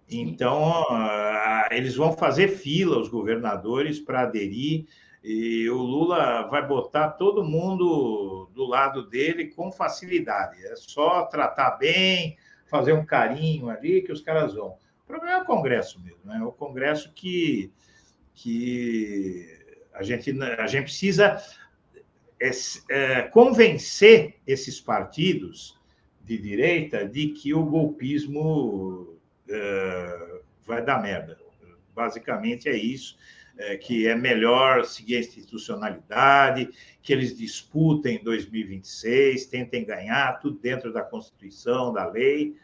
[0.09, 4.86] Então, uh, eles vão fazer fila, os governadores, para aderir,
[5.23, 10.65] e o Lula vai botar todo mundo do lado dele com facilidade.
[10.66, 12.36] É só tratar bem,
[12.66, 14.77] fazer um carinho ali que os caras vão.
[15.05, 16.39] O problema é o Congresso mesmo, né?
[16.39, 17.73] É o Congresso que,
[18.35, 19.47] que
[19.94, 21.40] a, gente, a gente precisa
[22.40, 22.51] é,
[22.90, 25.78] é, convencer esses partidos
[26.24, 29.16] de direita de que o golpismo
[29.49, 31.39] é, vai dar merda.
[31.94, 33.16] Basicamente é isso
[33.62, 36.70] é, que é melhor seguir a institucionalidade,
[37.01, 42.56] que eles disputem em 2026, tentem ganhar tudo dentro da Constituição, da lei,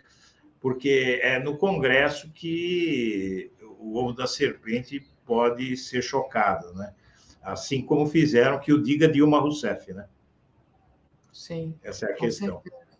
[0.60, 6.92] porque é no Congresso que o ovo da serpente pode ser chocado, né?
[7.40, 10.08] Assim como fizeram que o diga Dilma Rousseff, né?
[11.32, 11.74] Sim.
[11.82, 12.60] Essa é a questão.
[12.60, 12.98] Certeza.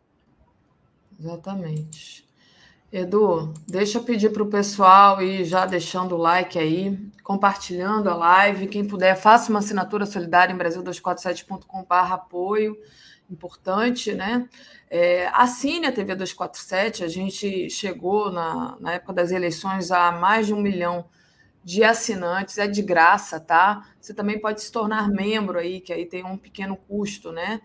[1.18, 2.27] Exatamente.
[2.90, 8.14] Edu, deixa eu pedir para o pessoal ir já deixando o like aí, compartilhando a
[8.14, 8.66] live.
[8.66, 12.78] Quem puder, faça uma assinatura solidária em Brasil247.com.br apoio.
[13.30, 14.48] Importante, né?
[14.88, 17.04] É, assine a TV 247.
[17.04, 21.04] A gente chegou na, na época das eleições a mais de um milhão
[21.62, 23.86] de assinantes, é de graça, tá?
[24.00, 27.60] Você também pode se tornar membro aí, que aí tem um pequeno custo, né?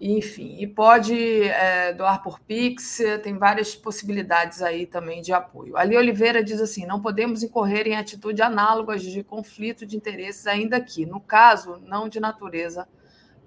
[0.00, 5.76] Enfim, e pode é, doar por Pix, tem várias possibilidades aí também de apoio.
[5.76, 10.78] Ali Oliveira diz assim: não podemos incorrer em atitude análogas de conflito de interesses ainda
[10.78, 12.88] aqui, no caso, não de natureza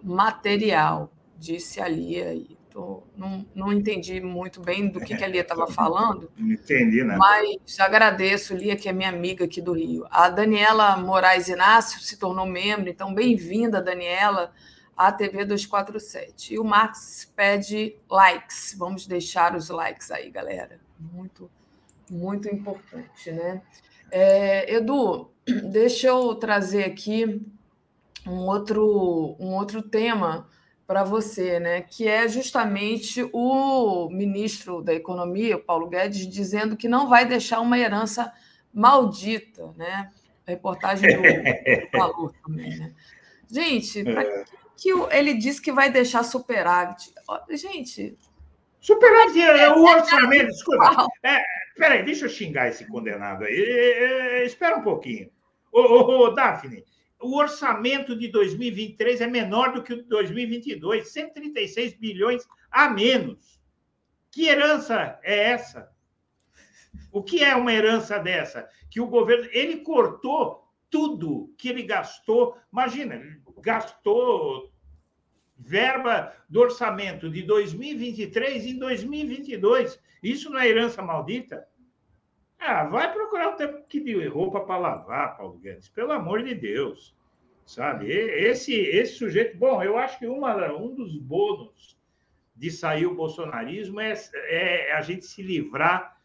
[0.03, 2.57] material, disse ali aí.
[2.69, 6.31] Tô, não, não entendi muito bem do que, que a Lia estava falando.
[6.35, 7.15] Não entendi, né?
[7.17, 10.05] Mas agradeço, Lia, que é minha amiga aqui do Rio.
[10.09, 14.51] A Daniela Moraes Inácio se tornou membro, então bem-vinda, Daniela
[14.95, 16.53] a TV 247.
[16.53, 18.75] E o Max pede likes.
[18.77, 20.79] Vamos deixar os likes aí, galera.
[20.99, 21.49] Muito,
[22.09, 23.61] muito importante, né?
[24.11, 25.31] É, Edu,
[25.71, 27.41] deixa eu trazer aqui
[28.27, 30.47] um outro, um outro tema
[30.85, 31.81] para você, né?
[31.81, 37.77] Que é justamente o ministro da Economia, Paulo Guedes, dizendo que não vai deixar uma
[37.77, 38.31] herança
[38.73, 40.11] maldita, né?
[40.45, 41.21] A reportagem do,
[41.91, 42.93] do Valor também, né?
[43.49, 44.45] Gente, para é
[44.77, 47.13] que ele disse que vai deixar superávit.
[47.49, 48.17] Gente.
[48.79, 50.47] Superávit é o orçamento.
[50.47, 51.07] Desculpa.
[51.23, 51.41] É,
[51.77, 53.53] peraí, deixa eu xingar esse condenado aí.
[53.53, 55.29] É, é, espera um pouquinho.
[55.71, 56.83] Ô, ô, ô, Daphne,
[57.21, 63.59] o orçamento de 2023 é menor do que o de 2022, 136 bilhões a menos.
[64.29, 65.89] Que herança é essa?
[67.11, 68.67] O que é uma herança dessa?
[68.89, 72.57] Que o governo ele cortou tudo que ele gastou.
[72.71, 73.21] Imagina,
[73.63, 74.71] gastou
[75.57, 79.99] verba do orçamento de 2023 em 2022.
[80.21, 81.65] Isso não é herança maldita?
[82.59, 86.53] Ah, vai procurar o tempo que deu roupa para lavar, Paulo Guedes, pelo amor de
[86.53, 87.15] Deus.
[87.65, 88.11] Sabe?
[88.11, 89.57] Esse, esse sujeito.
[89.57, 91.97] Bom, eu acho que uma, um dos bônus
[92.55, 94.13] de sair o bolsonarismo é,
[94.49, 96.17] é a gente se livrar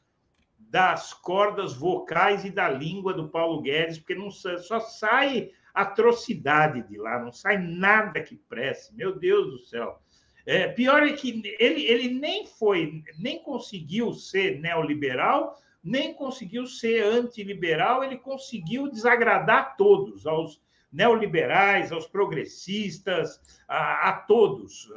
[0.59, 6.99] das cordas vocais e da língua do Paulo Guedes, porque não só sai atrocidade de
[6.99, 8.95] lá, não sai nada que preste.
[8.95, 10.01] Meu Deus do céu.
[10.47, 17.05] É, pior é que ele, ele nem foi, nem conseguiu ser neoliberal, nem conseguiu ser
[17.05, 20.61] antiliberal, ele conseguiu desagradar todos, aos
[20.93, 24.91] neoliberais, aos progressistas, a, a todos.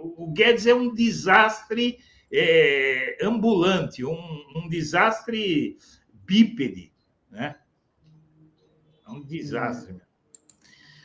[0.00, 1.98] O Guedes é um desastre
[2.32, 5.76] é, ambulante, um, um, desastre
[6.24, 6.92] bípede.
[7.30, 7.56] Né?
[9.12, 10.00] É um desastre.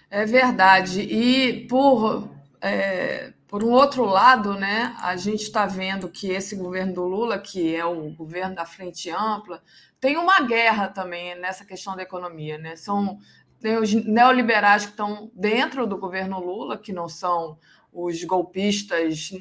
[0.10, 1.02] É verdade.
[1.02, 2.30] E por,
[2.62, 7.38] é, por um outro lado, né, a gente está vendo que esse governo do Lula,
[7.38, 9.62] que é o governo da Frente Ampla,
[10.00, 12.58] tem uma guerra também nessa questão da economia.
[12.58, 12.76] Né?
[12.76, 13.20] São
[13.60, 17.58] tem os neoliberais que estão dentro do governo Lula, que não são
[17.92, 19.32] os golpistas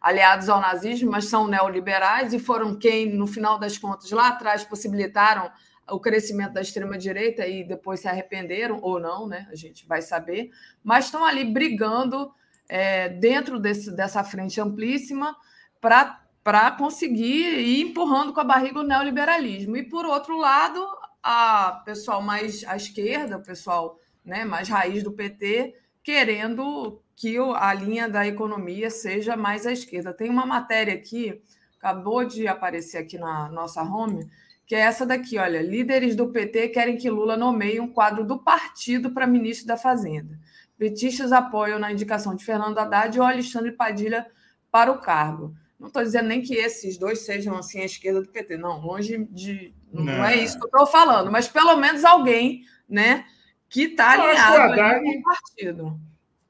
[0.00, 4.64] aliados ao nazismo, mas são neoliberais e foram quem, no final das contas, lá atrás
[4.64, 5.50] possibilitaram
[5.90, 9.46] o crescimento da extrema-direita e depois se arrependeram, ou não, né?
[9.50, 10.50] A gente vai saber,
[10.82, 12.32] mas estão ali brigando
[12.68, 15.36] é, dentro desse, dessa frente amplíssima
[15.80, 19.76] para conseguir ir empurrando com a barriga o neoliberalismo.
[19.76, 20.84] E, por outro lado,
[21.22, 27.72] a pessoal mais à esquerda, o pessoal né, mais raiz do PT, querendo que a
[27.72, 30.12] linha da economia seja mais à esquerda.
[30.12, 31.40] Tem uma matéria aqui,
[31.78, 34.28] acabou de aparecer aqui na nossa home,
[34.66, 38.38] que é essa daqui, olha, líderes do PT querem que Lula nomeie um quadro do
[38.38, 40.38] partido para ministro da Fazenda.
[40.76, 44.26] Petistas apoiam na indicação de Fernando Haddad ou Alexandre Padilha
[44.70, 45.54] para o cargo.
[45.78, 49.24] Não estou dizendo nem que esses dois sejam assim a esquerda do PT, não, longe
[49.30, 49.72] de.
[49.92, 53.24] Não, não é isso que eu estou falando, mas pelo menos alguém né,
[53.68, 56.00] que está alinhado com o partido.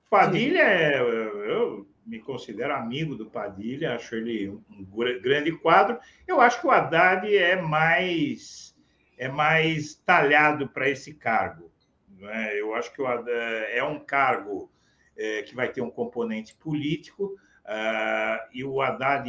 [0.08, 4.86] Padilha, é, eu me considero amigo do Padilha, acho ele um
[5.20, 5.98] grande quadro.
[6.26, 8.74] Eu acho que o Haddad é mais,
[9.18, 11.70] é mais talhado para esse cargo.
[12.08, 12.60] Né?
[12.60, 14.70] Eu acho que o Haddad é um cargo
[15.16, 19.28] é, que vai ter um componente político Uh, e o Haddad,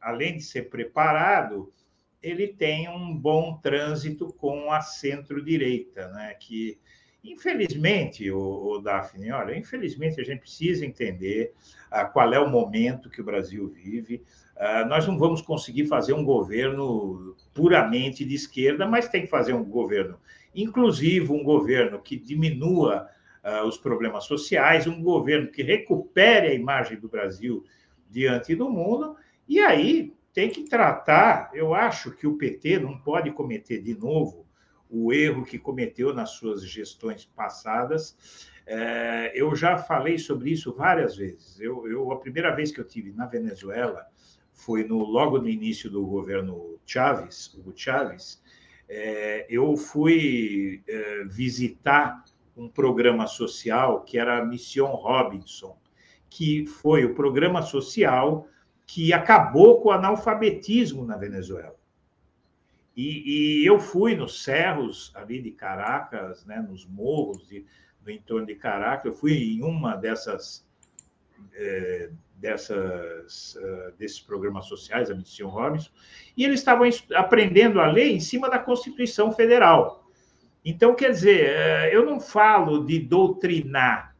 [0.00, 1.72] além de ser preparado,
[2.22, 6.34] ele tem um bom trânsito com a centro-direita, né?
[6.34, 6.78] que,
[7.22, 11.52] infelizmente, o, o Daphne, olha, infelizmente a gente precisa entender
[11.92, 14.22] uh, qual é o momento que o Brasil vive.
[14.56, 19.52] Uh, nós não vamos conseguir fazer um governo puramente de esquerda, mas tem que fazer
[19.52, 20.18] um governo
[20.54, 23.08] inclusivo, um governo que diminua
[23.66, 27.64] os problemas sociais, um governo que recupere a imagem do Brasil
[28.10, 29.16] diante do mundo,
[29.48, 31.50] e aí tem que tratar.
[31.54, 34.47] Eu acho que o PT não pode cometer de novo
[34.90, 38.16] o erro que cometeu nas suas gestões passadas.
[38.66, 41.60] É, eu já falei sobre isso várias vezes.
[41.60, 44.06] Eu, eu, a primeira vez que eu tive na Venezuela
[44.52, 48.42] foi no logo no início do governo Chávez, Hugo Chávez.
[48.88, 52.24] É, eu fui é, visitar
[52.56, 55.78] um programa social que era a Mission Robinson,
[56.28, 58.48] que foi o programa social
[58.86, 61.77] que acabou com o analfabetismo na Venezuela.
[62.98, 67.64] E, e, eu fui nos cerros ali de Caracas, né, nos morros de,
[68.04, 70.66] no entorno de Caracas, eu fui em uma dessas,
[71.54, 75.92] é, dessas uh, desses programas sociais, a Missão Robinson,
[76.36, 80.04] e eles estavam aprendendo a lei em cima da Constituição Federal.
[80.64, 84.16] Então, quer dizer, é, eu não falo de doutrinar,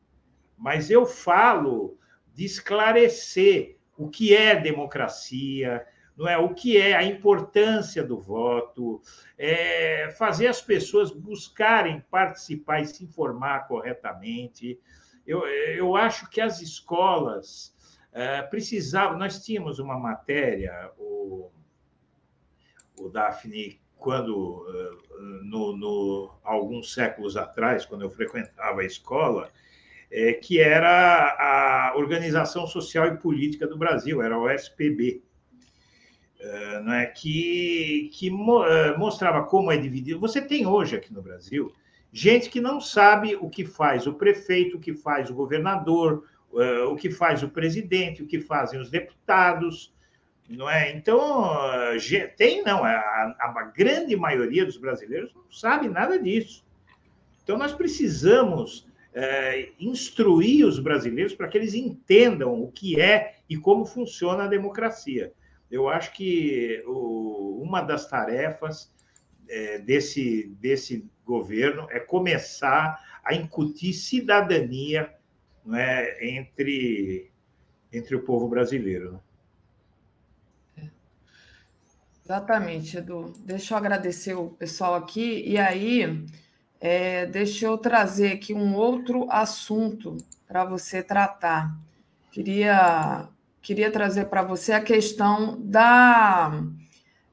[0.56, 1.98] mas eu falo
[2.32, 5.84] de esclarecer o que é democracia,
[6.19, 9.01] não é o que é a importância do voto,
[9.39, 14.81] é fazer as pessoas buscarem participar e se informar corretamente.
[15.24, 17.73] Eu, eu acho que as escolas
[18.12, 19.16] é, precisavam.
[19.16, 21.53] Nós tínhamos uma matéria, o,
[22.99, 29.53] o Daphne, quando é, no, no, alguns séculos atrás, quando eu frequentava a escola,
[30.11, 35.23] é, que era a Organização Social e Política do Brasil, era o SPB,
[36.49, 37.07] é, não é?
[37.07, 40.20] que, que mo, é, mostrava como é dividido.
[40.20, 41.73] Você tem hoje aqui no Brasil
[42.12, 46.83] gente que não sabe o que faz o prefeito, o que faz o governador, é,
[46.85, 49.95] o que faz o presidente, o que fazem os deputados,
[50.49, 50.91] não é?
[50.93, 51.51] Então,
[52.37, 56.65] tem não, a, a grande maioria dos brasileiros não sabe nada disso.
[57.43, 63.57] Então, nós precisamos é, instruir os brasileiros para que eles entendam o que é e
[63.57, 65.33] como funciona a democracia.
[65.70, 68.93] Eu acho que o, uma das tarefas
[69.49, 75.12] é, desse, desse governo é começar a incutir cidadania
[75.65, 77.31] né, entre,
[77.93, 79.20] entre o povo brasileiro.
[80.77, 80.90] Né?
[82.24, 83.32] Exatamente, Edu.
[83.39, 85.43] Deixa eu agradecer o pessoal aqui.
[85.47, 86.24] E aí,
[86.81, 90.16] é, deixa eu trazer aqui um outro assunto
[90.47, 91.74] para você tratar.
[92.31, 93.28] Queria,
[93.62, 96.62] queria trazer para você a questão da,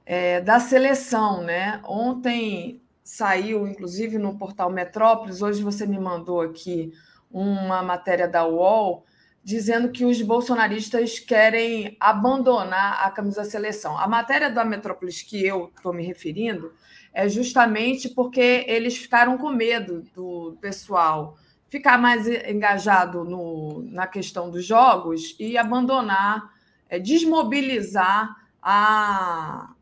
[0.06, 1.44] é, da seleção.
[1.44, 1.82] Né?
[1.86, 6.92] Ontem saiu, inclusive, no portal Metrópolis, hoje você me mandou aqui
[7.32, 9.06] uma matéria da UOL
[9.44, 13.96] dizendo que os bolsonaristas querem abandonar a camisa seleção.
[13.96, 16.74] A matéria da Metrópolis que eu estou me referindo
[17.14, 21.38] é justamente porque eles ficaram com medo do pessoal
[21.70, 26.52] ficar mais engajado no, na questão dos jogos e abandonar,
[26.90, 29.74] é, desmobilizar a,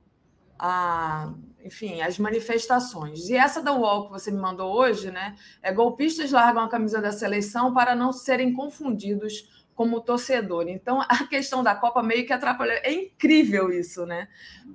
[0.58, 1.34] a
[1.64, 3.30] enfim, as manifestações.
[3.30, 5.36] E essa da UOL que você me mandou hoje, né?
[5.62, 10.68] É golpistas largam a camisa da seleção para não serem confundidos como torcedor.
[10.68, 12.76] Então, a questão da Copa meio que atrapalhou.
[12.84, 14.28] É incrível isso, né?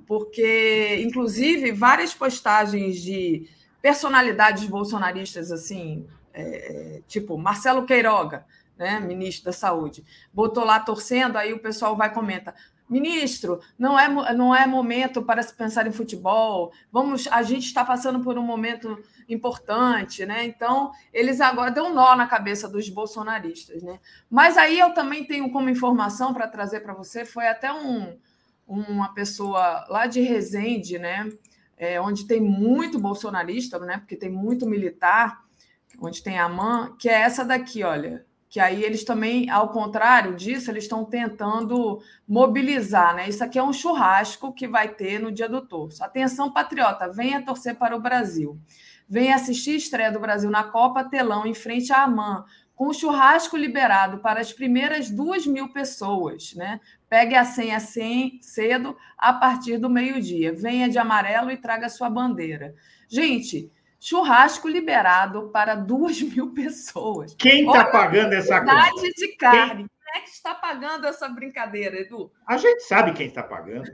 [0.07, 3.49] Porque, inclusive, várias postagens de
[3.81, 6.07] personalidades bolsonaristas, assim,
[6.41, 8.47] é, tipo Marcelo Queiroga,
[8.77, 12.55] né, ministro da Saúde, botou lá torcendo, aí o pessoal vai e comenta:
[12.89, 16.73] Ministro, não é, não é momento para se pensar em futebol.
[16.91, 18.99] Vamos, a gente está passando por um momento
[19.29, 20.47] importante, né?
[20.47, 24.01] Então, eles agora dão um nó na cabeça dos bolsonaristas, né?
[24.31, 28.17] Mas aí eu também tenho como informação para trazer para você, foi até um,
[28.67, 31.31] uma pessoa lá de Resende, né?
[31.77, 33.99] É, onde tem muito bolsonarista, né?
[33.99, 35.45] Porque tem muito militar,
[36.01, 40.35] onde tem a MAN, que é essa daqui, olha que aí eles também, ao contrário
[40.35, 43.29] disso, eles estão tentando mobilizar, né?
[43.29, 46.03] Isso aqui é um churrasco que vai ter no dia do torço.
[46.03, 48.59] Atenção, patriota, venha torcer para o Brasil.
[49.07, 52.45] Venha assistir a estreia do Brasil na Copa Telão, em frente à AMAN,
[52.75, 56.81] com o churrasco liberado para as primeiras duas mil pessoas, né?
[57.09, 60.55] Pegue a senha cedo, a partir do meio-dia.
[60.55, 62.75] Venha de amarelo e traga sua bandeira.
[63.09, 63.71] Gente,
[64.01, 67.35] churrasco liberado para duas mil pessoas.
[67.35, 69.11] Quem está pagando essa conta?
[69.17, 69.77] de carne.
[69.77, 69.89] Quem...
[69.89, 72.33] quem é que está pagando essa brincadeira, Edu?
[72.47, 73.91] A gente sabe quem está pagando.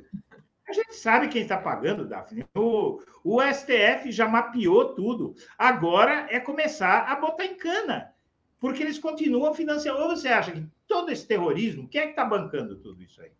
[0.66, 2.46] A gente sabe quem está pagando, Daphne.
[2.54, 5.34] O, o STF já mapeou tudo.
[5.58, 8.12] Agora é começar a botar em cana.
[8.58, 10.00] Porque eles continuam financiando.
[10.00, 13.30] Ou você acha que todo esse terrorismo, quem é que está bancando tudo isso aí?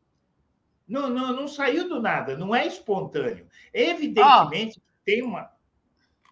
[0.87, 3.47] Não, não, não saiu do nada, não é espontâneo.
[3.73, 4.83] Evidentemente, oh.
[5.03, 5.51] tem uma,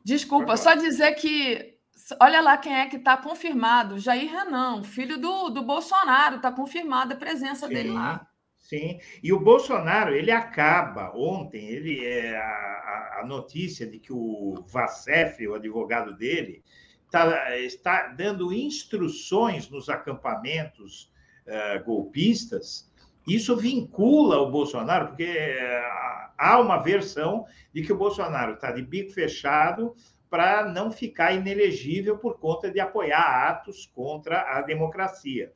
[0.05, 1.73] Desculpa, só dizer que.
[2.21, 3.99] Olha lá quem é que está confirmado.
[3.99, 8.27] Jair Renan, filho do, do Bolsonaro, está confirmada a presença sim, dele lá.
[8.59, 14.65] Sim, e o Bolsonaro, ele acaba ontem, ele é a, a notícia de que o
[14.67, 16.63] Vacef, o advogado dele,
[17.11, 21.13] tá, está dando instruções nos acampamentos
[21.47, 22.91] uh, golpistas.
[23.27, 28.83] Isso vincula o Bolsonaro, porque uh, há uma versão de que o Bolsonaro está de
[28.83, 29.95] bico fechado
[30.29, 35.53] para não ficar inelegível por conta de apoiar atos contra a democracia.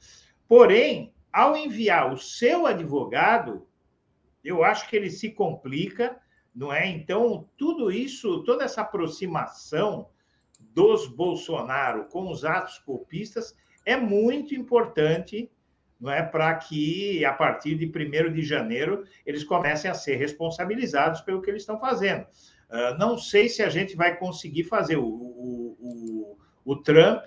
[0.47, 3.66] Porém, ao enviar o seu advogado,
[4.44, 6.20] eu acho que ele se complica,
[6.55, 6.86] não é?
[6.86, 10.09] Então, tudo isso, toda essa aproximação
[10.60, 15.51] dos Bolsonaro com os atos golpistas é muito importante
[16.01, 21.20] não é para que a partir de 1 de janeiro eles comecem a ser responsabilizados
[21.23, 22.27] pelo que eles estão fazendo.
[22.68, 24.97] Uh, não sei se a gente vai conseguir fazer.
[24.97, 27.24] O, o, o, o, Trump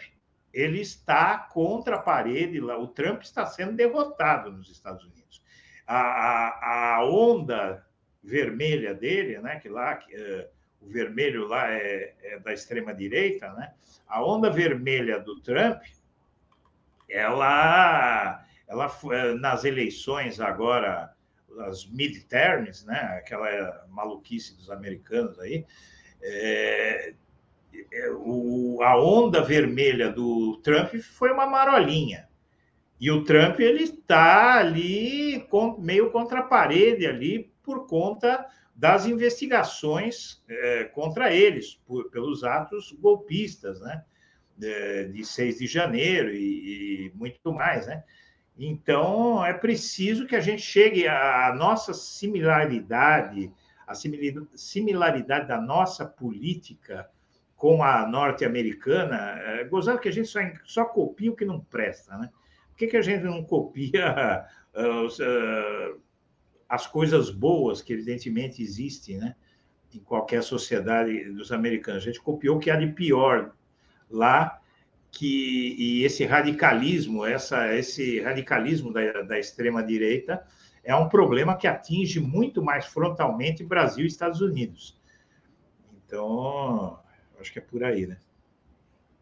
[0.54, 2.78] ele está contra a parede lá.
[2.78, 5.42] O Trump está sendo derrotado nos Estados Unidos.
[5.88, 7.86] A, a, a onda
[8.22, 10.48] vermelha dele, né, que lá que, uh,
[10.82, 13.74] o vermelho lá é, é da extrema direita, né?
[14.08, 15.82] A onda vermelha do Trump,
[17.10, 21.12] ela ela eh, nas eleições agora,
[21.68, 25.66] as midterms, né, aquela maluquice dos americanos aí,
[26.22, 27.14] é,
[28.18, 32.30] o, a onda vermelha do Trump foi uma marolinha.
[33.00, 35.48] E o Trump ele está ali
[35.80, 42.92] meio contra a parede ali por conta das investigações é, contra eles por, pelos atos
[43.00, 44.04] golpistas, né?
[44.58, 48.04] De, de 6 de janeiro e, e muito mais, né?
[48.62, 53.50] Então, é preciso que a gente chegue à nossa similaridade,
[53.88, 57.10] a similaridade da nossa política
[57.56, 62.18] com a norte-americana, é, gozado que a gente só, só copia o que não presta,
[62.18, 62.30] né?
[62.70, 64.46] Por que, que a gente não copia
[64.76, 66.02] uh, uh,
[66.68, 69.36] as coisas boas que, evidentemente, existem, né?
[69.94, 72.04] Em qualquer sociedade dos americanos.
[72.04, 73.54] A gente copiou o que há de pior
[74.10, 74.60] lá
[75.12, 80.44] que e esse radicalismo, essa, esse radicalismo da, da extrema direita
[80.84, 85.00] é um problema que atinge muito mais frontalmente Brasil e Estados Unidos.
[86.06, 87.00] Então,
[87.40, 88.18] acho que é por aí, né?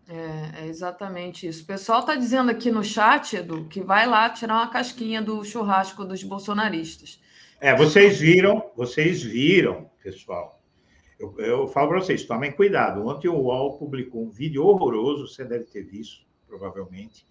[0.10, 1.64] É, é, exatamente isso.
[1.64, 5.44] O pessoal está dizendo aqui no chat, Edu, que vai lá tirar uma casquinha do
[5.44, 7.20] churrasco dos bolsonaristas.
[7.60, 10.57] É, vocês viram, vocês viram, pessoal.
[11.20, 13.06] Eu, eu falo para vocês, tomem cuidado.
[13.08, 17.26] Ontem o UOL publicou um vídeo horroroso, você deve ter visto, provavelmente.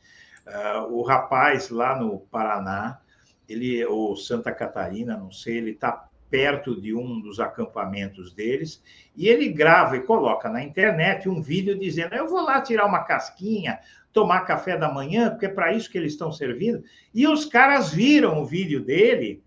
[0.47, 3.01] Uh, o rapaz lá no Paraná,
[3.49, 8.83] ele ou Santa Catarina, não sei, ele está perto de um dos acampamentos deles,
[9.15, 13.05] e ele grava e coloca na internet um vídeo dizendo: Eu vou lá tirar uma
[13.05, 13.79] casquinha,
[14.13, 16.83] tomar café da manhã, porque é para isso que eles estão servindo.
[17.15, 19.45] E os caras viram o vídeo dele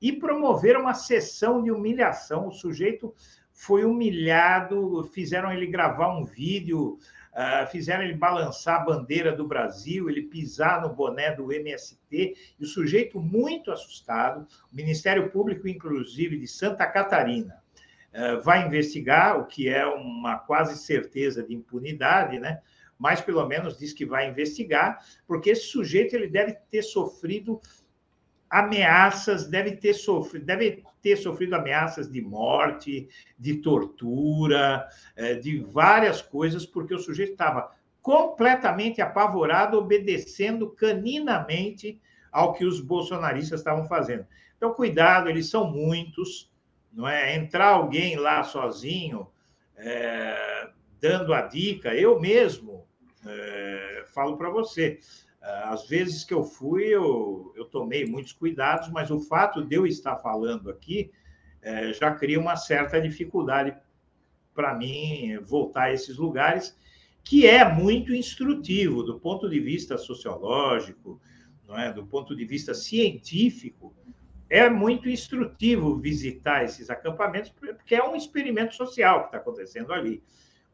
[0.00, 2.48] e promoveram uma sessão de humilhação.
[2.48, 3.14] O sujeito
[3.60, 6.98] foi humilhado, fizeram ele gravar um vídeo
[7.30, 12.36] Uh, fizeram ele balançar a bandeira do Brasil, ele pisar no boné do MST, e
[12.60, 17.62] o sujeito muito assustado, o Ministério Público, inclusive, de Santa Catarina,
[18.12, 22.60] uh, vai investigar, o que é uma quase certeza de impunidade, né?
[22.98, 27.58] mas pelo menos diz que vai investigar, porque esse sujeito ele deve ter sofrido
[28.50, 33.08] ameaças, deve ter sofrido, deve ter sofrido ameaças de morte,
[33.38, 37.70] de tortura, é, de várias coisas, porque o sujeito estava
[38.02, 42.00] completamente apavorado, obedecendo caninamente
[42.32, 44.26] ao que os bolsonaristas estavam fazendo.
[44.56, 46.50] Então, cuidado, eles são muitos,
[46.92, 47.36] não é?
[47.36, 49.28] Entrar alguém lá sozinho,
[49.76, 50.70] é,
[51.00, 52.86] dando a dica, eu mesmo
[53.26, 54.98] é, falo para você,
[55.40, 59.86] às vezes que eu fui, eu, eu tomei muitos cuidados, mas o fato de eu
[59.86, 61.10] estar falando aqui
[61.62, 63.74] é, já cria uma certa dificuldade
[64.54, 66.76] para mim voltar a esses lugares,
[67.24, 71.20] que é muito instrutivo do ponto de vista sociológico,
[71.66, 71.92] não é?
[71.92, 73.94] do ponto de vista científico.
[74.48, 80.22] É muito instrutivo visitar esses acampamentos, porque é um experimento social que está acontecendo ali.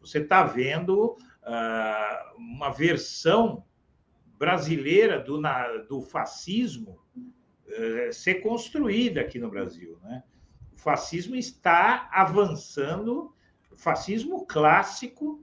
[0.01, 3.66] Você está vendo uh, uma versão
[4.39, 6.99] brasileira do, na, do fascismo
[7.69, 9.99] eh, ser construída aqui no Brasil.
[10.03, 10.23] Né?
[10.75, 13.35] O fascismo está avançando,
[13.77, 15.43] fascismo clássico,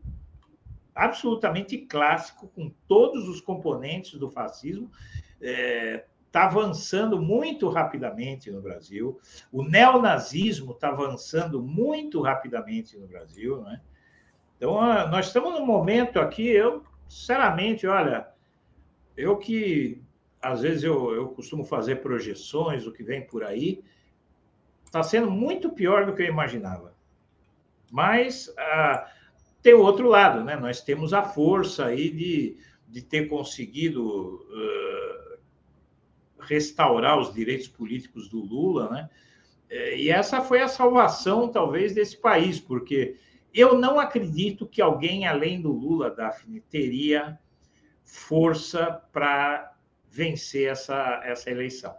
[0.95, 4.91] absolutamente clássico, com todos os componentes do fascismo,
[5.39, 9.19] está eh, avançando muito rapidamente no Brasil.
[9.51, 13.61] O neonazismo está avançando muito rapidamente no Brasil.
[13.63, 13.81] Né?
[14.57, 18.32] Então, ah, nós estamos num momento aqui, eu, sinceramente, olha
[19.15, 20.01] eu que,
[20.41, 23.83] às vezes, eu, eu costumo fazer projeções do que vem por aí,
[24.85, 26.95] está sendo muito pior do que eu imaginava.
[27.91, 29.07] Mas ah,
[29.61, 30.55] tem o outro lado, né?
[30.55, 32.57] Nós temos a força aí de,
[32.87, 35.37] de ter conseguido uh,
[36.39, 39.09] restaurar os direitos políticos do Lula, né?
[39.69, 43.15] É, e essa foi a salvação, talvez, desse país, porque
[43.53, 47.39] eu não acredito que alguém além do Lula, Daphne, teria
[48.13, 49.73] força para
[50.07, 51.95] vencer essa, essa eleição.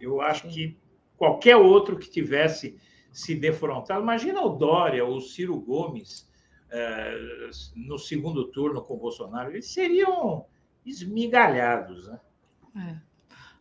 [0.00, 0.78] Eu acho que
[1.18, 2.80] qualquer outro que tivesse
[3.12, 6.26] se defrontado, imagina o Dória ou o Ciro Gomes
[6.70, 7.14] eh,
[7.76, 10.46] no segundo turno com o Bolsonaro, eles seriam
[10.84, 12.08] esmigalhados.
[12.08, 12.20] Né?
[12.74, 12.96] É.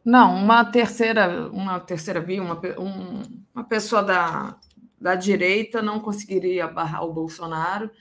[0.05, 4.57] Não, uma terceira, uma terceira via, uma, um, uma pessoa da,
[4.99, 7.91] da direita não conseguiria barrar o Bolsonaro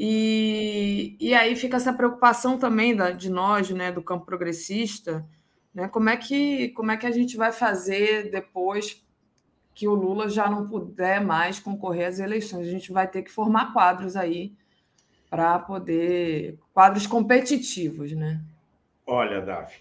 [0.00, 5.26] e, e aí fica essa preocupação também da, de nós, né, do campo progressista,
[5.74, 9.04] né, como, é que, como é que a gente vai fazer depois
[9.74, 12.68] que o Lula já não puder mais concorrer às eleições?
[12.68, 14.52] A gente vai ter que formar quadros aí
[15.28, 16.56] para poder.
[16.72, 18.40] quadros competitivos, né?
[19.04, 19.78] Olha, Davi,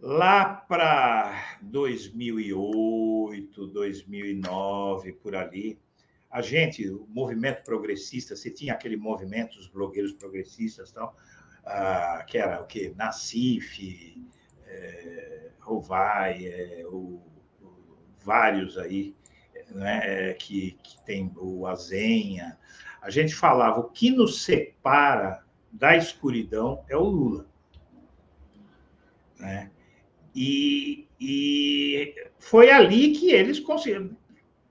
[0.00, 5.78] lá para 2008, 2009, por ali,
[6.34, 11.16] a gente, o movimento progressista, você tinha aquele movimento dos blogueiros progressistas tal,
[11.64, 14.20] ah, que era o que Nassif,
[14.66, 17.22] é, Rovai, é, o,
[17.62, 19.14] o, vários aí,
[19.70, 22.58] né, que, que tem o Azenha.
[23.00, 27.46] A gente falava o que nos separa da escuridão é o Lula.
[29.38, 29.70] Né?
[30.34, 34.16] E, e foi ali que eles conseguiram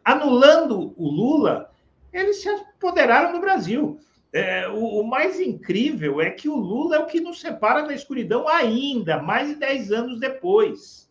[0.03, 1.71] anulando o Lula,
[2.11, 3.99] eles se apoderaram do Brasil.
[4.31, 7.93] É, o, o, mais incrível é que o Lula é o que nos separa da
[7.93, 11.09] escuridão ainda, mais de 10 anos depois.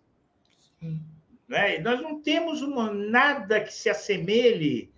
[1.49, 1.79] Né?
[1.79, 4.91] Nós não temos uma, nada que se assemelhe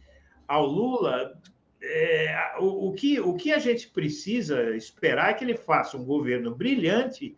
[0.49, 1.39] ao Lula.
[1.83, 6.05] É, o, o, que, o que a gente precisa esperar é que ele faça um
[6.05, 7.37] governo brilhante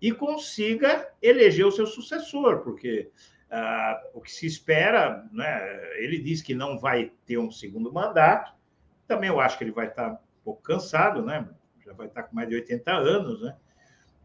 [0.00, 3.10] e consiga eleger o seu sucessor, porque
[3.50, 8.52] ah, o que se espera, né, ele diz que não vai ter um segundo mandato,
[9.06, 11.48] também eu acho que ele vai estar um pouco cansado, né?
[11.88, 13.56] já vai estar com mais de 80 anos, né?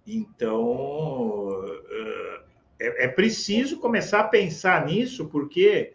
[0.05, 1.49] Então,
[1.89, 2.43] ah,
[2.79, 5.93] é, é preciso começar a pensar nisso, porque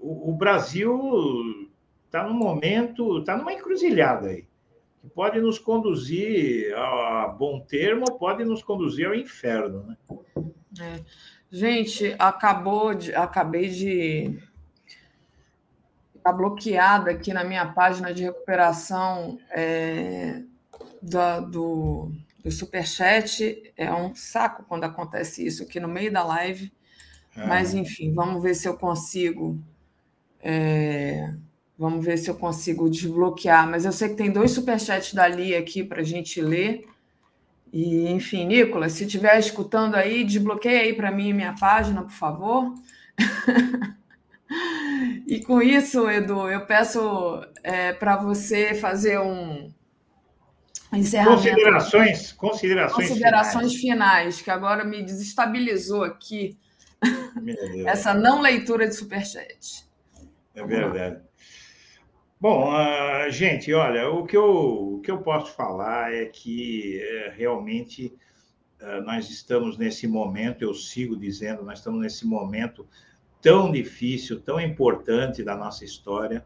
[0.00, 1.70] o, o Brasil
[2.06, 4.46] está num momento, está numa encruzilhada aí,
[5.00, 9.96] que pode nos conduzir a bom termo, pode nos conduzir ao inferno, né?
[10.80, 11.00] É.
[11.50, 14.38] Gente, acabou de, acabei de
[16.20, 20.42] está bloqueada aqui na minha página de recuperação é,
[21.02, 22.12] da, do,
[22.44, 23.72] do Superchat.
[23.76, 26.72] É um saco quando acontece isso aqui no meio da live.
[27.36, 27.46] É.
[27.46, 29.58] Mas, enfim, vamos ver se eu consigo.
[30.42, 31.32] É,
[31.76, 33.68] vamos ver se eu consigo desbloquear.
[33.68, 36.86] Mas eu sei que tem dois superchats dali aqui para a gente ler.
[37.72, 42.74] E, enfim, Nicolas, se estiver escutando aí, desbloqueia aí para mim minha página, por favor.
[45.26, 47.00] e com isso, Edu, eu peço
[47.62, 49.72] é, para você fazer um
[50.92, 51.42] encerramento.
[51.42, 53.80] Considerações, considerações, considerações finais.
[53.80, 56.58] finais, que agora me desestabilizou aqui
[57.86, 59.88] essa não leitura de superchat.
[60.54, 61.29] É verdade.
[62.40, 67.34] Bom, uh, gente, olha, o que, eu, o que eu posso falar é que é,
[67.36, 68.16] realmente
[68.80, 72.88] uh, nós estamos nesse momento, eu sigo dizendo, nós estamos nesse momento
[73.42, 76.42] tão difícil, tão importante da nossa história,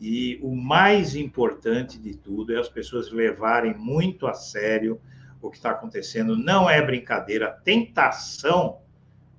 [0.00, 4.98] e o mais importante de tudo é as pessoas levarem muito a sério
[5.42, 6.34] o que está acontecendo.
[6.34, 8.78] Não é brincadeira, a tentação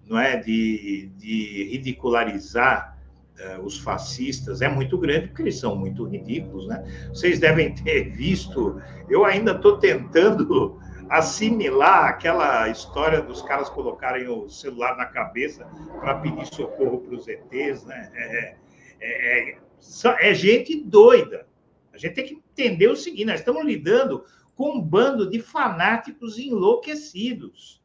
[0.05, 2.96] não é, de, de ridicularizar
[3.39, 6.83] uh, os fascistas é muito grande, porque eles são muito ridículos, né?
[7.09, 14.49] Vocês devem ter visto, eu ainda estou tentando assimilar aquela história dos caras colocarem o
[14.49, 15.65] celular na cabeça
[15.99, 18.11] para pedir socorro para os ETs, né?
[18.13, 18.55] É,
[18.99, 21.47] é, é, é gente doida.
[21.93, 24.23] A gente tem que entender o seguinte: nós estamos lidando
[24.55, 27.81] com um bando de fanáticos enlouquecidos.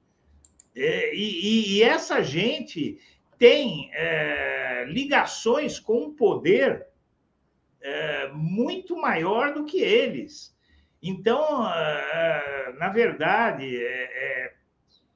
[0.75, 2.99] É, e, e, essa gente
[3.43, 6.87] tem é, ligações com um poder
[7.81, 10.57] é, muito maior do que eles.
[11.03, 14.55] Então, é, na verdade, é, é,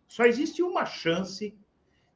[0.08, 1.56] só existe uma chance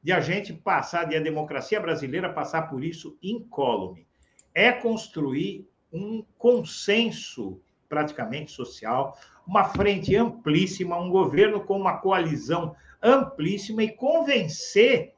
[0.03, 4.05] de a gente passar, de a democracia brasileira passar por isso incólume.
[4.53, 9.17] É construir um consenso praticamente social,
[9.47, 15.15] uma frente amplíssima, um governo com uma coalizão amplíssima e convencer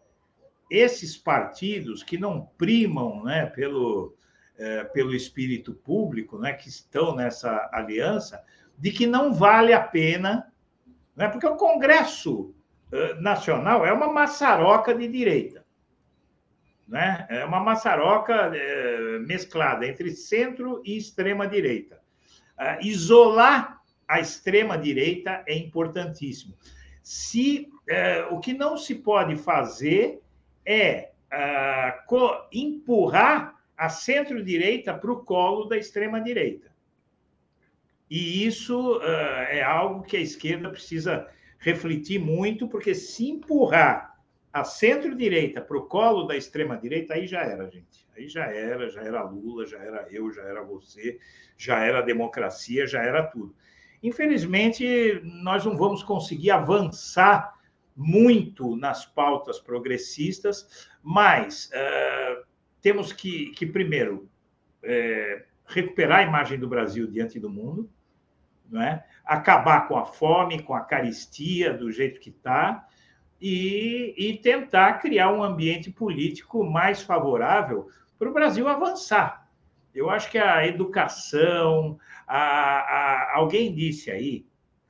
[0.69, 4.15] esses partidos que não primam né, pelo,
[4.57, 8.43] é, pelo espírito público, né, que estão nessa aliança,
[8.77, 10.51] de que não vale a pena,
[11.15, 12.53] né, porque o Congresso
[13.19, 15.65] Nacional é uma maçaroca de direita.
[16.87, 17.25] Né?
[17.29, 22.03] É uma maçaroca é, mesclada entre centro e extrema-direita.
[22.53, 26.55] Uh, isolar a extrema-direita é importantíssimo.
[27.01, 30.21] Se uh, o que não se pode fazer
[30.65, 36.71] é uh, empurrar a centro-direita para o colo da extrema-direita.
[38.09, 39.01] E isso uh,
[39.49, 41.27] é algo que a esquerda precisa
[41.57, 44.13] refletir muito, porque se empurrar
[44.51, 48.05] a centro-direita para o colo da extrema-direita, aí já era, gente.
[48.15, 51.17] Aí já era, já era Lula, já era eu, já era você,
[51.57, 53.55] já era a democracia, já era tudo.
[54.03, 57.53] Infelizmente, nós não vamos conseguir avançar
[57.95, 62.43] muito nas pautas progressistas, mas uh,
[62.81, 64.29] temos que, que primeiro,
[64.83, 67.89] é, recuperar a imagem do Brasil diante do mundo,
[68.69, 69.05] não é?
[69.25, 72.85] acabar com a fome, com a caristia do jeito que está,
[73.39, 79.49] e, e tentar criar um ambiente político mais favorável para o Brasil avançar.
[79.93, 84.45] Eu acho que a educação, a, a, alguém disse aí,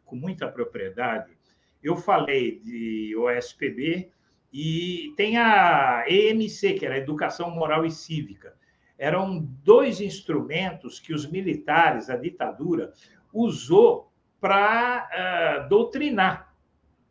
[0.05, 1.32] com muita propriedade,
[1.84, 4.10] eu falei de OSPB
[4.51, 8.53] e tem a EMC, que era Educação Moral e Cívica.
[8.97, 12.93] Eram dois instrumentos que os militares, a ditadura,
[13.34, 16.53] usou para uh, doutrinar.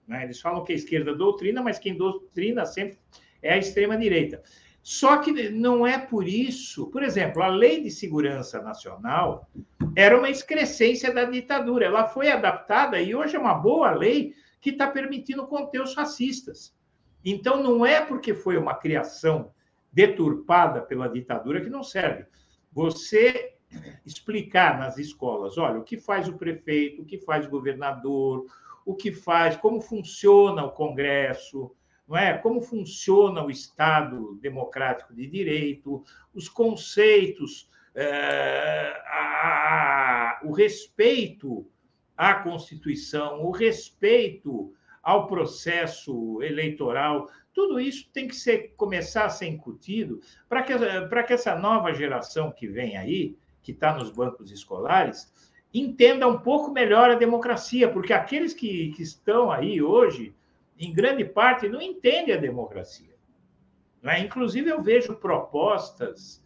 [0.06, 0.24] Né?
[0.24, 2.98] Eles falam que a esquerda doutrina, mas quem doutrina sempre
[3.42, 4.42] é a extrema-direita.
[4.82, 6.88] Só que não é por isso.
[6.88, 9.48] Por exemplo, a Lei de Segurança Nacional
[9.94, 11.86] era uma excrescência da ditadura.
[11.86, 16.72] Ela foi adaptada e hoje é uma boa lei que está permitindo conter os fascistas.
[17.24, 19.52] Então, não é porque foi uma criação
[19.92, 22.24] deturpada pela ditadura que não serve.
[22.72, 23.56] Você
[24.06, 28.46] explicar nas escolas, olha, o que faz o prefeito, o que faz o governador,
[28.86, 31.74] o que faz, como funciona o Congresso,
[32.06, 32.38] não é?
[32.38, 41.66] Como funciona o Estado democrático de direito, os conceitos, é, a, o respeito
[42.22, 44.72] à Constituição, o respeito
[45.02, 50.72] ao processo eleitoral, tudo isso tem que ser, começar a ser incutido para que,
[51.26, 55.32] que essa nova geração que vem aí, que está nos bancos escolares,
[55.74, 60.32] entenda um pouco melhor a democracia, porque aqueles que, que estão aí hoje,
[60.78, 63.16] em grande parte, não entendem a democracia.
[64.04, 64.20] é?
[64.20, 66.36] Inclusive, eu vejo propostas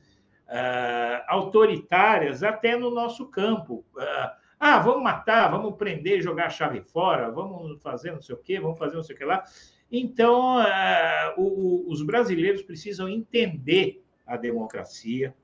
[0.49, 3.85] uh, autoritárias até no nosso campo.
[3.95, 8.39] Uh, ah, vamos matar, vamos prender, jogar a chave fora, vamos fazer não sei o
[8.39, 9.45] quê, vamos fazer não sei o que lá.
[9.91, 15.35] Então, uh, o, os brasileiros precisam entender a democracia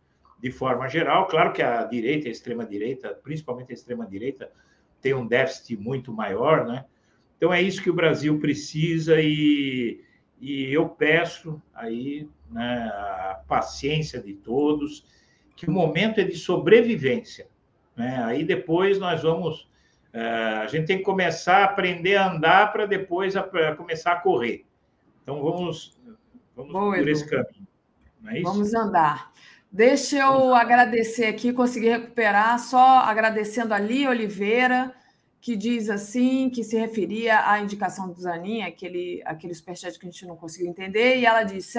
[0.40, 1.28] de forma geral.
[1.28, 4.51] Claro que a direita, a extrema-direita, principalmente a extrema-direita,
[5.01, 6.84] tem um déficit muito maior, né?
[7.36, 10.02] Então, é isso que o Brasil precisa e,
[10.40, 15.05] e eu peço aí né, a paciência de todos,
[15.56, 17.48] que o momento é de sobrevivência.
[17.97, 18.23] Né?
[18.24, 19.70] Aí depois nós vamos
[20.12, 20.23] é,
[20.62, 24.20] a gente tem que começar a aprender a andar para depois a, a começar a
[24.20, 24.66] correr.
[25.23, 25.97] Então vamos,
[26.55, 27.66] vamos Boa, por esse caminho.
[28.27, 29.32] É vamos andar.
[29.70, 34.94] Deixa eu agradecer aqui, consegui recuperar, só agradecendo a Lia Oliveira,
[35.40, 40.10] que diz assim, que se referia à indicação do Zanin, aquele, aquele superchat que a
[40.10, 41.73] gente não conseguiu entender, e ela diz: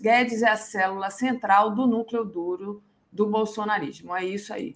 [0.00, 4.14] Guedes é a célula central do núcleo duro do bolsonarismo.
[4.14, 4.74] É isso aí.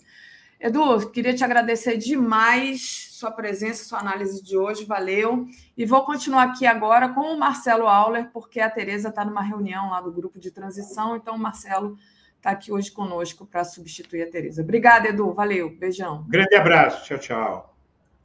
[0.62, 5.44] Edu, queria te agradecer demais sua presença, sua análise de hoje, valeu.
[5.76, 9.90] E vou continuar aqui agora com o Marcelo Auler, porque a Tereza está numa reunião
[9.90, 11.98] lá do grupo de transição, então o Marcelo
[12.36, 14.62] está aqui hoje conosco para substituir a Tereza.
[14.62, 16.24] Obrigada, Edu, valeu, beijão.
[16.28, 17.74] Grande abraço, tchau, tchau.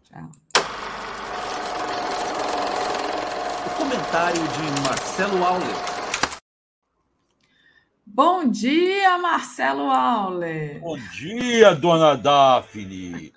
[0.03, 0.31] Tchau.
[3.65, 5.96] O comentário de Marcelo Auler.
[8.09, 10.79] Bom dia, Marcelo Auler.
[10.79, 13.31] Bom dia, dona Daphne.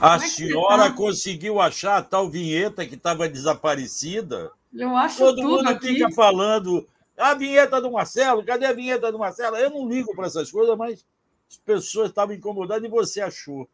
[0.00, 0.92] A é senhora tá?
[0.92, 4.50] conseguiu achar a tal vinheta que estava desaparecida?
[4.72, 5.88] Eu acho Todo tudo mundo aqui.
[5.88, 6.86] fica falando
[7.16, 9.56] a vinheta do Marcelo, cadê a vinheta do Marcelo?
[9.56, 11.06] Eu não ligo para essas coisas, mas
[11.48, 13.68] as pessoas estavam incomodadas e você achou.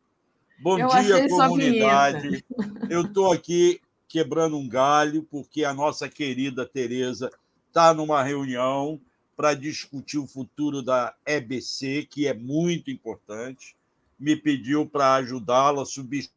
[0.60, 2.44] Bom Eu dia, comunidade.
[2.90, 7.30] Eu estou aqui quebrando um galho, porque a nossa querida Tereza
[7.68, 9.00] está numa reunião
[9.40, 13.74] para discutir o futuro da EBC, que é muito importante.
[14.18, 16.28] Me pediu para ajudá-la a subir.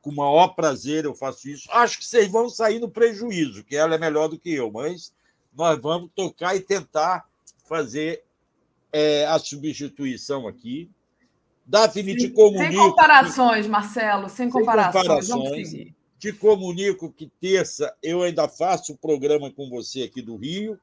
[0.00, 1.68] Com o maior prazer eu faço isso.
[1.70, 5.12] Acho que vocês vão sair no prejuízo, que ela é melhor do que eu, mas
[5.52, 7.28] nós vamos tocar e tentar
[7.66, 8.24] fazer
[8.90, 10.90] é, a substituição aqui.
[11.66, 12.64] Daphne, te comunico.
[12.64, 15.26] Sem comparações, Marcelo, sem comparações.
[15.26, 15.92] Sem comparações.
[16.18, 20.80] Te comunico que terça eu ainda faço o programa com você aqui do Rio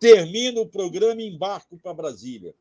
[0.00, 2.54] termino o programa e embarco para Brasília.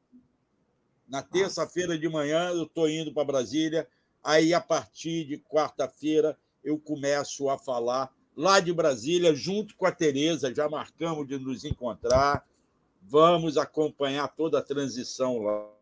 [1.08, 3.88] Na terça-feira de manhã eu estou indo para Brasília,
[4.22, 9.92] aí a partir de quarta-feira eu começo a falar lá de Brasília, junto com a
[9.92, 12.46] Tereza, já marcamos de nos encontrar,
[13.02, 15.79] vamos acompanhar toda a transição lá.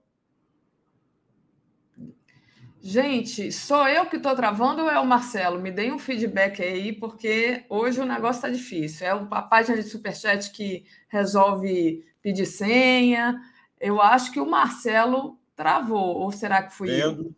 [2.89, 5.59] Gente, sou eu que estou travando ou é o Marcelo?
[5.59, 9.05] Me deem um feedback aí, porque hoje o negócio está difícil.
[9.05, 13.41] É a página de Superchat que resolve pedir senha.
[13.77, 17.23] Eu acho que o Marcelo travou, ou será que fui Vendo.
[17.25, 17.35] eu?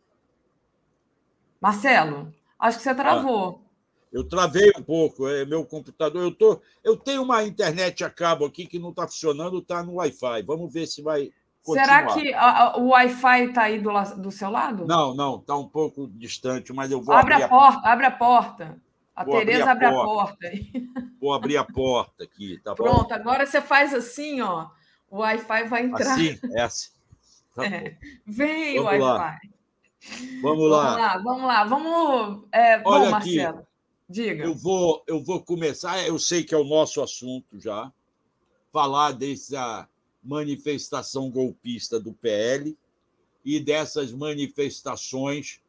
[1.59, 3.65] Marcelo, acho que você travou.
[3.65, 3.69] Ah,
[4.13, 6.21] eu travei um pouco, é meu computador.
[6.21, 9.95] Eu, tô, eu tenho uma internet a cabo aqui que não está funcionando, está no
[9.95, 10.43] Wi-Fi.
[10.43, 11.31] Vamos ver se vai
[11.63, 11.85] Continuar.
[11.85, 14.85] Será que a, a, o Wi-Fi está aí do, do seu lado?
[14.85, 18.11] Não, não, está um pouco distante, mas eu vou abre abrir a porta, abre a
[18.11, 18.81] porta.
[19.15, 20.47] A vou Tereza abre a porta.
[20.47, 20.71] aí.
[21.19, 23.13] Vou abrir a porta aqui, tá Pronto, bom?
[23.13, 24.69] agora você faz assim, ó.
[25.11, 26.13] O Wi-Fi vai entrar.
[26.13, 26.91] Assim, é assim.
[27.53, 27.97] Tá é.
[28.25, 29.49] Vem Wi-Fi.
[30.41, 31.17] Vamos lá.
[31.17, 31.63] Vamos lá, vamos lá.
[31.65, 32.47] Vamos.
[32.53, 33.67] É, Olha bom, aqui, Marcelo,
[34.07, 34.45] diga.
[34.45, 37.91] Eu vou, eu vou começar, eu sei que é o nosso assunto já,
[38.71, 39.89] falar dessa
[40.23, 42.77] manifestação golpista do PL
[43.43, 45.61] e dessas manifestações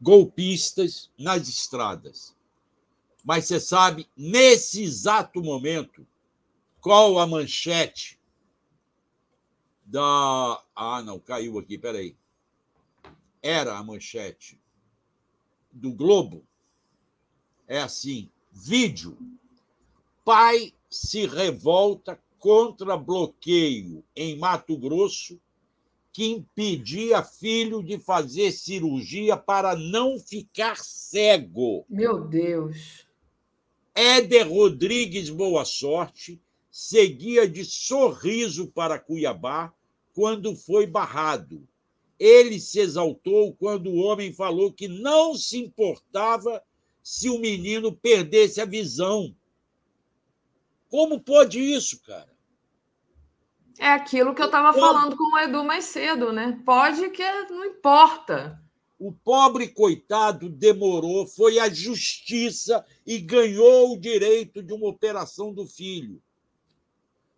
[0.00, 2.34] golpistas nas estradas.
[3.22, 6.06] Mas você sabe, nesse exato momento,
[6.80, 8.18] qual a manchete
[9.84, 10.62] da.
[10.74, 12.16] Ah, não, caiu aqui, peraí.
[13.42, 14.58] Era a manchete
[15.70, 16.46] do Globo.
[17.68, 19.18] É assim: vídeo.
[20.24, 25.38] Pai se revolta contra bloqueio em Mato Grosso,
[26.12, 31.84] que impedia filho de fazer cirurgia para não ficar cego.
[31.88, 33.06] Meu Deus.
[33.94, 36.40] Éder Rodrigues Boa Sorte
[36.70, 39.72] seguia de sorriso para Cuiabá
[40.14, 41.68] quando foi barrado.
[42.18, 46.62] Ele se exaltou quando o homem falou que não se importava
[47.02, 49.34] se o menino perdesse a visão.
[50.90, 52.28] Como pode isso, cara?
[53.78, 56.60] É aquilo que eu estava falando com o Edu mais cedo, né?
[56.66, 58.60] Pode que não importa.
[58.98, 65.66] O pobre coitado demorou, foi à justiça e ganhou o direito de uma operação do
[65.66, 66.20] filho.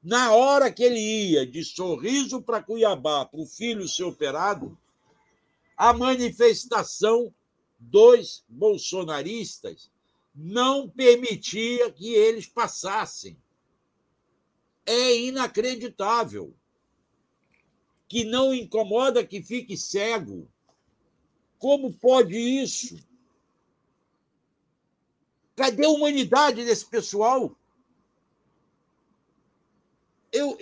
[0.02, 4.76] Na hora que ele ia de sorriso para Cuiabá para o filho ser operado,
[5.76, 7.32] a manifestação
[7.78, 9.92] dos bolsonaristas
[10.34, 13.36] não permitia que eles passassem.
[14.84, 16.54] É inacreditável.
[18.08, 20.48] Que não incomoda que fique cego.
[21.58, 22.98] Como pode isso?
[25.54, 27.56] Cadê a humanidade desse pessoal?
[30.32, 30.58] Eu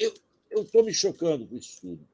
[0.50, 2.08] estou me chocando com isso tudo.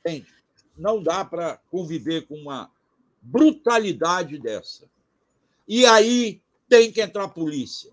[0.00, 0.32] Entende?
[0.76, 2.70] Não dá para conviver com uma
[3.22, 4.88] brutalidade dessa.
[5.68, 7.92] E aí tem que entrar a polícia.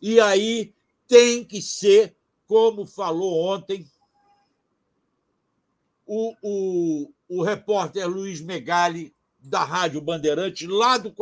[0.00, 0.72] E aí
[1.06, 2.16] tem que ser,
[2.46, 3.90] como falou ontem
[6.06, 11.12] o, o, o repórter Luiz Megali, da Rádio Bandeirante, lá do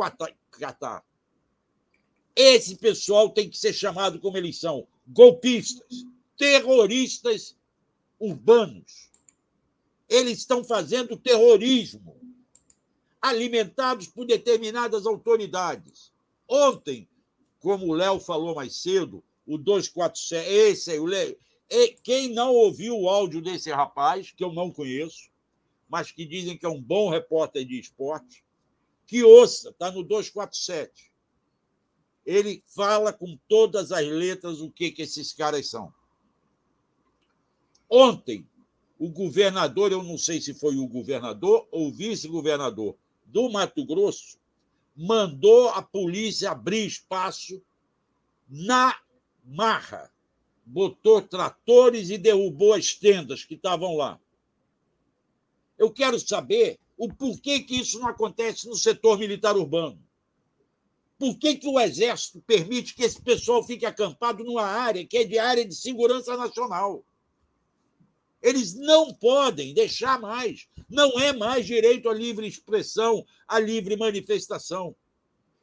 [0.51, 1.03] Catar.
[2.35, 6.05] Esse pessoal tem que ser chamado como eles são: golpistas
[6.37, 7.55] terroristas
[8.19, 9.11] urbanos.
[10.09, 12.19] Eles estão fazendo terrorismo,
[13.21, 16.11] alimentados por determinadas autoridades.
[16.47, 17.07] Ontem,
[17.59, 21.37] como o Léo falou mais cedo, o 247, esse aí, o Léo,
[22.03, 25.29] quem não ouviu o áudio desse rapaz, que eu não conheço,
[25.89, 28.43] mas que dizem que é um bom repórter de esporte,
[29.05, 31.11] que ouça, está no 247.
[32.25, 35.93] Ele fala com todas as letras o que, que esses caras são.
[37.89, 38.47] Ontem,
[38.97, 42.95] o governador, eu não sei se foi o governador ou vice-governador
[43.25, 44.37] do Mato Grosso,
[44.95, 47.61] mandou a polícia abrir espaço
[48.47, 48.95] na
[49.43, 50.11] marra,
[50.65, 54.19] botou tratores e derrubou as tendas que estavam lá.
[55.77, 59.99] Eu quero saber o porquê que isso não acontece no setor militar urbano.
[61.17, 65.23] Por que, que o Exército permite que esse pessoal fique acampado numa área que é
[65.23, 67.03] de área de segurança nacional?
[68.41, 70.67] Eles não podem deixar mais.
[70.89, 74.95] Não é mais direito à livre expressão, à livre manifestação.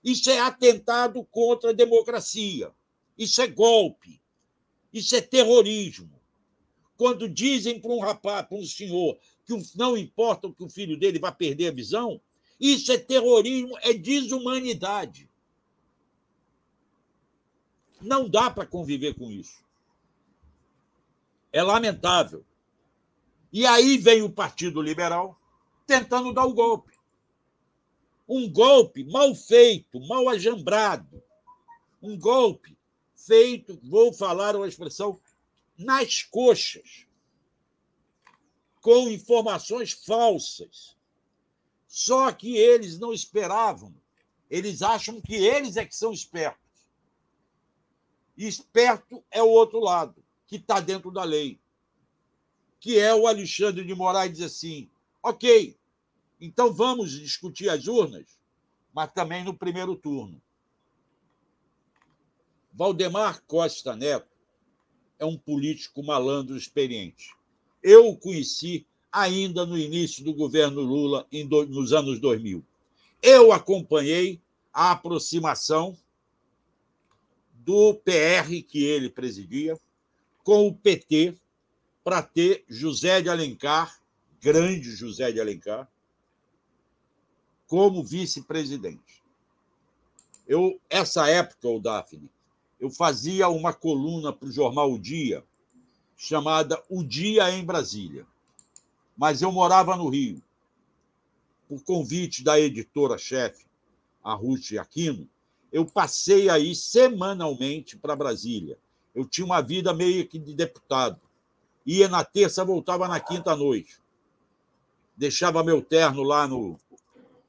[0.02, 2.72] Isso é atentado contra a democracia.
[3.18, 4.22] Isso é golpe.
[4.92, 6.18] Isso é terrorismo.
[6.96, 11.18] Quando dizem para um rapaz, para um senhor, que não importa que o filho dele
[11.18, 12.20] vai perder a visão,
[12.60, 15.28] isso é terrorismo, é desumanidade.
[18.00, 19.64] Não dá para conviver com isso.
[21.52, 22.44] É lamentável.
[23.52, 25.40] E aí vem o Partido Liberal
[25.86, 26.92] tentando dar o golpe.
[28.28, 31.22] Um golpe mal feito, mal ajambrado.
[32.02, 32.77] Um golpe
[33.28, 35.20] feito, vou falar uma expressão,
[35.76, 37.06] nas coxas,
[38.80, 40.96] com informações falsas.
[41.86, 43.94] Só que eles não esperavam.
[44.50, 46.66] Eles acham que eles é que são espertos.
[48.36, 51.60] Esperto é o outro lado, que está dentro da lei
[52.80, 54.90] que é o Alexandre de Moraes diz assim:
[55.22, 55.76] ok,
[56.40, 58.38] então vamos discutir as urnas,
[58.92, 60.40] mas também no primeiro turno.
[62.78, 64.28] Valdemar Costa Neto
[65.18, 67.34] é um político malandro experiente.
[67.82, 71.26] Eu o conheci ainda no início do governo Lula,
[71.68, 72.64] nos anos 2000.
[73.20, 74.40] Eu acompanhei
[74.72, 75.98] a aproximação
[77.52, 79.76] do PR que ele presidia
[80.44, 81.36] com o PT
[82.04, 84.00] para ter José de Alencar,
[84.40, 85.90] grande José de Alencar,
[87.66, 89.20] como vice-presidente.
[90.46, 92.30] Eu, essa época, o Daphne,
[92.80, 95.44] eu fazia uma coluna para o jornal O Dia,
[96.16, 98.26] chamada O Dia em Brasília.
[99.16, 100.42] Mas eu morava no Rio.
[101.68, 103.66] Por convite da editora-chefe,
[104.22, 105.28] a Ruth Aquino,
[105.72, 108.78] eu passei aí semanalmente para Brasília.
[109.14, 111.20] Eu tinha uma vida meio que de deputado
[111.84, 113.98] ia na terça, voltava na quinta noite.
[115.16, 116.78] Deixava meu terno lá no,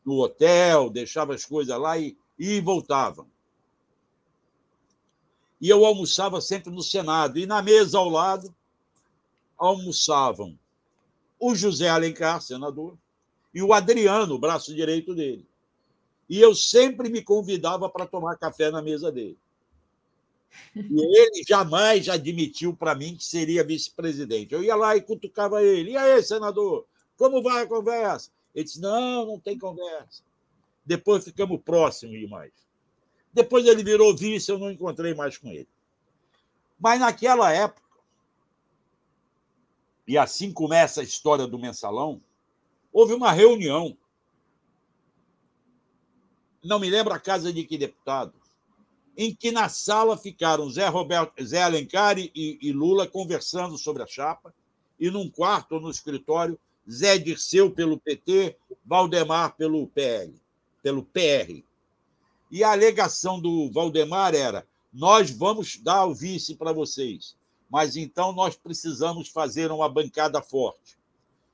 [0.06, 3.28] no hotel, deixava as coisas lá e, e voltava.
[5.60, 7.38] E eu almoçava sempre no Senado.
[7.38, 8.54] E na mesa ao lado
[9.58, 10.58] almoçavam
[11.40, 12.98] o José Alencar, senador,
[13.54, 15.46] e o Adriano, o braço direito dele.
[16.30, 19.38] E eu sempre me convidava para tomar café na mesa dele.
[20.76, 24.54] E ele jamais admitiu para mim que seria vice-presidente.
[24.54, 25.92] Eu ia lá e cutucava ele.
[25.92, 26.86] E aí, senador,
[27.18, 28.32] como vai a conversa?
[28.54, 30.24] Ele disse: não, não tem conversa.
[30.86, 32.52] Depois ficamos próximos demais.
[33.40, 35.70] Depois ele virou vice, eu não encontrei mais com ele.
[36.78, 37.88] Mas naquela época,
[40.06, 42.22] e assim começa a história do mensalão,
[42.92, 43.98] houve uma reunião.
[46.62, 48.34] Não me lembro a casa de que deputado,
[49.16, 54.08] em que na sala ficaram Zé, Roberto, Zé Alencar e, e Lula conversando sobre a
[54.08, 54.54] chapa,
[55.00, 56.60] e num quarto no escritório,
[56.92, 60.36] Zé Dirceu pelo PT, Valdemar pelo PL,
[60.84, 61.69] pelo PR.
[62.50, 67.36] E a alegação do Valdemar era: nós vamos dar o vice para vocês,
[67.70, 70.98] mas então nós precisamos fazer uma bancada forte.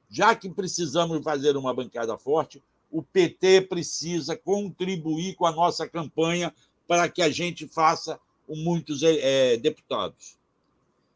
[0.10, 6.54] Já que precisamos fazer uma bancada forte, o PT precisa contribuir com a nossa campanha
[6.88, 10.38] para que a gente faça muitos é, deputados.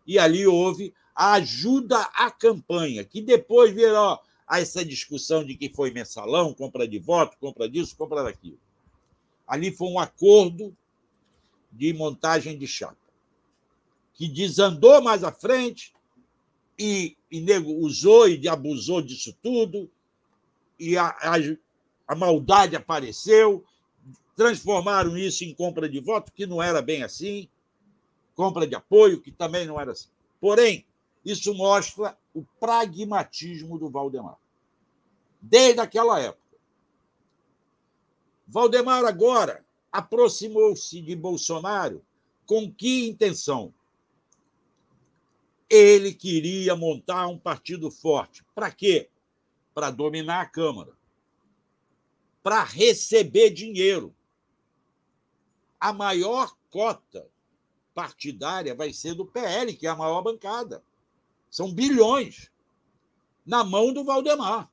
[0.06, 5.70] E ali houve a ajuda à campanha, que depois virou a essa discussão de que
[5.70, 8.58] foi mensalão, compra de voto, compra disso, compra daquilo.
[9.50, 10.78] Ali foi um acordo
[11.72, 12.96] de montagem de chapa,
[14.14, 15.92] que desandou mais à frente
[16.78, 19.90] e, e nego usou e abusou disso tudo,
[20.80, 21.34] e a, a,
[22.08, 23.66] a maldade apareceu,
[24.36, 27.50] transformaram isso em compra de voto, que não era bem assim,
[28.36, 30.10] compra de apoio, que também não era assim.
[30.40, 30.86] Porém,
[31.26, 34.38] isso mostra o pragmatismo do Valdemar.
[35.42, 36.39] Desde aquela época.
[38.50, 42.04] Valdemar agora aproximou-se de Bolsonaro
[42.48, 43.72] com que intenção?
[45.70, 48.44] Ele queria montar um partido forte.
[48.56, 49.08] Para quê?
[49.72, 50.98] Para dominar a Câmara.
[52.42, 54.16] Para receber dinheiro
[55.80, 57.28] a maior cota
[57.94, 60.84] partidária vai ser do PL, que é a maior bancada.
[61.52, 62.52] São bilhões
[63.46, 64.70] na mão do Valdemar.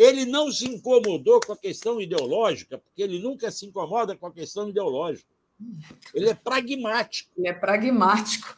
[0.00, 4.32] Ele não se incomodou com a questão ideológica, porque ele nunca se incomoda com a
[4.32, 5.28] questão ideológica.
[6.14, 7.30] Ele é pragmático.
[7.36, 8.56] Ele é pragmático.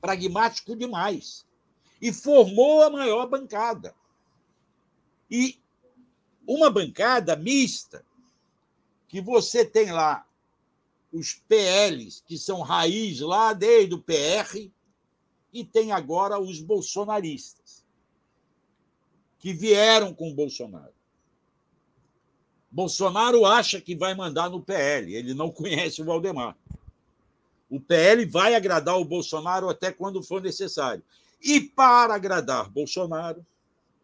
[0.00, 1.46] Pragmático demais.
[2.02, 3.94] E formou a maior bancada.
[5.30, 5.60] E
[6.44, 8.04] uma bancada mista,
[9.06, 10.26] que você tem lá
[11.12, 14.68] os PLs, que são raiz lá desde o PR,
[15.52, 17.79] e tem agora os bolsonaristas,
[19.40, 20.92] que vieram com o Bolsonaro.
[22.70, 26.56] Bolsonaro acha que vai mandar no PL, ele não conhece o Valdemar.
[27.68, 31.02] O PL vai agradar o Bolsonaro até quando for necessário.
[31.42, 33.44] E para agradar Bolsonaro,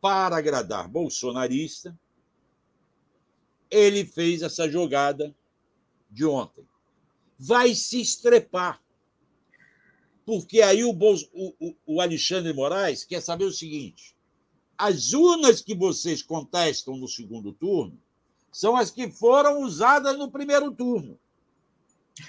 [0.01, 1.99] para agradar bolsonarista,
[3.71, 5.35] ele fez essa jogada
[6.11, 6.65] de ontem.
[7.39, 8.81] Vai se estrepar.
[10.25, 14.16] Porque aí o, o, o Alexandre Moraes quer saber o seguinte:
[14.79, 17.99] as urnas que vocês contestam no segundo turno
[18.51, 21.19] são as que foram usadas no primeiro turno.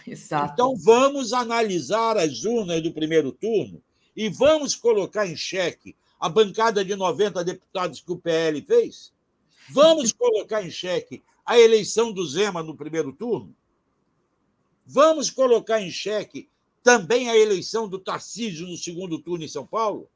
[0.06, 0.54] Exato.
[0.54, 3.82] Então vamos analisar as urnas do primeiro turno
[4.16, 9.14] e vamos colocar em xeque a bancada de 90 deputados que o PL fez?
[9.70, 13.56] Vamos colocar em xeque a eleição do Zema no primeiro turno?
[14.86, 16.50] Vamos colocar em xeque
[16.82, 20.10] também a eleição do Tarcísio no segundo turno em São Paulo?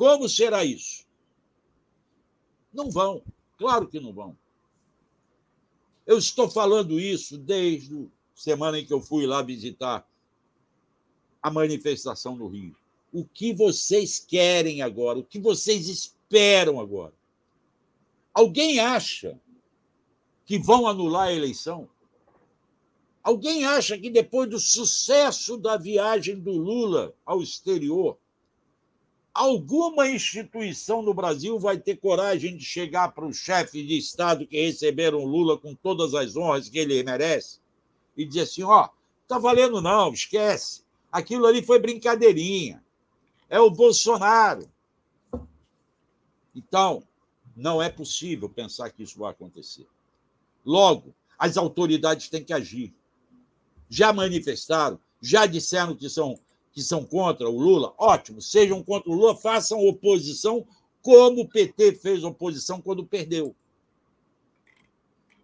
[0.00, 1.04] Como será isso?
[2.72, 3.22] Não vão,
[3.58, 4.34] claro que não vão.
[6.06, 10.08] Eu estou falando isso desde a semana em que eu fui lá visitar
[11.42, 12.74] a manifestação no Rio.
[13.12, 15.18] O que vocês querem agora?
[15.18, 17.12] O que vocês esperam agora?
[18.32, 19.38] Alguém acha
[20.46, 21.86] que vão anular a eleição?
[23.22, 28.18] Alguém acha que depois do sucesso da viagem do Lula ao exterior,
[29.34, 34.60] alguma instituição no Brasil vai ter coragem de chegar para os chefes de Estado que
[34.60, 37.58] receberam Lula com todas as honras que ele merece
[38.16, 38.88] e dizer assim: ó,
[39.26, 40.82] tá valendo não, esquece.
[41.10, 42.82] Aquilo ali foi brincadeirinha.
[43.48, 44.70] É o Bolsonaro.
[46.54, 47.02] Então,
[47.56, 49.86] não é possível pensar que isso vai acontecer.
[50.64, 52.94] Logo, as autoridades têm que agir.
[53.88, 56.38] Já manifestaram, já disseram que são,
[56.72, 57.94] que são contra o Lula.
[57.98, 60.66] Ótimo, sejam contra o Lula, façam oposição
[61.02, 63.54] como o PT fez oposição quando perdeu.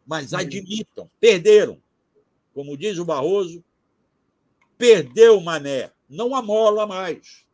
[0.07, 1.83] Mas admitam, perderam.
[2.55, 3.63] Como diz o Barroso,
[4.79, 7.45] perdeu o Mané, não amola mais.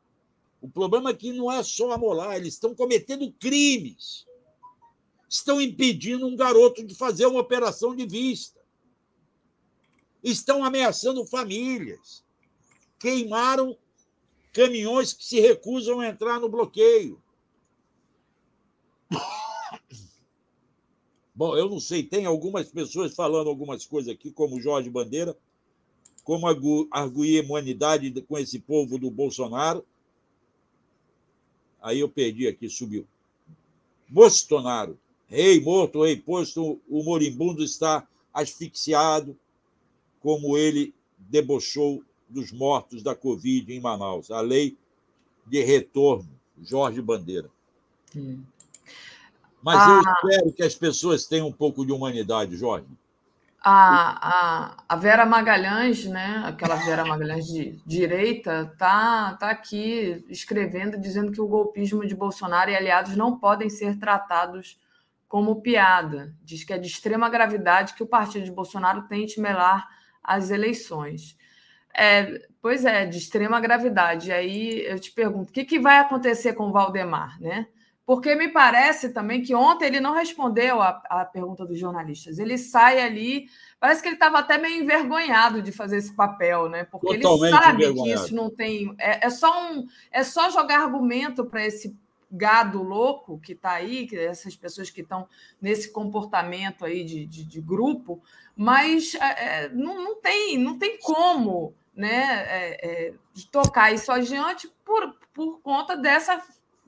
[0.61, 4.27] O problema é que não é só amolar, eles estão cometendo crimes.
[5.29, 8.61] Estão impedindo um garoto de fazer uma operação de vista.
[10.23, 12.22] Estão ameaçando famílias.
[13.03, 13.77] Queimaram
[14.53, 17.21] caminhões que se recusam a entrar no bloqueio.
[21.35, 25.37] Bom, eu não sei, tem algumas pessoas falando algumas coisas aqui, como Jorge Bandeira,
[26.23, 29.85] como arguir humanidade com esse povo do Bolsonaro.
[31.81, 33.05] Aí eu perdi aqui, subiu.
[34.09, 39.37] Bolsonaro, rei morto, rei posto, o moribundo está asfixiado,
[40.21, 44.31] como ele debochou dos mortos da Covid em Manaus.
[44.31, 44.77] A lei
[45.47, 46.29] de retorno,
[46.61, 47.49] Jorge Bandeira.
[48.17, 48.43] Hum.
[49.63, 52.87] Mas ah, eu espero que as pessoas tenham um pouco de humanidade, Jorge.
[53.65, 60.99] A, a, a Vera Magalhães, né, aquela Vera Magalhães de direita, tá, tá aqui escrevendo,
[60.99, 64.81] dizendo que o golpismo de Bolsonaro e aliados não podem ser tratados
[65.29, 66.35] como piada.
[66.43, 69.89] Diz que é de extrema gravidade que o partido de Bolsonaro tente melar
[70.23, 71.39] as eleições.
[71.95, 74.33] É, pois é, de extrema gravidade.
[74.33, 77.67] Aí eu te pergunto, o que, que vai acontecer com o Valdemar, né?
[78.05, 82.39] Porque me parece também que ontem ele não respondeu a, a pergunta dos jornalistas.
[82.39, 83.47] Ele sai ali,
[83.79, 86.85] parece que ele estava até meio envergonhado de fazer esse papel, né?
[86.85, 88.93] Porque Totalmente ele sabe que isso não tem.
[88.99, 91.97] É, é, só um, é só jogar argumento para esse
[92.31, 95.29] gado louco que está aí, que essas pessoas que estão
[95.61, 98.21] nesse comportamento aí de, de, de grupo,
[98.57, 103.15] mas é, é não, não, tem, não tem como né, é, é
[103.51, 106.43] tocar isso adiante por, por conta dessa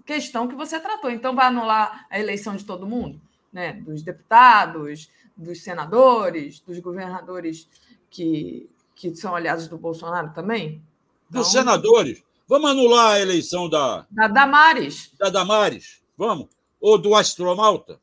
[0.05, 1.11] questão que você tratou.
[1.11, 3.21] Então, vai anular a eleição de todo mundo,
[3.53, 3.75] né?
[3.75, 7.69] dos deputados, dos senadores, dos governadores
[8.11, 10.83] que, que são aliados do Bolsonaro também?
[11.29, 12.23] Então, dos senadores.
[12.47, 14.07] Vamos anular a eleição da.
[14.11, 15.11] Da Damares.
[15.19, 16.03] Da Damares.
[16.17, 16.49] Vamos.
[16.81, 17.99] Ou do astronauta.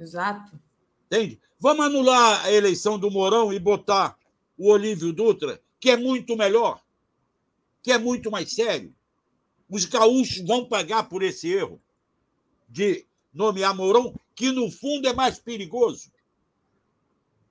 [0.00, 0.52] Exato.
[1.06, 1.38] Entende?
[1.60, 4.16] Vamos anular a eleição do Mourão e botar
[4.56, 6.82] o Olívio Dutra, que é muito melhor,
[7.82, 8.96] que é muito mais sério.
[9.68, 11.78] Os gaúchos vão pagar por esse erro
[12.66, 16.10] de nomear Mourão, que no fundo é mais perigoso.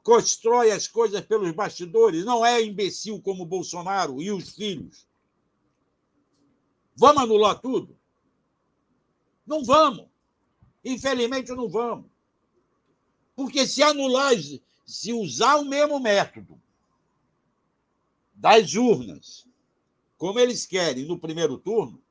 [0.01, 5.05] Constrói as coisas pelos bastidores, não é imbecil como Bolsonaro e os filhos.
[6.95, 7.95] Vamos anular tudo?
[9.45, 10.07] Não vamos.
[10.83, 12.09] Infelizmente, não vamos.
[13.35, 14.33] Porque se anular,
[14.87, 16.62] se usar o mesmo método
[18.43, 19.47] das urnas,
[20.17, 22.03] como eles querem no primeiro turno,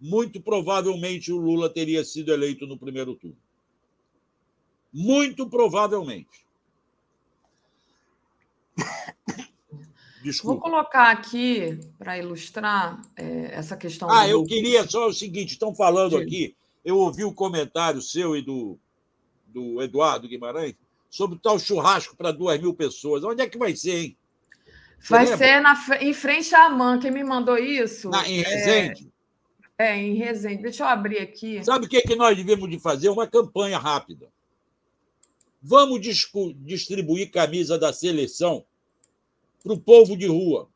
[0.00, 3.36] muito provavelmente o Lula teria sido eleito no primeiro turno.
[4.92, 6.46] Muito provavelmente.
[10.22, 10.60] Desculpa.
[10.60, 14.08] Vou colocar aqui para ilustrar é, essa questão.
[14.08, 16.22] Ah, eu queria só o seguinte: estão falando Sim.
[16.22, 18.78] aqui, eu ouvi o comentário seu e do,
[19.48, 20.76] do Eduardo Guimarães
[21.10, 23.24] sobre o tal churrasco para duas mil pessoas.
[23.24, 24.16] Onde é que vai ser, hein?
[24.98, 26.98] Vai ser na, em frente à AMAN.
[26.98, 28.10] Quem me mandou isso?
[28.10, 29.12] Na, em Resende?
[29.78, 30.62] É, é, em Resende.
[30.62, 31.64] Deixa eu abrir aqui.
[31.64, 33.08] Sabe o que, é que nós devemos de fazer?
[33.08, 34.28] Uma campanha rápida.
[35.62, 38.64] Vamos distribuir camisa da seleção
[39.62, 40.68] para o povo de rua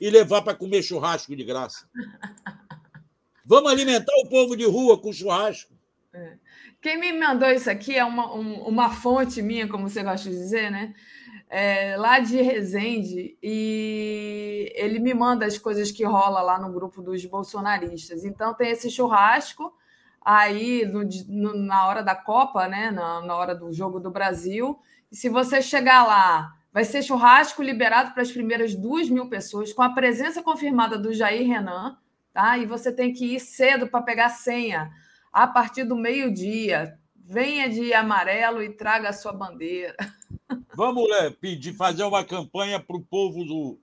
[0.00, 1.86] e levar para comer churrasco de graça.
[3.44, 5.74] Vamos alimentar o povo de rua com churrasco.
[6.14, 6.34] É.
[6.80, 10.36] Quem me mandou isso aqui é uma, um, uma fonte minha, como você gosta de
[10.36, 10.94] dizer, né?
[11.52, 17.02] É, lá de Resende, e ele me manda as coisas que rola lá no grupo
[17.02, 18.24] dos bolsonaristas.
[18.24, 19.74] Então tem esse churrasco
[20.24, 22.92] aí no, no, na hora da Copa, né?
[22.92, 24.78] Na, na hora do jogo do Brasil.
[25.10, 29.72] E se você chegar lá Vai ser churrasco liberado para as primeiras duas mil pessoas,
[29.72, 31.98] com a presença confirmada do Jair Renan,
[32.32, 32.56] tá?
[32.58, 34.90] E você tem que ir cedo para pegar senha,
[35.32, 36.96] a partir do meio-dia.
[37.16, 39.96] Venha de amarelo e traga a sua bandeira.
[40.74, 43.78] Vamos né, pedir, fazer uma campanha para o povo do,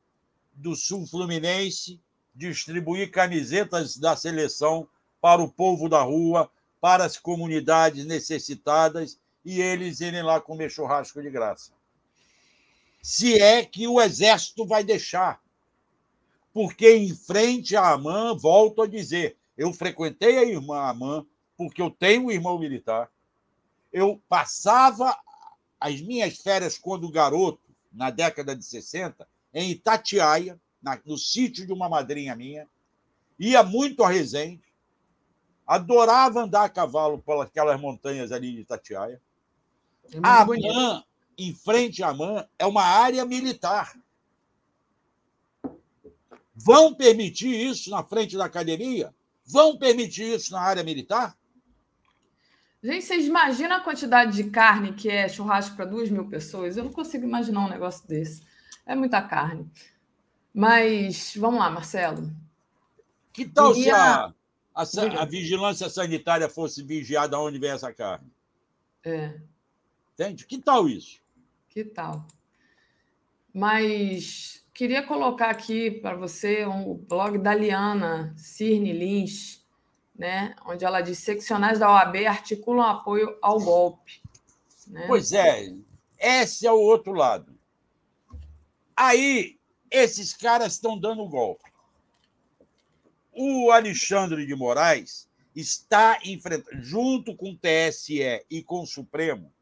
[0.54, 2.02] do Sul Fluminense
[2.36, 4.88] distribuir camisetas da seleção
[5.20, 11.22] para o povo da rua, para as comunidades necessitadas e eles irem lá comer churrasco
[11.22, 11.78] de graça
[13.08, 15.42] se é que o exército vai deixar.
[16.54, 21.90] Porque em frente à Amã, volto a dizer, eu frequentei a irmã Amã porque eu
[21.90, 23.10] tenho um irmão militar.
[23.94, 25.18] Eu passava
[25.80, 30.60] as minhas férias quando garoto, na década de 60, em Itatiaia,
[31.06, 32.68] no sítio de uma madrinha minha,
[33.40, 34.64] ia muito a Resende,
[35.66, 39.22] adorava andar a cavalo pelas aquelas montanhas ali de Itatiaia.
[40.12, 41.04] É a Amã
[41.38, 43.96] em frente à MAN é uma área militar.
[46.56, 49.14] Vão permitir isso na frente da academia?
[49.46, 51.37] Vão permitir isso na área militar?
[52.84, 56.78] Gente, vocês imaginam a quantidade de carne que é churrasco para duas mil pessoas?
[56.78, 58.44] Eu não consigo imaginar um negócio desse.
[58.86, 59.70] É muita carne.
[60.54, 62.32] Mas vamos lá, Marcelo.
[63.34, 64.34] Que tal se a,
[64.74, 64.84] a,
[65.22, 68.32] a, vigilância sanitária fosse vigiada onde vem essa carne?
[69.04, 69.40] É.
[70.14, 70.46] Entende?
[70.46, 71.20] Que tal isso?
[71.70, 72.26] Que tal?
[73.54, 79.57] Mas queria colocar aqui para você um blog da Liana Cirne Lins,
[80.18, 84.22] né, onde ela diz seccionais da OAB articulam apoio ao golpe.
[84.88, 85.06] Né?
[85.08, 85.74] Pois é,
[86.20, 87.56] esse é o outro lado.
[88.96, 89.60] Aí,
[89.92, 91.72] esses caras estão dando golpe.
[93.32, 99.54] O Alexandre de Moraes está enfrentando, junto com o TSE e com o Supremo,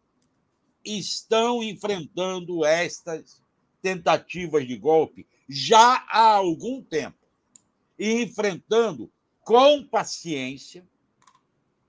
[0.84, 3.42] estão enfrentando estas
[3.82, 7.18] tentativas de golpe já há algum tempo
[8.00, 9.12] e enfrentando
[9.46, 10.84] com paciência.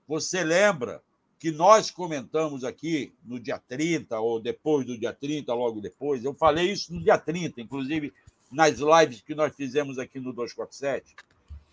[0.06, 1.02] Você lembra
[1.38, 6.34] que nós comentamos aqui no dia 30, ou depois do dia 30, logo depois, eu
[6.34, 8.12] falei isso no dia 30, inclusive
[8.52, 11.16] nas lives que nós fizemos aqui no 247,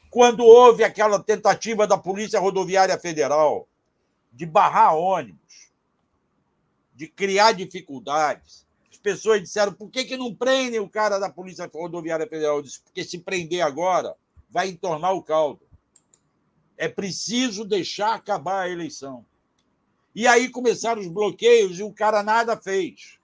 [0.09, 3.67] quando houve aquela tentativa da Polícia Rodoviária Federal
[4.31, 5.69] de barrar ônibus,
[6.95, 8.65] de criar dificuldades.
[8.91, 12.57] As pessoas disseram: por que, que não prendem o cara da Polícia Rodoviária Federal?
[12.57, 14.15] Eu disse, porque se prender agora,
[14.49, 15.61] vai entornar o caldo.
[16.77, 19.25] É preciso deixar acabar a eleição.
[20.15, 23.17] E aí começaram os bloqueios e o cara nada fez.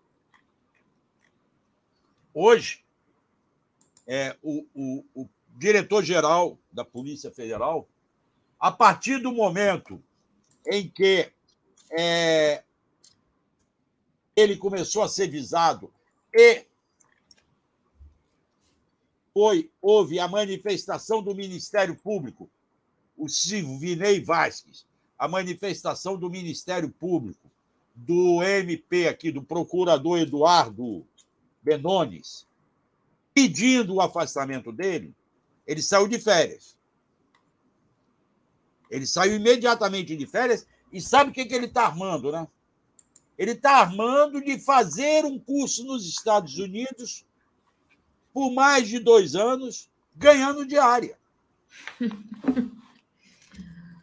[2.34, 2.84] Hoje,
[4.08, 7.88] é, o, o, o diretor-geral da Polícia Federal,
[8.60, 10.02] a partir do momento
[10.66, 11.32] em que
[11.92, 12.64] é,
[14.36, 15.94] ele começou a ser visado
[16.34, 16.66] e
[19.34, 22.50] foi, houve a manifestação do Ministério Público,
[23.19, 27.51] o Silvinei Vasques, a manifestação do Ministério Público,
[27.93, 31.06] do MP aqui, do procurador Eduardo
[31.61, 32.48] Benones,
[33.33, 35.14] pedindo o afastamento dele,
[35.67, 36.77] ele saiu de férias.
[38.89, 42.48] Ele saiu imediatamente de férias e sabe o que, que ele está armando, né?
[43.38, 47.25] Ele está armando de fazer um curso nos Estados Unidos
[48.33, 51.17] por mais de dois anos, ganhando diária.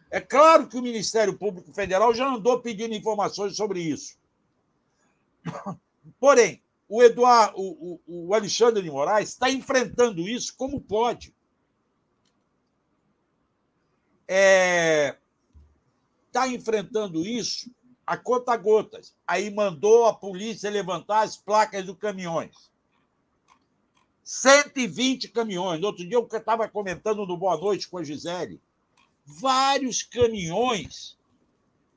[0.09, 4.17] É claro que o Ministério Público Federal já andou pedindo informações sobre isso.
[6.19, 11.35] Porém, o, Eduardo, o, o Alexandre de Moraes está enfrentando isso como pode.
[14.27, 15.17] Está é,
[16.31, 17.69] tá enfrentando isso
[18.05, 19.13] a conta gotas.
[19.27, 22.71] Aí mandou a polícia levantar as placas dos caminhões.
[24.23, 25.83] 120 caminhões.
[25.83, 28.61] Outro dia eu estava comentando no Boa Noite com a Gisele.
[29.29, 31.17] Vários caminhões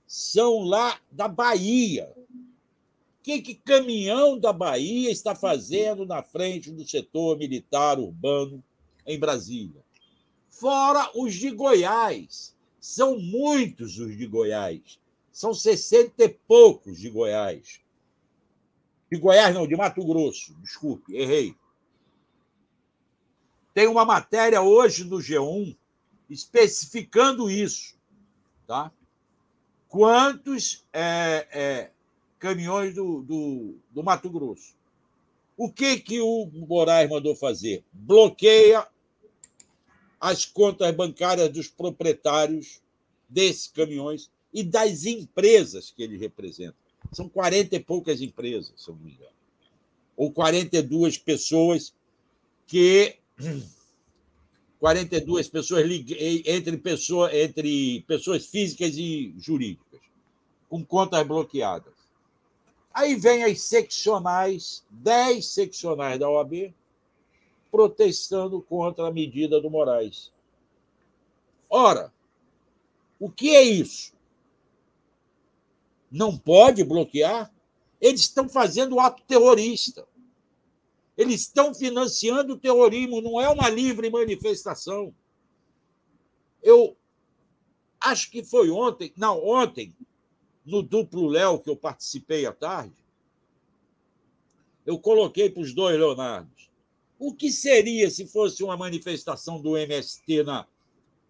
[0.05, 2.12] são lá da Bahia.
[2.18, 8.60] O que, que caminhão da Bahia está fazendo na frente do setor militar urbano
[9.07, 9.81] em Brasília?
[10.49, 12.52] Fora os de Goiás.
[12.81, 14.99] São muitos os de Goiás.
[15.31, 17.81] São 60 e poucos de Goiás.
[19.09, 20.52] De Goiás, não, de Mato Grosso.
[20.60, 21.55] Desculpe, errei.
[23.73, 25.76] Tem uma matéria hoje no G1
[26.31, 27.94] especificando isso.
[28.67, 28.92] Tá?
[29.89, 31.91] Quantos é, é,
[32.39, 34.75] caminhões do, do, do Mato Grosso?
[35.57, 37.84] O que, que o Moraes mandou fazer?
[37.92, 38.86] Bloqueia
[40.20, 42.81] as contas bancárias dos proprietários
[43.28, 46.76] desses caminhões e das empresas que ele representa.
[47.12, 49.31] São 40 e poucas empresas, se eu não me engano.
[50.17, 51.94] Ou 42 pessoas
[52.67, 53.17] que.
[54.81, 60.00] 42 pessoas entre, pessoa, entre pessoas físicas e jurídicas,
[60.68, 61.94] com contas bloqueadas.
[62.92, 66.75] Aí vem as seccionais, 10 seccionais da OAB,
[67.70, 70.33] protestando contra a medida do Moraes.
[71.68, 72.12] Ora,
[73.20, 74.12] o que é isso?
[76.10, 77.52] não pode bloquear,
[78.00, 80.07] eles estão fazendo ato terrorista.
[81.20, 85.15] Eles estão financiando o terrorismo, não é uma livre manifestação.
[86.62, 86.97] Eu
[88.00, 89.94] acho que foi ontem, não, ontem,
[90.65, 92.94] no duplo Léo que eu participei à tarde,
[94.86, 96.70] eu coloquei para os dois Leonardos.
[97.18, 100.66] O que seria se fosse uma manifestação do MST na,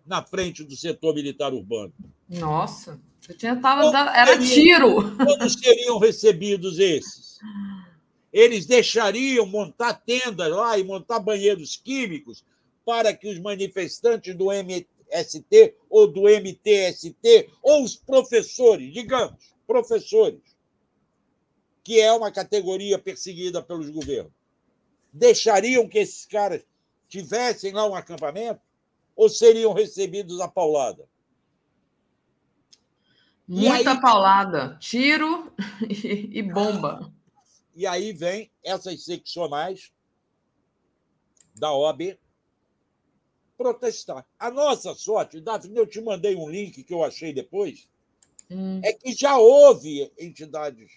[0.06, 1.92] na frente do setor militar urbano?
[2.28, 3.00] Nossa!
[3.28, 5.16] Eu tinha tava, era tiro.
[5.16, 7.40] Como seriam recebidos esses?
[8.32, 12.44] Eles deixariam montar tendas lá e montar banheiros químicos
[12.84, 20.40] para que os manifestantes do MST ou do MTST, ou os professores, digamos, professores,
[21.82, 24.32] que é uma categoria perseguida pelos governos,
[25.12, 26.62] deixariam que esses caras
[27.08, 28.60] tivessem lá um acampamento
[29.16, 31.08] ou seriam recebidos a paulada?
[33.46, 35.52] Muita aí, paulada, tiro
[35.82, 37.12] e bomba.
[37.74, 39.92] E aí vem essas seccionais
[41.54, 42.18] da OAB
[43.56, 44.26] protestar.
[44.38, 47.88] A nossa sorte, Davi, eu te mandei um link que eu achei depois,
[48.50, 48.80] hum.
[48.82, 50.90] é que já houve entidades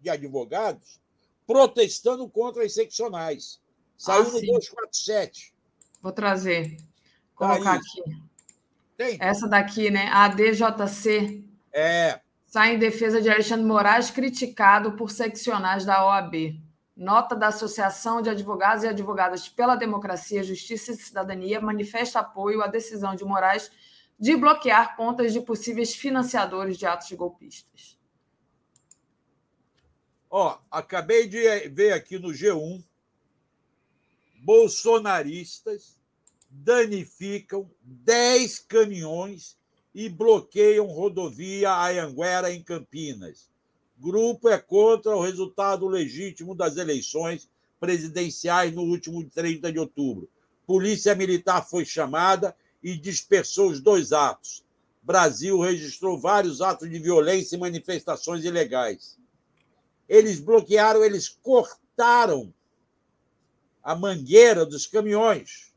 [0.00, 1.00] de advogados
[1.46, 3.60] protestando contra as seccionais.
[3.96, 5.52] Saiu ah, no 247.
[6.00, 6.76] Vou trazer.
[7.34, 8.02] Colocar aqui.
[8.96, 9.18] Tem?
[9.20, 10.08] Essa daqui, né?
[10.12, 11.44] A DJC.
[11.72, 12.20] É.
[12.50, 16.60] Sai em defesa de Alexandre Moraes, criticado por seccionais da OAB.
[16.96, 22.66] Nota da Associação de Advogados e Advogadas pela Democracia, Justiça e Cidadania manifesta apoio à
[22.66, 23.70] decisão de Moraes
[24.18, 27.96] de bloquear contas de possíveis financiadores de atos golpistas.
[30.28, 32.82] Ó, acabei de ver aqui no G1
[34.42, 36.00] bolsonaristas
[36.50, 39.56] danificam 10 caminhões
[39.94, 43.50] e bloqueiam rodovia Ayanguera em Campinas.
[43.98, 50.28] Grupo é contra o resultado legítimo das eleições presidenciais no último 30 de outubro.
[50.66, 54.64] Polícia Militar foi chamada e dispersou os dois atos.
[55.02, 59.18] Brasil registrou vários atos de violência e manifestações ilegais.
[60.08, 62.52] Eles bloquearam, eles cortaram
[63.82, 65.69] a mangueira dos caminhões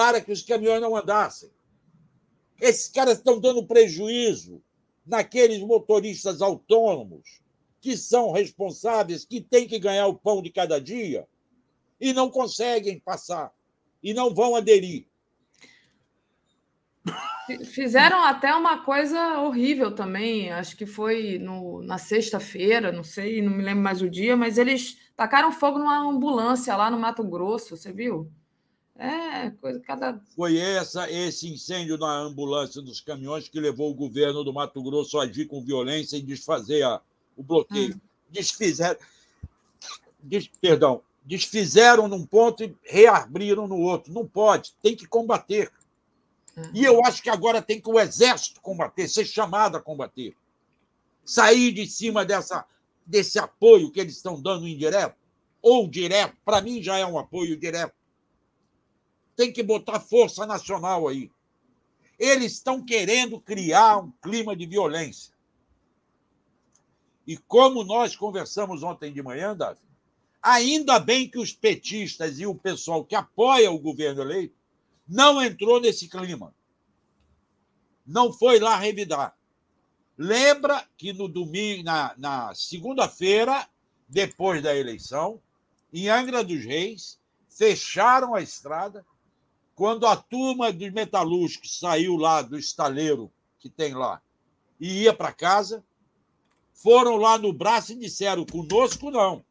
[0.00, 1.50] para que os caminhões não andassem.
[2.58, 4.62] Esses caras estão dando prejuízo
[5.04, 7.42] naqueles motoristas autônomos
[7.82, 11.28] que são responsáveis, que têm que ganhar o pão de cada dia
[12.00, 13.52] e não conseguem passar
[14.02, 15.06] e não vão aderir.
[17.66, 23.52] Fizeram até uma coisa horrível também, acho que foi no, na sexta-feira, não sei, não
[23.52, 27.76] me lembro mais o dia, mas eles tacaram fogo numa ambulância lá no Mato Grosso,
[27.76, 28.32] você viu?
[29.00, 30.20] É, coisa cada.
[30.36, 35.18] Foi essa, esse incêndio na ambulância dos caminhões que levou o governo do Mato Grosso
[35.18, 37.00] a agir com violência e desfazer a,
[37.34, 37.94] o bloqueio.
[37.94, 38.00] Hum.
[38.28, 39.00] Desfizeram.
[40.22, 44.12] Des, perdão, desfizeram num ponto e reabriram no outro.
[44.12, 45.72] Não pode, tem que combater.
[46.54, 46.70] Uhum.
[46.74, 50.36] E eu acho que agora tem que o exército combater, ser chamado a combater.
[51.24, 52.66] Sair de cima dessa,
[53.06, 55.16] desse apoio que eles estão dando indireto,
[55.62, 57.94] ou direto, para mim já é um apoio direto
[59.36, 61.30] tem que botar força nacional aí.
[62.18, 65.32] Eles estão querendo criar um clima de violência.
[67.26, 69.80] E como nós conversamos ontem de manhã, Davi,
[70.42, 74.54] ainda bem que os petistas e o pessoal que apoia o governo eleito
[75.06, 76.54] não entrou nesse clima.
[78.06, 79.36] Não foi lá revidar.
[80.16, 83.68] Lembra que no domingo, na, na segunda-feira,
[84.08, 85.40] depois da eleição,
[85.92, 87.18] em Angra dos Reis,
[87.48, 89.04] fecharam a estrada
[89.80, 94.20] quando a turma dos metalúrgicos saiu lá do estaleiro que tem lá
[94.78, 95.82] e ia para casa,
[96.74, 99.42] foram lá no braço e disseram: conosco não.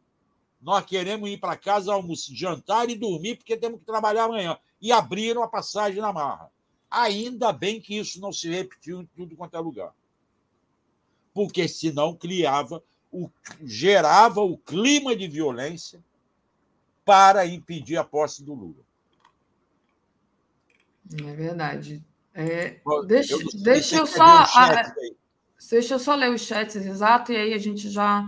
[0.62, 4.56] Nós queremos ir para casa, almoçar, jantar e dormir, porque temos que trabalhar amanhã.
[4.80, 6.52] E abriram a passagem na marra.
[6.92, 9.96] Ainda bem que isso não se repetiu em tudo quanto é lugar.
[11.34, 13.32] Porque senão criava, o,
[13.64, 16.00] gerava o clima de violência
[17.04, 18.89] para impedir a posse do Lula.
[21.14, 22.04] É verdade.
[22.34, 24.46] É, deixa, eu, deixa eu só.
[25.70, 28.24] deixa eu só ler os chats exato, e aí a gente já,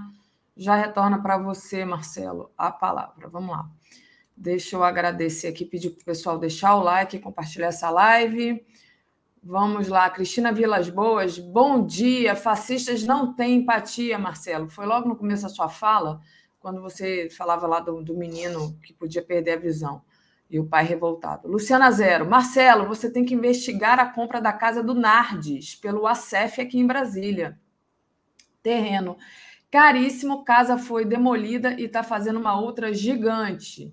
[0.57, 3.29] já retorna para você, Marcelo, a palavra.
[3.29, 3.69] Vamos lá.
[4.35, 8.65] Deixa eu agradecer aqui, pedir para o pessoal deixar o like, compartilhar essa live.
[9.43, 12.35] Vamos lá, Cristina Vilas Boas, bom dia.
[12.35, 14.69] Fascistas não têm empatia, Marcelo.
[14.69, 16.21] Foi logo no começo da sua fala,
[16.59, 20.01] quando você falava lá do, do menino que podia perder a visão.
[20.51, 21.47] E o pai revoltado.
[21.47, 22.29] Luciana Zero.
[22.29, 26.85] Marcelo, você tem que investigar a compra da casa do Nardes pelo ACEF aqui em
[26.85, 27.57] Brasília.
[28.61, 29.17] Terreno
[29.71, 33.91] caríssimo, casa foi demolida e está fazendo uma outra gigante.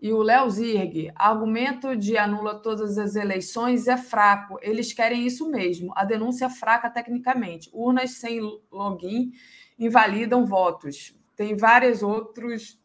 [0.00, 4.58] E o Léo Zirg, argumento de anula todas as eleições é fraco.
[4.62, 5.92] Eles querem isso mesmo.
[5.94, 7.68] A denúncia é fraca tecnicamente.
[7.72, 9.32] Urnas sem login
[9.78, 11.14] invalidam votos.
[11.36, 12.80] Tem vários outros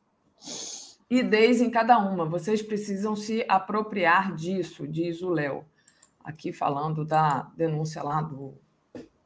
[1.10, 2.26] ideias em cada uma.
[2.26, 5.66] Vocês precisam se apropriar disso, diz o Léo,
[6.24, 8.54] aqui falando da denúncia lá do,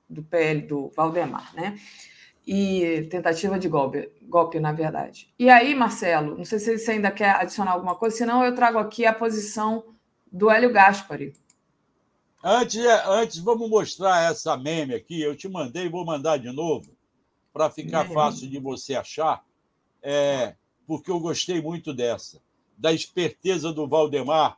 [0.09, 1.79] do PL do Valdemar, né?
[2.45, 5.33] E tentativa de golpe, golpe, na verdade.
[5.37, 8.77] E aí, Marcelo, não sei se você ainda quer adicionar alguma coisa, senão eu trago
[8.77, 9.83] aqui a posição
[10.31, 11.33] do Hélio Gaspari.
[12.41, 15.21] Antes, antes, vamos mostrar essa meme aqui.
[15.21, 16.89] Eu te mandei, vou mandar de novo,
[17.51, 19.43] para ficar fácil de você achar,
[20.01, 20.55] é,
[20.87, 22.41] porque eu gostei muito dessa.
[22.77, 24.57] Da esperteza do Valdemar,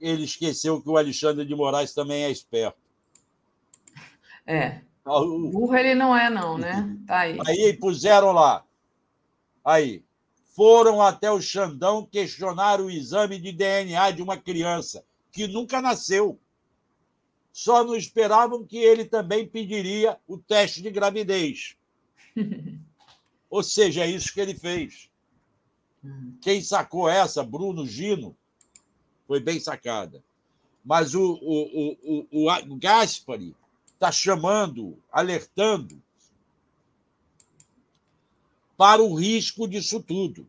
[0.00, 2.78] ele esqueceu que o Alexandre de Moraes também é esperto.
[4.46, 4.80] É.
[5.04, 6.96] Ah, Burro ele não é, não, né?
[7.06, 7.38] Tá aí.
[7.46, 8.64] Aí puseram lá.
[9.62, 10.02] Aí.
[10.56, 16.38] Foram até o Xandão questionar o exame de DNA de uma criança que nunca nasceu.
[17.52, 21.76] Só não esperavam que ele também pediria o teste de gravidez.
[23.50, 25.10] Ou seja, é isso que ele fez.
[26.40, 28.36] Quem sacou essa, Bruno Gino,
[29.26, 30.22] foi bem sacada.
[30.84, 33.56] Mas o, o, o, o Gaspari
[33.94, 36.02] está chamando, alertando
[38.76, 40.46] para o risco disso tudo.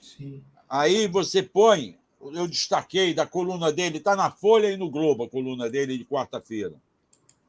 [0.00, 0.42] Sim.
[0.68, 5.28] Aí você põe, eu destaquei da coluna dele, está na Folha e no Globo, a
[5.28, 6.74] coluna dele de quarta-feira.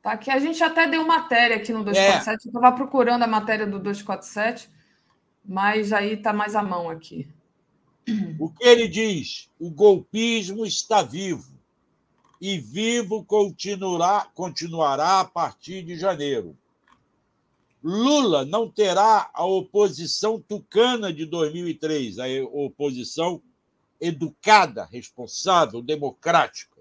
[0.03, 2.31] Tá aqui, a gente até deu matéria aqui no 247, é.
[2.31, 4.69] eu estava procurando a matéria do 247,
[5.47, 7.27] mas aí está mais à mão aqui.
[8.39, 9.49] O que ele diz?
[9.59, 11.57] O golpismo está vivo
[12.39, 16.55] e vivo continuará, continuará a partir de janeiro.
[17.83, 23.41] Lula não terá a oposição tucana de 2003, a oposição
[23.99, 26.77] educada, responsável, democrática.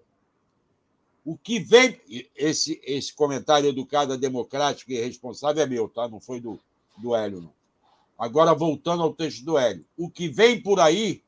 [1.24, 2.00] O que vem.
[2.36, 6.08] Esse, esse comentário educada, democrática e responsável é meu, tá?
[6.08, 6.58] Não foi do,
[6.98, 7.55] do Hélio, não.
[8.18, 9.84] Agora, voltando ao texto do Hélio.
[9.96, 11.22] O que vem por aí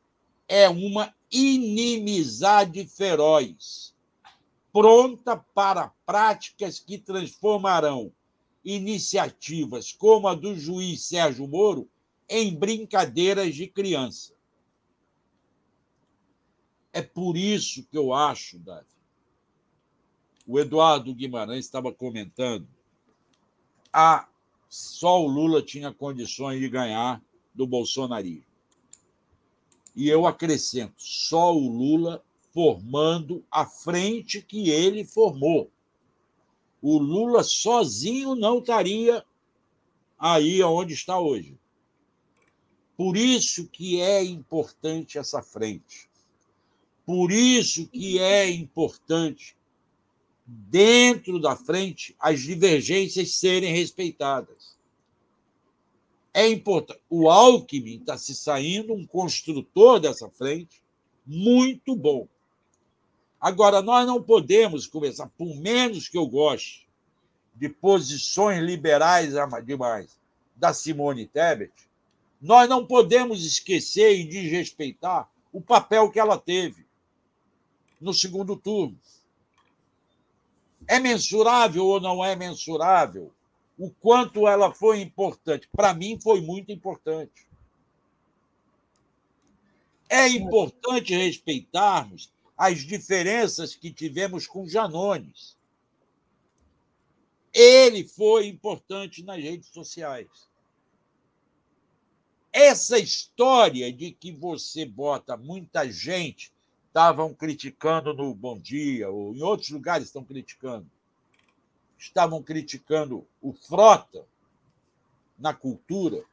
[0.46, 3.94] é uma inimizade feroz
[4.72, 8.12] pronta para práticas que transformarão
[8.64, 11.88] iniciativas como a do juiz Sérgio Moro
[12.28, 14.34] em brincadeiras de criança.
[16.92, 18.86] É por isso que eu acho, Davi.
[20.46, 22.68] O Eduardo Guimarães estava comentando.
[23.92, 24.28] Ah,
[24.68, 27.22] só o Lula tinha condições de ganhar
[27.54, 28.44] do bolsonarismo.
[29.96, 32.22] E eu acrescento: só o Lula
[32.52, 35.70] formando a frente que ele formou.
[36.80, 39.24] O Lula sozinho não estaria
[40.18, 41.58] aí onde está hoje.
[42.96, 46.08] Por isso que é importante essa frente.
[47.04, 49.56] Por isso que é importante
[50.50, 54.78] dentro da frente as divergências serem respeitadas.
[56.32, 57.00] É importante.
[57.10, 60.82] O Alckmin está se saindo um construtor dessa frente
[61.26, 62.26] muito bom.
[63.38, 66.88] Agora, nós não podemos começar, por menos que eu goste
[67.54, 69.34] de posições liberais
[69.66, 70.18] demais
[70.56, 71.72] da Simone Tebet,
[72.40, 76.86] nós não podemos esquecer e desrespeitar o papel que ela teve
[78.00, 78.98] no segundo turno.
[80.88, 83.30] É mensurável ou não é mensurável
[83.78, 85.68] o quanto ela foi importante?
[85.70, 87.46] Para mim, foi muito importante.
[90.08, 95.56] É importante respeitarmos as diferenças que tivemos com Janones.
[97.52, 100.48] Ele foi importante nas redes sociais.
[102.52, 106.52] Essa história de que você bota muita gente,
[106.98, 110.90] estavam criticando no Bom Dia, ou em outros lugares estão criticando,
[111.96, 114.26] estavam criticando o Frota
[115.38, 116.24] na cultura,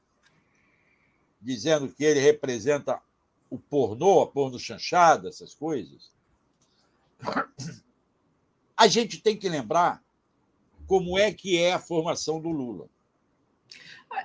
[1.39, 2.99] dizendo que ele representa
[3.47, 6.11] o pornô, a porno chanchada, essas coisas.
[8.75, 10.03] A gente tem que lembrar
[10.87, 12.89] como é que é a formação do Lula.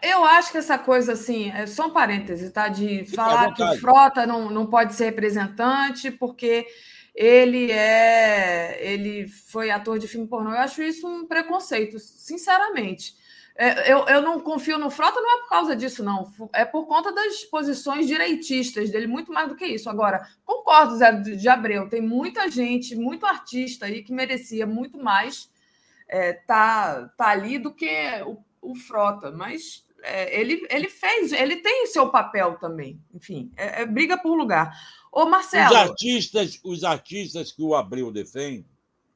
[0.03, 2.69] Eu acho que essa coisa assim, é só um parêntese, tá?
[2.69, 6.67] De falar que o Frota não, não pode ser representante porque
[7.15, 10.51] ele é ele foi ator de filme pornô.
[10.51, 13.15] Eu acho isso um preconceito, sinceramente.
[13.57, 16.33] É, eu, eu não confio no Frota, não é por causa disso, não.
[16.55, 19.91] É por conta das posições direitistas dele, muito mais do que isso.
[19.91, 25.51] Agora, concordo, Zé de Abreu, tem muita gente, muito artista aí que merecia muito mais
[26.11, 27.89] é, tá, tá ali do que
[28.27, 33.01] o, o Frota, mas é, ele, ele fez, ele tem o seu papel também.
[33.15, 34.75] Enfim, é, é briga por lugar.
[35.13, 35.71] Ô, Marcelo.
[35.71, 38.67] Os artistas, os artistas que o Abreu defende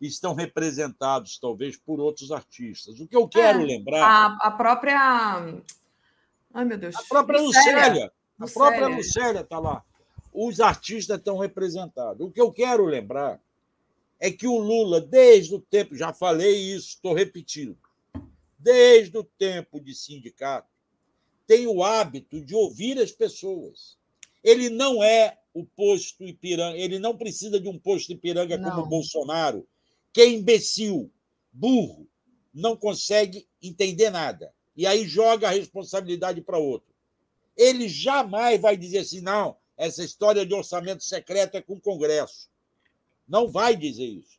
[0.01, 3.01] estão representados, talvez, por outros artistas.
[3.01, 4.03] O que eu quero é, lembrar.
[4.03, 4.99] A, a, própria.
[6.53, 6.97] Ai, meu Deus.
[6.97, 7.79] A própria Lucélia.
[7.79, 8.13] Lucélia.
[8.39, 9.83] A própria Lucélia está lá.
[10.33, 12.27] Os artistas estão representados.
[12.27, 13.41] O que eu quero lembrar
[14.19, 17.77] é que o Lula, desde o tempo, já falei isso, estou repetindo,
[18.65, 20.73] desde o tempo de sindicato,
[21.47, 23.99] tem o hábito de ouvir as pessoas.
[24.43, 26.79] Ele não é o posto Ipiranga.
[26.79, 28.71] Ele não precisa de um posto Ipiranga não.
[28.71, 29.69] como o Bolsonaro,
[30.15, 31.13] que é imbecil,
[31.53, 32.09] burro,
[32.55, 34.51] não consegue entender nada.
[34.75, 36.89] E aí joga a responsabilidade para outro.
[37.55, 42.49] Ele jamais vai dizer assim, não, essa história de orçamento secreto é com o Congresso.
[43.29, 44.39] Não vai dizer isso.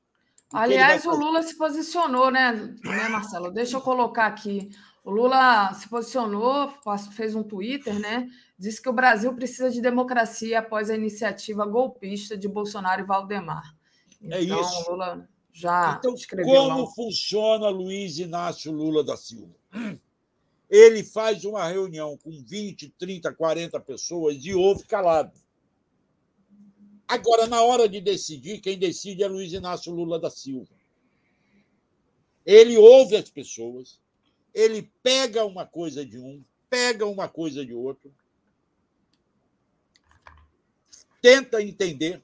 [0.53, 2.51] Aliás, o Lula se posicionou, né,
[2.83, 3.51] né, Marcelo?
[3.51, 4.69] Deixa eu colocar aqui.
[5.03, 6.73] O Lula se posicionou,
[7.11, 8.27] fez um Twitter, né?
[8.57, 13.75] Disse que o Brasil precisa de democracia após a iniciativa golpista de Bolsonaro e Valdemar.
[14.23, 14.83] É então, é isso.
[14.87, 16.53] O Lula já então, escreveu.
[16.53, 16.91] Como lá.
[16.95, 19.53] funciona Luiz Inácio Lula da Silva?
[20.69, 25.31] Ele faz uma reunião com 20, 30, 40 pessoas e ouve calado.
[27.07, 30.73] Agora, na hora de decidir, quem decide é Luiz Inácio Lula da Silva.
[32.45, 33.99] Ele ouve as pessoas,
[34.53, 38.13] ele pega uma coisa de um, pega uma coisa de outro,
[41.21, 42.23] tenta entender,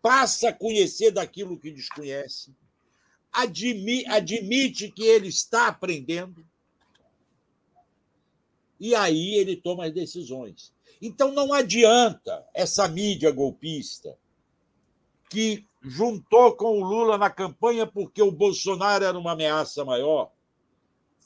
[0.00, 2.54] passa a conhecer daquilo que desconhece,
[3.32, 6.46] admi admite que ele está aprendendo,
[8.78, 10.73] e aí ele toma as decisões.
[11.06, 14.16] Então não adianta essa mídia golpista
[15.28, 20.32] que juntou com o Lula na campanha porque o Bolsonaro era uma ameaça maior,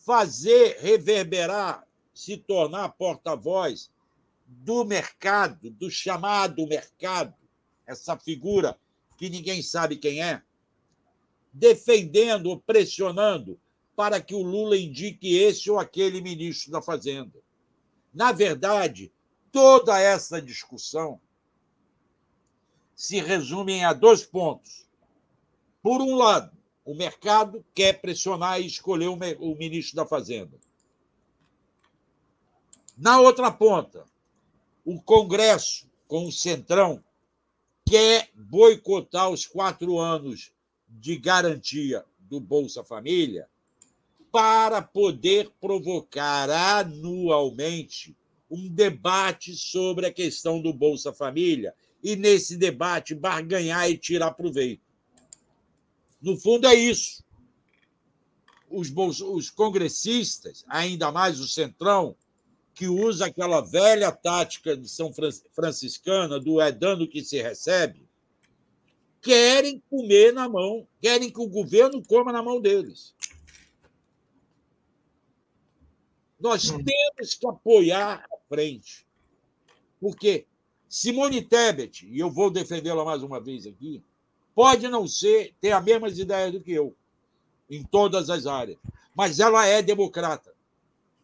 [0.04, 3.88] fazer reverberar, se tornar porta-voz
[4.44, 7.32] do mercado, do chamado mercado,
[7.86, 8.76] essa figura
[9.16, 10.42] que ninguém sabe quem é,
[11.52, 13.60] defendendo, pressionando
[13.94, 17.38] para que o Lula indique esse ou aquele ministro da Fazenda.
[18.12, 19.12] Na verdade,
[19.52, 21.20] toda essa discussão
[22.94, 24.86] se resume a dois pontos.
[25.82, 30.58] Por um lado, o mercado quer pressionar e escolher o ministro da Fazenda.
[32.96, 34.04] Na outra ponta,
[34.84, 37.04] o Congresso, com o Centrão,
[37.86, 40.50] quer boicotar os quatro anos
[40.88, 43.48] de garantia do Bolsa Família
[44.32, 48.16] para poder provocar anualmente
[48.50, 54.82] um debate sobre a questão do Bolsa Família e, nesse debate, barganhar e tirar proveito.
[56.20, 57.24] No fundo, é isso.
[58.70, 62.16] Os, os congressistas, ainda mais o Centrão,
[62.74, 65.12] que usa aquela velha tática de São
[65.52, 68.08] Franciscana do é dando que se recebe,
[69.20, 73.14] querem comer na mão, querem que o governo coma na mão deles.
[76.38, 76.78] Nós hum.
[76.84, 79.06] temos que apoiar a frente.
[80.00, 80.46] Porque
[80.88, 84.02] Simone Tebet, e eu vou defendê-la mais uma vez aqui,
[84.54, 86.96] pode não ser, ter as mesmas ideias do que eu,
[87.68, 88.78] em todas as áreas,
[89.14, 90.54] mas ela é democrata.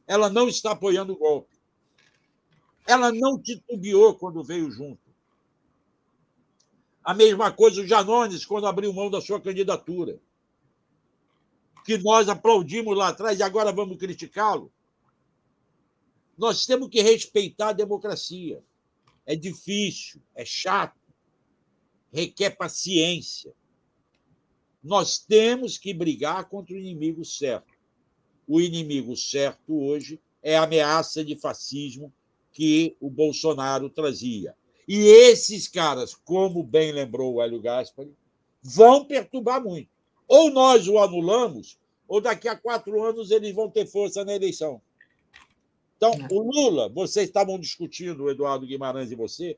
[0.07, 1.55] Ela não está apoiando o golpe.
[2.87, 5.01] Ela não titubeou quando veio junto.
[7.03, 10.19] A mesma coisa o Janones, quando abriu mão da sua candidatura.
[11.85, 14.71] Que nós aplaudimos lá atrás e agora vamos criticá-lo.
[16.37, 18.63] Nós temos que respeitar a democracia.
[19.27, 21.01] É difícil, é chato,
[22.13, 23.55] requer paciência.
[24.83, 27.73] Nós temos que brigar contra o inimigo certo.
[28.47, 32.13] O inimigo certo hoje é a ameaça de fascismo
[32.53, 34.55] que o Bolsonaro trazia.
[34.87, 38.15] E esses caras, como bem lembrou o Hélio Gaspari,
[38.63, 39.89] vão perturbar muito.
[40.29, 44.81] Ou nós o anulamos, ou daqui a quatro anos eles vão ter força na eleição.
[46.05, 46.29] Então, é.
[46.31, 49.57] o Lula, vocês estavam discutindo, o Eduardo Guimarães e você,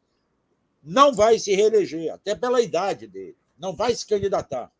[0.82, 3.36] não vai se reeleger, até pela idade dele.
[3.58, 4.70] Não vai se candidatar.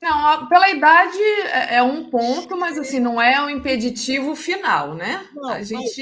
[0.00, 5.28] Não, pela idade é, é um ponto, mas assim, não é um impeditivo final, né?
[5.32, 5.94] Não, a gente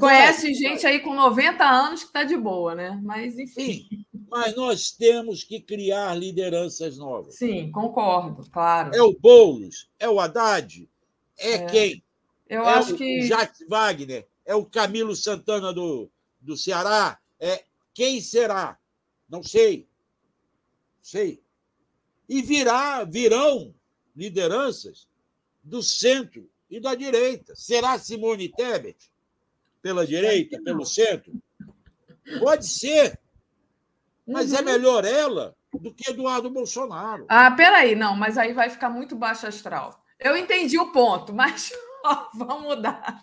[0.00, 0.92] conhece vai, gente vai.
[0.92, 3.00] aí com 90 anos que está de boa, né?
[3.04, 3.86] Mas, enfim.
[3.88, 7.36] Sim, mas nós temos que criar lideranças novas.
[7.36, 8.92] Sim, concordo, claro.
[8.92, 10.88] É o Boulos, é o Haddad,
[11.38, 11.66] é, é.
[11.66, 12.02] quem?
[12.48, 13.20] Eu é acho o, que.
[13.20, 16.10] O Jacques Wagner, é o Camilo Santana do,
[16.40, 17.18] do Ceará.
[17.38, 18.78] É, quem será?
[19.28, 19.88] Não sei.
[21.02, 21.42] Sei.
[22.28, 23.74] E virá, virão
[24.14, 25.08] lideranças
[25.62, 27.54] do centro e da direita.
[27.54, 29.10] Será Simone Tebet?
[29.82, 31.32] Pela direita, pelo centro?
[32.40, 33.18] Pode ser.
[34.26, 34.60] Mas é uhum.
[34.60, 37.26] é melhor ela do que Eduardo Bolsonaro.
[37.28, 40.02] Ah, peraí, não, mas aí vai ficar muito baixo astral.
[40.18, 41.70] Eu entendi o ponto, mas
[42.34, 43.20] vamos mudar.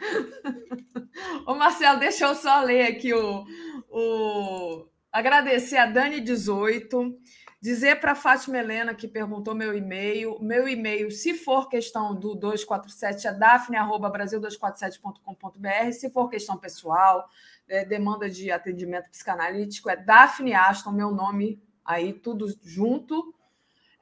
[1.45, 3.45] Ô, Marcelo, deixa eu só ler aqui o,
[3.89, 4.87] o.
[5.11, 7.13] Agradecer a Dani18.
[7.61, 12.35] Dizer para a Fátima Helena, que perguntou meu e-mail, meu e-mail, se for questão do
[12.35, 15.91] 247, é dafne.brasil247.com.br.
[15.93, 17.25] Se for questão pessoal,
[17.69, 23.33] é, demanda de atendimento psicanalítico, é Daphne Aston, meu nome aí, tudo junto,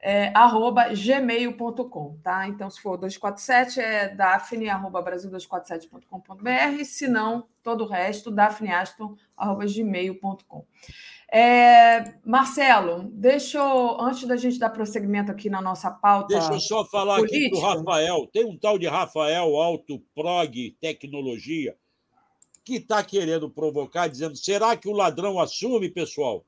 [0.02, 2.48] é, arroba gmail.com, tá?
[2.48, 9.64] Então, se for 247, é daphne, arroba brasil247.com.br, se não, todo o resto, daphneaston, arroba
[9.64, 10.66] gmail.com.
[11.32, 16.34] É, Marcelo, deixa eu, antes da gente dar prosseguimento aqui na nossa pauta.
[16.34, 17.38] Deixa eu só falar política.
[17.38, 18.26] aqui para o Rafael.
[18.26, 21.76] Tem um tal de Rafael Alto Prog Tecnologia
[22.64, 26.44] que está querendo provocar, dizendo: será que o ladrão assume, pessoal?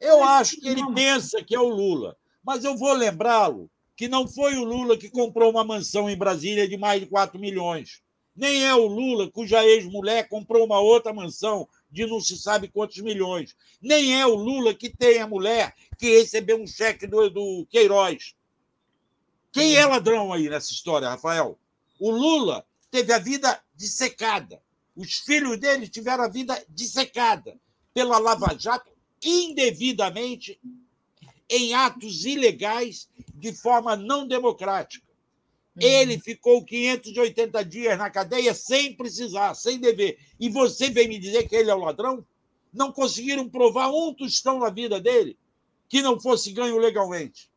[0.00, 2.16] Eu acho que ele pensa que é o Lula.
[2.42, 6.66] Mas eu vou lembrá-lo que não foi o Lula que comprou uma mansão em Brasília
[6.66, 8.02] de mais de 4 milhões.
[8.34, 12.98] Nem é o Lula cuja ex-mulher comprou uma outra mansão de não se sabe quantos
[12.98, 13.54] milhões.
[13.80, 18.34] Nem é o Lula que tem a mulher que recebeu um cheque do, do Queiroz.
[19.52, 21.58] Quem é ladrão aí nessa história, Rafael?
[22.00, 24.62] O Lula teve a vida dissecada.
[24.96, 27.58] Os filhos dele tiveram a vida dissecada
[27.92, 28.90] pela Lava Jato
[29.22, 30.58] indevidamente
[31.52, 35.06] em atos ilegais de forma não democrática.
[35.76, 35.82] Uhum.
[35.82, 40.18] Ele ficou 580 dias na cadeia sem precisar, sem dever.
[40.40, 42.24] E você vem me dizer que ele é o ladrão?
[42.72, 45.38] Não conseguiram provar um tostão na vida dele
[45.88, 47.50] que não fosse ganho legalmente.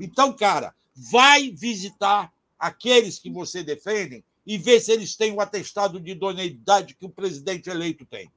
[0.00, 6.00] Então, cara, vai visitar aqueles que você defende e ver se eles têm o atestado
[6.00, 8.30] de idoneidade que o presidente eleito tem.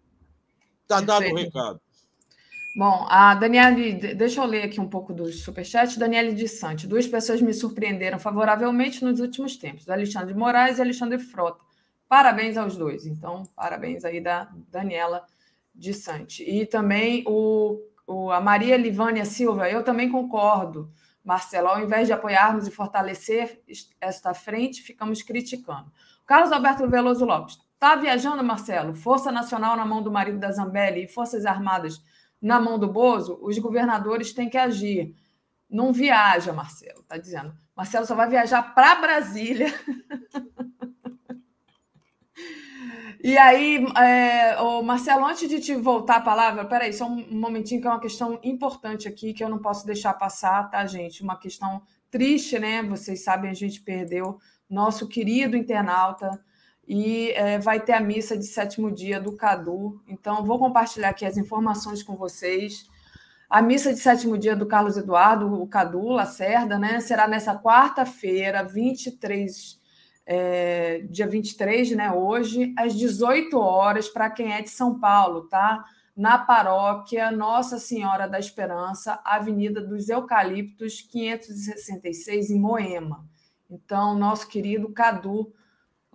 [0.84, 1.80] Está dado o recado.
[2.76, 5.98] Bom, a Daniele, deixa eu ler aqui um pouco do superchat.
[5.98, 6.86] Daniele de Sante.
[6.86, 11.64] Duas pessoas me surpreenderam favoravelmente nos últimos tempos: Alexandre Moraes e Alexandre Frota.
[12.10, 13.06] Parabéns aos dois.
[13.06, 15.26] Então, parabéns aí da Daniela
[15.74, 16.44] de Sante.
[16.44, 20.92] E também o, o, a Maria Livânia Silva, eu também concordo,
[21.24, 21.70] Marcelo.
[21.70, 23.62] Ao invés de apoiarmos e fortalecer
[24.02, 25.90] esta frente, ficamos criticando.
[26.26, 27.58] Carlos Alberto Veloso Lopes.
[27.76, 28.94] Está viajando, Marcelo?
[28.94, 32.02] Força Nacional na mão do marido da Zambelli e Forças Armadas
[32.46, 35.16] na mão do Bozo, os governadores têm que agir.
[35.68, 37.58] Não viaja, Marcelo, está dizendo.
[37.76, 39.74] Marcelo só vai viajar para Brasília.
[43.20, 47.88] e aí, é, Marcelo, antes de te voltar a palavra, peraí, só um momentinho que
[47.88, 51.24] é uma questão importante aqui que eu não posso deixar passar, tá, gente?
[51.24, 52.84] Uma questão triste, né?
[52.84, 54.38] Vocês sabem, a gente perdeu
[54.70, 56.30] nosso querido internauta
[56.88, 60.02] e é, vai ter a missa de sétimo dia do Cadu.
[60.08, 62.88] Então, vou compartilhar aqui as informações com vocês.
[63.50, 68.64] A missa de sétimo dia do Carlos Eduardo, o Cadu Lacerda, né, será nessa quarta-feira,
[68.64, 69.80] 23,
[70.26, 75.86] é, dia 23, né, hoje, às 18 horas, para quem é de São Paulo, tá?
[76.16, 83.28] Na paróquia Nossa Senhora da Esperança, Avenida dos Eucaliptos, 566, em Moema.
[83.70, 85.54] Então, nosso querido Cadu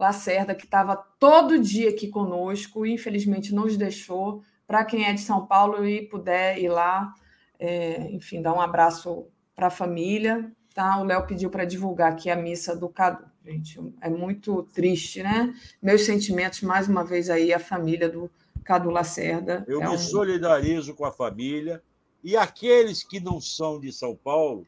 [0.00, 4.42] Lacerda, que estava todo dia aqui conosco, infelizmente nos deixou.
[4.66, 7.12] Para quem é de São Paulo e puder ir lá,
[7.58, 10.50] é, enfim, dar um abraço para a família.
[10.74, 10.98] Tá?
[10.98, 13.28] O Léo pediu para divulgar aqui a missa do Cadu.
[13.44, 15.54] Gente, é muito triste, né?
[15.82, 18.30] Meus sentimentos, mais uma vez, aí, a família do
[18.64, 19.64] Cadu Lacerda.
[19.66, 19.98] Eu é me um...
[19.98, 21.82] solidarizo com a família.
[22.22, 24.66] E aqueles que não são de São Paulo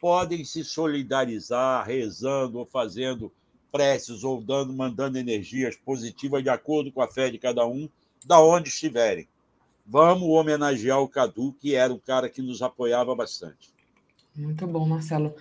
[0.00, 3.32] podem se solidarizar rezando ou fazendo
[3.72, 7.88] preces ou dando, mandando energias positivas de acordo com a fé de cada um,
[8.24, 9.26] da onde estiverem.
[9.84, 13.72] Vamos homenagear o Cadu, que era um cara que nos apoiava bastante.
[14.36, 15.34] Muito bom, Marcelo.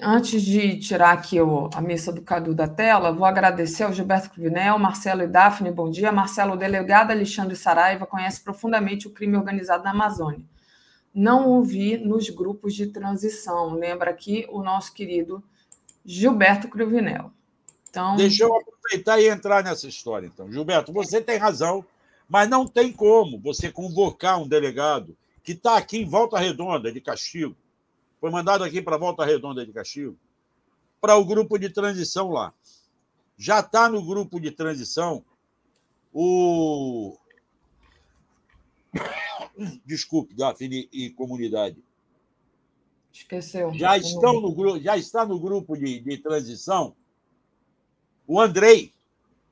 [0.00, 4.30] Antes de tirar aqui o, a missa do Cadu da tela, vou agradecer ao Gilberto
[4.30, 6.12] Cruvinel, Marcelo e Daphne, bom dia.
[6.12, 10.44] Marcelo, o delegado Alexandre Saraiva, conhece profundamente o crime organizado na Amazônia.
[11.14, 13.72] Não ouvi nos grupos de transição.
[13.72, 15.42] Lembra aqui o nosso querido
[16.04, 17.32] Gilberto Cruvinel.
[17.90, 18.16] Então...
[18.16, 20.50] Deixa eu aproveitar e entrar nessa história, então.
[20.50, 21.84] Gilberto, você tem razão,
[22.28, 27.00] mas não tem como você convocar um delegado que está aqui em Volta Redonda de
[27.00, 27.56] Castigo,
[28.20, 30.16] foi mandado aqui para Volta Redonda de Castigo,
[31.00, 32.52] para o grupo de transição lá.
[33.36, 35.24] Já está no grupo de transição
[36.12, 37.16] o.
[39.84, 41.82] Desculpe, Daphne e comunidade.
[43.12, 43.72] Esqueceu.
[43.74, 46.94] Já, estão no, já está no grupo de, de transição
[48.32, 48.94] o Andrei,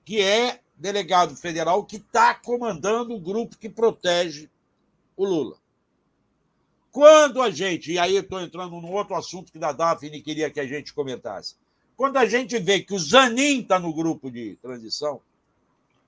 [0.04, 4.48] que é delegado federal que está comandando o grupo que protege
[5.16, 5.56] o Lula.
[6.92, 10.60] Quando a gente, e aí estou entrando num outro assunto que da Daphne queria que
[10.60, 11.56] a gente comentasse,
[11.96, 15.20] quando a gente vê que o Zanin está no grupo de transição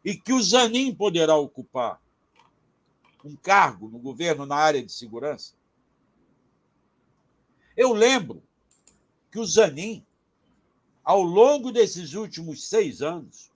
[0.05, 2.00] e que o Zanin poderá ocupar
[3.24, 5.55] um cargo no governo na área de segurança,
[7.76, 8.40] Eu lembro
[9.32, 10.07] que o Zanin,
[11.04, 13.50] ao longo desses últimos seis anos,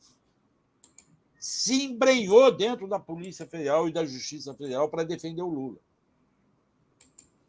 [1.38, 5.78] se embrenhou dentro da Polícia Federal e da Justiça Federal para defender o Lula.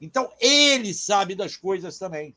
[0.01, 2.35] Então, ele sabe das coisas também.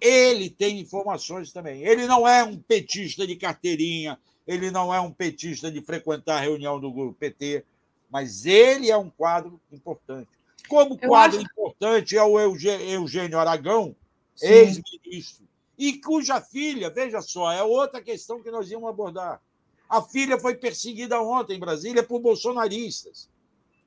[0.00, 1.82] Ele tem informações também.
[1.82, 6.40] Ele não é um petista de carteirinha, ele não é um petista de frequentar a
[6.40, 7.64] reunião do grupo PT,
[8.08, 10.28] mas ele é um quadro importante.
[10.68, 11.46] Como quadro acho...
[11.46, 13.96] importante é o Eugênio Aragão,
[14.40, 15.48] ex-ministro,
[15.88, 19.42] e cuja filha, veja só, é outra questão que nós íamos abordar.
[19.86, 23.28] A filha foi perseguida ontem em Brasília por bolsonaristas.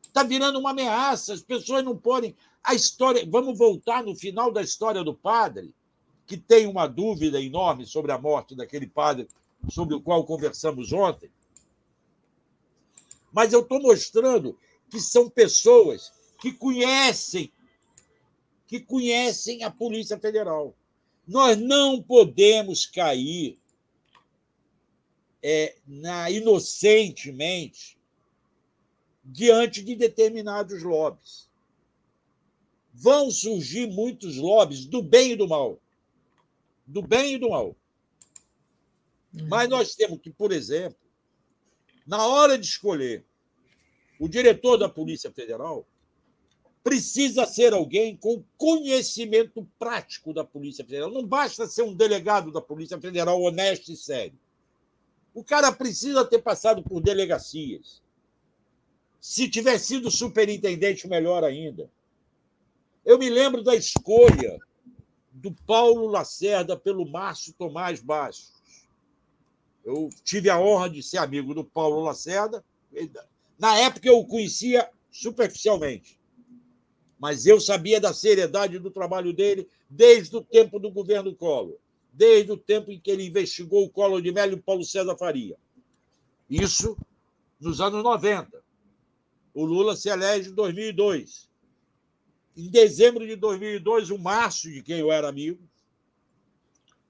[0.03, 2.35] Está virando uma ameaça, as pessoas não podem.
[2.63, 3.27] A história.
[3.27, 5.73] Vamos voltar no final da história do padre,
[6.27, 9.27] que tem uma dúvida enorme sobre a morte daquele padre,
[9.67, 11.31] sobre o qual conversamos ontem.
[13.33, 14.55] Mas eu estou mostrando
[14.87, 17.51] que são pessoas que conhecem,
[18.67, 20.75] que conhecem a Polícia Federal.
[21.27, 23.59] Nós não podemos cair
[25.43, 27.97] é, na inocentemente
[29.23, 31.49] diante de determinados lobbies.
[32.93, 35.79] Vão surgir muitos lobbies do bem e do mal.
[36.85, 37.75] Do bem e do mal.
[39.49, 40.97] Mas nós temos que, por exemplo,
[42.05, 43.25] na hora de escolher
[44.17, 45.85] o diretor da Polícia Federal,
[46.87, 51.11] precisa ser alguém com conhecimento prático da Polícia Federal.
[51.11, 54.39] Não basta ser um delegado da Polícia Federal honesto e sério.
[55.33, 58.01] O cara precisa ter passado por delegacias.
[59.19, 61.91] Se tiver sido superintendente, melhor ainda.
[63.03, 64.57] Eu me lembro da escolha
[65.29, 68.53] do Paulo Lacerda pelo Márcio Tomás Bastos.
[69.83, 72.63] Eu tive a honra de ser amigo do Paulo Lacerda.
[73.59, 76.16] Na época eu o conhecia superficialmente
[77.19, 81.77] mas eu sabia da seriedade do trabalho dele desde o tempo do governo Collor,
[82.13, 85.17] desde o tempo em que ele investigou o Collor de Mello e o Paulo César
[85.17, 85.57] Faria.
[86.49, 86.97] Isso
[87.59, 88.63] nos anos 90.
[89.53, 91.49] O Lula se elege em 2002.
[92.55, 95.59] Em dezembro de 2002, o Márcio, de quem eu era amigo,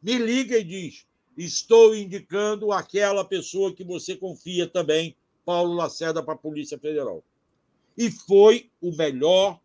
[0.02, 1.06] me liga e diz:
[1.38, 7.24] Estou indicando aquela pessoa que você confia também, Paulo Lacerda, para a Polícia Federal.
[7.98, 9.60] E foi o melhor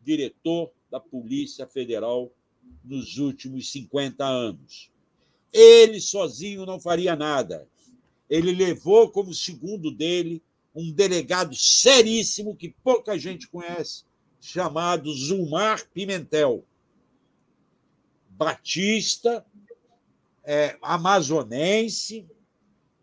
[0.00, 2.32] diretor da Polícia Federal
[2.84, 4.90] nos últimos 50 anos.
[5.52, 7.68] Ele sozinho não faria nada.
[8.28, 10.42] Ele levou como segundo dele
[10.74, 14.04] um delegado seríssimo que pouca gente conhece,
[14.40, 16.64] chamado Zumar Pimentel.
[18.30, 19.44] Batista,
[20.44, 22.26] é, amazonense,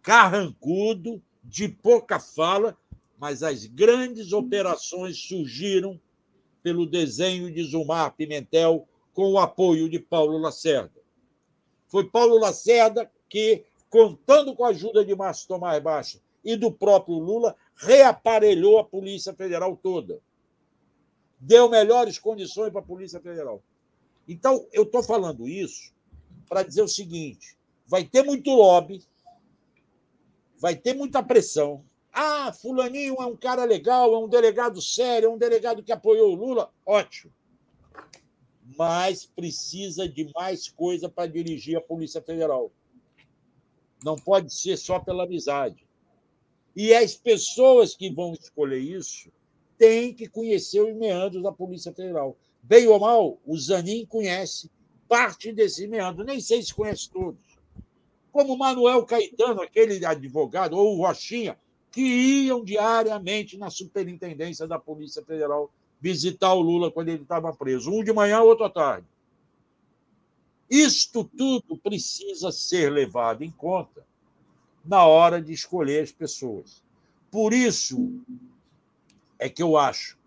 [0.01, 2.77] carrancudo, de pouca fala,
[3.19, 5.99] mas as grandes operações surgiram
[6.67, 11.01] pelo desenho de Zumar Pimentel com o apoio de Paulo Lacerda.
[11.87, 17.17] Foi Paulo Lacerda que, contando com a ajuda de Márcio Tomás Baixa e do próprio
[17.19, 20.19] Lula, reaparelhou a Polícia Federal toda.
[21.39, 23.63] Deu melhores condições para a Polícia Federal.
[24.27, 25.93] Então, eu estou falando isso
[26.49, 29.01] para dizer o seguinte: vai ter muito lobby,
[30.59, 31.81] vai ter muita pressão,
[32.19, 36.31] ah, Fulaninho é um cara legal, é um delegado sério, é um delegado que apoiou
[36.31, 36.73] o Lula.
[36.83, 37.31] Ótimo.
[38.75, 42.71] Mas precisa de mais coisa para dirigir a Polícia Federal.
[44.03, 45.87] Não pode ser só pela amizade.
[46.75, 49.31] E as pessoas que vão escolher isso
[49.77, 52.35] têm que conhecer os meandros da Polícia Federal.
[52.63, 54.71] Bem ou mal, o Zanin conhece
[55.07, 57.59] parte desses meandros, nem sei se conhece todos.
[58.31, 61.55] Como Manuel Caetano, aquele advogado, ou o Rochinha,
[61.91, 67.91] que iam diariamente na superintendência da Polícia Federal visitar o Lula quando ele estava preso,
[67.91, 69.07] um de manhã, outro à tarde.
[70.69, 74.05] Isto tudo precisa ser levado em conta
[74.83, 76.83] na hora de escolher as pessoas.
[77.31, 78.21] Por isso
[79.39, 80.17] é que eu acho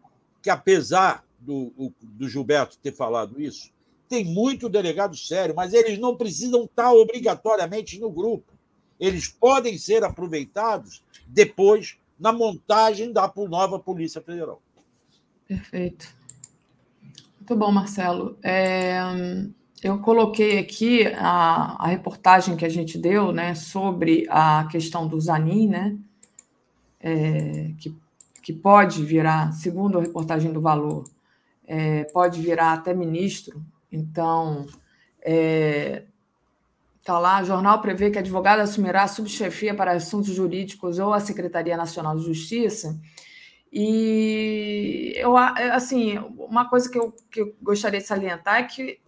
[0.42, 3.70] que, apesar do, do Gilberto ter falado isso,
[4.08, 8.49] tem muito delegado sério, mas eles não precisam estar obrigatoriamente no grupo.
[9.00, 14.60] Eles podem ser aproveitados depois na montagem da nova Polícia Federal.
[15.48, 16.14] Perfeito.
[17.38, 18.38] Muito bom, Marcelo.
[18.42, 19.00] É,
[19.82, 25.18] eu coloquei aqui a, a, reportagem que a gente deu né, sobre a questão do
[25.18, 25.96] Zanin, né,
[27.00, 27.96] é, que,
[28.42, 31.04] que pode virar, segundo a reportagem do Valor,
[31.66, 33.64] é, pode virar até ministro.
[33.90, 34.66] Então,
[35.22, 36.04] é,
[37.00, 41.14] Está lá, o jornal prevê que a advogada assumirá a subchefia para assuntos jurídicos ou
[41.14, 43.00] a Secretaria Nacional de Justiça.
[43.72, 49.00] E eu, assim, uma coisa que eu, que eu gostaria de salientar é que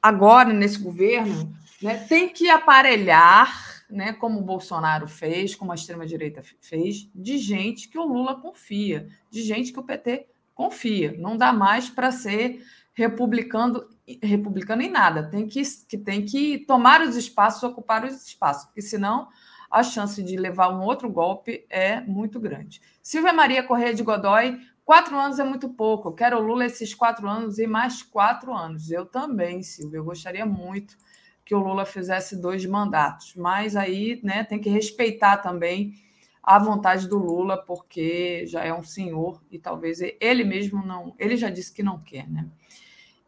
[0.00, 6.42] agora, nesse governo, né, tem que aparelhar, né, como o Bolsonaro fez, como a extrema-direita
[6.60, 11.16] fez, de gente que o Lula confia, de gente que o PT confia.
[11.18, 12.62] Não dá mais para ser
[12.92, 13.84] republicano,
[14.22, 15.28] republicano em nada.
[15.28, 19.28] Tem que, que tem que tomar os espaços, ocupar os espaços, porque senão
[19.70, 22.80] a chance de levar um outro golpe é muito grande.
[23.02, 26.08] Silvia Maria Correia de Godoy, quatro anos é muito pouco.
[26.08, 28.90] Eu quero o Lula esses quatro anos e mais quatro anos.
[28.90, 29.98] Eu também, Silvia.
[29.98, 30.96] Eu gostaria muito
[31.44, 35.94] que o Lula fizesse dois mandatos, mas aí né, tem que respeitar também
[36.42, 41.14] a vontade do Lula, porque já é um senhor e talvez ele mesmo não.
[41.18, 42.48] Ele já disse que não quer, né?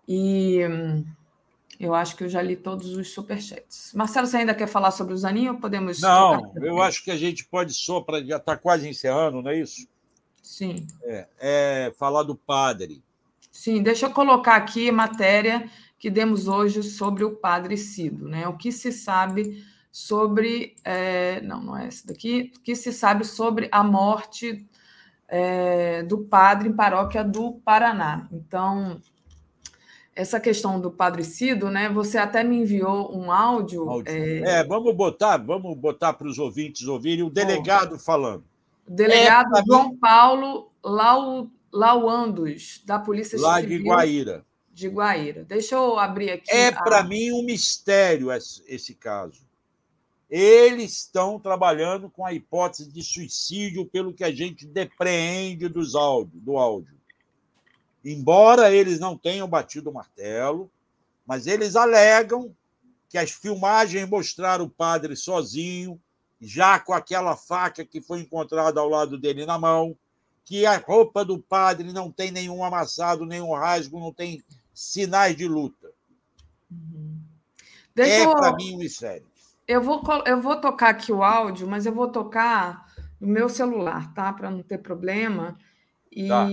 [0.06, 0.66] E.
[0.66, 1.04] Hum,
[1.80, 3.92] eu acho que eu já li todos os superchats.
[3.92, 6.00] Marcelo, você ainda quer falar sobre o Zaninho ou podemos.
[6.00, 9.58] Não, eu acho que a gente pode só, para já está quase encerrando, não é
[9.58, 9.88] isso?
[10.40, 10.86] Sim.
[11.02, 13.02] É, é, falar do padre.
[13.50, 18.46] Sim, deixa eu colocar aqui a matéria que demos hoje sobre o padre Cido, né?
[18.46, 20.76] O que se sabe sobre.
[20.84, 22.52] É, não, não é esse daqui.
[22.56, 24.64] O que se sabe sobre a morte
[25.26, 28.28] é, do padre em paróquia do Paraná.
[28.30, 29.00] Então,
[30.14, 31.88] essa questão do Padre Cido, né?
[31.88, 33.88] Você até me enviou um áudio.
[33.88, 34.12] áudio.
[34.12, 34.60] É...
[34.60, 34.64] é...
[34.64, 38.44] vamos botar, vamos botar para os ouvintes ouvirem o delegado falando.
[38.86, 39.96] O delegado é, João mim...
[39.96, 43.78] Paulo Lau, Lauandos, da Polícia Lá Civil.
[43.78, 44.46] Lá de Guaíra.
[44.72, 45.44] De Guaíra.
[45.44, 46.50] Deixa eu abrir aqui.
[46.50, 46.82] É a...
[46.82, 49.40] para mim um mistério esse caso.
[50.28, 56.40] Eles estão trabalhando com a hipótese de suicídio, pelo que a gente depreende dos áudio,
[56.40, 56.94] do áudio.
[58.04, 60.70] Embora eles não tenham batido o martelo,
[61.26, 62.54] mas eles alegam
[63.08, 66.00] que as filmagens mostraram o padre sozinho,
[66.40, 69.96] já com aquela faca que foi encontrada ao lado dele na mão,
[70.44, 74.42] que a roupa do padre não tem nenhum amassado, nenhum rasgo, não tem
[74.74, 75.90] sinais de luta.
[76.70, 77.20] Uhum.
[77.96, 78.32] é eu...
[78.32, 79.26] para mim um mistério.
[79.68, 84.12] Eu vou, eu vou tocar aqui o áudio, mas eu vou tocar no meu celular,
[84.12, 84.32] tá?
[84.32, 85.56] Para não ter problema.
[86.10, 86.48] E tá.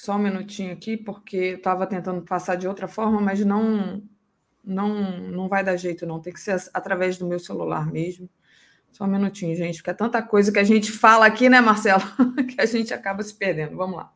[0.00, 4.02] Só um minutinho aqui, porque eu estava tentando passar de outra forma, mas não,
[4.64, 4.88] não,
[5.28, 6.18] não vai dar jeito, não.
[6.18, 8.26] Tem que ser através do meu celular mesmo.
[8.90, 12.02] Só um minutinho, gente, porque é tanta coisa que a gente fala aqui, né, Marcelo,
[12.48, 13.76] que a gente acaba se perdendo.
[13.76, 14.10] Vamos lá.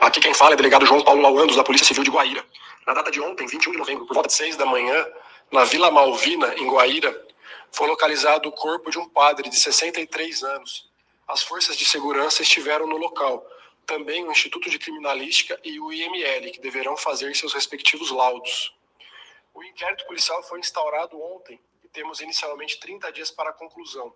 [0.00, 2.44] Aqui quem fala é o delegado João Paulo Lauandos, da Polícia Civil de Guaíra.
[2.86, 5.04] Na data de ontem, 21 de novembro, por volta de 6 da manhã,
[5.50, 7.12] na Vila Malvina, em Guaíra,
[7.72, 10.88] foi localizado o corpo de um padre de 63 anos.
[11.26, 13.44] As forças de segurança estiveram no local
[13.86, 18.76] também o Instituto de Criminalística e o IML, que deverão fazer seus respectivos laudos.
[19.54, 24.12] O inquérito policial foi instaurado ontem e temos inicialmente 30 dias para a conclusão.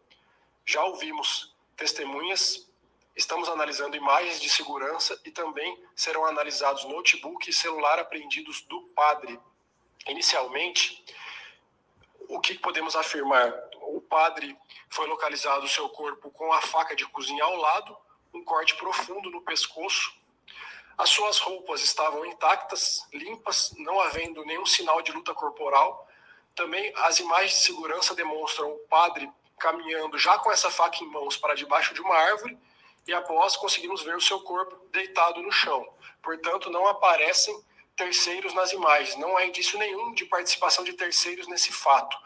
[0.67, 2.69] Já ouvimos testemunhas,
[3.17, 9.39] estamos analisando imagens de segurança e também serão analisados notebook e celular apreendidos do padre.
[10.07, 11.03] Inicialmente,
[12.29, 13.53] o que podemos afirmar?
[13.83, 14.57] O padre
[14.89, 17.97] foi localizado o seu corpo com a faca de cozinha ao lado,
[18.33, 20.13] um corte profundo no pescoço.
[20.97, 26.07] As suas roupas estavam intactas, limpas, não havendo nenhum sinal de luta corporal.
[26.55, 31.37] Também as imagens de segurança demonstram o padre caminhando já com essa faca em mãos
[31.37, 32.59] para debaixo de uma árvore
[33.07, 35.87] e após conseguimos ver o seu corpo deitado no chão.
[36.23, 37.59] Portanto, não aparecem
[37.97, 39.17] terceiros nas imagens.
[39.17, 42.17] Não há indício nenhum de participação de terceiros nesse fato.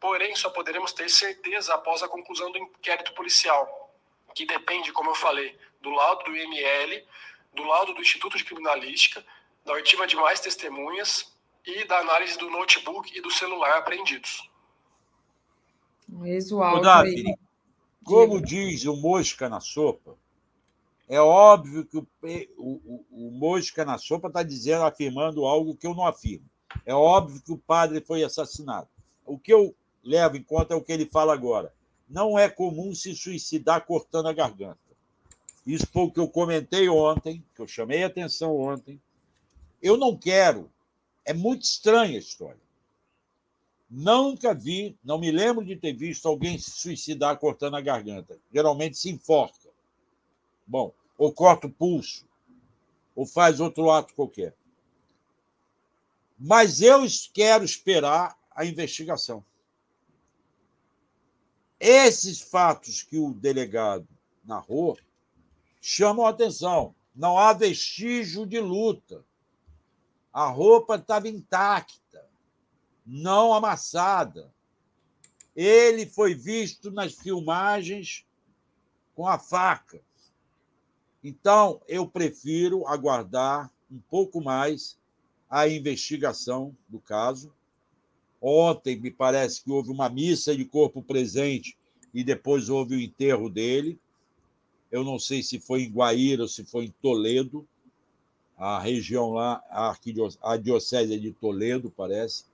[0.00, 3.87] Porém, só poderemos ter certeza após a conclusão do inquérito policial
[4.34, 7.04] que depende, como eu falei, do laudo do IML,
[7.54, 9.24] do laudo do Instituto de Criminalística,
[9.64, 11.32] da oitiva de mais testemunhas
[11.66, 14.48] e da análise do notebook e do celular apreendidos.
[16.08, 16.80] Visual.
[16.80, 17.24] Davi,
[18.04, 20.16] como diz o mosca na sopa,
[21.08, 22.06] é óbvio que o,
[22.56, 26.46] o, o, mosca na sopa está dizendo, afirmando algo que eu não afirmo.
[26.84, 28.88] É óbvio que o padre foi assassinado.
[29.24, 31.72] O que eu levo em conta é o que ele fala agora
[32.08, 34.78] não é comum se suicidar cortando a garganta.
[35.66, 39.00] Isso foi o que eu comentei ontem, que eu chamei a atenção ontem.
[39.82, 40.70] Eu não quero.
[41.24, 42.60] É muito estranha a história.
[43.90, 48.38] Nunca vi, não me lembro de ter visto alguém se suicidar cortando a garganta.
[48.52, 49.68] Geralmente se enforca.
[50.66, 52.26] Bom, ou corta o pulso,
[53.14, 54.54] ou faz outro ato qualquer.
[56.38, 59.44] Mas eu quero esperar a investigação.
[61.80, 64.08] Esses fatos que o delegado
[64.44, 64.98] narrou
[65.80, 66.94] chamam a atenção.
[67.14, 69.24] Não há vestígio de luta.
[70.32, 72.24] A roupa estava intacta,
[73.06, 74.52] não amassada.
[75.54, 78.24] Ele foi visto nas filmagens
[79.14, 80.00] com a faca.
[81.22, 84.96] Então, eu prefiro aguardar um pouco mais
[85.50, 87.52] a investigação do caso.
[88.40, 91.76] Ontem, me parece que houve uma missa de corpo presente
[92.14, 93.98] e depois houve o enterro dele.
[94.90, 97.66] Eu não sei se foi em Guaíra ou se foi em Toledo,
[98.56, 99.62] a região lá,
[100.42, 102.44] a diocese de Toledo, parece.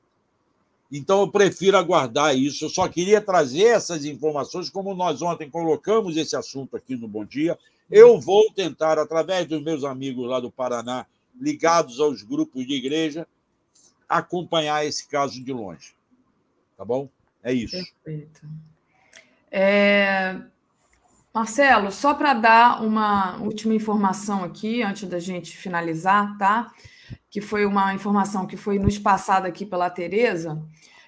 [0.92, 2.64] Então, eu prefiro aguardar isso.
[2.64, 7.24] Eu só queria trazer essas informações, como nós ontem colocamos esse assunto aqui no Bom
[7.24, 7.58] Dia.
[7.90, 11.06] Eu vou tentar, através dos meus amigos lá do Paraná,
[11.40, 13.26] ligados aos grupos de igreja,
[14.08, 15.94] acompanhar esse caso de longe.
[16.76, 17.08] Tá bom?
[17.42, 17.76] É isso.
[18.02, 18.46] Perfeito.
[19.50, 20.40] É...
[21.32, 26.72] Marcelo, só para dar uma última informação aqui, antes da gente finalizar, tá?
[27.28, 30.62] Que foi uma informação que foi nos passada aqui pela Tereza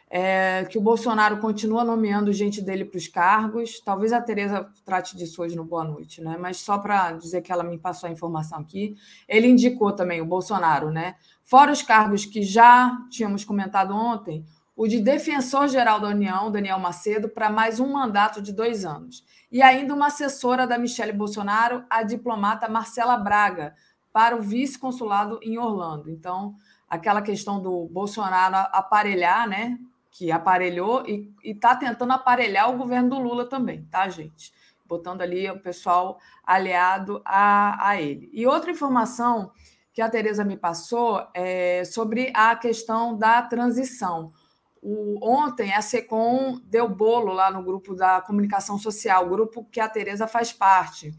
[0.09, 3.81] é, que o Bolsonaro continua nomeando gente dele para os cargos.
[3.81, 6.37] Talvez a Tereza trate disso hoje no Boa Noite, né?
[6.39, 8.97] Mas só para dizer que ela me passou a informação aqui,
[9.29, 11.17] ele indicou também, o Bolsonaro, né?
[11.43, 14.45] Fora os cargos que já tínhamos comentado ontem,
[14.77, 19.25] o de defensor-geral da União, Daniel Macedo, para mais um mandato de dois anos.
[19.51, 23.75] E ainda uma assessora da Michele Bolsonaro, a diplomata Marcela Braga,
[24.13, 26.11] para o vice-consulado em Orlando.
[26.11, 26.55] Então,
[26.89, 29.79] aquela questão do Bolsonaro aparelhar, né?
[30.17, 34.51] Que aparelhou e está tentando aparelhar o governo do Lula também, tá, gente?
[34.87, 38.31] Botando ali o pessoal aliado a, a ele.
[38.33, 39.53] E outra informação
[39.93, 44.33] que a Tereza me passou é sobre a questão da transição.
[44.81, 49.89] O, ontem a SECOM deu bolo lá no grupo da comunicação social, grupo que a
[49.89, 51.13] Tereza faz parte.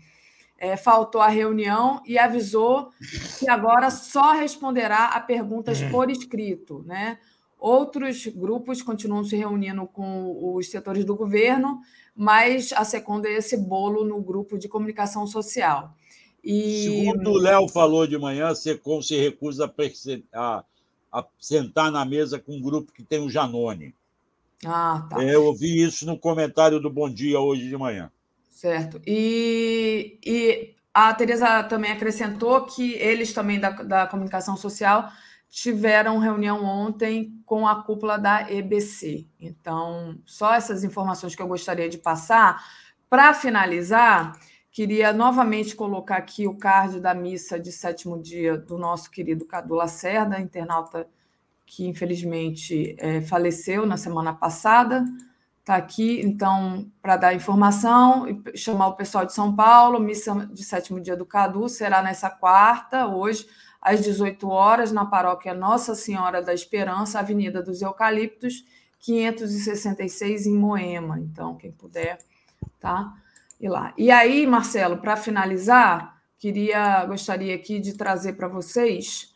[0.57, 2.89] É, faltou a reunião e avisou
[3.37, 7.19] que agora só responderá a perguntas por escrito, né?
[7.59, 11.81] Outros grupos continuam se reunindo com os setores do governo,
[12.15, 15.95] mas a Secunda é esse bolo no grupo de comunicação social.
[16.43, 16.83] E...
[16.83, 19.73] Segundo o Léo falou de manhã, a SECOM se recusa
[20.33, 20.63] a,
[21.11, 23.93] a, sentar na mesa com um grupo que tem o Janone.
[24.65, 25.23] Ah, tá.
[25.23, 28.11] Eu ouvi isso no comentário do Bom Dia hoje de manhã.
[28.49, 29.01] Certo.
[29.05, 35.11] E, e a Tereza também acrescentou que eles também da, da comunicação social
[35.49, 39.27] tiveram reunião ontem com a cúpula da EBC.
[39.39, 42.63] Então, só essas informações que eu gostaria de passar.
[43.09, 44.37] Para finalizar,
[44.71, 49.75] queria novamente colocar aqui o card da missa de sétimo dia do nosso querido Cadu
[49.75, 51.07] Lacerda, internauta
[51.65, 55.05] que infelizmente é, faleceu na semana passada.
[55.59, 59.99] Está aqui, então, para dar informação e chamar o pessoal de São Paulo.
[59.99, 63.45] Missa de sétimo dia do Cadu será nessa quarta, hoje,
[63.87, 68.65] às 18 horas, na paróquia Nossa Senhora da Esperança, Avenida dos Eucaliptos,
[68.99, 71.17] 566, em Moema.
[71.19, 72.17] Então, quem puder,
[72.79, 73.13] tá?
[73.59, 73.93] E lá.
[73.97, 79.33] E aí, Marcelo, para finalizar, queria, gostaria aqui de trazer para vocês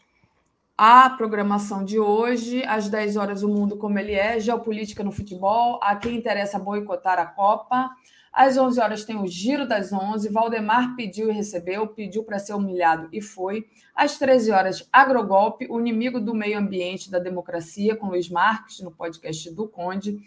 [0.78, 5.80] a programação de hoje, às 10 horas, o mundo como ele é, geopolítica no futebol,
[5.82, 7.90] a quem interessa boicotar a Copa.
[8.32, 10.30] Às 11 horas tem o Giro das 11.
[10.30, 13.68] Valdemar pediu e recebeu, pediu para ser humilhado e foi.
[13.94, 18.92] Às 13 horas, Agrogolpe, o inimigo do meio ambiente da democracia, com Luiz Marques, no
[18.92, 20.20] podcast do Conde.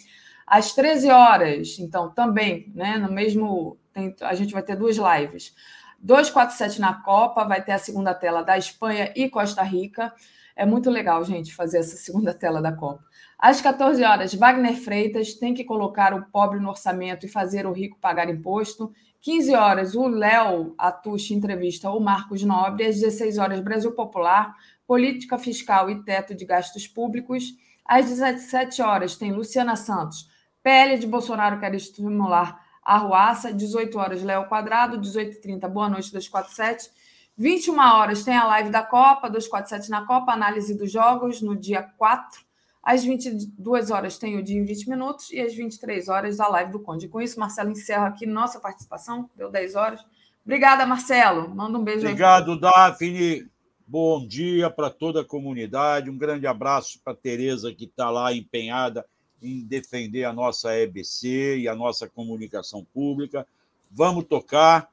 [0.47, 3.78] Às 13 horas, então, também, né, no mesmo.
[3.92, 5.55] Tem, a gente vai ter duas lives.
[5.99, 10.12] 247 na Copa, vai ter a segunda tela da Espanha e Costa Rica.
[10.55, 13.02] É muito legal, gente, fazer essa segunda tela da Copa.
[13.38, 17.72] Às 14 horas, Wagner Freitas tem que colocar o pobre no orçamento e fazer o
[17.72, 18.92] rico pagar imposto.
[19.20, 22.86] 15 horas, o Léo Atushi entrevista o Marcos Nobre.
[22.86, 24.54] Às 16 horas, Brasil Popular,
[24.86, 27.54] política fiscal e teto de gastos públicos.
[27.84, 30.28] Às 17 horas, tem Luciana Santos.
[30.62, 33.52] PL de Bolsonaro quer estimular a ruaça.
[33.52, 35.00] 18 horas, Léo Quadrado.
[35.00, 36.90] 18h30, Boa Noite 247.
[37.36, 41.82] 21 horas, tem a live da Copa, 247 na Copa, análise dos jogos no dia
[41.82, 42.44] 4
[42.84, 46.72] às 22 horas tem o dia em 20 minutos e às 23 horas a live
[46.72, 47.08] do Conde.
[47.08, 49.30] Com isso, Marcelo, encerra aqui nossa participação.
[49.34, 50.04] Deu 10 horas.
[50.44, 51.48] Obrigada, Marcelo.
[51.48, 52.00] Manda um beijo.
[52.00, 53.48] Obrigado, Daphne.
[53.86, 56.10] Bom dia para toda a comunidade.
[56.10, 59.06] Um grande abraço para Tereza, que está lá empenhada
[59.42, 63.46] em defender a nossa EBC e a nossa comunicação pública.
[63.90, 64.90] Vamos tocar.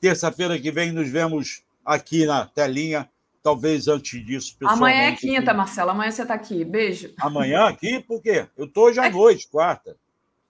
[0.00, 3.08] Terça-feira que vem nos vemos aqui na telinha
[3.42, 4.56] talvez antes disso.
[4.64, 5.90] Amanhã é quinta, Marcelo.
[5.90, 6.64] Amanhã você está aqui.
[6.64, 7.12] Beijo.
[7.20, 8.00] Amanhã aqui?
[8.00, 8.46] Por quê?
[8.56, 9.10] Eu estou hoje à é...
[9.10, 9.96] noite, quarta.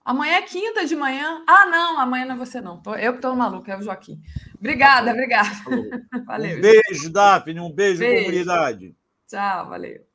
[0.03, 1.43] Amanhã é quinta de manhã.
[1.47, 2.81] Ah, não, amanhã não é você, não.
[2.99, 4.19] Eu que estou maluco, é o Joaquim.
[4.57, 5.49] Obrigada, obrigada.
[6.25, 6.57] Valeu.
[6.57, 7.59] Um beijo, Daphne.
[7.59, 8.25] Um beijo, beijo.
[8.25, 8.95] comunidade.
[9.27, 10.10] Tchau, valeu.